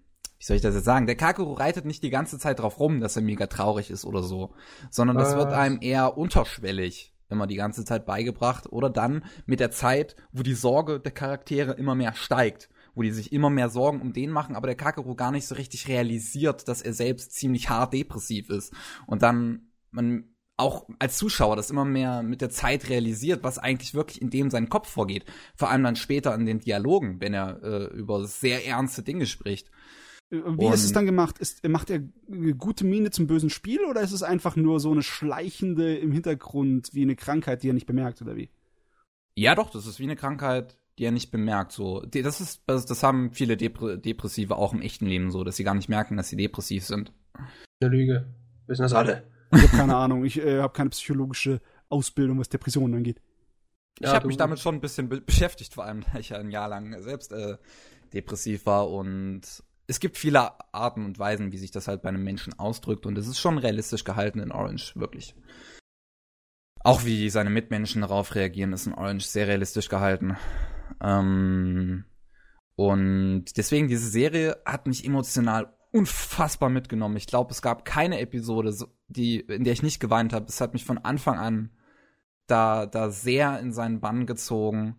[0.44, 1.06] wie soll ich das jetzt sagen?
[1.06, 4.22] Der Kakuro reitet nicht die ganze Zeit drauf rum, dass er mega traurig ist oder
[4.22, 4.52] so,
[4.90, 9.70] sondern das wird einem eher unterschwellig immer die ganze Zeit beigebracht oder dann mit der
[9.70, 14.02] Zeit, wo die Sorge der Charaktere immer mehr steigt, wo die sich immer mehr Sorgen
[14.02, 17.70] um den machen, aber der Kakuro gar nicht so richtig realisiert, dass er selbst ziemlich
[17.70, 18.74] hart depressiv ist
[19.06, 23.94] und dann man auch als Zuschauer das immer mehr mit der Zeit realisiert, was eigentlich
[23.94, 25.24] wirklich in dem seinen Kopf vorgeht.
[25.56, 29.70] Vor allem dann später in den Dialogen, wenn er äh, über sehr ernste Dinge spricht.
[30.30, 31.38] Wie und ist es dann gemacht?
[31.38, 32.00] Ist, macht er
[32.58, 36.90] gute Miene zum bösen Spiel oder ist es einfach nur so eine schleichende im Hintergrund
[36.92, 38.50] wie eine Krankheit, die er nicht bemerkt oder wie?
[39.36, 41.72] Ja, doch, das ist wie eine Krankheit, die er nicht bemerkt.
[41.72, 45.64] So, das ist, das, haben viele Depr Depressive auch im echten Leben so, dass sie
[45.64, 47.12] gar nicht merken, dass sie depressiv sind.
[47.80, 48.34] Eine Lüge.
[48.66, 49.24] Wissen das alle.
[49.52, 50.24] Ich habe keine Ahnung.
[50.24, 53.20] Ich äh, habe keine psychologische Ausbildung, was Depressionen angeht.
[54.00, 56.38] Ich ja, habe mich damit schon ein bisschen be beschäftigt, vor allem, da ich ja
[56.38, 57.56] ein Jahr lang selbst äh,
[58.12, 59.42] depressiv war und
[59.86, 63.18] es gibt viele Arten und Weisen, wie sich das halt bei einem Menschen ausdrückt und
[63.18, 65.34] es ist schon realistisch gehalten in Orange, wirklich.
[66.80, 70.36] Auch wie seine Mitmenschen darauf reagieren, ist in Orange sehr realistisch gehalten.
[71.00, 72.04] Ähm,
[72.76, 77.16] und deswegen, diese Serie hat mich emotional unfassbar mitgenommen.
[77.16, 78.74] Ich glaube, es gab keine Episode,
[79.08, 80.46] die, in der ich nicht geweint habe.
[80.46, 81.70] Es hat mich von Anfang an
[82.46, 84.96] da, da sehr in seinen Bann gezogen.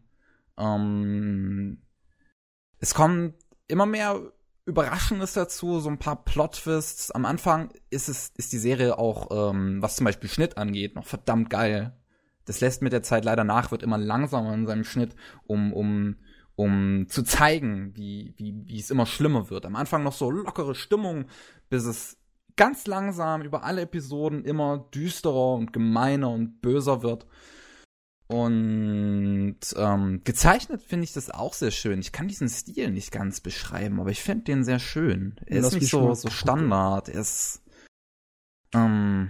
[0.58, 1.82] Ähm,
[2.80, 3.36] es kommt
[3.68, 4.32] immer mehr
[4.66, 7.12] Überraschendes dazu, so ein paar Plot-Twists.
[7.12, 11.06] Am Anfang ist es, ist die Serie auch, ähm, was zum Beispiel Schnitt angeht, noch
[11.06, 11.96] verdammt geil.
[12.46, 15.16] Das lässt mit der Zeit leider nach, wird immer langsamer in seinem Schnitt,
[15.46, 16.16] um, um,
[16.56, 19.66] um zu zeigen, wie, wie, wie es immer schlimmer wird.
[19.66, 21.26] Am Anfang noch so lockere Stimmung,
[21.70, 22.18] bis es
[22.56, 27.28] ganz langsam über alle Episoden immer düsterer und gemeiner und böser wird.
[28.28, 32.00] Und ähm, gezeichnet finde ich das auch sehr schön.
[32.00, 35.36] Ich kann diesen Stil nicht ganz beschreiben, aber ich finde den sehr schön.
[35.46, 37.10] Er ist nicht so, so Standard.
[37.10, 37.62] Er ist.
[38.74, 39.30] Ähm,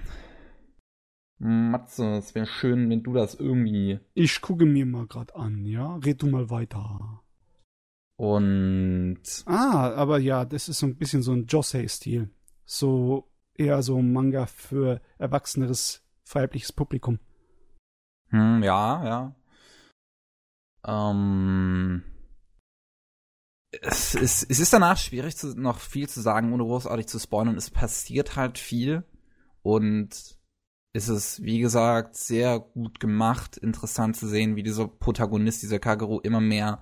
[1.40, 4.00] Matze, es wäre schön, wenn du das irgendwie.
[4.14, 5.98] Ich gucke mir mal gerade an, ja?
[5.98, 7.22] Red du mal weiter.
[8.16, 9.20] Und.
[9.46, 12.30] Ah, aber ja, das ist so ein bisschen so ein Josei-Stil.
[12.64, 16.02] So eher so ein Manga für erwachseneres
[16.32, 17.20] weibliches Publikum.
[18.30, 19.36] Hm, ja, ja.
[20.88, 22.04] Ähm,
[23.82, 27.58] es, ist, es ist danach schwierig, zu, noch viel zu sagen, ohne großartig zu spoilern.
[27.58, 29.04] Es passiert halt viel
[29.62, 30.38] und
[30.94, 36.22] es ist, wie gesagt, sehr gut gemacht, interessant zu sehen, wie dieser Protagonist, dieser Kagero,
[36.22, 36.82] immer mehr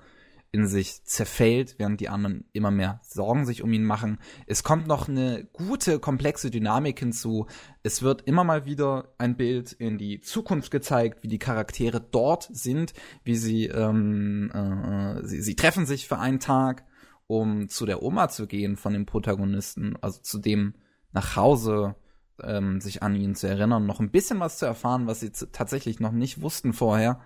[0.54, 4.20] in sich zerfällt, während die anderen immer mehr Sorgen sich um ihn machen.
[4.46, 7.48] Es kommt noch eine gute, komplexe Dynamik hinzu.
[7.82, 12.50] Es wird immer mal wieder ein Bild in die Zukunft gezeigt, wie die Charaktere dort
[12.52, 12.94] sind,
[13.24, 16.86] wie sie, ähm, äh, sie, sie treffen sich für einen Tag,
[17.26, 20.76] um zu der Oma zu gehen von dem Protagonisten, also zu dem
[21.14, 21.96] nach Hause
[22.44, 26.00] ähm, sich an ihn zu erinnern, noch ein bisschen was zu erfahren, was sie tatsächlich
[26.00, 27.22] noch nicht wussten vorher.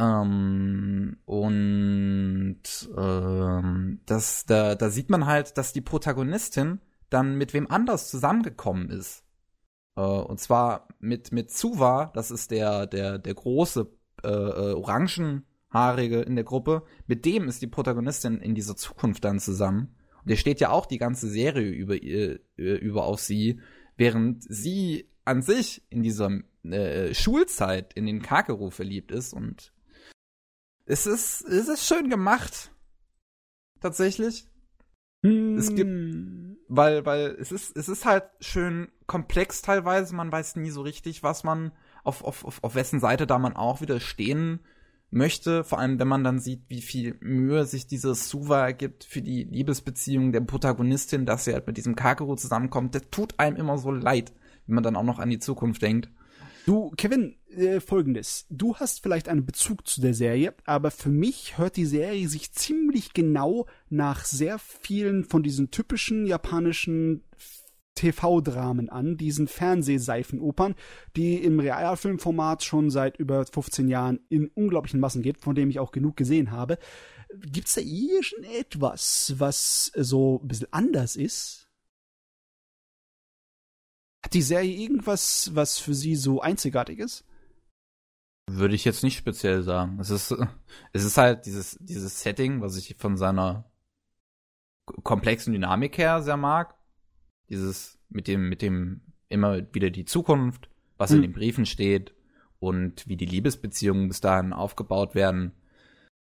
[0.00, 2.62] Ähm, und
[2.96, 8.88] ähm, das, da, da sieht man halt, dass die Protagonistin dann mit wem anders zusammengekommen
[8.88, 9.24] ist.
[9.96, 13.90] Äh, und zwar mit, mit Suva, das ist der, der, der große
[14.24, 16.82] äh, äh, Orangenhaarige in der Gruppe.
[17.06, 19.96] Mit dem ist die Protagonistin in dieser Zukunft dann zusammen.
[20.22, 23.60] Und der steht ja auch die ganze Serie über, äh, über auf sie,
[23.98, 29.74] während sie an sich in dieser äh, Schulzeit in den Kakeru verliebt ist und
[30.90, 32.72] es ist, es ist schön gemacht.
[33.80, 34.46] tatsächlich.
[35.22, 35.56] Hm.
[35.56, 35.90] Es gibt,
[36.68, 40.14] weil, weil es ist, es ist halt schön komplex teilweise.
[40.14, 41.72] Man weiß nie so richtig, was man
[42.04, 44.60] auf, auf, auf, auf wessen Seite da man auch wieder stehen
[45.10, 45.64] möchte.
[45.64, 49.44] Vor allem, wenn man dann sieht, wie viel Mühe sich diese Suva gibt für die
[49.44, 52.94] Liebesbeziehung der Protagonistin, dass sie halt mit diesem Kakeru zusammenkommt.
[52.94, 54.32] Das tut einem immer so leid,
[54.66, 56.10] wenn man dann auch noch an die Zukunft denkt.
[56.70, 58.46] Du, Kevin, äh, folgendes.
[58.48, 62.52] Du hast vielleicht einen Bezug zu der Serie, aber für mich hört die Serie sich
[62.52, 67.24] ziemlich genau nach sehr vielen von diesen typischen japanischen
[67.96, 70.76] TV-Dramen an, diesen Fernsehseifenopern,
[71.16, 75.80] die im Realfilmformat schon seit über 15 Jahren in unglaublichen Massen geht, von dem ich
[75.80, 76.78] auch genug gesehen habe.
[77.34, 81.59] Gibt's da irgendetwas, was so ein bisschen anders ist?
[84.22, 87.24] Hat die Serie irgendwas, was für sie so einzigartig ist?
[88.48, 89.98] Würde ich jetzt nicht speziell sagen.
[90.00, 90.34] Es ist,
[90.92, 93.70] es ist halt dieses, dieses Setting, was ich von seiner
[95.02, 96.74] komplexen Dynamik her sehr mag.
[97.48, 100.68] Dieses mit dem, mit dem immer wieder die Zukunft,
[100.98, 101.16] was hm.
[101.16, 102.14] in den Briefen steht
[102.58, 105.52] und wie die Liebesbeziehungen bis dahin aufgebaut werden.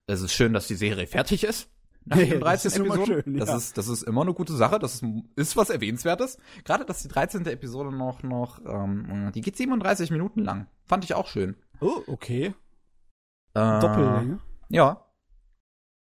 [0.06, 1.70] Es ist schön, dass die Serie fertig ist.
[2.04, 3.06] Nach den 13 das Episoden.
[3.06, 3.44] Schön, ja.
[3.44, 4.78] das, ist, das ist immer eine gute Sache.
[4.78, 5.04] Das ist,
[5.36, 6.38] ist was Erwähnenswertes.
[6.64, 7.46] Gerade, dass die 13.
[7.46, 10.66] Episode noch, noch, ähm, die geht 37 Minuten lang.
[10.84, 11.56] Fand ich auch schön.
[11.80, 12.54] Oh, okay.
[13.54, 14.40] Äh, Doppellänge.
[14.68, 15.06] Ja.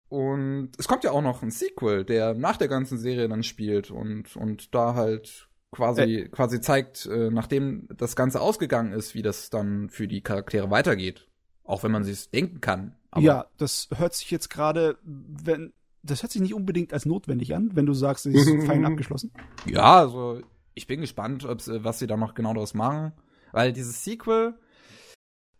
[0.08, 3.90] Und es kommt ja auch noch ein Sequel, der nach der ganzen Serie dann spielt
[3.90, 6.28] und, und da halt quasi, äh.
[6.28, 11.28] quasi zeigt, äh, nachdem das Ganze ausgegangen ist, wie das dann für die Charaktere weitergeht.
[11.62, 12.96] Auch wenn man sich denken kann.
[13.16, 15.72] ja, das hört sich jetzt gerade, wenn,
[16.02, 19.32] das hört sich nicht unbedingt als notwendig an, wenn du sagst, es ist fein abgeschlossen.
[19.66, 20.40] Ja, also
[20.74, 23.12] ich bin gespannt, was sie da noch genau daraus machen.
[23.52, 24.54] Weil dieses Sequel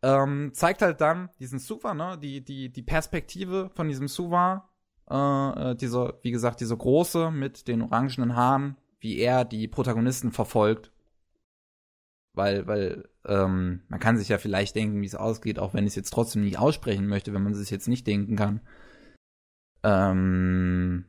[0.03, 4.71] ähm, zeigt halt dann diesen Suva, ne, die, die, die Perspektive von diesem Suva,
[5.11, 10.33] äh, äh, dieser, wie gesagt, dieser große mit den orangenen Haaren, wie er die Protagonisten
[10.33, 10.93] verfolgt.
[12.33, 15.91] Weil, weil, ähm, man kann sich ja vielleicht denken, wie es ausgeht, auch wenn ich
[15.91, 18.61] es jetzt trotzdem nicht aussprechen möchte, wenn man es jetzt nicht denken kann.
[19.83, 21.05] Ähm.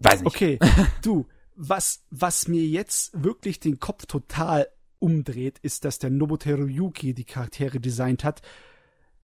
[0.00, 0.26] Weiß nicht.
[0.26, 0.58] Okay,
[1.02, 4.68] du, was, was mir jetzt wirklich den Kopf total
[5.00, 8.42] umdreht, ist, dass der Nobuteru Yuki die Charaktere designt hat.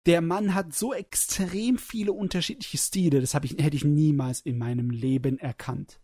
[0.05, 4.89] Der Mann hat so extrem viele unterschiedliche Stile, das ich, hätte ich niemals in meinem
[4.89, 5.99] Leben erkannt.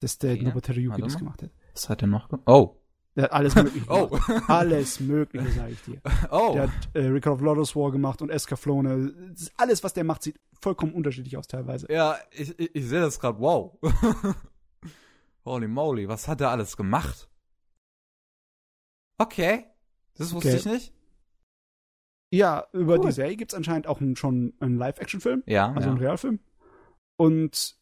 [0.00, 1.50] Dass der ja, Nobuteru Yuki das gemacht hat.
[1.74, 2.48] Was hat er noch gemacht?
[2.48, 2.79] Oh.
[3.16, 4.18] Der hat alles Mögliche oh.
[4.46, 6.00] Alles Mögliche, sage ich dir.
[6.30, 6.52] Oh.
[6.54, 9.34] Der hat äh, Record of Lotus War gemacht und Escaflowne.
[9.56, 11.90] Alles, was der macht, sieht vollkommen unterschiedlich aus teilweise.
[11.90, 13.40] Ja, ich, ich, ich sehe das gerade.
[13.40, 13.78] Wow.
[15.44, 17.28] Holy moly, was hat er alles gemacht?
[19.18, 19.66] Okay.
[20.14, 20.58] Das wusste okay.
[20.58, 20.94] ich nicht.
[22.32, 23.06] Ja, über cool.
[23.06, 25.42] die Serie gibt es anscheinend auch einen, schon einen Live-Action-Film.
[25.46, 25.72] Ja.
[25.72, 25.86] Also ja.
[25.88, 26.38] einen Realfilm.
[27.16, 27.79] Und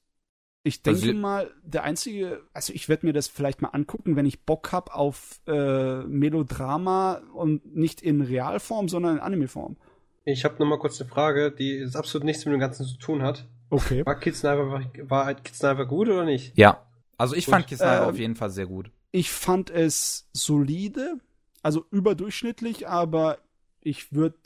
[0.65, 4.27] ich denke also, mal, der einzige, also ich werde mir das vielleicht mal angucken, wenn
[4.27, 9.77] ich Bock hab auf äh, Melodrama und nicht in Realform, sondern in Anime-Form.
[10.25, 13.23] Ich habe noch mal kurz eine Frage, die absolut nichts mit dem Ganzen zu tun
[13.23, 13.47] hat.
[13.71, 14.05] Okay.
[14.05, 16.57] War Kids Sniper, war Kids Sniper gut oder nicht?
[16.57, 16.87] Ja.
[17.17, 17.55] Also ich gut.
[17.55, 18.91] fand Kids Sniper äh, auf jeden Fall sehr gut.
[19.11, 21.19] Ich fand es solide,
[21.63, 23.39] also überdurchschnittlich, aber
[23.81, 24.37] ich würde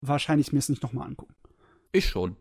[0.00, 1.34] wahrscheinlich mir es nicht nochmal angucken.
[1.90, 2.36] Ich schon.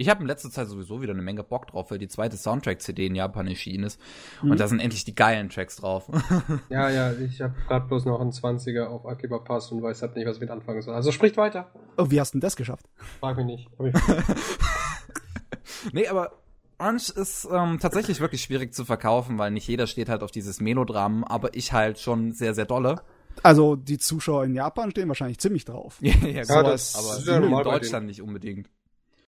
[0.00, 3.04] Ich habe in letzter Zeit sowieso wieder eine Menge Bock drauf, weil die zweite Soundtrack-CD
[3.04, 4.00] in Japan erschienen ist.
[4.42, 4.52] Mhm.
[4.52, 6.08] Und da sind endlich die geilen Tracks drauf.
[6.70, 10.16] ja, ja, ich habe gerade bloß noch einen 20er auf Akiba Pass und weiß halt
[10.16, 10.94] nicht, was ich mit anfangen soll.
[10.94, 11.70] Also spricht weiter.
[11.98, 12.86] Oh, wie hast du denn das geschafft?
[13.20, 13.68] Frag mich nicht.
[15.92, 16.32] nee, aber
[16.78, 20.62] Orange ist ähm, tatsächlich wirklich schwierig zu verkaufen, weil nicht jeder steht halt auf dieses
[20.62, 23.02] Melodram, aber ich halt schon sehr, sehr dolle.
[23.42, 25.98] Also die Zuschauer in Japan stehen wahrscheinlich ziemlich drauf.
[26.00, 28.70] ja, ja, so das, aber in Deutschland nicht unbedingt.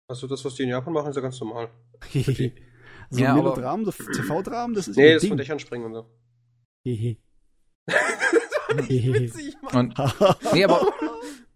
[0.07, 1.69] Also das, was die in Japan machen, ist ja ganz normal.
[3.09, 6.09] so ja, Melodramen, so TV-Dramen, das ist Nee, das von Dächern springen und so.
[6.85, 7.17] Hehe.
[8.77, 9.93] Witzig, Mann.
[9.97, 9.97] Und,
[10.53, 10.93] nee, aber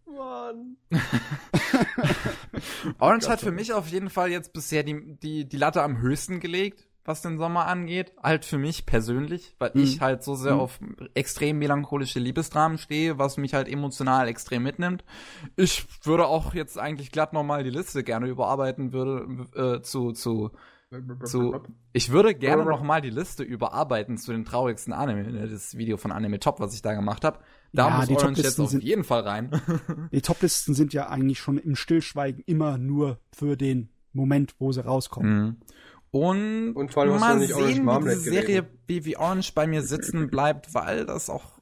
[0.05, 0.77] Mann.
[2.99, 6.41] Orange hat für mich auf jeden Fall jetzt bisher die, die, die Latte am höchsten
[6.41, 8.13] gelegt, was den Sommer angeht.
[8.21, 9.83] Halt für mich persönlich, weil mhm.
[9.83, 10.59] ich halt so sehr mhm.
[10.59, 10.79] auf
[11.13, 15.03] extrem melancholische Liebesdramen stehe, was mich halt emotional extrem mitnimmt.
[15.55, 20.51] Ich würde auch jetzt eigentlich glatt nochmal die Liste gerne überarbeiten würde äh, zu, zu
[21.23, 21.61] zu,
[21.93, 25.95] ich würde gerne noch mal die Liste überarbeiten zu den traurigsten Anime, ne, das Video
[25.95, 27.39] von Anime Top, was ich da gemacht habe.
[27.71, 29.61] Da ja, muss die Orange jetzt auf jeden Fall rein.
[30.11, 34.83] die Toplisten sind ja eigentlich schon im Stillschweigen immer nur für den Moment, wo sie
[34.83, 35.41] rauskommen.
[35.41, 35.55] Mhm.
[36.11, 40.73] Und, Und vor allem mal sehen, wie diese Serie wie Orange bei mir sitzen bleibt,
[40.73, 41.61] weil das auch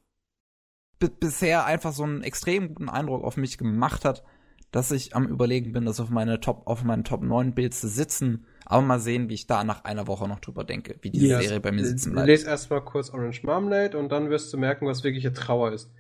[1.00, 4.24] bisher einfach so einen extrem guten Eindruck auf mich gemacht hat,
[4.72, 7.88] dass ich am überlegen bin, das auf meine Top, auf meinen Top 9 Bild zu
[7.88, 8.46] sitzen.
[8.66, 11.42] Aber mal sehen, wie ich da nach einer Woche noch drüber denke, wie diese Ja,
[11.42, 12.28] Serie bei mir sitzen bleibt.
[12.28, 15.92] Lies erstmal kurz Orange Marmalade und dann wirst du merken, was wirkliche Trauer ist.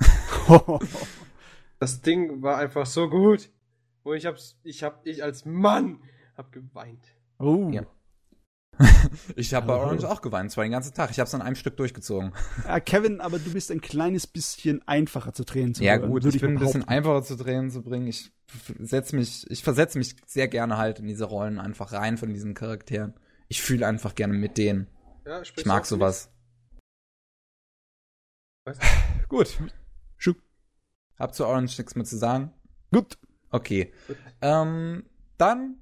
[1.80, 3.50] Das Ding war einfach so gut.
[4.02, 6.00] Und ich hab's, ich hab, ich als Mann
[6.36, 7.04] hab geweint.
[7.38, 7.70] oh.
[7.72, 7.82] Ja.
[9.36, 9.74] Ich habe bei.
[9.74, 11.10] Orange auch geweint, zwar den ganzen Tag.
[11.10, 12.32] Ich habe es an einem Stück durchgezogen.
[12.64, 16.24] Ja, Kevin, aber du bist ein kleines bisschen einfacher zu Tränen zu Ja rühren, gut,
[16.24, 18.06] würde ich bin ein bisschen einfacher zu Tränen zu bringen.
[18.06, 18.32] Ich
[18.78, 22.54] setz mich, ich versetze mich sehr gerne halt in diese Rollen einfach rein von diesen
[22.54, 23.14] Charakteren.
[23.48, 24.86] Ich fühle einfach gerne mit denen.
[25.26, 26.30] Ja, Ich mag sowas.
[28.64, 28.78] Was?
[29.28, 29.58] Gut.
[30.16, 30.34] Schuh.
[31.18, 32.52] Hab zu Orange nichts mehr zu sagen.
[32.92, 33.18] Gut.
[33.50, 33.92] Okay.
[34.40, 35.04] Ähm,
[35.36, 35.76] dann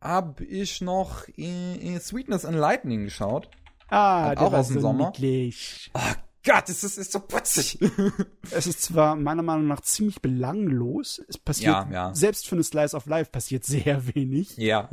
[0.00, 3.48] habe ich noch äh, äh, Sweetness and Lightning geschaut.
[3.88, 5.06] Ah, der auch war aus dem so Sommer.
[5.10, 5.90] niedlich.
[5.94, 6.00] Oh
[6.44, 7.78] Gott, das ist, ist so putzig.
[8.50, 11.20] Es ist zwar meiner Meinung nach ziemlich belanglos.
[11.28, 12.14] Es passiert, Ja, ja.
[12.14, 14.56] selbst für eine Slice of Life passiert sehr wenig.
[14.56, 14.88] ja.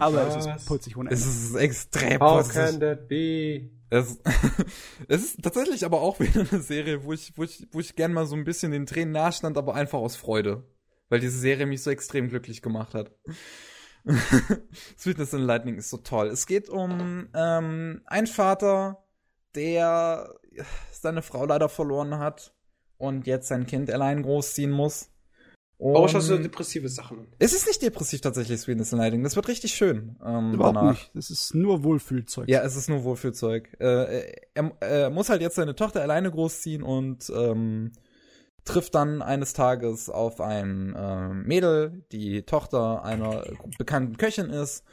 [0.00, 0.46] Aber es Was?
[0.62, 1.34] ist putzig ohne Es Ende.
[1.36, 2.54] ist extrem How putzig.
[2.54, 3.68] can that be?
[3.90, 4.18] Es,
[5.08, 8.12] es ist tatsächlich aber auch wieder eine Serie, wo ich, wo ich, wo ich gern
[8.12, 10.62] mal so ein bisschen den Tränen nahstand, aber einfach aus Freude.
[11.08, 13.10] Weil diese Serie mich so extrem glücklich gemacht hat.
[14.98, 16.28] Sweetness and Lightning ist so toll.
[16.28, 19.04] Es geht um ähm, einen Vater,
[19.54, 20.34] der
[20.92, 22.54] seine Frau leider verloren hat
[22.96, 25.10] und jetzt sein Kind allein großziehen muss.
[25.80, 27.28] Warum schaust du Und- depressive Sachen?
[27.38, 29.22] es ist nicht depressiv tatsächlich, Sweetness and Lightning.
[29.22, 30.16] Das wird richtig schön.
[30.24, 30.90] Ähm, Überhaupt danach.
[30.90, 31.10] nicht.
[31.14, 32.48] Das ist nur Wohlfühlzeug.
[32.48, 33.76] Ja, es ist nur Wohlfühlzeug.
[33.78, 37.92] Äh, er, er muss halt jetzt seine Tochter alleine großziehen und ähm,
[38.68, 43.44] trifft dann eines Tages auf ein ähm, Mädel, die Tochter einer
[43.78, 44.84] bekannten Köchin ist.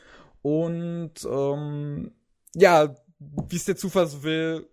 [0.41, 2.11] Und ähm,
[2.55, 4.67] ja, wie es der Zufall so will,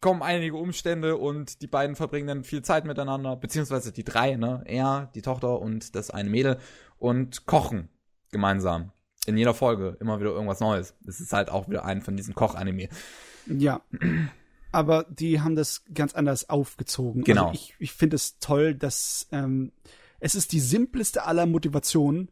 [0.00, 4.62] kommen einige Umstände und die beiden verbringen dann viel Zeit miteinander, beziehungsweise die drei, ne?
[4.66, 6.58] Er, die Tochter und das eine Mädel
[6.98, 7.88] und kochen
[8.30, 8.92] gemeinsam.
[9.26, 10.94] In jeder Folge immer wieder irgendwas Neues.
[11.06, 12.90] Es ist halt auch wieder ein von diesen Koch-Anime.
[13.46, 13.80] Ja.
[14.74, 17.22] Aber die haben das ganz anders aufgezogen.
[17.24, 17.48] Genau.
[17.48, 19.72] Also ich ich finde es toll, dass ähm,
[20.20, 22.30] es ist die simpleste aller Motivationen.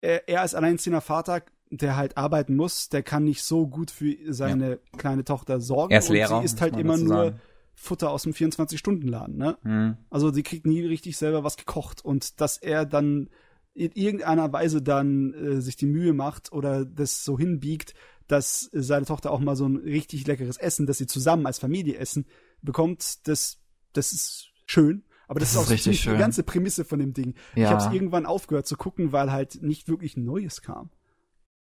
[0.00, 4.14] Er, er als alleinziehender Vater, der halt arbeiten muss, der kann nicht so gut für
[4.32, 5.92] seine kleine Tochter sorgen.
[5.92, 6.38] Er ist und Lehrer.
[6.40, 7.40] sie isst muss halt immer nur sagen.
[7.74, 9.56] Futter aus dem 24-Stunden-Laden, ne?
[9.62, 9.96] Hm.
[10.10, 13.30] Also die kriegt nie richtig selber was gekocht und dass er dann
[13.74, 17.94] in irgendeiner Weise dann äh, sich die Mühe macht oder das so hinbiegt,
[18.32, 21.98] dass seine Tochter auch mal so ein richtig leckeres Essen, dass sie zusammen als Familie
[21.98, 22.26] essen,
[22.62, 23.58] bekommt, das,
[23.92, 25.04] das ist schön.
[25.28, 27.34] Aber das, Das ist ist auch richtig ziemlich die ganze Prämisse von dem Ding.
[27.54, 27.70] Ich Ja.
[27.70, 30.90] habe es irgendwann aufgehört zu gucken, weil halt nicht wirklich Neues kam.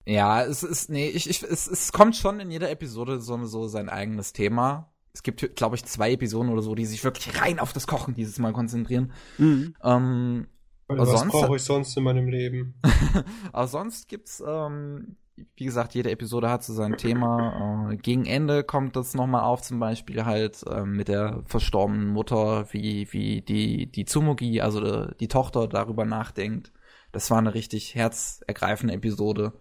[0.06, 3.67] Ja, es ist, nee, ich, ich, es, es kommt schon in jeder Episode so, so
[3.67, 4.93] sein eigenes Thema.
[5.14, 8.14] Es gibt, glaube ich, zwei Episoden oder so, die sich wirklich rein auf das Kochen
[8.14, 9.14] dieses Mal konzentrieren.
[9.38, 9.75] Mhm.
[9.84, 10.48] Ähm,
[10.88, 12.75] was brauche ich sonst in meinem Leben?
[13.51, 15.16] aber sonst gibt's, ähm,
[15.58, 17.90] wie gesagt, jede Episode hat so sein Thema.
[17.92, 22.68] Äh, gegen Ende kommt das nochmal auf, zum Beispiel halt ähm, mit der verstorbenen Mutter,
[22.72, 26.72] wie, wie die, die Tsumugi, also die, die Tochter, darüber nachdenkt.
[27.12, 29.54] Das war eine richtig herzergreifende Episode.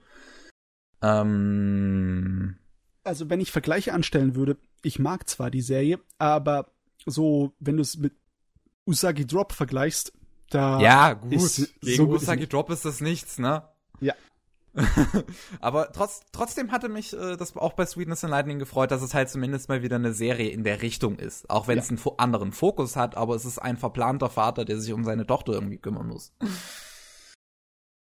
[1.25, 2.57] Ähm,
[3.05, 6.71] Also wenn ich Vergleiche anstellen würde, ich mag zwar die Serie, aber
[7.07, 8.15] so, wenn du es mit
[8.87, 10.13] Usagi Drop vergleichst,
[10.51, 11.33] da Ja, gut.
[11.33, 12.47] ist- Gegen so Usagi.
[12.47, 13.63] Drop ist das nichts, ne?
[14.01, 14.15] Ja.
[15.61, 19.15] Aber trotz, trotzdem hatte mich äh, das auch bei Sweetness and Lightning gefreut, dass es
[19.15, 21.49] halt zumindest mal wieder eine Serie in der Richtung ist.
[21.49, 24.81] Auch wenn es einen fo anderen Fokus hat, aber es ist ein verplanter Vater, der
[24.81, 26.35] sich um seine Tochter irgendwie kümmern muss.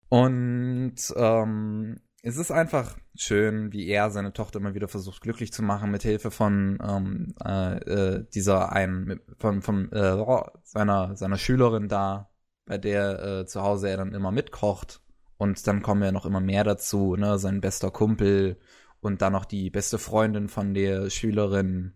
[0.10, 5.64] Und ähm, es ist einfach schön, wie er seine Tochter immer wieder versucht glücklich zu
[5.64, 10.18] machen mit Hilfe von ähm, äh, äh, dieser einen von von äh,
[10.64, 12.30] seiner seiner Schülerin da,
[12.66, 15.02] bei der äh, zu Hause er dann immer mitkocht
[15.40, 18.60] und dann kommen ja noch immer mehr dazu, ne, sein bester Kumpel
[19.00, 21.94] und dann noch die beste Freundin von der Schülerin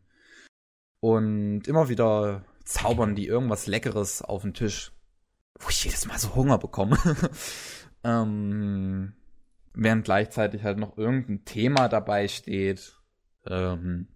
[1.01, 4.93] und immer wieder zaubern die irgendwas Leckeres auf den Tisch,
[5.59, 6.97] wo ich jedes Mal so Hunger bekomme.
[8.05, 9.11] ähm,
[9.73, 12.97] während gleichzeitig halt noch irgendein Thema dabei steht,
[13.45, 14.07] ähm,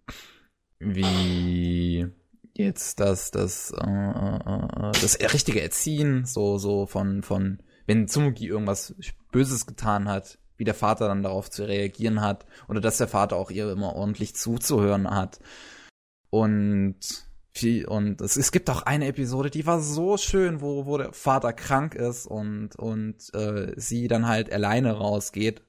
[0.80, 2.08] wie
[2.54, 8.48] jetzt das das äh, äh, äh, das richtige Erziehen, so so von von wenn Tsumugi
[8.48, 8.94] irgendwas
[9.32, 13.36] Böses getan hat, wie der Vater dann darauf zu reagieren hat oder dass der Vater
[13.38, 15.40] auch ihr immer ordentlich zuzuhören hat.
[16.30, 16.98] Und
[17.54, 21.14] viel und es, es gibt auch eine Episode, die war so schön, wo wo der
[21.14, 25.64] Vater krank ist und und äh, sie dann halt alleine rausgeht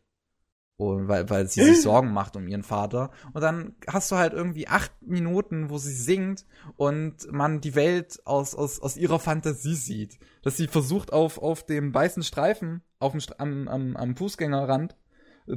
[0.78, 3.10] Und weil, weil sie sich Sorgen macht um ihren Vater.
[3.32, 8.20] Und dann hast du halt irgendwie acht Minuten, wo sie singt und man die Welt
[8.24, 10.18] aus, aus, aus ihrer Fantasie sieht.
[10.42, 14.97] Dass sie versucht, auf, auf dem weißen Streifen, auf dem, am, am, am Fußgängerrand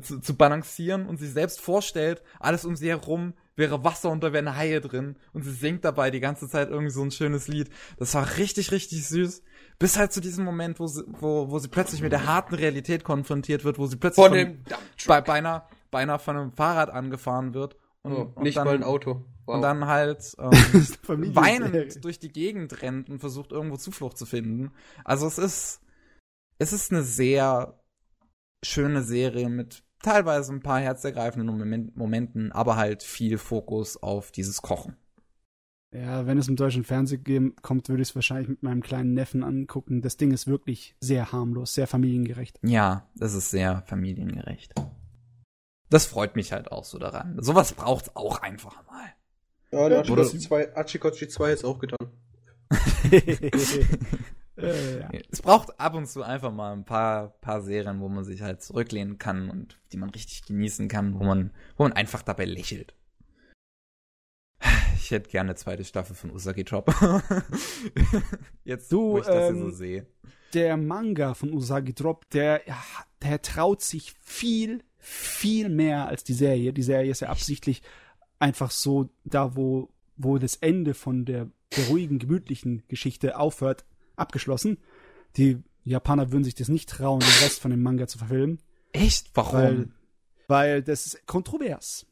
[0.02, 4.34] zu, zu balancieren und sich selbst vorstellt, alles um sie herum wäre Wasser und da
[4.34, 5.18] wären Haie drin.
[5.34, 7.70] Und sie singt dabei die ganze Zeit irgendwie so ein schönes Lied.
[7.98, 9.44] Das war richtig, richtig süß.
[9.82, 13.04] Bis halt zu diesem Moment, wo sie, wo, wo sie plötzlich mit der harten Realität
[13.04, 14.64] konfrontiert wird, wo sie plötzlich Von dem
[15.08, 17.76] bei, beinahe, beinahe von einem Fahrrad angefahren wird.
[18.04, 19.26] Und, Oh, und nicht dann, mal ein Auto.
[19.46, 19.56] Wow.
[19.56, 24.72] Und dann halt ähm, weinend durch die Gegend rennt und versucht irgendwo Zuflucht zu finden.
[25.04, 25.82] Also es ist,
[26.60, 27.80] es ist eine sehr
[28.64, 34.62] schöne Serie mit teilweise ein paar herzergreifenden Moment- Momenten, aber halt viel Fokus auf dieses
[34.62, 34.96] Kochen.
[35.94, 39.44] Ja, wenn es im deutschen Fernsehen kommt, würde ich es wahrscheinlich mit meinem kleinen Neffen
[39.44, 40.02] angucken.
[40.02, 42.60] Das Ding ist wirklich sehr harmlos, sehr familiengerecht.
[42.64, 44.74] Ja, das ist sehr familiengerecht.
[45.90, 47.38] Das freut mich halt auch so daran.
[47.42, 49.14] Sowas braucht's auch einfach mal.
[49.72, 52.08] ja, der Oder- Achikochi 2, Achikochi 2 ist auch getan.
[54.58, 55.10] äh, ja.
[55.30, 58.62] Es braucht ab und zu einfach mal ein paar, paar Serien, wo man sich halt
[58.62, 62.94] zurücklehnen kann und die man richtig genießen kann, wo man, wo man einfach dabei lächelt.
[65.04, 66.94] Ich hätte gerne eine zweite Staffel von Usagi Drop.
[68.64, 70.06] Jetzt, Du, wo ich das hier so ähm, sehe.
[70.54, 72.62] Der Manga von Usagi Drop, der,
[73.24, 76.72] der traut sich viel, viel mehr als die Serie.
[76.72, 77.82] Die Serie ist ja absichtlich
[78.38, 84.78] einfach so da, wo, wo das Ende von der, der ruhigen, gemütlichen Geschichte aufhört, abgeschlossen.
[85.36, 88.60] Die Japaner würden sich das nicht trauen, den Rest von dem Manga zu verfilmen,
[88.92, 89.32] Echt?
[89.34, 89.54] Warum?
[89.54, 89.90] weil,
[90.48, 92.06] weil das ist kontrovers.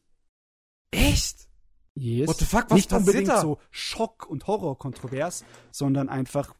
[0.91, 1.48] Echt?
[1.95, 2.27] Yes.
[2.27, 3.41] What the fuck, was Nicht passiert unbedingt da?
[3.41, 6.55] so Schock- und Horror-kontrovers, sondern einfach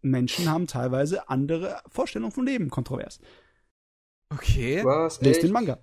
[0.00, 3.20] Menschen haben teilweise andere Vorstellungen von Leben kontrovers.
[4.30, 4.84] Okay.
[4.84, 5.20] Was?
[5.20, 5.42] Lest Echt?
[5.44, 5.78] den Manga.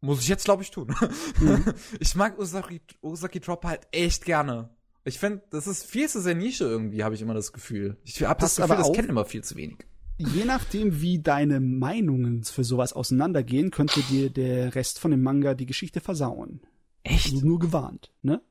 [0.00, 0.94] Muss ich jetzt, glaube ich, tun.
[1.40, 1.64] Mhm.
[2.00, 4.70] ich mag Usagi, Usagi Drop halt echt gerne.
[5.04, 7.96] Ich finde, das ist viel zu sehr Nische irgendwie, habe ich immer das Gefühl.
[8.04, 9.78] Ich habe das Gefühl, aber das kennen immer viel zu wenig.
[10.18, 15.54] Je nachdem, wie deine Meinungen für sowas auseinandergehen, könnte dir der Rest von dem Manga
[15.54, 16.60] die Geschichte versauen.
[17.02, 17.32] Echt?
[17.32, 18.42] Also nur gewarnt, ne?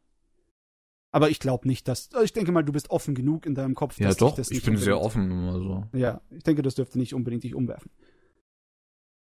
[1.11, 2.09] Aber ich glaube nicht, dass.
[2.23, 3.99] Ich denke mal, du bist offen genug in deinem Kopf.
[3.99, 4.35] Ja, dass doch.
[4.35, 5.87] Das Ich nicht bin sehr offen immer so.
[5.93, 7.91] Ja, ich denke, das dürfte nicht unbedingt dich umwerfen.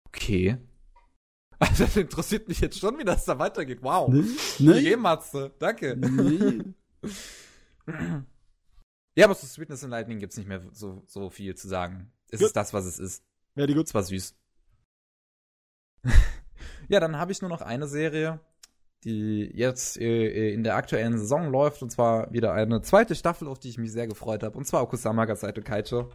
[0.09, 0.59] Okay.
[1.59, 3.85] Also, das interessiert mich jetzt schon, wie das da weitergeht.
[3.85, 4.09] Wow.
[4.13, 4.27] Ne?
[4.59, 4.97] Okay, Ne?
[4.97, 5.55] Matze.
[5.61, 5.97] Danke.
[5.97, 6.75] Nee.
[9.15, 12.11] Ja, aber zu Sweetness and Lightning gibt's nicht mehr so, so viel zu sagen.
[12.31, 12.49] Es Gut.
[12.49, 13.25] ist das, was es ist.
[13.55, 13.87] Very good.
[13.87, 14.35] Es war süß.
[16.89, 18.41] ja, dann habe ich nur noch eine Serie,
[19.05, 21.83] die jetzt äh, in der aktuellen Saison läuft.
[21.83, 24.57] Und zwar wieder eine zweite Staffel, auf die ich mich sehr gefreut habe.
[24.57, 26.09] Und zwar Okusama Gasaito Kaicho.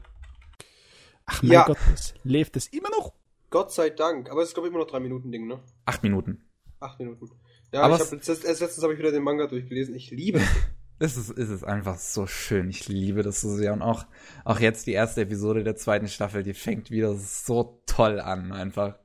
[1.26, 1.66] Ach mein Ja.
[1.66, 3.14] Gott, es lebt es immer noch?
[3.50, 4.30] Gott sei Dank.
[4.32, 5.60] Aber es ist, glaube ich, immer noch drei Minuten Ding, ne?
[5.86, 6.42] Acht Minuten.
[6.80, 7.30] Acht Minuten.
[7.74, 9.96] Ja, Aber ich es- hab, letztens, erst letztens habe ich wieder den Manga durchgelesen.
[9.96, 10.46] Ich liebe es.
[11.00, 12.72] Es ist, es ist einfach so schön.
[12.72, 13.72] Ich liebe das so sehr.
[13.72, 14.08] Und auch,
[14.46, 18.98] auch jetzt die erste Episode der zweiten Staffel, die fängt wieder so toll an, einfach.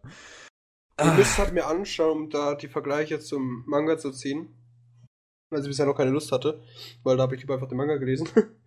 [1.00, 4.54] Ihr müsst halt mir anschauen, um da die Vergleiche zum Manga zu ziehen.
[5.50, 6.62] Weil sie bisher noch keine Lust hatte.
[7.02, 8.28] Weil da habe ich lieber einfach den Manga gelesen.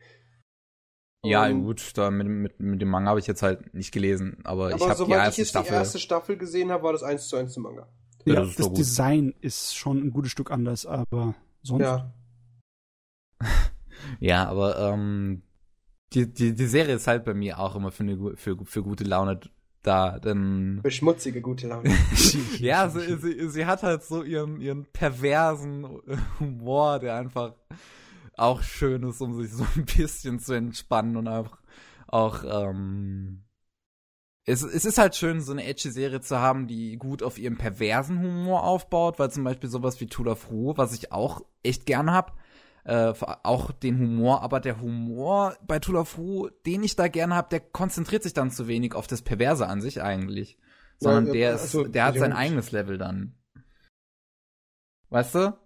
[1.28, 4.38] Ja, Und- gut, da mit, mit, mit dem Manga habe ich jetzt halt nicht gelesen,
[4.44, 5.70] aber, ich Aber habe die soweit ich erste jetzt Staffel.
[5.72, 7.90] die erste Staffel gesehen habe, war das eins zu eins zum Manga.
[8.26, 8.74] Ja, Ja, das das.
[8.74, 11.82] Design ist schon ein gutes Stück anders, aber sonst.
[11.82, 12.14] Ja.
[14.20, 15.42] Ja, aber ähm,
[16.14, 19.04] die, die, die Serie ist halt bei mir auch immer für, eine, für, für gute
[19.04, 19.40] Laune
[19.86, 21.90] da, denn Für schmutzige, gute Laune.
[22.60, 25.88] ja, sie, sie, sie hat halt so ihren, ihren perversen
[26.40, 27.54] Humor, der einfach
[28.38, 31.58] auch schön ist, um sich so ein bisschen zu entspannen und auch,
[32.08, 33.44] auch ähm,
[34.46, 37.58] es, es ist halt schön, so eine edgy Serie zu haben, die gut auf ihrem
[37.58, 42.12] perversen Humor aufbaut, weil zum Beispiel sowas wie Tula Fru, was ich auch echt gern
[42.12, 42.38] hab,
[42.86, 47.50] äh, auch den Humor, aber der Humor bei Tula Fru, den ich da gerne hab,
[47.50, 50.58] der konzentriert sich dann zu wenig auf das Perverse an sich eigentlich.
[51.00, 53.36] Sondern Ja, der ja, ist, also, der hat sein ja, eigenes Level dann.
[55.10, 55.58] Weißt du?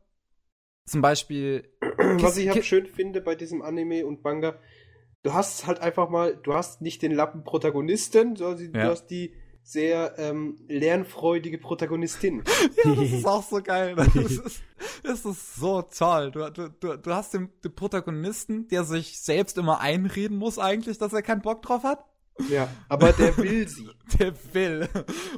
[0.86, 1.70] Zum Beispiel.
[1.98, 4.58] Was ich halt schön finde bei diesem Anime und Manga,
[5.24, 8.86] du hast halt einfach mal, du hast nicht den Lappen Protagonisten, sondern Ja.
[8.86, 9.36] du hast die
[9.70, 12.44] sehr ähm, lernfreudige Protagonistin.
[12.84, 13.96] Ja, das ist auch so geil.
[13.96, 14.64] Das ist,
[15.04, 16.32] das ist so toll.
[16.32, 21.14] Du, du, du, hast den, den Protagonisten, der sich selbst immer einreden muss eigentlich, dass
[21.14, 22.06] er keinen Bock drauf hat.
[22.50, 23.90] Ja, aber der will sie.
[24.18, 24.88] Der will.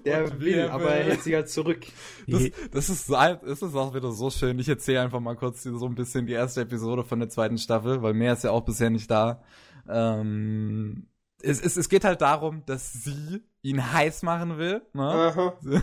[0.06, 1.86] Der Und will, aber er hält sie halt zurück.
[2.28, 4.60] Das, das ist es ist auch wieder so schön.
[4.60, 8.02] Ich erzähle einfach mal kurz so ein bisschen die erste Episode von der zweiten Staffel,
[8.02, 9.42] weil mehr ist ja auch bisher nicht da.
[9.90, 11.08] Ähm,
[11.44, 14.82] es, es, es geht halt darum, dass sie ihn heiß machen will.
[14.94, 15.54] Ne?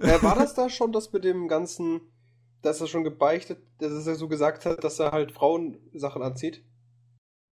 [0.00, 2.00] Äh, war das da schon das mit dem ganzen,
[2.62, 6.64] dass er schon gebeichtet, dass er so gesagt hat, dass er halt Frauensachen anzieht?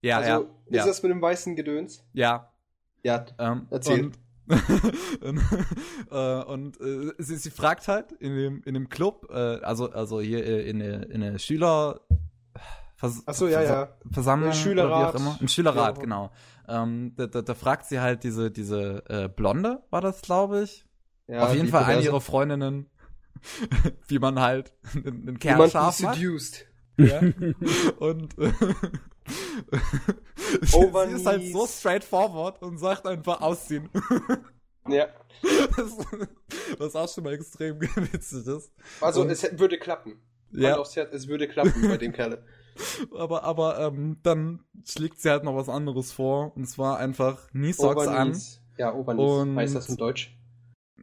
[0.02, 0.40] ja, also, ja.
[0.66, 0.86] ist ja.
[0.86, 2.04] das mit dem weißen Gedöns?
[2.12, 2.46] ja.
[3.02, 3.24] Ja.
[3.38, 4.10] Ähm, Erzähl.
[5.20, 5.40] Und,
[6.10, 10.20] äh, und äh, sie, sie fragt halt in dem, in dem Club, äh, also, also
[10.20, 12.00] hier äh, in der, in der Schüler.
[12.96, 13.96] Vers Ach so, ja, ja.
[14.10, 14.52] Versammlung.
[14.52, 14.90] Schülerrat.
[14.90, 15.38] Oder wie auch immer.
[15.40, 16.02] Ein Schülerrat, Ja.
[16.02, 16.30] genau.
[16.70, 20.84] Ähm, da, da, da fragt sie halt diese, diese äh, Blonde, war das, glaube ich.
[21.26, 22.88] ja Auf jeden Fall eine ihrer Freundinnen,
[24.08, 26.16] wie man halt einen, einen Wie Kerl man scharf macht.
[26.16, 26.66] seduced.
[26.96, 27.20] Ja.
[27.98, 28.52] Und äh,
[30.62, 33.88] sie, Over sie ist halt so straightforward und sagt einfach ausziehen.
[34.88, 35.06] Ja.
[35.76, 35.96] Das,
[36.78, 38.72] was auch schon mal extrem witzig ist.
[39.00, 40.20] Also, Und- es würde klappen.
[40.52, 40.76] Ja.
[40.78, 42.44] Aufs Herz, es würde klappen bei dem Kerle.
[43.16, 46.54] Aber, aber ähm, dann schlägt sie halt noch was anderes vor.
[46.56, 48.38] Und zwar einfach Knee Socks an.
[48.78, 50.36] Ja, Overknees Und- heißt das in Deutsch.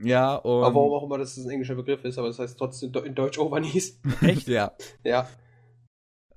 [0.04, 0.64] Ja, und.
[0.64, 3.40] aber warum auch immer das ein englischer Begriff ist, aber das heißt trotzdem in Deutsch
[3.40, 4.00] Overknees.
[4.22, 4.48] Echt?
[4.48, 4.74] Ja.
[5.04, 5.28] Ja.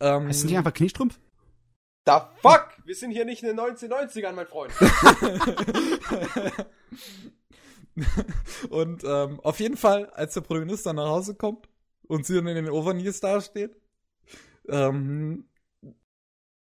[0.00, 1.20] Ähm, Heißen die einfach Kniestrumpf?
[2.04, 2.68] Da fuck!
[2.86, 4.72] Wir sind hier nicht in den 1990ern, mein Freund.
[8.70, 11.68] und ähm, auf jeden Fall, als der Protagonist dann nach Hause kommt
[12.08, 13.76] und sie dann in den Overknees dasteht,
[14.70, 15.44] ähm,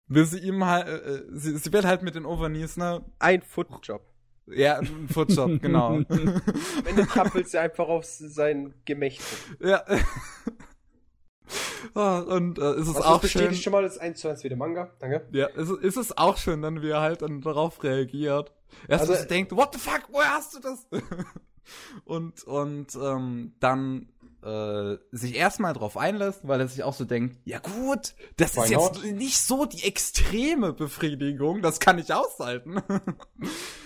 [0.08, 3.04] will sie ihm halt, äh, sie, sie will halt mit den Overknees, ne?
[3.20, 4.02] Ein Footjob.
[4.48, 5.96] Ja, ein Footjob, genau.
[5.96, 6.06] Am
[6.86, 9.22] Ende trappelt sie einfach auf sein Gemächt.
[9.60, 9.84] ja.
[11.96, 13.64] Ah, und äh, ist es Was auch bestätigt schön.
[13.64, 14.92] schon mal das 1 zu 1 wie der Manga.
[15.00, 15.28] Danke.
[15.32, 18.52] Ja, ist, ist es auch schön, dann wie er halt dann darauf reagiert.
[18.88, 20.88] Erst also, denkt, what the fuck, woher hast du das?
[22.06, 24.10] und und ähm, dann
[24.44, 28.64] äh, sich erstmal drauf einlässt, weil er sich auch so denkt, ja gut, das Why
[28.66, 29.14] ist jetzt not?
[29.14, 32.82] nicht so die extreme Befriedigung, das kann ich aushalten.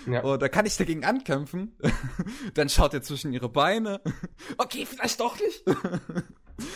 [0.10, 0.24] Ja.
[0.24, 1.76] Und da kann ich dagegen ankämpfen.
[2.54, 4.00] dann schaut er zwischen ihre Beine.
[4.58, 5.66] okay, vielleicht doch nicht.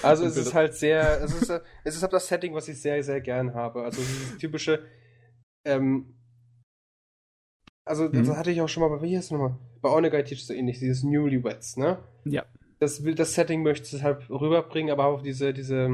[0.03, 1.49] Also es ist halt sehr, es ist,
[1.85, 3.83] es ist halt das Setting, was ich sehr, sehr gern habe.
[3.83, 4.85] Also dieses typische,
[5.63, 6.17] ähm,
[7.85, 8.35] also das Mhm.
[8.35, 9.57] hatte ich auch schon mal bei, wie heißt es nochmal?
[9.81, 12.03] Bei Onegai Teach so ähnlich, dieses Newlyweds, ne?
[12.25, 12.45] Ja.
[12.81, 15.87] Das das Setting möchte es halt rüberbringen, aber auf diese, diese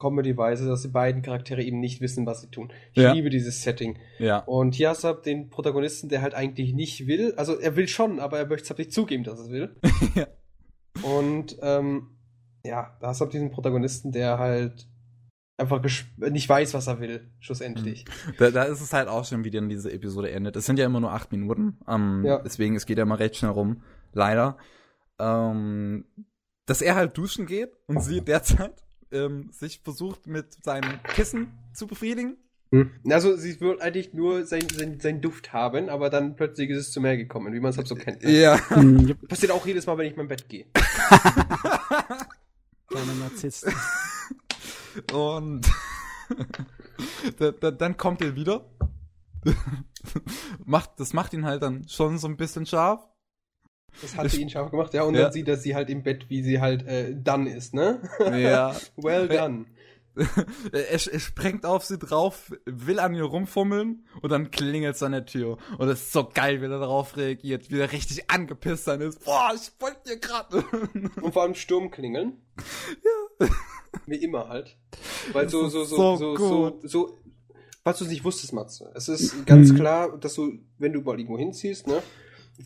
[0.00, 2.72] Comedy-Weise, dass die beiden Charaktere eben nicht wissen, was sie tun.
[2.92, 3.12] Ich Ja.
[3.12, 3.98] liebe dieses Setting.
[4.18, 4.38] Ja.
[4.38, 7.34] Und hier hast du halt den Protagonisten, der halt eigentlich nicht will.
[7.36, 9.76] Also er will schon, aber er möchte es halt nicht zugeben, dass er es will.
[10.16, 10.26] Ja.
[11.08, 12.08] Und ähm,
[12.66, 14.88] ja, da hast du halt diesen Protagonisten, der halt
[15.56, 15.80] einfach
[16.18, 18.04] nicht weiß, was er will, schlussendlich.
[18.38, 20.56] Da, da ist es halt auch schon, wie dann diese Episode endet.
[20.56, 21.78] Es sind ja immer nur acht Minuten.
[21.88, 22.38] Ähm, Ja.
[22.42, 23.82] Deswegen, es geht ja immer recht schnell rum.
[24.12, 24.58] Leider.
[25.22, 26.04] Ähm,
[26.66, 31.86] dass er halt duschen geht und sie derzeit ähm, sich versucht, mit seinem Kissen zu
[31.86, 32.36] befriedigen.
[33.06, 36.90] Also sie will eigentlich nur seinen sein, sein Duft haben, aber dann plötzlich ist es
[36.90, 38.22] zu mehr gekommen, wie man es halt so kennt.
[38.22, 38.30] ne?
[38.30, 38.58] Ja.
[38.70, 40.64] Hm, jupp, Passiert auch jedes Mal, wenn ich in mein Bett gehe.
[42.86, 43.70] kleiner Narzisst.
[45.12, 45.70] Und
[47.38, 48.64] da, da, dann kommt er wieder.
[50.64, 53.06] macht, das macht ihn halt dann schon so ein bisschen scharf.
[54.00, 55.22] Das hat sie ihn scharf gemacht, ja, und Ja.
[55.24, 58.00] dann sieht er sie halt im Bett, wie sie halt äh, done ist, ne?
[58.20, 58.74] Ja.
[58.96, 59.66] well done.
[60.72, 65.12] er, er sprengt auf sie drauf, will an ihr rumfummeln und dann klingelt es an
[65.12, 65.56] der Tür.
[65.78, 69.24] Und es ist so geil, wie er darauf reagiert, wie er richtig angepisst dann ist.
[69.24, 70.64] Boah, ich wollte dir gerade.
[71.22, 72.34] Und vor allem Sturmklingeln.
[73.40, 73.48] Ja.
[74.06, 74.76] Wie immer halt.
[75.32, 77.18] Weil so, so, so, so so, so, so,
[77.82, 79.76] falls du es nicht wusstest, Matze, es ist ganz Mhm.
[79.76, 82.02] klar, dass du, wenn du mal irgendwo hinziehst, ne,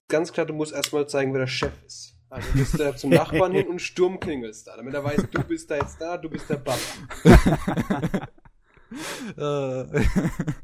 [0.09, 2.15] ganz klar, du musst erstmal zeigen, wer der Chef ist.
[2.29, 5.71] Also du bist da zum Nachbarn hin und Sturmklingelst da, damit er weiß, du bist
[5.71, 6.79] da jetzt da, du bist der Baba.
[9.37, 10.01] äh,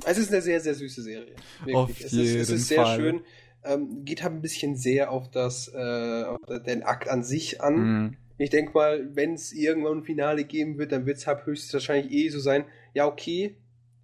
[0.04, 1.34] Es ist eine sehr, sehr süße Serie.
[1.64, 1.74] Wirklich.
[1.76, 2.18] Auf es, ist, es
[2.48, 2.96] jeden ist sehr Fall.
[2.96, 3.20] schön.
[3.64, 7.74] Ähm, geht halt ein bisschen sehr auf das, äh, auf den Akt an sich an.
[8.08, 11.46] mh, Ich denke mal, wenn es irgendwann ein Finale geben wird, dann wird es halt
[11.46, 13.56] höchstwahrscheinlich eh so sein, ja, okay,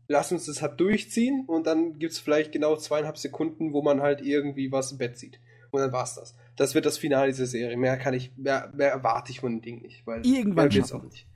[0.09, 4.01] lass uns das halt durchziehen und dann gibt es vielleicht genau zweieinhalb Sekunden, wo man
[4.01, 5.39] halt irgendwie was im Bett sieht.
[5.71, 6.35] Und dann war's das.
[6.57, 7.77] Das wird das Finale dieser Serie.
[7.77, 10.07] Mehr kann ich, mehr, mehr erwarte ich von dem Ding nicht.
[10.07, 11.29] Weil Irgendwann wird's auch nicht.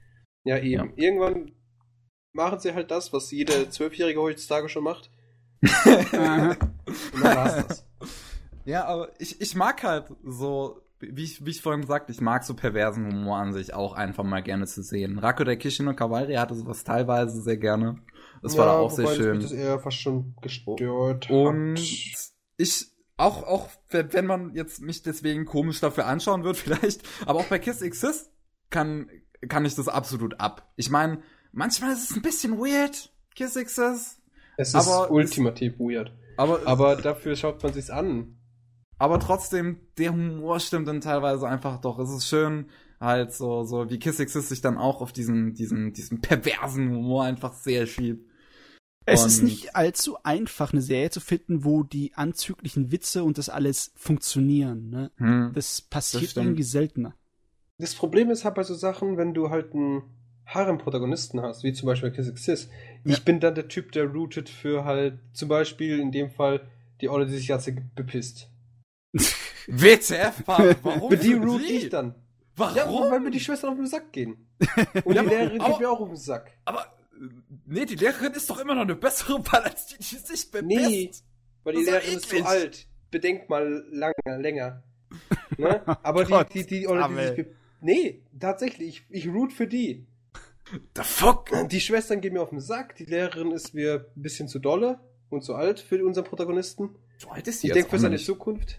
[0.45, 0.95] Ja, eben.
[0.97, 1.53] Irgendwann
[2.33, 5.11] machen sie halt das, was jeder Zwölfjährige heutzutage schon macht.
[5.63, 6.57] Und dann
[7.23, 7.87] war's das.
[8.65, 12.45] Ja, aber ich, ich mag halt so, wie ich, wie ich vorhin gesagt, ich mag
[12.45, 15.19] so perversen Humor an sich auch einfach mal gerne zu sehen.
[15.19, 17.99] Rako der Kishino Kavalri hatte sowas teilweise sehr gerne.
[18.43, 19.41] Das war Ja, da auch sehr schön.
[19.41, 21.31] Das mich das eher fast schon gestört.
[21.31, 22.33] Und hat.
[22.57, 27.47] ich, auch, auch, wenn man jetzt mich deswegen komisch dafür anschauen wird, vielleicht, aber auch
[27.47, 28.31] bei Kiss Exist
[28.71, 29.09] kann,
[29.49, 30.73] kann ich das absolut ab.
[30.77, 31.23] Ich meine,
[31.53, 34.21] manchmal ist es ein bisschen weird, Kiss Exist,
[34.57, 36.13] Es ist ultimativ weird.
[36.37, 38.37] Aber, Aber dafür schaut man sich's an.
[38.99, 41.99] aber trotzdem, der Humor stimmt dann teilweise einfach doch.
[41.99, 42.67] Es ist schön,
[42.99, 47.25] halt so, so wie Kiss Exist sich dann auch auf diesen, diesen, diesen perversen Humor
[47.25, 48.32] einfach sehr schiebt.
[49.07, 53.49] Es ist nicht allzu einfach, eine Serie zu finden, wo die anzüglichen Witze und das
[53.49, 54.91] alles funktionieren.
[54.91, 55.11] Ne?
[55.17, 55.53] Hm.
[55.55, 56.47] Das passiert stimmt.
[56.47, 57.15] irgendwie seltener.
[57.79, 60.03] Das Problem ist halt bei so Sachen, wenn du halt einen
[60.47, 62.71] Harem-Protagonisten hast, wie zum Beispiel Kiss Exist.
[63.05, 63.15] Ja.
[63.15, 66.69] Ich bin dann der Typ, der rootet für halt zum Beispiel in dem Fall
[67.01, 68.49] die Olle, die sich ganz bepisst.
[69.67, 71.11] WTF, Pavel, warum?
[71.11, 72.15] Für die root ich dann.
[72.57, 72.77] Warum?
[73.05, 74.47] Ja, weil mir die Schwestern auf den Sack gehen.
[75.05, 76.53] Und Ja, die Lehrerin aber- geht mir auch auf den Sack.
[76.65, 76.87] Aber,
[77.67, 80.67] nee, die Lehrerin ist doch immer noch eine bessere Wahl als die, die sich bepisst.
[80.67, 81.11] Nee,
[81.65, 82.89] weil die Lehrerin ist zu alt.
[83.11, 84.83] Bedenkt mal lang, länger.
[85.59, 85.83] Ne?
[86.03, 89.67] Aber Gott, die, die, die Olle, die sich be Nee, tatsächlich, ich, ich root für
[89.67, 90.07] die.
[90.97, 91.51] The fuck?
[91.69, 95.01] Die Schwestern gehen mir auf den Sack, die Lehrerin ist mir ein bisschen zu dolle
[95.31, 96.91] und zu alt für unseren Protagonisten.
[97.19, 98.19] So alt ist sie Ich denke für seine.
[98.19, 98.79] Zukunft.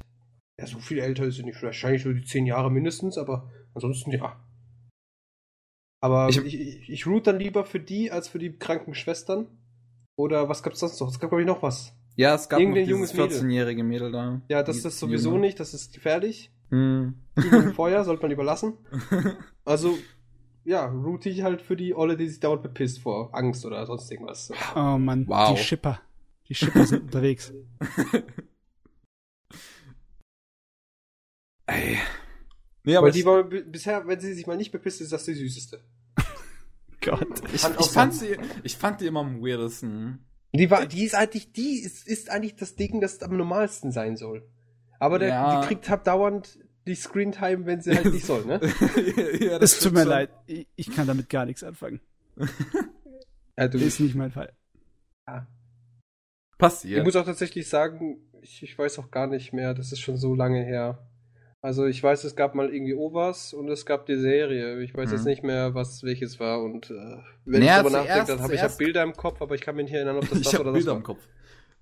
[0.58, 1.62] Ja, so viel älter ist sie nicht.
[1.62, 4.40] Wahrscheinlich so die zehn Jahre mindestens, aber ansonsten ja.
[6.04, 9.48] Aber Ich- ich, ich, ich root dann lieber für die als für die kranken Schwestern.
[10.18, 11.08] Oder was gab's sonst noch?
[11.08, 11.94] Es gab, glaube ich, noch was.
[12.18, 13.38] Ja, es gab noch Irgendein dieses junges Mädel.
[13.40, 14.42] 14-jährige Mädel da.
[14.50, 15.40] Ja, das Die- ist sowieso Junge.
[15.42, 16.52] nicht, das ist gefährlich.
[16.72, 17.14] Hm.
[17.76, 18.74] Feuer sollte man lieber lassen.
[19.66, 19.98] Also,
[20.66, 24.12] ja, root ich halt für die Olle, die sich dauernd bepisst vor Angst oder sonst
[24.12, 24.52] irgendwas.
[24.76, 25.52] Oh Mann, Wow.
[25.56, 26.02] die Schipper.
[26.50, 27.54] Die Schipper sind unterwegs.
[31.68, 31.98] Ey.
[32.86, 35.34] Nee, aber ich, die war bisher, wenn sie sich mal nicht bepisst, ist das die
[35.36, 35.82] süßeste.
[37.02, 37.42] Gott.
[37.54, 40.26] ich, ich, fand sie, ich fand die immer am weirdesten.
[40.54, 44.18] Die war, die ist eigentlich, die ist, ist eigentlich das Ding, das am normalsten sein
[44.18, 44.48] soll.
[45.00, 45.62] Aber der, Ja.
[45.62, 48.60] die kriegt halt dauernd die Screentime, wenn sie halt nicht soll, ne?
[49.40, 50.10] ja, Es tut mir schon.
[50.10, 50.30] leid.
[50.46, 52.02] Ich, ich kann damit gar nichts anfangen.
[53.56, 54.52] Ja, du, Ist nicht mein Fall.
[55.28, 57.04] ich Passiert.
[57.04, 60.34] muss auch tatsächlich sagen, ich, ich weiß auch gar nicht mehr, das ist schon so
[60.34, 61.08] lange her.
[61.64, 64.82] Also ich weiß, es gab mal irgendwie Overs und es gab die Serie.
[64.84, 65.16] Ich weiß Mhm.
[65.16, 66.62] jetzt nicht mehr, was welches war.
[66.62, 66.94] Und äh,
[67.46, 69.76] wenn Naja, ich darüber nachdenke, dann habe ich zuerst- Bilder im Kopf, aber ich kann
[69.78, 70.98] mich nicht erinnern, ob das ich das hab oder das Bilder war.
[70.98, 71.28] im Kopf.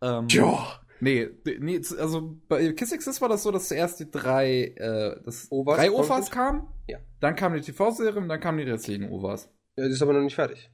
[0.04, 0.80] Ähm, Ja.
[1.04, 1.30] Nee,
[1.60, 5.78] nee, also bei Kiss Exist war das so, dass zuerst die drei, äh, das Ovas
[5.78, 5.92] drei?
[5.92, 6.68] OVAs kamen.
[6.88, 7.00] Ja.
[7.20, 9.52] Dann kam die TV-Serie und dann kamen die restlichen OVAs.
[9.80, 10.70] Ja, die ist aber noch nicht fertig.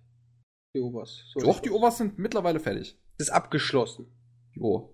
[0.76, 1.24] Die Overs.
[1.34, 3.00] So Doch, die OVAs sind mittlerweile fertig.
[3.18, 4.08] Das ist abgeschlossen.
[4.54, 4.94] Jo.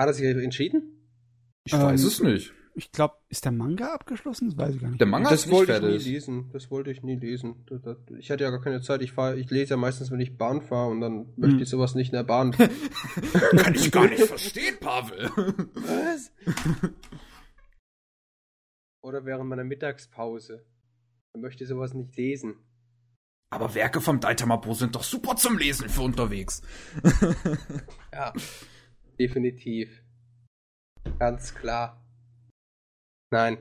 [0.00, 1.06] Hat er sich entschieden?
[1.66, 2.54] Ich Ähm, weiß es nicht.
[2.74, 4.48] Ich glaube, ist der Manga abgeschlossen?
[4.48, 5.00] Das weiß ich gar nicht.
[5.00, 6.06] Der Manga das ist nicht wollte ich fertig.
[6.06, 6.50] nie lesen.
[6.52, 7.64] Das wollte ich nie lesen.
[7.66, 9.02] Das, das, ich hatte ja gar keine Zeit.
[9.02, 11.62] Ich, fahr, ich lese ja meistens, wenn ich Bahn fahre und dann möchte Hm.
[11.62, 12.52] ich sowas nicht in der Bahn.
[13.56, 15.28] Kann ich gar nicht verstehen, Pavel.
[15.74, 16.32] Was?
[19.02, 20.64] Oder während meiner Mittagspause.
[21.34, 22.56] Dann möchte ich sowas nicht lesen.
[23.50, 26.62] Aber Werke vom Daitamapo sind doch super zum Lesen für unterwegs.
[28.12, 28.32] Ja.
[29.18, 30.02] Definitiv.
[31.18, 32.01] Ganz klar.
[33.32, 33.56] Nein.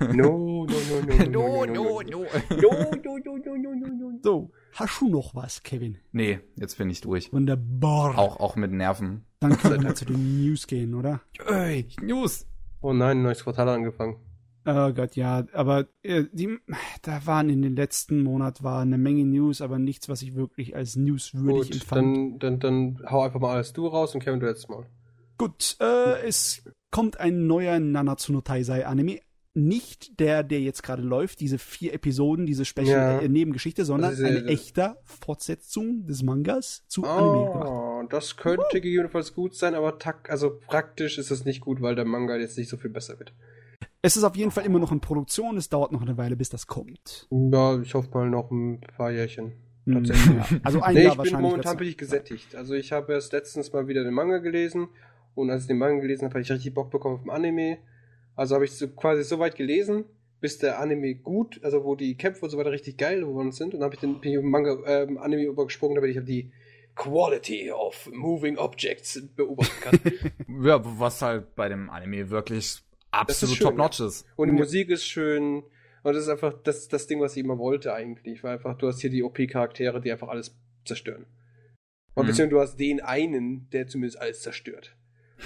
[0.00, 2.22] No, no, no, no, no, no, no, no, no,
[2.62, 4.20] no, no, no, no, no, no.
[4.22, 5.98] So, hast du noch was, Kevin?
[6.12, 7.32] Nee, jetzt bin ich durch.
[7.32, 8.16] Wunderbar.
[8.16, 9.24] Auch, auch mit Nerven.
[9.40, 11.20] Dann können wir zu den News gehen, oder?
[11.46, 12.46] Ey, News.
[12.80, 14.16] Oh nein, ein neues Quartal angefangen.
[14.64, 16.58] Oh Gott, ja, aber äh, die,
[17.02, 20.76] da waren in den letzten Monat war eine Menge News, aber nichts, was ich wirklich
[20.76, 22.42] als newswürdig Gut, empfand.
[22.42, 24.86] dann, dann, dann hau einfach mal alles du raus und Kevin, du letztes Mal.
[25.38, 26.62] Gut, äh, es
[26.92, 29.18] kommt ein neuer Nanatsu no Taisei Anime.
[29.54, 33.18] Nicht der, der jetzt gerade läuft, diese vier Episoden, diese Special Ja.
[33.18, 37.68] äh, Nebengeschichte, sondern Das äh, eine echte Fortsetzung des Mangas zu Anime gemacht.
[37.68, 41.94] Oh, das könnte gegebenenfalls gut sein, aber tak also praktisch ist es nicht gut, weil
[41.96, 43.34] der Manga jetzt nicht so viel besser wird.
[44.00, 46.48] Es ist auf jeden Fall immer noch in Produktion, es dauert noch eine Weile, bis
[46.48, 47.26] das kommt.
[47.30, 49.52] Ja, ich hoffe mal noch ein paar Jährchen.
[49.84, 50.36] Hm, Tatsächlich.
[50.50, 50.58] ja.
[50.62, 51.50] Also ein nee, Jahr ich bin wahrscheinlich.
[51.50, 52.54] momentan bin ich gesättigt.
[52.54, 54.88] Also ich habe erst letztens mal wieder den Manga gelesen
[55.34, 57.78] und als ich den Manga gelesen habe, habe ich richtig Bock bekommen auf den Anime.
[58.36, 60.04] Also habe ich so, quasi so weit gelesen,
[60.40, 63.74] bis der Anime gut, also wo die Kämpfe und so weiter richtig geil geworden sind
[63.74, 66.18] und dann habe ich den bin ich auf den Manga ähm, Anime übergesprungen, damit ich
[66.18, 66.50] auf die
[66.94, 70.00] Quality of Moving Objects beobachten kann.
[70.62, 74.26] Ja, was halt bei dem Anime wirklich absolut schön, top-notch ist.
[74.36, 74.54] Und die.
[74.54, 75.62] Musik ist schön.
[76.02, 78.42] Und das ist einfach das, das Ding, was ich immer wollte eigentlich.
[78.42, 80.54] Weil einfach, du hast hier die OP-Charaktere, die einfach alles
[80.84, 81.26] zerstören.
[82.14, 82.28] Und Mhm.
[82.28, 84.94] beziehungsweise du hast den einen, der zumindest alles zerstört.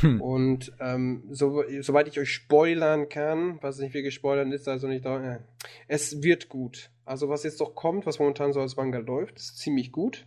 [0.00, 0.20] Hm.
[0.20, 5.04] Und ähm, so, soweit ich euch spoilern kann, was nicht wirklich spoilern ist, also nicht
[5.04, 5.40] da, äh,
[5.88, 6.90] es wird gut.
[7.04, 10.26] Also was jetzt doch kommt, was momentan so als Manga läuft, ist ziemlich gut.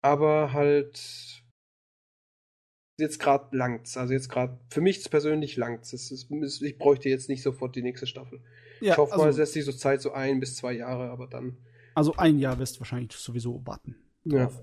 [0.00, 1.42] Aber halt
[2.98, 3.96] jetzt gerade langt's.
[3.96, 5.92] Also jetzt gerade, für mich persönlich langt's.
[5.92, 6.30] Es ist,
[6.62, 8.40] ich bräuchte jetzt nicht sofort die nächste Staffel.
[8.80, 11.10] Ja, ich hoffe mal, es also, lässt sich so Zeit, so ein bis zwei Jahre,
[11.10, 11.56] aber dann.
[11.94, 13.96] also ein Jahr wirst du wahrscheinlich sowieso warten.
[14.24, 14.46] Ja.
[14.46, 14.62] drauf.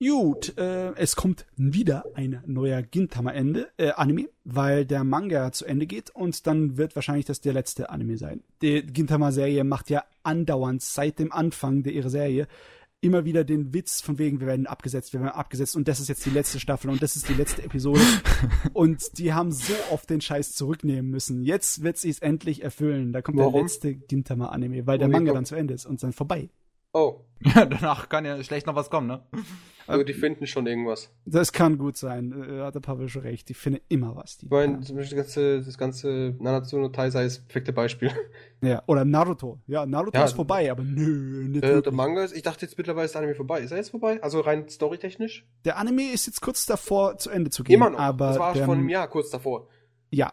[0.00, 5.86] Gut, äh, es kommt wieder ein neuer Gintama-Ende, äh, Anime, weil der Manga zu Ende
[5.86, 8.42] geht und dann wird wahrscheinlich das der letzte Anime sein.
[8.60, 12.48] Die Gintama-Serie macht ja andauernd seit dem Anfang der ihrer Serie
[13.04, 16.08] immer wieder den Witz von wegen, wir werden abgesetzt, wir werden abgesetzt und das ist
[16.08, 18.00] jetzt die letzte Staffel und das ist die letzte Episode.
[18.72, 21.42] und die haben so oft den Scheiß zurücknehmen müssen.
[21.42, 23.12] Jetzt wird sie es endlich erfüllen.
[23.12, 23.52] Da kommt Warum?
[23.52, 26.48] der letzte Gintama-Anime, weil der Warum Manga dann zu Ende ist und dann vorbei.
[26.94, 29.22] Oh, Ja, danach kann ja schlecht noch was kommen, ne?
[29.86, 31.12] also die finden schon irgendwas.
[31.26, 32.32] Das kann gut sein.
[32.32, 33.48] Äh, hat der Publisher recht.
[33.50, 34.38] Die finden immer was.
[34.38, 37.72] Die Ich meine, zum Beispiel das ganze, das ganze Nanatsu no Taisai ist das perfekte
[37.74, 38.10] Beispiel.
[38.62, 38.82] ja.
[38.86, 39.60] Oder Naruto.
[39.66, 40.24] Ja, Naruto Ja.
[40.24, 41.92] ist vorbei, aber nö, nicht Äh, der.
[41.92, 43.60] Manga ist, ich dachte jetzt mittlerweile ist der Anime vorbei.
[43.60, 44.22] Ist er jetzt vorbei?
[44.22, 45.46] Also rein storytechnisch?
[45.66, 47.74] Der Anime ist jetzt kurz davor, zu Ende zu gehen.
[47.74, 47.98] Immer noch.
[47.98, 49.68] Aber das war der, vor einem Jahr kurz davor.
[50.10, 50.32] Ja.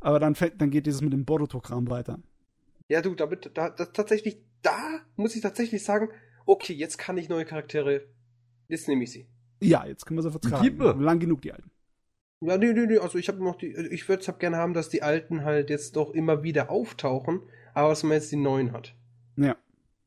[0.00, 2.18] aber dann, fällt, dann geht dieses mit dem Boruto-Kram weiter.
[2.92, 6.10] Ja, du, damit, da, das, tatsächlich, da muss ich tatsächlich sagen,
[6.44, 8.06] okay, jetzt kann ich neue Charaktere,
[8.68, 9.26] jetzt nehme ich sie.
[9.62, 10.62] Ja, jetzt können wir sie vertragen.
[10.62, 10.94] Liebe.
[10.98, 11.70] Lang genug, die alten.
[12.42, 14.74] Ja, nee, nee, nee, also ich habe noch die, ich würde es halt gerne haben,
[14.74, 17.40] dass die alten halt jetzt doch immer wieder auftauchen,
[17.72, 18.94] aber dass man jetzt die neuen hat.
[19.36, 19.56] Ja.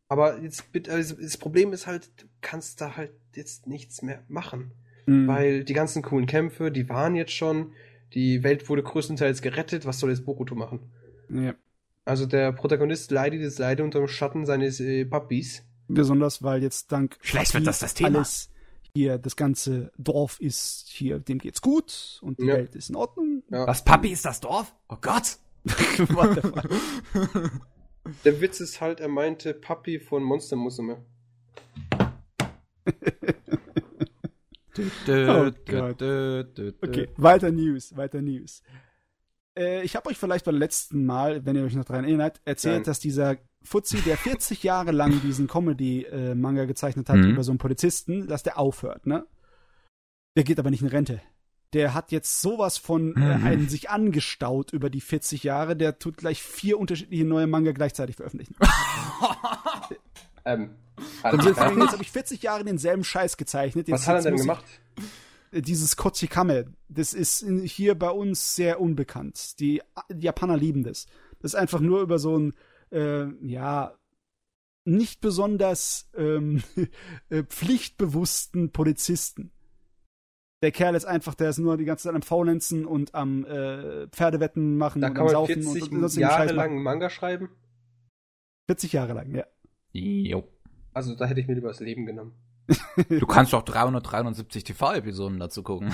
[0.08, 4.24] Aber jetzt, bitte, also das Problem ist halt, du kannst da halt jetzt nichts mehr
[4.28, 4.74] machen.
[5.08, 5.28] Mhm.
[5.28, 7.72] Weil die ganzen coolen Kämpfe, die waren jetzt schon,
[8.14, 10.92] die Welt wurde größtenteils gerettet, was soll jetzt Boruto machen?
[11.30, 11.56] ja.
[12.06, 15.64] Also der Protagonist leidet jetzt leider unter dem Schatten seines äh, Papis.
[15.88, 18.20] Besonders, weil jetzt dank Vielleicht wird das das Thema.
[18.20, 18.50] alles
[18.94, 22.56] hier, das ganze Dorf ist hier, dem geht's gut und die Ja.
[22.56, 23.44] Welt ist in Ordnung.
[23.52, 23.68] Ja.
[23.68, 24.74] Was, Papi, ist das Dorf?
[24.88, 25.38] Oh Gott!
[25.66, 27.52] What the fuck?
[28.24, 31.04] Der Witz ist halt, er meinte Papi von Monster Musume.
[35.08, 35.52] Oh.
[36.82, 38.62] Okay, weiter News, weiter News.
[39.58, 42.76] Äh, ich habe euch vielleicht beim letzten Mal, wenn ihr euch noch daran erinnert, erzählt,
[42.78, 42.84] Nein.
[42.84, 47.32] dass dieser Fuzzi, der 40 Jahre lang diesen Comedy-Manga gezeichnet hat Mhm.
[47.32, 49.26] über so einen Polizisten, dass der aufhört, ne?
[50.38, 51.22] Der geht aber nicht in Rente.
[51.74, 53.46] Der hat jetzt sowas von äh, Mhm.
[53.46, 58.16] einen sich angestaut über die 40 Jahre, der tut gleich vier unterschiedliche neue Manga gleichzeitig
[58.18, 58.56] veröffentlichen.
[60.48, 60.76] Ähm,
[61.24, 63.88] Und jetzt, jetzt habe ich 40 Jahre denselben Scheiß gezeichnet.
[63.88, 64.66] Jetzt, was hat er denn muss ich- gemacht?
[65.52, 69.60] Dieses Kochikame, das ist in, hier bei uns sehr unbekannt.
[69.60, 71.08] Die, die Japaner lieben das.
[71.40, 72.54] Das ist einfach nur über so einen,
[72.92, 73.98] äh, ja,
[74.86, 76.64] nicht besonders ähm,
[77.30, 79.52] äh, pflichtbewussten Polizisten.
[80.62, 84.08] Der Kerl ist einfach, der ist nur die ganze Zeit am Faulenzen und am äh,
[84.08, 86.72] Pferdewetten machen Da und kann am man Saufen 40 und, und sonstigen Jahre Scheiß lang
[86.72, 87.50] einen Manga schreiben?
[88.68, 89.46] 40 Jahre lang, ja.
[89.92, 90.44] Jo.
[90.94, 92.34] Also da hätte ich mir lieber das Leben genommen.
[93.10, 95.94] Du kannst doch 373 TV-Episoden dazu gucken.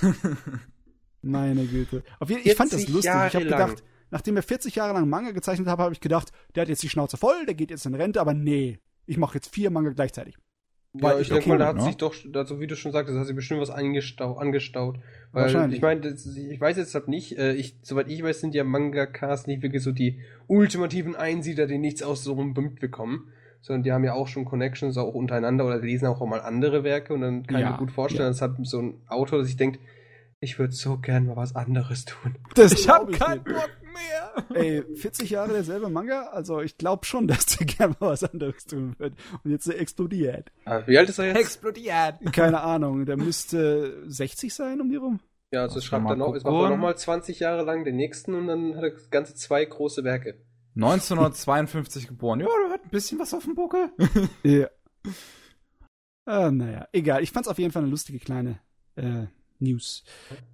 [1.22, 2.02] Meine Güte.
[2.18, 3.10] Auf jeden, ich fand das 40 lustig.
[3.10, 6.32] ich habe Jahre gedacht, nachdem er 40 Jahre lang Manga gezeichnet habe, habe ich gedacht,
[6.54, 9.34] der hat jetzt die Schnauze voll, der geht jetzt in Rente, aber nee, ich mache
[9.34, 10.36] jetzt vier Manga gleichzeitig.
[10.92, 11.82] Ja, ist ich denke mal, cool, da hat ne?
[11.82, 14.98] sich doch, also wie du schon sagtest, da hat sich bestimmt was angestau angestaut.
[15.30, 15.76] Weil Wahrscheinlich.
[15.76, 19.46] ich meine, ich weiß jetzt halt nicht, äh, ich, soweit ich weiß, sind ja Mangakas
[19.46, 20.18] nicht wirklich so die
[20.48, 23.32] ultimativen Einsiedler, die nichts aus so einem Bund bekommen.
[23.62, 27.12] Sondern die haben ja auch schon Connections auch untereinander oder lesen auch mal andere Werke
[27.12, 28.28] und dann kann ich Ja, mir gut vorstellen, ja.
[28.30, 29.78] dass hat so ein Autor, der sich denkt,
[30.40, 32.36] ich würde so gern mal was anderes tun.
[32.54, 34.46] Das Ich hab keinen Bock mehr.
[34.54, 36.28] Ey, 40 Jahre derselbe Manga?
[36.32, 39.14] Also ich glaube schon, dass der gerne mal was anderes tun wird.
[39.44, 40.50] Und jetzt explodiert.
[40.64, 41.38] Ah, wie alt ist er jetzt?
[41.38, 42.14] Explodiert.
[42.32, 45.20] Keine Ahnung, der müsste 60 sein um die rum.
[45.52, 48.34] Ja, also schreibt mal er noch, es macht er nochmal 20 Jahre lang den nächsten
[48.34, 50.36] und dann hat er ganze zwei große Werke.
[50.76, 52.40] 1952 geboren.
[52.40, 53.90] Ja, der hat ein bisschen was auf dem Buckel.
[54.42, 54.68] Ja.
[56.26, 57.22] Äh, naja, egal.
[57.22, 58.60] Ich fand's auf jeden Fall eine lustige kleine
[58.96, 59.26] äh,
[59.58, 60.04] News.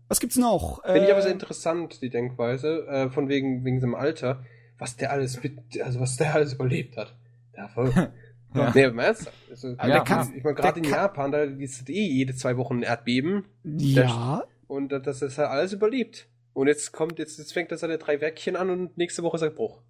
[0.08, 0.82] Was gibt's noch?
[0.84, 4.44] Finde ich aber Äh, sehr interessant, die Denkweise, äh, von wegen, wegen seinem Alter,
[4.78, 7.16] was der alles mit, also was der alles überlebt hat.
[7.56, 7.92] Ja, voll.
[8.54, 8.72] Ja.
[8.74, 9.30] Nee, im Ernst.
[9.50, 12.56] Also, Ja, der kann- ich meine, gerade in kann- Japan, da ist eh jede zwei
[12.56, 14.44] Wochen ein Erdbeben Ja.
[14.66, 16.26] und das das ist halt alles überlebt.
[16.54, 19.42] Und jetzt kommt, jetzt, jetzt fängt er seine drei Werkchen an und nächste Woche ist
[19.42, 19.82] er Bruch.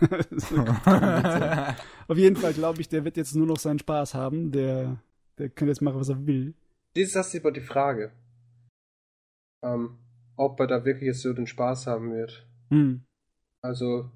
[2.08, 4.50] auf jeden Fall glaube ich, der wird jetzt nur noch seinen Spaß haben.
[4.52, 4.96] Der,
[5.38, 6.54] der kann jetzt machen, was er will.
[6.94, 8.12] Das ist das aber die Frage.
[9.62, 9.98] Ähm,
[10.36, 12.46] ob er da wirklich jetzt so den Spaß haben wird.
[12.70, 13.02] Hm.
[13.62, 14.10] Also,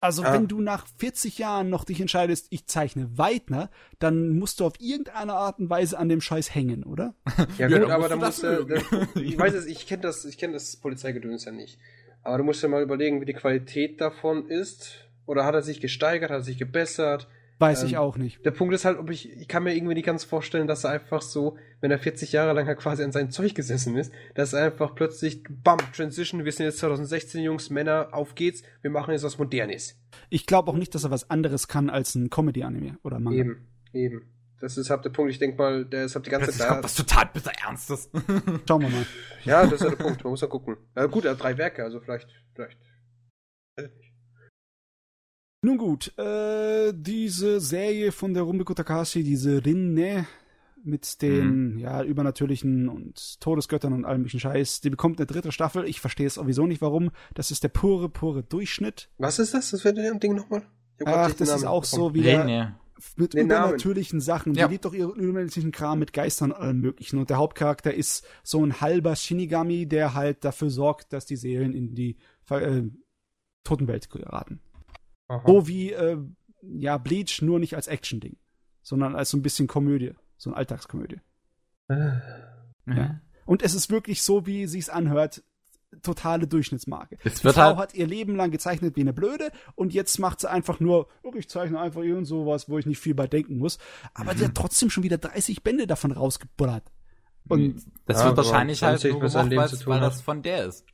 [0.00, 0.34] Also, Ah.
[0.34, 4.74] wenn du nach 40 Jahren noch dich entscheidest, ich zeichne weiter, dann musst du auf
[4.78, 7.14] irgendeine Art und Weise an dem Scheiß hängen, oder?
[7.58, 9.20] Ja, Ja, gut, dann aber musst da musst du.
[9.20, 11.78] Ich weiß es, ich kenne das, ich kenne das Polizeigedöns ja nicht.
[12.24, 15.06] Aber du musst ja mal überlegen, wie die Qualität davon ist.
[15.26, 17.28] Oder hat er sich gesteigert, hat er sich gebessert?
[17.58, 18.44] Weiß Ähm, ich auch nicht.
[18.44, 20.90] Der Punkt ist halt, ob ich, ich kann mir irgendwie nicht ganz vorstellen, dass er
[20.90, 24.52] einfach so, wenn er 40 Jahre lang halt quasi an sein Zeug gesessen ist, dass
[24.52, 29.12] er einfach plötzlich, bam, Transition, wir sind jetzt 2016 Jungs, Männer, auf geht's, wir machen
[29.12, 29.96] jetzt was Modernes.
[30.30, 33.38] Ich glaube auch nicht, dass er was anderes kann als ein Comedy-Anime oder Manga.
[33.38, 33.68] Eben.
[33.92, 34.33] Eben.
[34.60, 35.30] Das ist halt der Punkt.
[35.30, 36.84] Ich denke mal, der ist halt die ganze Plötzlich Zeit da.
[36.84, 38.08] was total bitter Ernstes.
[38.68, 39.06] Schauen wir mal.
[39.44, 40.24] Ja, das ist ja der Punkt.
[40.24, 40.76] Man muss ja gucken.
[40.96, 42.78] Ja, gut, er hat drei Werke, also vielleicht, vielleicht.
[45.62, 50.26] Nun gut, äh, diese Serie von der Rumiko Takashi, diese Rinne
[50.84, 55.86] mit den ja übernatürlichen und Todesgöttern und allem möglichen Scheiß, die bekommt eine dritte Staffel.
[55.86, 57.10] Ich verstehe es sowieso nicht, warum.
[57.32, 59.08] Das ist der pure, pure Durchschnitt.
[59.16, 59.70] Was ist das?
[59.70, 60.62] Das wird der Ding nochmal?
[61.06, 62.02] Ach, das ist auch bekommen.
[62.02, 62.68] so wieder Nee,
[63.16, 63.64] mit Den Namen.
[63.64, 64.54] übernatürlichen Sachen.
[64.54, 64.66] Ja.
[64.66, 67.18] Die lebt doch ihren übernatürlichen Kram mit Geistern und allem möglichen.
[67.18, 71.74] Und der Hauptcharakter ist so ein halber Shinigami, der halt dafür sorgt, dass die Seelen
[71.74, 72.16] in die
[72.50, 72.82] äh,
[73.64, 74.60] Totenwelt geraten.
[75.28, 75.42] Aha.
[75.46, 76.18] So wie äh,
[76.62, 78.36] ja Bleach, nur nicht als Action-Ding,
[78.82, 81.20] sondern als so ein bisschen Komödie, so eine Alltagskomödie.
[81.88, 82.12] Äh,
[82.86, 83.20] Ja.
[83.46, 85.42] Und es ist wirklich so, wie sich's anhört,
[86.02, 87.16] totale Durchschnittsmarke.
[87.24, 90.18] Es Die wird Frau halt- hat ihr Leben lang gezeichnet wie eine Blöde und jetzt
[90.18, 93.26] macht sie einfach nur, oh, ich zeichne einfach irgend sowas, wo ich nicht viel bei
[93.26, 93.78] denken muss.
[94.14, 94.38] Aber Mhm.
[94.38, 96.84] die hat trotzdem schon wieder 30 Bände davon rausgebullert.
[97.48, 100.42] Und Das Ja, wird wahrscheinlich halt nur gemacht, Leben weil, zu tun weil das von
[100.42, 100.84] der ist.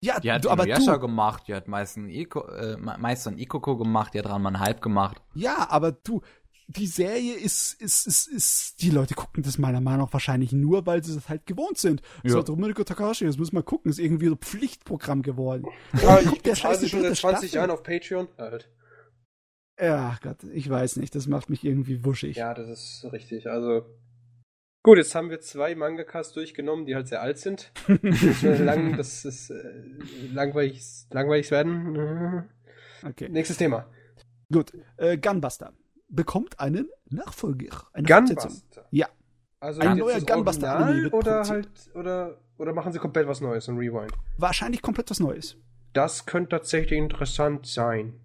[0.00, 3.38] ja, Die hat du, aber Inuyasha du, gemacht, die hat Meister Iko, äh, Meister und
[3.38, 5.20] Ikoko gemacht, die hat Ranman Hype gemacht.
[5.34, 6.20] ja, aber du,
[6.68, 10.86] die Serie ist, ist, ist, ist, die Leute gucken das meiner Meinung nach wahrscheinlich nur,
[10.86, 12.02] weil sie das halt gewohnt sind.
[12.24, 12.32] Ja.
[12.32, 15.66] So, Domenico Takashi, das müssen wir gucken, ist irgendwie so Pflichtprogramm geworden.
[16.02, 17.48] Ja, ich Guck, der bezahle schon seit dritte 20 Staffel.
[17.56, 18.28] Jahren auf Patreon.
[18.36, 18.68] Halt.
[19.80, 22.36] Ja, Gott, ich weiß nicht, das macht mich irgendwie wuschig.
[22.36, 23.48] Ja, das ist richtig.
[23.48, 23.86] Also.
[24.82, 27.72] Gut, jetzt haben wir zwei Mangakas durchgenommen, die halt sehr alt sind.
[27.88, 29.82] Das wird lang, das ist äh,
[30.32, 32.48] langweilig, langweilig werden.
[33.04, 33.28] Okay.
[33.28, 33.90] Nächstes Thema.
[34.50, 35.72] Gut, äh, Gunbuster
[36.08, 38.50] bekommt einen Nachfolger, eine Fortsetzung.
[38.50, 38.86] Gunbuster.
[38.90, 39.08] Ja.
[39.60, 41.66] Also Ein neuer das Gunbuster Original Anime wird oder produziert.
[41.66, 44.12] halt oder oder machen sie komplett was Neues und Rewind?
[44.38, 45.56] Wahrscheinlich komplett was Neues.
[45.92, 48.20] Das könnte tatsächlich interessant sein,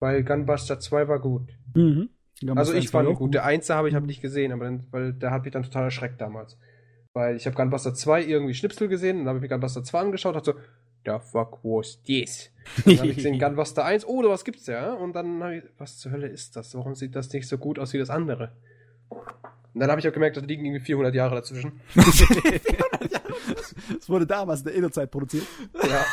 [0.00, 1.56] weil Gunbuster 2 war gut.
[1.74, 2.10] Mhm.
[2.56, 3.34] Also ich fand ihn auch gut.
[3.34, 5.84] Der 1 habe ich hab nicht gesehen, aber dann, weil der hat mich dann total
[5.84, 6.58] erschreckt damals.
[7.12, 10.34] Weil ich habe Gunbuster 2 irgendwie Schnipsel gesehen, dann habe ich mir Gunbuster 2 angeschaut,
[10.34, 10.58] dachte so,
[11.04, 12.50] the fuck was this?
[12.84, 14.92] Dann habe ich gesehen Gunbuster 1, oh, was gibt's ja?
[14.94, 16.74] Und dann habe ich, was zur Hölle ist das?
[16.74, 18.52] Warum sieht das nicht so gut aus wie das andere?
[19.10, 21.80] Und dann habe ich auch gemerkt, da liegen irgendwie 400 Jahre dazwischen.
[23.98, 25.46] Es wurde damals in der Ego-Zeit produziert.
[25.74, 26.04] Ja.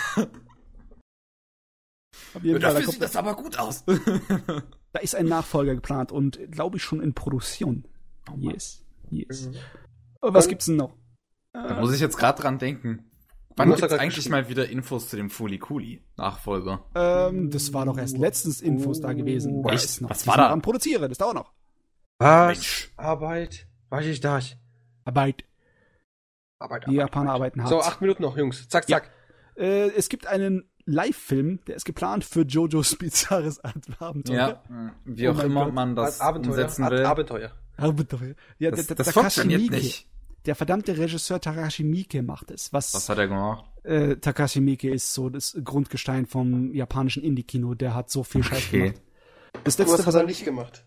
[2.33, 3.83] Da, Dafür kommt, sieht das aber gut aus.
[3.85, 7.85] da ist ein Nachfolger geplant und glaube ich schon in Produktion.
[8.37, 8.83] Yes.
[9.09, 9.47] Yes.
[9.47, 9.55] Mhm.
[10.21, 10.95] Oh, was Dann- gibt's denn noch?
[11.53, 13.10] Da muss ich jetzt gerade dran denken.
[13.57, 16.85] Wann ja gibt's grad eigentlich mal wieder Infos zu dem Fuli Kuli Nachfolger?
[16.95, 19.61] Ähm, das war doch erst letztens Infos da gewesen.
[19.63, 20.01] Da Echt?
[20.01, 20.49] noch- Was war da?
[20.49, 21.51] Am Produzieren, das dauert noch.
[22.19, 22.47] Was?
[22.57, 22.91] Mensch.
[22.97, 23.67] Arbeit?
[23.89, 24.55] Was ist das?
[25.05, 25.43] Arbeit.
[26.59, 27.69] Arbeit, Die Japaner arbeiten hart.
[27.69, 28.67] So, acht Minuten noch, Jungs.
[28.69, 28.97] Zack, Ja.
[28.97, 29.11] zack.
[29.55, 33.59] Äh, es gibt einen Live-Film, der ist geplant für Jojo's bizarres
[33.99, 34.35] Abenteuer.
[34.37, 34.63] Ja,
[35.05, 35.73] wie Oh auch mein immer Gott.
[35.73, 36.51] man das Abenteuer.
[36.51, 37.05] umsetzen will.
[37.05, 37.51] Abenteuer.
[37.77, 38.35] Abenteuer.
[38.59, 40.07] Ja, das der, das funktioniert nicht.
[40.45, 42.73] Der verdammte Regisseur Takashi Miike macht es.
[42.73, 43.65] Was, Was hat er gemacht?
[43.83, 47.75] äh, Takashi Miike ist so das Grundgestein vom japanischen Indie-Kino.
[47.75, 48.79] Der hat so viel Scheiß Okay.
[48.89, 49.01] gemacht.
[49.63, 50.85] Das letzte, was das er nicht gemacht.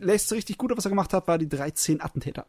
[0.00, 2.46] letzte richtig gute, was er gemacht hat, war die 13 Attentäter.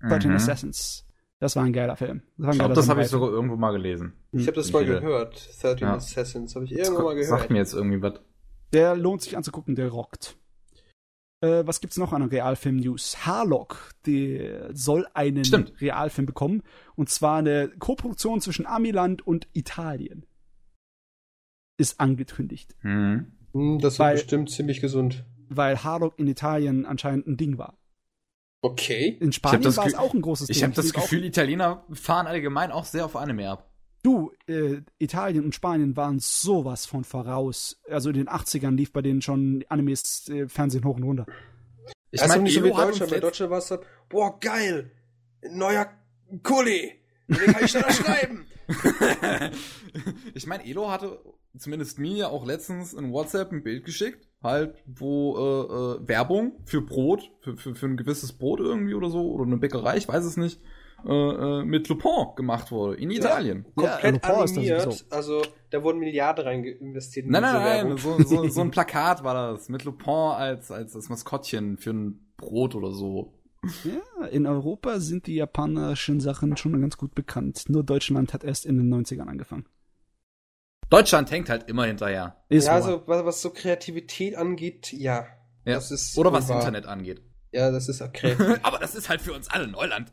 [0.00, 0.36] 13 Mhm.
[0.36, 1.06] Assassins.
[1.38, 2.22] Das war ein geiler Film.
[2.36, 4.14] Das, war ein Ich glaube, das habe ich sogar irgendwo mal gelesen.
[4.32, 5.48] Ich habe das mal gehört.
[5.62, 5.94] 13 Ja.
[5.94, 6.54] Assassins.
[6.54, 7.38] Habe ich Das irgendwann mal gehört.
[7.40, 8.14] sagt mir jetzt irgendwie was.
[8.72, 10.36] Der lohnt sich anzugucken, der rockt.
[11.42, 13.24] Äh, was gibt's noch an Realfilm-News?
[13.26, 15.80] Harlock, der soll einen Stimmt.
[15.80, 16.62] Realfilm bekommen.
[16.96, 20.26] Und zwar eine Koproduktion zwischen Amiland und Italien.
[21.78, 22.74] Ist angekündigt.
[22.82, 23.32] Mhm.
[23.52, 25.24] Hm, Das Weil- wird bestimmt ziemlich gesund.
[25.48, 27.76] Weil Harlock in Italien anscheinend ein Ding war.
[28.62, 29.16] Okay.
[29.20, 30.56] In Spanien war es auch ein großes Ding.
[30.56, 33.69] Ich habe das Gefühl, Italiener fahren allgemein auch sehr auf Anime ab.
[34.02, 37.80] Du, äh, Italien und Spanien waren sowas von voraus.
[37.88, 41.26] Also in den 80ern lief bei denen schon Animes äh, Fernsehen hoch und runter.
[42.10, 43.10] Ich also meine, nicht so wie Deutschland.
[43.12, 44.90] Bei Deutschland war es dann, boah, geil.
[45.50, 45.88] Neuer
[46.42, 46.92] Kuli.
[47.28, 48.46] Den kann ich schneller schreiben.
[50.34, 51.20] ich meine, Elo hatte
[51.58, 56.80] zumindest mir auch letztens in WhatsApp ein Bild geschickt, halt, wo äh, äh, Werbung für
[56.80, 60.24] Brot, für, für, für ein gewisses Brot irgendwie oder so, oder eine Bäckerei, ich weiß
[60.24, 60.60] es nicht,
[61.06, 63.64] äh, äh, mit Lupin gemacht wurde, in Italien.
[63.74, 64.82] Komplett Lupin ist das animiert.
[64.82, 65.04] sowieso.
[65.10, 68.70] Also, da wurden Milliarden rein investiert in Nein, diese nein, nein, so, so, so ein
[68.70, 73.34] Plakat war das, mit Lupin als, als das Maskottchen für ein Brot oder so.
[73.84, 77.64] Ja, in Europa sind die japanischen Sachen schon ganz gut bekannt.
[77.68, 79.66] Nur Deutschland hat erst in den 90ern angefangen.
[80.88, 82.42] Deutschland hängt halt immer hinterher.
[82.48, 82.76] Ist ja, wahr.
[82.76, 85.26] also was, was so Kreativität angeht, ja.
[85.64, 85.74] Ja.
[85.74, 86.58] Das ist Oder was wahr.
[86.58, 87.22] Internet angeht.
[87.52, 88.36] Ja, das ist okay.
[88.62, 90.10] Aber das ist halt für uns alle Neuland.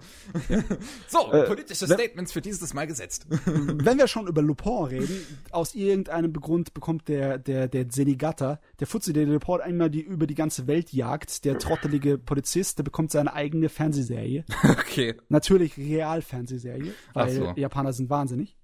[1.08, 3.28] so, Äh, politische Statements für dieses Mal gesetzt.
[3.46, 8.88] Wenn wir schon über Lupin reden, aus irgendeinem Grund bekommt der, der, der Senigata, der
[8.88, 13.12] Fuzzi, der Lupin einmal die, über die ganze Welt jagt, der trottelige Polizist, der bekommt
[13.12, 14.44] seine eigene Fernsehserie.
[14.64, 15.16] okay.
[15.30, 17.54] Natürlich Realfernsehserie, weil so.
[17.56, 18.58] Japaner sind wahnsinnig.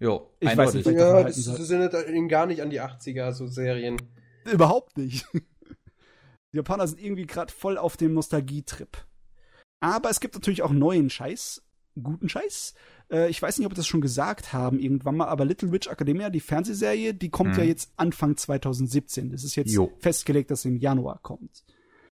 [0.00, 0.86] Jo, Ich weiß eindeutig.
[0.86, 3.96] nicht, ja, das, erinnert ihn gar nicht an die 80er, so Serien.
[4.50, 5.24] Überhaupt nicht.
[6.52, 9.06] Die Japaner sind irgendwie gerade voll auf dem Nostalgietrip.
[9.80, 11.62] Aber es gibt natürlich auch neuen Scheiß,
[12.00, 12.74] guten Scheiß.
[13.10, 15.88] Äh, ich weiß nicht, ob wir das schon gesagt haben irgendwann mal, aber Little Witch
[15.88, 17.58] Academia, die Fernsehserie, die kommt Mhm.
[17.58, 19.30] ja jetzt Anfang 2017.
[19.30, 19.90] Das ist jetzt Jo.
[19.98, 21.64] festgelegt, dass sie im Januar kommt.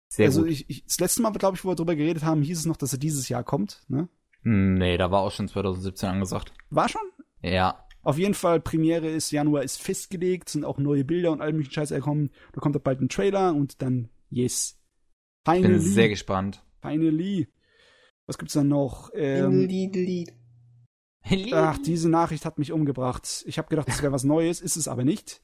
[0.08, 0.50] Sehr also gut.
[0.50, 2.76] Ich, ich, das letzte Mal, glaube ich, wo wir drüber geredet haben, hieß es noch,
[2.76, 3.84] dass er dieses Jahr kommt.
[3.88, 4.08] Ne?
[4.42, 6.52] Nee, da war auch schon 2017 angesagt.
[6.70, 7.02] War schon?
[7.42, 7.86] Ja.
[8.02, 11.72] Auf jeden Fall, Premiere ist Januar ist festgelegt, sind auch neue Bilder und all möglichen
[11.74, 12.30] Scheiß gekommen.
[12.52, 14.76] Da kommt auch bald ein Trailer und dann, yes.
[15.46, 15.74] Ich Finally.
[15.74, 16.64] bin sehr gespannt.
[16.82, 17.48] Finally.
[18.26, 19.10] Was gibt's dann noch?
[19.14, 19.68] Ähm,
[21.52, 23.44] ach, diese Nachricht hat mich umgebracht.
[23.46, 25.40] Ich habe gedacht, das wäre was Neues, ist es aber nicht.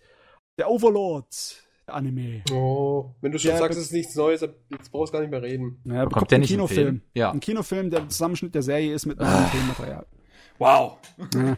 [0.59, 2.43] Der Overlord, der Anime.
[2.53, 5.21] Oh, wenn du schon Ja, sagst, es ist nichts Neues, dann- jetzt brauchst du gar
[5.23, 5.81] nicht mehr reden.
[5.85, 6.87] Naja, Bekommt bekommt der nicht Kinofilm.
[6.87, 7.03] Film?
[7.15, 7.31] Ja.
[7.33, 9.41] Ein Kinofilm, der Zusammenschnitt der Serie ist mit Ah.
[9.41, 10.07] neuem Filmmaterial.
[10.59, 10.99] Wow.
[11.35, 11.57] Ja.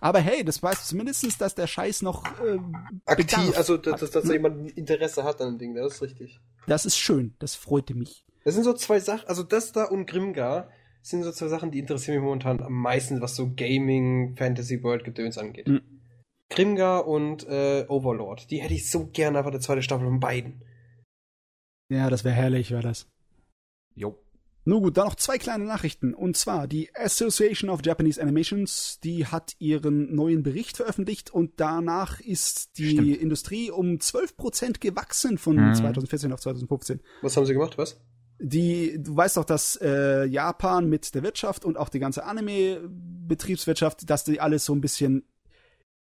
[0.00, 2.58] Aber hey, das weiß zumindestens, dass der Scheiß noch äh,
[3.04, 4.34] Aktiv, Bedarf also dass, dass, dass ne?
[4.34, 6.40] jemand Interesse hat an dem Ding, das ist richtig.
[6.66, 8.24] Das ist schön, das freute mich.
[8.44, 10.70] Das sind so zwei Sachen, also das da und Grimgar
[11.02, 15.04] sind so zwei Sachen, die interessieren mich momentan am meisten, was so Gaming, Fantasy World
[15.04, 15.68] Gedöns angeht.
[15.68, 15.82] Mhm.
[16.48, 20.62] Grimgar und äh, Overlord, die hätte ich so gerne einfach der zweite Staffel von beiden.
[21.88, 23.08] Ja, das wäre herrlich, wäre das.
[23.94, 24.18] Jo.
[24.68, 26.12] Nun gut, dann noch zwei kleine Nachrichten.
[26.12, 32.18] Und zwar die Association of Japanese Animations, die hat ihren neuen Bericht veröffentlicht und danach
[32.20, 33.16] ist die Stimmt.
[33.18, 35.74] Industrie um 12% gewachsen von Mhm.
[35.76, 37.00] 2014 auf 2015.
[37.22, 38.00] Was haben sie gemacht, was?
[38.38, 44.10] Die, du weißt doch, dass äh, Japan mit der Wirtschaft und auch die ganze Anime-Betriebswirtschaft,
[44.10, 45.24] dass die alles so ein bisschen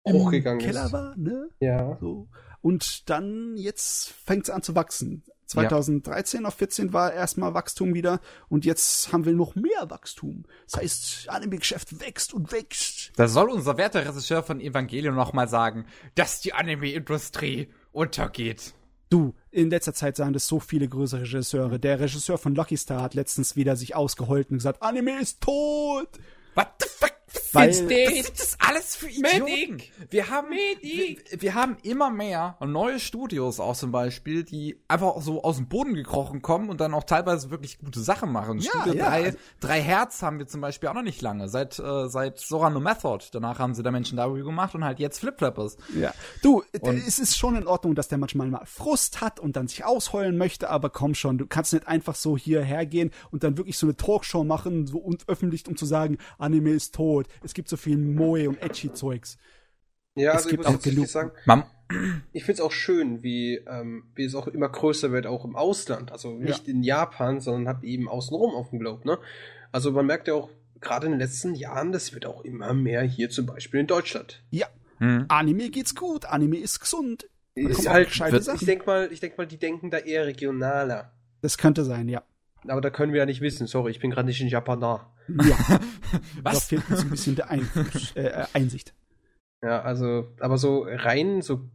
[0.06, 0.92] im Hochgegangen Keller ist.
[0.94, 1.50] war, ne?
[1.60, 1.98] Ja.
[2.02, 2.28] So.
[2.62, 5.24] Und dann jetzt fängt es an zu wachsen.
[5.50, 8.20] 2013 auf 14 war erstmal Wachstum wieder
[8.50, 10.46] und jetzt haben wir noch mehr Wachstum.
[10.66, 13.12] Das heißt, Anime-Geschäft wächst und wächst.
[13.16, 18.76] Da soll unser werter Regisseur von Evangelion noch mal sagen, dass die Anime-Industrie untergeht.
[19.10, 21.80] Du, in letzter Zeit sagen das so viele größere Regisseure.
[21.80, 26.10] Der Regisseur von Lucky Star hat letztens wieder sich ausgeheult und gesagt, Anime ist tot.
[26.54, 27.19] What the fuck?
[27.54, 29.82] Weil- Was sind das alles für Idioten?
[30.10, 35.44] Wir haben, wir, wir haben immer mehr neue Studios auch zum Beispiel, die einfach so
[35.44, 38.60] aus dem Boden gekrochen kommen und dann auch teilweise wirklich gute Sachen machen.
[38.60, 39.10] Ja, Studio ja.
[39.10, 41.50] 3, 3 Hertz haben wir zum Beispiel auch noch nicht lange.
[41.50, 43.20] Seit, äh, seit Sora No Method.
[43.32, 45.78] Danach haben sie da Menschen W gemacht und halt jetzt Flip Flappers.
[46.00, 46.14] Ja.
[46.42, 49.68] Du, Und- es ist schon in Ordnung, dass der manchmal mal Frust hat und dann
[49.68, 53.58] sich ausheulen möchte, aber komm schon, du kannst nicht einfach so hierher gehen und dann
[53.58, 57.19] wirklich so eine Talkshow machen so und öffentlich, um zu sagen, Anime ist tot.
[57.44, 59.38] Es gibt so viel Moe und Edgy-Zeugs.
[60.16, 61.32] Ja, Es also ich gibt muss auch genug- sagen,
[62.34, 65.56] ich finde es auch schön, wie, ähm, wie es auch immer größer wird, auch im
[65.56, 66.12] Ausland.
[66.12, 69.18] Also nicht in Japan, sondern halt eben außenrum auf dem Globe, ne?
[69.72, 70.50] Also man merkt ja auch,
[70.82, 74.44] gerade in den letzten Jahren, das wird auch immer mehr hier zum Beispiel in Deutschland.
[74.52, 74.68] Ja,
[75.00, 75.26] hm.
[75.30, 77.28] Anime geht's gut, Anime ist gesund.
[77.56, 81.12] Ist halt, ich denke mal, ich denk mal, die denken da eher regionaler.
[81.42, 82.24] Das könnte sein, ja.
[82.68, 83.68] Aber da können wir ja nicht wissen.
[83.68, 85.14] Sorry, ich bin gerade nicht in Japan da.
[85.28, 85.80] Ja, da
[86.44, 86.66] was?
[86.66, 88.94] fehlt uns ein bisschen der Einfluss, äh, äh, Einsicht.
[89.64, 91.70] Ja, also, aber so rein, so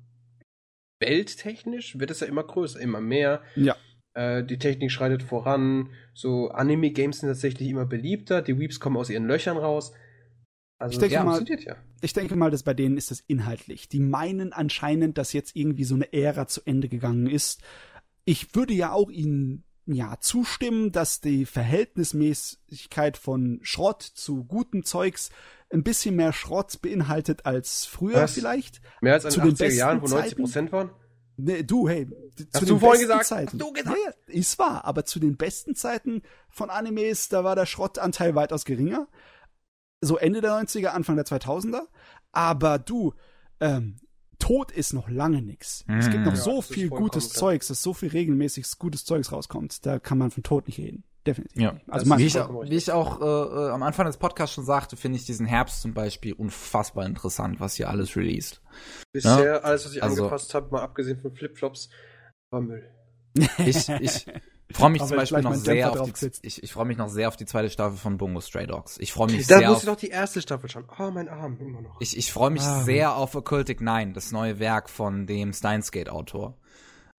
[1.01, 3.43] welttechnisch wird es ja immer größer, immer mehr.
[3.57, 3.77] Ja.
[4.15, 5.91] Äh, die Technik schreitet voran.
[6.15, 8.43] So Anime-Games sind tatsächlich immer beliebter.
[8.43, 9.93] Die Weeps kommen aus ihren Löchern raus.
[10.79, 11.77] Also, Ich denke ja, mal- funktioniert ja.
[12.01, 13.89] Ich denke mal, dass bei denen ist das inhaltlich.
[13.89, 17.63] Die meinen anscheinend, dass jetzt irgendwie so eine Ära zu Ende gegangen ist.
[18.25, 25.31] Ich würde ja auch ihnen ja zustimmen, dass die Verhältnismäßigkeit von Schrott zu gutem Zeugs
[25.71, 28.35] ein bisschen mehr Schrott beinhaltet als früher Was?
[28.35, 28.81] vielleicht.
[29.01, 30.91] Mehr als in Zu den den 80er Jahren, wo besten 90 Prozent waren.
[31.37, 33.27] Nee, du, hey, Hast zu du den vorhin besten gesagt?
[33.27, 33.59] Zeiten.
[33.59, 33.97] Hast du gesagt?
[33.97, 38.35] Ja, ja, ist wahr, aber zu den besten Zeiten von Animes, da war der Schrottanteil
[38.35, 39.09] weitaus geringer.
[40.01, 41.83] So Ende der 90er, Anfang der 2000er.
[42.31, 43.15] Aber du,
[43.61, 43.97] ähm,
[44.39, 45.85] Tod ist noch lange nix.
[45.89, 46.25] Es gibt Mhm.
[46.25, 47.41] noch Ja, so viel gutes klar.
[47.41, 49.85] Zeugs, dass so viel regelmäßiges gutes Zeugs rauskommt.
[49.87, 51.05] Da kann man von Tod nicht reden.
[51.27, 51.61] Definitiv.
[51.61, 51.81] Ja.
[51.89, 55.17] Also Wie ich, wie ich auch äh, äh, am Anfang des Podcasts schon sagte, finde
[55.19, 58.61] ich diesen Herbst zum Beispiel unfassbar interessant, was hier alles released.
[59.13, 61.89] Bisher, alles, was ich Also- angepasst habe, mal abgesehen von Flipflops,
[62.51, 62.91] war Müll.
[63.59, 64.27] Ich, ich
[64.75, 67.09] freue mich Aber zum Beispiel noch sehr Dämpfer auf die, ich, ich freue mich noch
[67.09, 68.99] sehr auf die zweite Staffel von Bungo Stray Dogs.
[68.99, 70.85] Ich freue mich Da sehr muss auf, ich noch die erste Staffel schauen.
[70.99, 72.01] Oh, mein Arm, immer noch.
[72.01, 72.83] ich, ich freue mich Ah.
[72.83, 76.57] sehr auf Occultic Nine, das neue Werk von dem Steins Gate Autor.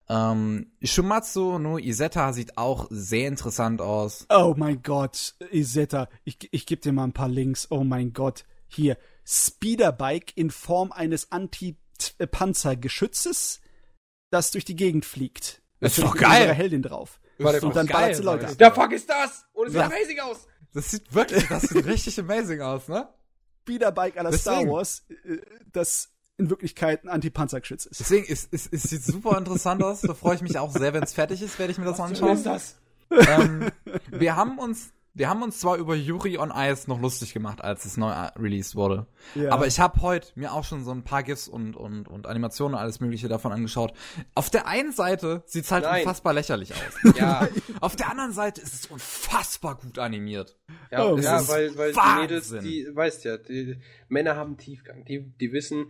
[0.08, 4.26] Ähm, Shumatsu no Isetta sieht auch sehr interessant aus.
[4.28, 7.66] Oh mein Gott, Isetta, ich, ich gebe dir mal ein paar Links.
[7.70, 13.60] Oh mein Gott, hier Speederbike in Form eines Anti-Panzergeschützes,
[14.30, 15.60] das durch die Gegend fliegt.
[15.80, 16.54] Das ist Da doch geil.
[16.54, 17.18] Heldin drauf.
[17.38, 18.58] Warte, Und dann geil, ballert sie Leute ab.
[18.58, 19.44] Der fuck ist das?
[19.52, 19.86] Und es sieht Ja.
[19.86, 20.46] amazing aus.
[20.72, 23.08] Das sieht wirklich, das sieht richtig amazing aus, ne?
[23.62, 24.66] Speederbike la Star.
[24.68, 25.38] Wars, äh,
[25.72, 27.98] das in Wirklichkeit ein Anti-Panzergeschütz ist.
[28.00, 30.02] Deswegen, es, es, es sieht super interessant aus.
[30.02, 32.42] Da freue ich mich auch sehr, wenn es fertig ist, werde ich mir das anschauen.
[32.44, 32.76] das?
[33.10, 33.70] ähm,
[34.10, 37.84] wir haben uns, wir haben uns zwar über Yuri on Ice noch lustig gemacht, als
[37.86, 39.06] es neu released wurde.
[39.34, 39.50] Ja.
[39.50, 42.74] Aber ich habe heute mir auch schon so ein paar GIFs und, und, und Animationen
[42.74, 43.94] und alles mögliche davon angeschaut.
[44.34, 46.00] Auf der einen Seite sieht's halt Nein.
[46.02, 47.14] unfassbar lächerlich aus.
[47.16, 47.48] Ja,
[47.80, 50.56] Auf der anderen Seite ist es unfassbar gut animiert.
[50.90, 52.20] ja, Oh, ja weil, weil die Wahnsinn.
[52.22, 53.78] Mädels, die, weißt ja, die
[54.08, 55.04] Männer haben Tiefgang.
[55.06, 55.86] Die, die wissen,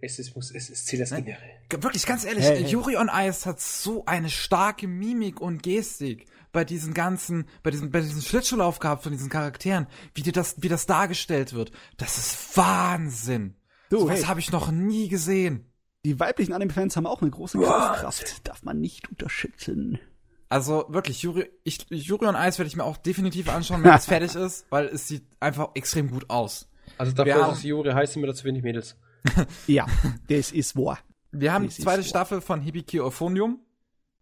[0.00, 1.36] es ist, muss, es ist Ziel das Innere.
[1.68, 2.70] G- Wirklich, ganz ehrlich, Hey, hey.
[2.70, 6.26] Yuri on Ice hat so eine starke Mimik und Gestik
[6.58, 10.56] bei diesen ganzen, bei diesem, bei diesem Schlittschuhlauf gehabt von diesen Charakteren, wie dir das,
[10.60, 11.70] wie das dargestellt wird.
[11.98, 13.54] Das ist Wahnsinn.
[13.90, 14.24] Du, so was hey.
[14.24, 15.70] habe ich noch nie gesehen.
[16.04, 18.48] Die weiblichen Anime-Fans haben auch eine große Kaufkraft.
[18.48, 20.00] Darf man nicht unterschätzen.
[20.48, 24.06] Also wirklich, Yuri, ich, Yuri on Ice werde ich mir auch definitiv anschauen, wenn es
[24.06, 26.68] fertig ist, weil es sieht einfach extrem gut aus.
[26.96, 28.96] Also dafür, haben- dass es Juri heißt, sind mir da zu wenig Mädels.
[29.68, 29.86] Ja,
[30.28, 30.98] das ist wahr.
[31.30, 32.02] Wir haben die Das zweite.
[32.02, 33.60] Staffel von Hibiki Euphonium.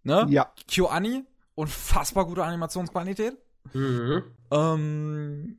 [0.03, 0.27] Ne?
[0.29, 0.53] Ja.
[0.69, 1.25] KyoAni.
[1.57, 3.37] Unfassbar gute Animationsqualität.
[3.73, 4.23] Mhm.
[4.53, 5.59] Ähm,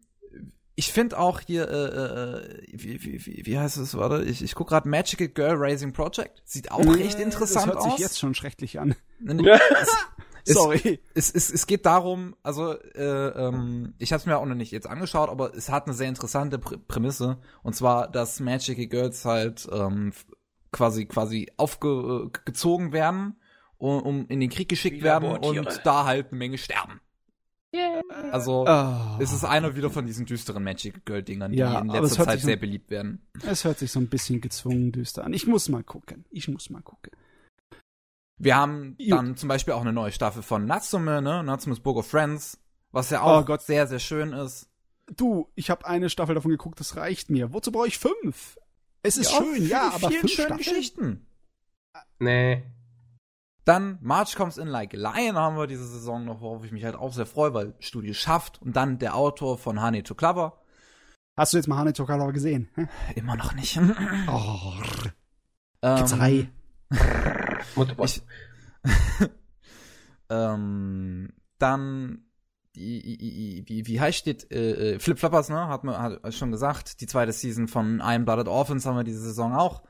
[0.75, 4.55] ich finde auch hier, äh, äh, wie, wie, wie, wie heißt es, warte, ich, ich
[4.55, 6.41] gucke gerade Magical Girl Raising Project.
[6.45, 7.99] Sieht auch recht interessant Das hört sich aus.
[7.99, 8.95] jetzt schon schrecklich an.
[10.45, 11.01] Es- Sorry.
[11.13, 14.71] Es, es, es geht darum, also äh, ähm, ich habe es mir auch noch nicht
[14.71, 19.25] jetzt angeschaut, aber es hat eine sehr interessante Prä Prämisse und zwar, dass Magical Girls
[19.25, 20.13] halt ähm,
[20.71, 23.35] quasi quasi aufgezogen werden,
[23.77, 26.99] um, um in den Krieg geschickt werden und da halt eine Menge sterben.
[28.31, 31.89] Also Oh, es ist einer wieder von diesen düsteren Magical Girl Dingern, die Ja, in
[31.89, 33.21] aber es letzter Zeit sich so- sehr beliebt werden.
[33.45, 35.33] es hört sich so ein bisschen gezwungen düster an.
[35.33, 36.25] Ich muss mal gucken.
[36.31, 37.11] Ich muss mal gucken.
[38.39, 41.43] Wir haben dann zum Beispiel auch eine neue Staffel von Natsume, ne?
[41.43, 42.59] Natsume's Book of Friends,
[42.91, 43.61] was ja auch Oh Gott.
[43.63, 44.69] sehr, sehr schön ist.
[45.15, 47.51] Du, ich habe eine Staffel davon geguckt, das reicht mir.
[47.53, 48.57] Wozu brauche ich fünf?
[49.03, 50.57] Es ist schön, viele- ja, aber vielen fünf schönen Staffeln?
[50.57, 51.27] Geschichten.
[52.19, 52.63] Nee.
[53.67, 56.85] Dann March Comes In Like a Lion haben wir diese Saison noch, worauf ich mich
[56.85, 58.61] halt auch sehr freue, weil Studio schafft.
[58.61, 60.61] Und dann der Autor von Honey to Clover.
[61.35, 62.69] Hast du jetzt mal Hane Tokalawa gesehen?
[62.75, 62.87] Hä?
[63.15, 63.77] Immer noch nicht.
[64.29, 64.73] Oh,
[65.81, 66.05] ähm.
[68.03, 68.23] Ich,
[70.29, 72.25] ähm, dann
[72.73, 75.67] wie, wie heißt steht äh, äh, Flip Floppers, ne?
[75.67, 77.01] Hat man hat schon gesagt.
[77.01, 79.83] Die zweite Season von Iron Blooded Orphans haben wir diese Saison auch.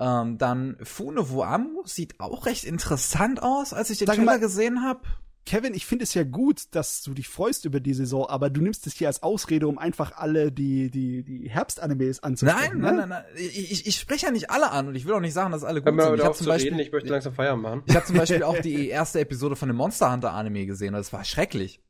[0.00, 4.40] Ähm, dann Fune Amu sieht auch recht interessant aus, als ich den Sag Trailer mal-
[4.40, 5.02] gesehen habe.
[5.46, 8.60] Kevin, ich finde es ja gut, dass du dich freust über die Saison, aber du
[8.60, 12.78] nimmst es hier als Ausrede, um einfach alle die, die, die Herbstanimes anzusprechen.
[12.78, 13.00] Nein, nein, ne?
[13.00, 13.24] nein, nein.
[13.36, 15.64] Ich, ich, ich spreche ja nicht alle an und ich will auch nicht sagen, dass
[15.64, 16.14] alle gut sind.
[16.14, 17.82] Ich auf zum zu Beispiel, reden, ich möchte langsam Feierabend machen.
[17.86, 20.94] ich habe zum Beispiel auch die erste Episode von dem Monster Hunter Anime gesehen.
[20.94, 21.80] und Das war schrecklich.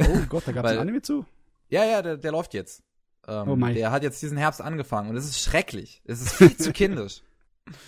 [0.00, 1.24] Oh Gott, da gab es ein Anime zu?
[1.70, 2.82] Ja, ja, der, der läuft jetzt.
[3.28, 3.74] Ähm, Oh mein.
[3.74, 6.02] Der hat jetzt diesen Herbst angefangen und es ist schrecklich.
[6.06, 7.22] Es ist viel zu kindisch.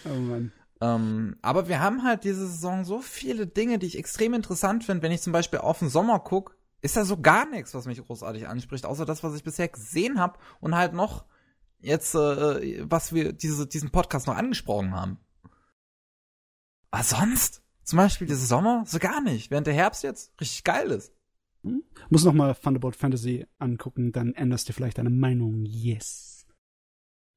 [0.05, 0.53] Oh Mann.
[0.83, 5.03] Ähm, aber wir haben halt diese Saison so viele Dinge, die ich extrem interessant finde.
[5.03, 8.05] Wenn ich zum Beispiel auf den Sommer guck, ist da so gar nichts, was mich
[8.05, 11.25] großartig anspricht, außer das, was ich bisher gesehen habe und halt noch
[11.81, 15.19] jetzt, äh, was wir diese, diesen Podcast noch angesprochen haben.
[16.91, 19.51] Aber sonst, zum Beispiel diese Sommer, so gar nicht.
[19.51, 21.13] Während der Herbst jetzt richtig geil ist.
[22.09, 25.65] Muss noch mal Thunderbolt Fantasy angucken, dann änderst du vielleicht deine Meinung.
[25.67, 26.47] Yes.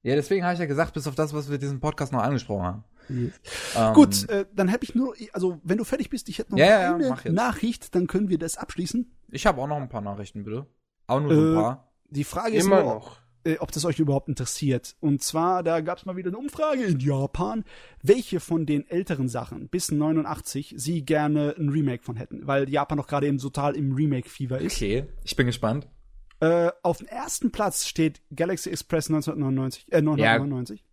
[0.04, 2.64] Ja, deswegen habe ich ja gesagt, bis auf das, was wir diesen Podcast noch angesprochen
[2.64, 2.84] haben.
[3.10, 3.34] yes.
[3.76, 6.58] Ähm, Gut, äh, dann habe ich nur, also wenn du fertig bist, ich hätte noch
[6.58, 7.30] Ja, ja, ja, eine jetzt.
[7.30, 9.12] Nachricht, dann können wir das abschließen.
[9.30, 10.68] Ich habe auch noch ein paar Nachrichten, bitte.
[11.08, 11.94] Auch nur so ein Äh, paar.
[12.10, 13.18] Die Frage ist Immer nur, noch.
[13.46, 14.96] Äh, ob das euch überhaupt interessiert.
[15.00, 17.64] Und zwar, da gab es mal wieder eine Umfrage in Japan,
[18.02, 22.98] welche von den älteren Sachen bis 89 sie gerne ein Remake von hätten, weil Japan
[22.98, 24.76] doch gerade eben total im Remake-Fieber ist.
[24.78, 25.88] Okay, ich bin gespannt.
[26.40, 30.84] Äh, auf dem ersten Platz steht Galaxy Express 1999, äh, 999.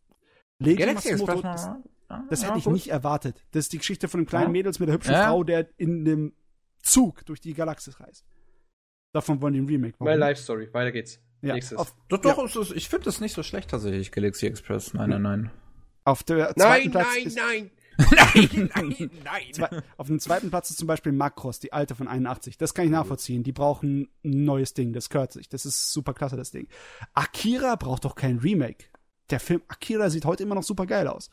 [0.58, 2.24] Legion Galaxy Matsumoto, Express das, mal.
[2.28, 2.72] das Ja, hätte ich gut.
[2.74, 3.44] nicht erwartet.
[3.52, 4.50] Das ist die Geschichte von dem kleinen Ja.
[4.52, 5.26] Mädels mit der hübschen Ja.
[5.28, 6.34] Frau, der in dem
[6.82, 8.24] Zug durch die Galaxis reist.
[9.12, 10.18] Davon wollen die ein Remake machen.
[10.18, 10.68] Life Story.
[10.72, 11.20] Weiter geht's.
[11.42, 11.78] Ja, Nächstes.
[11.78, 14.92] auf, Doch, doch, es ist, ich finde das nicht so schlecht tatsächlich, Galaxy Express.
[14.94, 15.50] Nein, nein, nein.
[16.04, 17.70] auf der Nein, zweiten Platz nein, ist, nein.
[17.98, 19.42] nein, nein, nein.
[19.52, 22.58] Zwei, auf dem zweiten Platz ist zum Beispiel Macross, die alte von 81.
[22.58, 23.42] Das kann ich nachvollziehen.
[23.42, 25.48] Die brauchen ein neues Ding, das gehört sich.
[25.48, 26.68] Das ist super klasse, das Ding.
[27.14, 28.86] Akira braucht doch kein Remake.
[29.30, 31.30] Der Film Akira sieht heute immer noch super geil aus.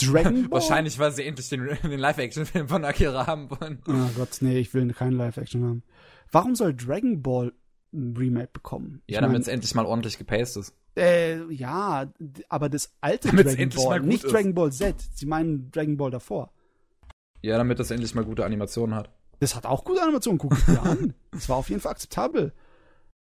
[0.00, 0.60] Dragon Ball?
[0.60, 3.82] Wahrscheinlich, weil sie endlich den, den Live-Action-Film von Akira haben wollen.
[3.88, 5.82] Oh Gott, nee, ich will keinen Live-Action haben.
[6.30, 7.52] Warum soll Dragon Ball
[7.92, 9.02] ein Remake bekommen?
[9.06, 10.74] Ja, damit es endlich mal ordentlich gepaced ist.
[10.96, 12.10] Äh, ja,
[12.48, 14.32] aber das alte Damit's Dragon endlich Ball, nicht ist.
[14.32, 14.96] Dragon Ball Z.
[15.14, 16.52] Sie meinen Dragon Ball davor.
[17.42, 19.10] Ja, damit das endlich mal gute Animationen hat.
[19.40, 21.14] Das hat auch gute Animationen, guck es dir an.
[21.30, 22.52] Das war auf jeden Fall akzeptabel.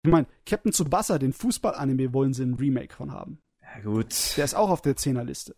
[0.05, 3.39] Ich meine, Captain Tsubasa, den Fußball-Anime, wollen sie ein Remake von haben.
[3.61, 4.37] Ja, gut.
[4.37, 5.57] Der ist auch auf der 10er-Liste.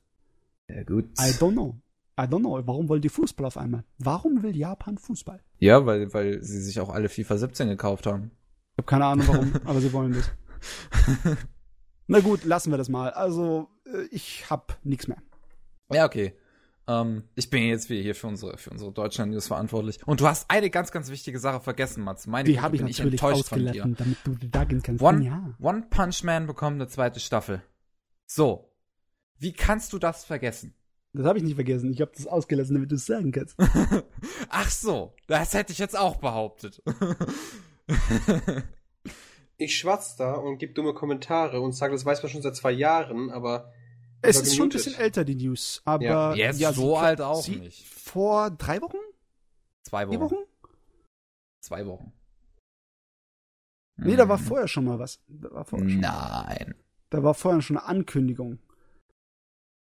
[0.68, 1.04] Ja, gut.
[1.18, 1.76] I don't know.
[2.18, 2.60] I don't know.
[2.66, 3.84] Warum wollen die Fußball auf einmal?
[3.98, 5.42] Warum will Japan Fußball?
[5.58, 8.30] Ja, weil, weil sie sich auch alle FIFA 17 gekauft haben.
[8.76, 10.30] Ich habe keine Ahnung warum, aber sie wollen das.
[12.08, 13.10] Na gut, lassen wir das mal.
[13.10, 15.16] Also, äh, ich hab nichts mehr.
[15.90, 16.34] Ja, okay.
[16.86, 20.06] Ähm, ich bin jetzt wieder hier für unsere, für unsere Deutschland-News verantwortlich.
[20.06, 22.26] Und du hast eine ganz, ganz wichtige Sache vergessen, Mats.
[22.26, 23.70] Meine Die habe ich natürlich enttäuscht von dir.
[23.70, 25.02] ausgelassen, damit du da gehen kannst.
[25.02, 25.54] One, Ja.
[25.58, 27.62] One Punch Man bekommt eine zweite Staffel.
[28.26, 28.70] So.
[29.38, 30.74] Wie kannst du das vergessen?
[31.12, 31.90] Das habe ich nicht vergessen.
[31.90, 33.56] Ich habe das ausgelassen, damit du es sagen kannst.
[34.50, 36.82] Ach so, das hätte ich jetzt auch behauptet.
[39.58, 42.72] Ich schwatz da und gebe dumme Kommentare und sage, das weiß man schon seit zwei
[42.72, 43.72] Jahren, aber
[44.20, 45.80] Es ist schon ein bisschen älter, die News.
[45.86, 46.34] Aber Ja.
[46.34, 47.86] Jetzt ja, so alt auch sie, nicht.
[47.88, 48.98] Vor drei Wochen?
[49.82, 50.34] Zwei Vier Wochen.
[50.34, 50.44] Wochen?
[51.62, 52.12] Zwei Wochen.
[53.96, 54.44] Nee, da war Hm.
[54.44, 55.20] vorher schon mal was.
[55.26, 56.74] Da war vorher, schon, Nein.
[57.08, 58.58] da war vorher schon eine Ankündigung.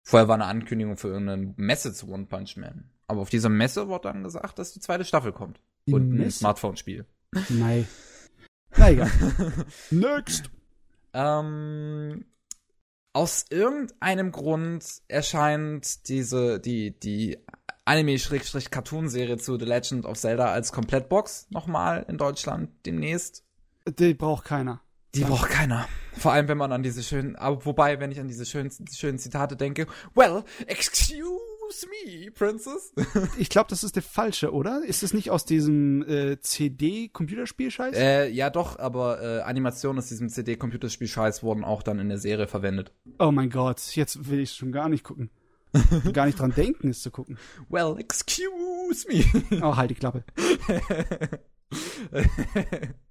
[0.05, 2.91] Vorher war eine Ankündigung für irgendeine Messe zu One Punch Man.
[3.07, 5.61] Aber auf dieser Messe wurde dann gesagt, dass die zweite Staffel kommt.
[5.87, 6.31] Die Und ein?
[6.33, 7.07] Smartphone-Spiel.
[7.49, 7.87] Nein.
[8.77, 9.11] Na egal.
[9.91, 10.51] Next.
[11.15, 12.25] Ähm,
[13.13, 17.39] aus irgendeinem Grund erscheint diese, die, die
[17.85, 23.45] Anime-Cartoon-Serie zu The Legend of Zelda als Komplettbox nochmal in Deutschland demnächst.
[23.87, 24.81] Die braucht keiner.
[25.15, 25.87] Die braucht keiner.
[26.17, 29.19] Vor allem, wenn man an diese schönen, aber wobei, wenn ich an diese schönen, schönen
[29.19, 31.39] Zitate denke, well, excuse
[31.87, 32.93] me, Princess.
[33.39, 34.83] Ich glaube, das ist der falsche, oder?
[34.85, 37.97] Ist es nicht aus diesem äh, CD-Computerspiel-Scheiß?
[37.97, 42.47] äh, ja doch, aber äh, Animationen aus diesem CD-Computerspiel-Scheiß wurden auch dann in der Serie
[42.47, 42.93] verwendet.
[43.19, 45.31] Oh mein Gott, jetzt will ich schon gar nicht gucken.
[46.13, 47.39] gar nicht dran denken, es zu gucken.
[47.69, 49.25] Well, excuse me.
[49.63, 50.25] Oh, halt die Klappe.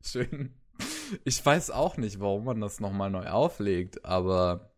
[0.04, 0.54] Schön.
[1.24, 4.71] Ich weiß auch nicht, warum man das nochmal neu auflegt, aber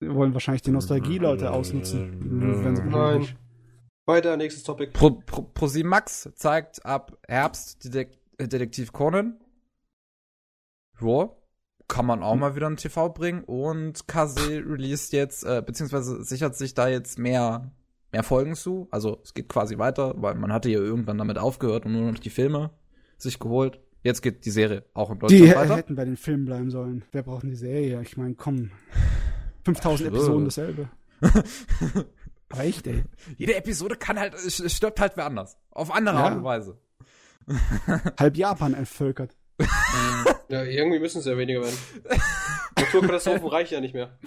[0.00, 2.64] wollen wahrscheinlich die Nostalgie-Leute ausnutzen.
[2.64, 3.28] Wenn sie Nein.
[4.06, 4.92] Weiter, nächstes Topic.
[4.92, 9.38] Pro, Pro, ProSieben Max zeigt ab Herbst Detek Detektiv Conan.
[11.00, 11.28] Ja,
[11.88, 16.56] kann man auch mal wieder in TV bringen und Kase released jetzt, äh, beziehungsweise sichert
[16.56, 17.72] sich da jetzt mehr,
[18.12, 18.88] mehr Folgen zu.
[18.90, 22.18] Also es geht quasi weiter, weil man hatte ja irgendwann damit aufgehört und nur noch
[22.18, 22.70] die Filme
[23.16, 23.80] sich geholt.
[24.02, 25.76] Jetzt geht die Serie auch in Deutschland Die weiter.
[25.76, 27.04] hätten bei den Filmen bleiben sollen.
[27.12, 28.00] Wer braucht denn die Serie?
[28.02, 28.70] Ich meine, komm.
[29.74, 30.16] 5000 Ach so.
[30.16, 30.88] Episoden dasselbe.
[32.50, 33.04] Aber echt, ey.
[33.36, 35.58] Jede Episode kann halt, es stirbt halt wer anders.
[35.70, 36.24] Auf andere Ja.
[36.24, 36.78] Art und Weise.
[38.18, 39.36] Halb Japan entvölkert.
[40.50, 41.76] Ja, irgendwie müssen es ja weniger werden.
[42.74, 44.18] Naturkatastrophen reichen ja nicht mehr.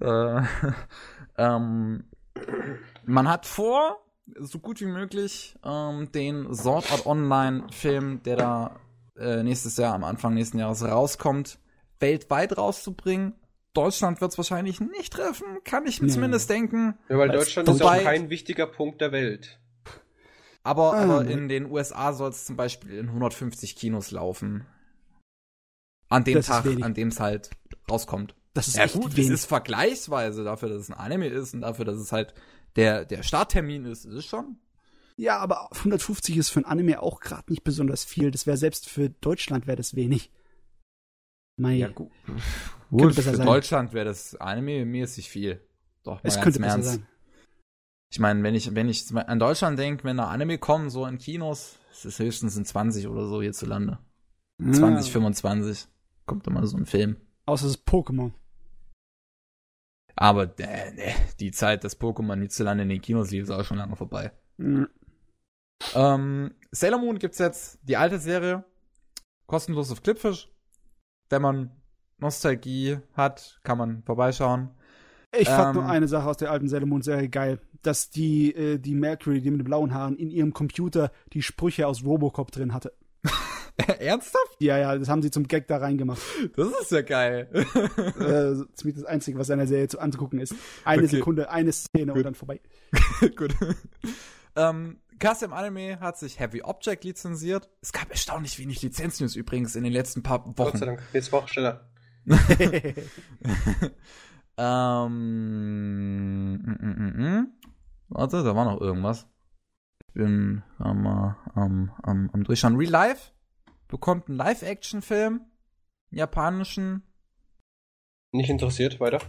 [0.00, 0.42] Äh,
[1.36, 2.04] ähm,
[3.04, 3.98] man hat vor,
[4.38, 8.80] so gut wie möglich, ähm, den Sword Art Online Film, der da
[9.18, 11.58] äh, nächstes Jahr, am Anfang nächsten Jahres rauskommt,
[12.00, 13.34] weltweit rauszubringen.
[13.74, 16.14] Deutschland wird es wahrscheinlich nicht treffen, kann ich mir Nee.
[16.14, 16.98] zumindest denken.
[17.08, 19.60] Ja, weil Deutschland ist auch kein wichtiger Punkt der Welt.
[20.64, 24.66] Aber, Ah, aber in den USA soll es zum Beispiel in 150 Kinos laufen.
[26.08, 27.50] An dem Tag, an dem es halt
[27.90, 28.34] rauskommt.
[28.54, 29.28] Das ist Ja gut, wenig.
[29.30, 32.34] es ist vergleichsweise dafür, dass es ein Anime ist und dafür, dass es halt
[32.76, 34.56] der, der Starttermin ist, ist es schon.
[35.16, 38.30] ja, aber 150 ist für ein Anime auch gerade nicht besonders viel.
[38.30, 40.30] Das wäre selbst für Deutschland wäre das wenig.
[41.58, 41.80] Mei.
[41.94, 42.10] gut.
[42.90, 43.46] Könnte besser für sein.
[43.46, 45.60] Deutschland wäre das Anime-mäßig viel.
[46.04, 46.90] Doch, es könnte besser Ernst.
[46.92, 47.06] sein.
[48.10, 51.18] Ich meine, wenn ich, wenn ich an Deutschland denke, wenn da Anime kommen, so in
[51.18, 53.98] Kinos, ist es höchstens in 20 oder so hierzulande.
[54.62, 55.12] 20, Ja.
[55.12, 55.86] 25
[56.24, 57.16] kommt immer so ein Film.
[57.46, 58.32] Außer es ist Pokémon.
[60.16, 63.78] Aber äh, nee, die Zeit, dass Pokémon hierzulande in den Kinos lief, ist auch schon
[63.78, 64.32] lange vorbei.
[64.56, 64.88] Mhm.
[65.94, 68.64] Ähm, Sailor Moon gibt's jetzt die alte Serie,
[69.46, 70.48] kostenlos auf Clipfish.
[71.30, 71.70] Wenn man
[72.18, 74.70] Nostalgie hat, kann man vorbeischauen.
[75.36, 78.54] Ich fand Ähm, nur eine Sache aus der alten Sailor Moon Serie geil, dass die
[78.54, 82.50] äh, die Mercury, die mit den blauen Haaren, in ihrem Computer die Sprüche aus Robocop
[82.50, 82.94] drin hatte.
[84.00, 84.56] Ernsthaft?
[84.58, 86.20] Ja, ja, das haben sie zum Gag da reingemacht.
[86.56, 87.48] Das ist ja geil.
[87.54, 90.54] äh, ziemlich das Einzige, was in der Serie zu anzugucken ist.
[90.84, 91.16] Eine Okay.
[91.16, 92.16] Sekunde, eine Szene Gut.
[92.16, 92.60] und dann vorbei.
[93.36, 93.54] Gut.
[94.56, 97.68] ähm, Custom Anime hat sich Heavy Object lizenziert.
[97.80, 100.78] Es gab erstaunlich wenig Lizenznews übrigens in den letzten paar Gott Wochen.
[100.78, 101.02] sei Dank.
[101.12, 101.90] Jetzt war schneller.
[104.58, 107.52] Ähm, mm, mm, mm.
[108.08, 109.28] Warte, da war noch irgendwas.
[110.08, 112.74] Ich bin am, am, am, am Durchschauen.
[112.74, 113.30] Real Life
[113.86, 115.42] bekommt einen Live-Action-Film.
[116.10, 117.04] Japanischen.
[118.32, 119.20] Nicht interessiert, weiter.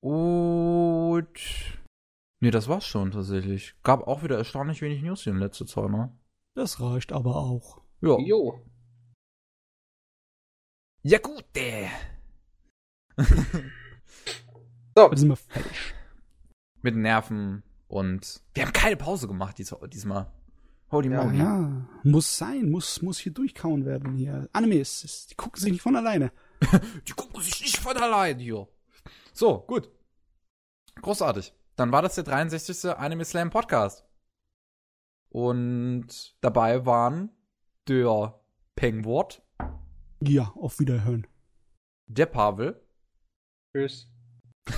[0.00, 1.28] Und.
[2.40, 3.74] Nee, das war's schon tatsächlich.
[3.82, 6.16] Gab auch wieder erstaunlich wenig News hier in letzter Zeit, ne?
[6.54, 7.82] Das reicht aber auch.
[8.00, 8.18] Ja.
[8.18, 8.60] Jo.
[11.02, 11.86] Ja, gut, äh.
[14.96, 15.94] So, Jetzt sind wir fertig.
[16.82, 18.42] Mit Nerven und.
[18.54, 20.30] Wir haben keine Pause gemacht dies, diesmal.
[20.90, 21.38] Holy Ja, moly.
[21.38, 24.48] Ja, muss sein, muss, muss hier durchkauen werden hier.
[24.52, 26.32] Animes, das- die gucken sich nicht von alleine.
[27.08, 28.66] Die gucken sich nicht von allein hier.
[29.32, 29.88] So, gut.
[31.00, 31.54] Großartig.
[31.80, 32.90] Dann war das der 63.
[32.90, 34.04] Anime Slam Podcast.
[35.30, 37.30] Und dabei waren
[37.88, 38.38] der
[38.76, 39.42] Pengwort,
[40.20, 41.26] Ja, auf Wiederhören.
[42.06, 42.86] der Pavel
[43.72, 44.10] tschüss.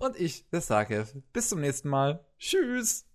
[0.00, 1.14] und ich, der Sakev.
[1.32, 2.22] Bis zum nächsten Mal.
[2.38, 3.08] Tschüss.